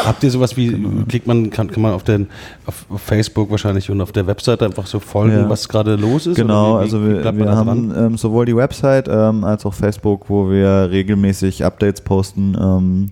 Habt 0.05 0.23
ihr 0.23 0.31
sowas 0.31 0.55
wie, 0.55 0.67
genau. 0.67 1.03
kriegt 1.07 1.27
man, 1.27 1.49
kann, 1.49 1.69
kann 1.69 1.81
man 1.81 1.93
auf, 1.93 2.03
den, 2.03 2.27
auf, 2.65 2.85
Facebook 3.01 3.51
wahrscheinlich 3.51 3.89
und 3.89 4.01
auf 4.01 4.11
der 4.11 4.27
Webseite 4.27 4.65
einfach 4.65 4.85
so 4.87 4.99
folgen, 4.99 5.33
ja. 5.33 5.49
was 5.49 5.67
gerade 5.67 5.95
los 5.95 6.27
ist? 6.27 6.35
Genau, 6.35 6.75
wie, 6.75 6.79
wie, 6.79 6.83
also 6.83 7.05
wir, 7.05 7.37
wir 7.37 7.55
haben 7.55 7.93
ähm, 7.95 8.17
sowohl 8.17 8.45
die 8.45 8.55
Website 8.55 9.07
ähm, 9.09 9.43
als 9.43 9.65
auch 9.65 9.73
Facebook, 9.73 10.29
wo 10.29 10.49
wir 10.49 10.89
regelmäßig 10.89 11.65
Updates 11.65 12.01
posten, 12.01 12.55
ähm, 12.59 13.11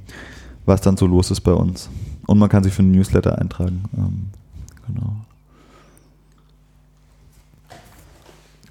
was 0.65 0.81
dann 0.81 0.97
so 0.97 1.07
los 1.07 1.31
ist 1.31 1.41
bei 1.41 1.53
uns. 1.53 1.89
Und 2.27 2.39
man 2.39 2.49
kann 2.49 2.63
sich 2.63 2.73
für 2.73 2.81
einen 2.81 2.91
Newsletter 2.91 3.37
eintragen. 3.37 3.83
Ähm, 3.97 4.29
genau. 4.87 5.15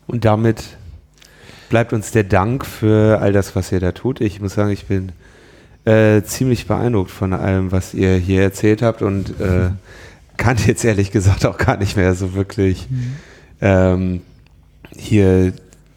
Und 0.07 0.25
damit 0.25 0.65
bleibt 1.69 1.93
uns 1.93 2.11
der 2.11 2.25
Dank 2.25 2.67
für 2.67 3.21
all 3.21 3.33
das, 3.33 3.55
was 3.55 3.71
ihr 3.71 3.81
da 3.81 3.93
tut. 3.93 4.21
Ich 4.21 4.41
muss 4.41 4.55
sagen, 4.55 4.71
ich 4.71 4.87
bin 4.87 5.12
äh, 5.85 6.23
ziemlich 6.23 6.66
beeindruckt 6.66 7.11
von 7.11 7.32
allem, 7.32 7.73
was 7.73 7.94
ihr 7.94 8.16
hier 8.16 8.43
erzählt 8.43 8.82
habt 8.82 9.02
und 9.02 9.40
äh, 9.40 9.70
kann 10.36 10.57
jetzt 10.66 10.85
ehrlich 10.85 11.11
gesagt 11.11 11.44
auch 11.47 11.59
gar 11.59 11.77
nicht 11.77 11.97
mehr 11.97 12.15
so 12.15 12.35
wirklich 12.35 12.89
mhm. 12.90 13.12
ähm, 13.61 14.20
hier 14.97 15.52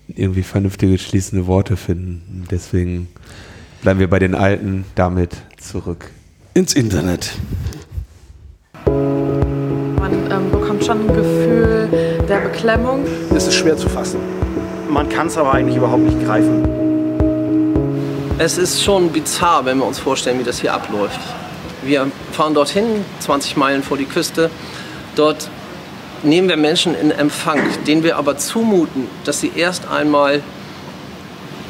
irgendwie 0.08 0.44
vernünftige 0.44 0.98
schließende 0.98 1.48
Worte 1.48 1.78
finden. 1.78 2.46
Deswegen 2.52 3.08
bleiben 3.82 4.00
wir 4.00 4.10
bei 4.10 4.20
den 4.20 4.36
Alten 4.36 4.86
damit 4.96 5.38
zurück. 5.58 6.10
Ins 6.54 6.74
Internet. 6.74 7.34
Man 8.86 10.32
ähm, 10.32 10.52
bekommt 10.52 10.84
schon 10.84 11.10
ein 11.10 11.16
Gefühl 11.16 11.90
der 12.28 12.40
Beklemmung. 12.40 13.06
Es 13.36 13.48
ist 13.48 13.56
schwer 13.56 13.78
zu 13.78 13.90
fassen. 13.90 14.20
Man 14.90 15.10
kann 15.10 15.28
es 15.28 15.38
aber 15.38 15.54
eigentlich 15.54 15.78
überhaupt 15.78 16.04
nicht 16.04 16.24
greifen. 16.24 16.83
Es 18.40 18.58
ist 18.58 18.84
schon 18.84 19.12
bizarr, 19.12 19.64
wenn 19.66 19.78
wir 19.78 19.86
uns 19.86 20.00
vorstellen, 20.00 20.40
wie 20.40 20.44
das 20.44 20.60
hier 20.60 20.74
abläuft. 20.74 21.20
Wir 21.84 22.10
fahren 22.32 22.56
dorthin, 22.56 23.06
20 23.20 23.58
Meilen 23.58 23.84
vor 23.84 23.96
die 23.96 24.06
Küste. 24.06 24.50
Dort 25.16 25.50
nehmen 26.24 26.50
wir 26.50 26.58
Menschen 26.58 26.96
in 26.96 27.12
Empfang, 27.12 27.60
denen 27.86 28.04
wir 28.04 28.18
aber 28.18 28.38
zumuten, 28.38 29.08
dass 29.24 29.40
sie 29.40 29.52
erst 29.56 29.88
einmal 29.88 30.42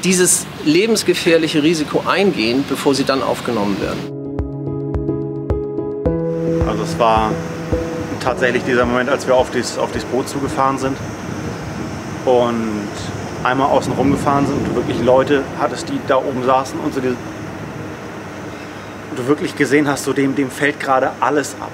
dieses 0.05 0.45
lebensgefährliche 0.63 1.63
Risiko 1.63 2.03
eingehen, 2.07 2.63
bevor 2.69 2.95
sie 2.95 3.03
dann 3.03 3.21
aufgenommen 3.23 3.77
werden. 3.81 3.99
Also 6.65 6.83
es 6.83 6.97
war 6.97 7.31
tatsächlich 8.21 8.63
dieser 8.63 8.85
Moment, 8.85 9.09
als 9.09 9.27
wir 9.27 9.35
auf 9.35 9.51
das, 9.51 9.77
auf 9.77 9.91
das 9.91 10.05
Boot 10.05 10.29
zugefahren 10.29 10.77
sind. 10.77 10.95
Und 12.25 12.87
einmal 13.43 13.69
außen 13.69 13.93
rum 13.93 14.11
gefahren 14.11 14.45
sind 14.47 14.57
und 14.57 14.67
du 14.69 14.75
wirklich 14.75 15.01
Leute 15.01 15.43
hattest, 15.59 15.89
die 15.89 15.99
da 16.07 16.17
oben 16.17 16.43
saßen 16.43 16.79
und 16.79 16.93
so 16.93 17.01
die, 17.01 17.15
du 19.15 19.27
wirklich 19.27 19.55
gesehen 19.55 19.87
hast, 19.87 20.05
so 20.05 20.13
dem, 20.13 20.35
dem 20.35 20.49
fällt 20.49 20.79
gerade 20.79 21.11
alles 21.19 21.55
ab. 21.59 21.71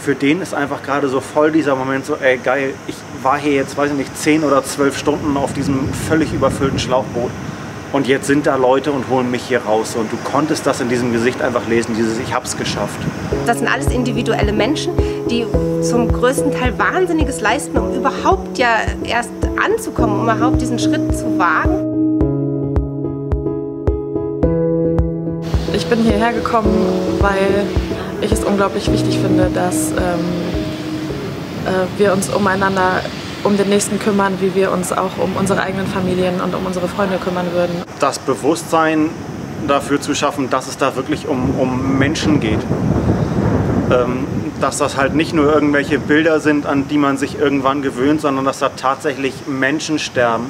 Für 0.00 0.14
den 0.14 0.42
ist 0.42 0.52
einfach 0.52 0.82
gerade 0.82 1.08
so 1.08 1.20
voll 1.20 1.52
dieser 1.52 1.76
Moment 1.76 2.04
so, 2.04 2.16
ey 2.16 2.36
geil, 2.38 2.74
ich 2.88 2.96
war 3.22 3.38
hier 3.38 3.52
jetzt, 3.52 3.76
weiß 3.76 3.92
ich 3.92 3.96
nicht, 3.96 4.16
zehn 4.18 4.42
oder 4.42 4.64
zwölf 4.64 4.98
Stunden 4.98 5.36
auf 5.36 5.52
diesem 5.52 5.88
völlig 6.08 6.32
überfüllten 6.32 6.78
Schlauchboot 6.78 7.30
und 7.92 8.08
jetzt 8.08 8.26
sind 8.26 8.46
da 8.46 8.56
Leute 8.56 8.90
und 8.90 9.08
holen 9.10 9.30
mich 9.30 9.42
hier 9.42 9.60
raus. 9.62 9.96
Und 9.96 10.10
du 10.10 10.16
konntest 10.24 10.66
das 10.66 10.80
in 10.80 10.88
diesem 10.88 11.12
Gesicht 11.12 11.42
einfach 11.42 11.68
lesen, 11.68 11.94
dieses 11.94 12.18
Ich 12.18 12.32
hab's 12.32 12.56
geschafft. 12.56 12.98
Das 13.46 13.58
sind 13.58 13.68
alles 13.68 13.88
individuelle 13.88 14.52
Menschen, 14.52 14.94
die 15.30 15.46
zum 15.82 16.10
größten 16.10 16.52
Teil 16.52 16.78
Wahnsinniges 16.78 17.40
leisten, 17.40 17.76
um 17.76 17.94
überhaupt 17.94 18.56
ja 18.56 18.78
erst 19.04 19.30
anzukommen, 19.58 20.20
um 20.20 20.22
überhaupt 20.24 20.60
diesen 20.60 20.78
Schritt 20.78 21.16
zu 21.16 21.38
wagen. 21.38 21.88
Ich 25.74 25.86
bin 25.86 26.00
hierher 26.00 26.32
gekommen, 26.32 27.18
weil 27.20 27.66
ich 28.20 28.30
es 28.30 28.44
unglaublich 28.44 28.90
wichtig 28.90 29.18
finde, 29.18 29.50
dass 29.52 29.90
ähm, 29.90 29.96
äh, 31.66 31.98
wir 31.98 32.12
uns 32.12 32.28
umeinander 32.28 33.00
um 33.44 33.56
den 33.56 33.68
Nächsten 33.68 33.98
kümmern, 33.98 34.34
wie 34.40 34.54
wir 34.54 34.70
uns 34.70 34.92
auch 34.92 35.18
um 35.18 35.36
unsere 35.36 35.62
eigenen 35.62 35.86
Familien 35.86 36.40
und 36.40 36.54
um 36.54 36.64
unsere 36.66 36.88
Freunde 36.88 37.16
kümmern 37.18 37.46
würden. 37.52 37.82
Das 37.98 38.18
Bewusstsein 38.18 39.10
dafür 39.66 40.00
zu 40.00 40.14
schaffen, 40.14 40.50
dass 40.50 40.68
es 40.68 40.76
da 40.76 40.94
wirklich 40.96 41.26
um, 41.26 41.58
um 41.58 41.98
Menschen 41.98 42.40
geht. 42.40 42.60
Ähm, 43.90 44.26
dass 44.62 44.78
das 44.78 44.96
halt 44.96 45.14
nicht 45.16 45.34
nur 45.34 45.52
irgendwelche 45.52 45.98
Bilder 45.98 46.38
sind, 46.38 46.66
an 46.66 46.86
die 46.86 46.96
man 46.96 47.18
sich 47.18 47.36
irgendwann 47.36 47.82
gewöhnt, 47.82 48.20
sondern 48.20 48.44
dass 48.44 48.60
da 48.60 48.68
tatsächlich 48.68 49.34
Menschen 49.48 49.98
sterben 49.98 50.46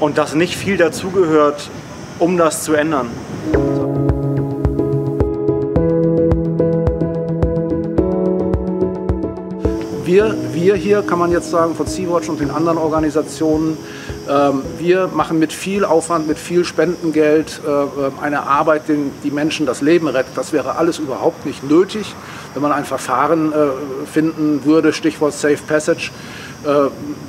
und 0.00 0.18
dass 0.18 0.34
nicht 0.34 0.56
viel 0.56 0.76
dazugehört, 0.76 1.70
um 2.18 2.36
das 2.36 2.64
zu 2.64 2.74
ändern. 2.74 3.08
Wir, 10.04 10.34
wir 10.52 10.74
hier, 10.74 11.02
kann 11.02 11.18
man 11.18 11.30
jetzt 11.30 11.50
sagen, 11.50 11.76
von 11.76 11.86
Sea-Watch 11.86 12.28
und 12.30 12.40
den 12.40 12.50
anderen 12.50 12.78
Organisationen, 12.78 13.76
ähm, 14.28 14.62
wir 14.78 15.08
machen 15.08 15.38
mit 15.38 15.52
viel 15.52 15.84
Aufwand, 15.84 16.26
mit 16.26 16.38
viel 16.38 16.64
Spendengeld 16.64 17.60
äh, 17.64 17.70
äh, 17.70 17.86
eine 18.20 18.44
Arbeit, 18.44 18.88
die, 18.88 19.10
die 19.22 19.30
Menschen 19.30 19.64
das 19.66 19.80
Leben 19.80 20.08
rettet. 20.08 20.32
Das 20.34 20.52
wäre 20.52 20.76
alles 20.76 20.98
überhaupt 20.98 21.46
nicht 21.46 21.62
nötig, 21.62 22.16
wenn 22.54 22.62
man 22.62 22.72
ein 22.72 22.84
Verfahren 22.84 23.52
äh, 23.52 24.06
finden 24.06 24.64
würde, 24.64 24.92
Stichwort 24.92 25.32
Safe 25.32 25.58
Passage, 25.66 26.10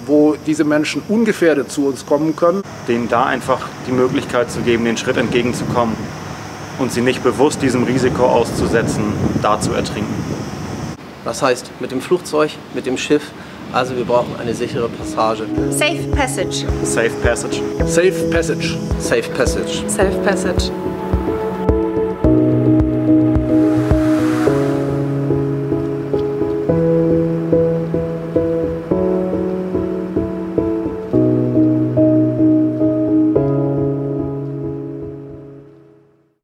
wo 0.08 0.36
diese 0.48 0.64
Menschen 0.64 1.04
ungefährdet 1.08 1.72
zu 1.72 1.86
uns 1.86 2.04
kommen 2.04 2.36
können. 2.36 2.64
Denen 2.88 3.08
da 3.10 3.26
einfach 3.26 3.68
die 3.88 3.92
Möglichkeit 3.92 4.50
zu 4.50 4.62
geben, 4.62 4.86
den 4.86 4.98
Schritt 4.98 5.18
entgegenzukommen 5.18 5.96
und 6.80 6.92
sie 6.92 7.02
nicht 7.02 7.24
bewusst 7.24 7.62
diesem 7.62 7.84
Risiko 7.84 8.26
auszusetzen, 8.26 9.04
da 9.44 9.62
zu 9.62 9.74
ertrinken. 9.74 10.14
Das 11.26 11.44
heißt, 11.44 11.70
mit 11.80 11.92
dem 11.92 12.02
Flugzeug, 12.02 12.52
mit 12.74 12.86
dem 12.86 12.98
Schiff. 12.98 13.32
Also 13.72 13.96
wir 13.96 14.06
brauchen 14.06 14.36
eine 14.40 14.56
sichere 14.56 14.90
Passage. 14.90 15.44
Safe 15.70 16.08
Passage. 16.16 16.66
Safe 16.84 17.12
Passage. 17.22 17.62
Safe 17.86 18.30
Passage. 18.32 18.78
Safe 19.00 19.30
Passage. 19.30 19.84
Safe 19.88 20.18
Passage. 20.26 20.72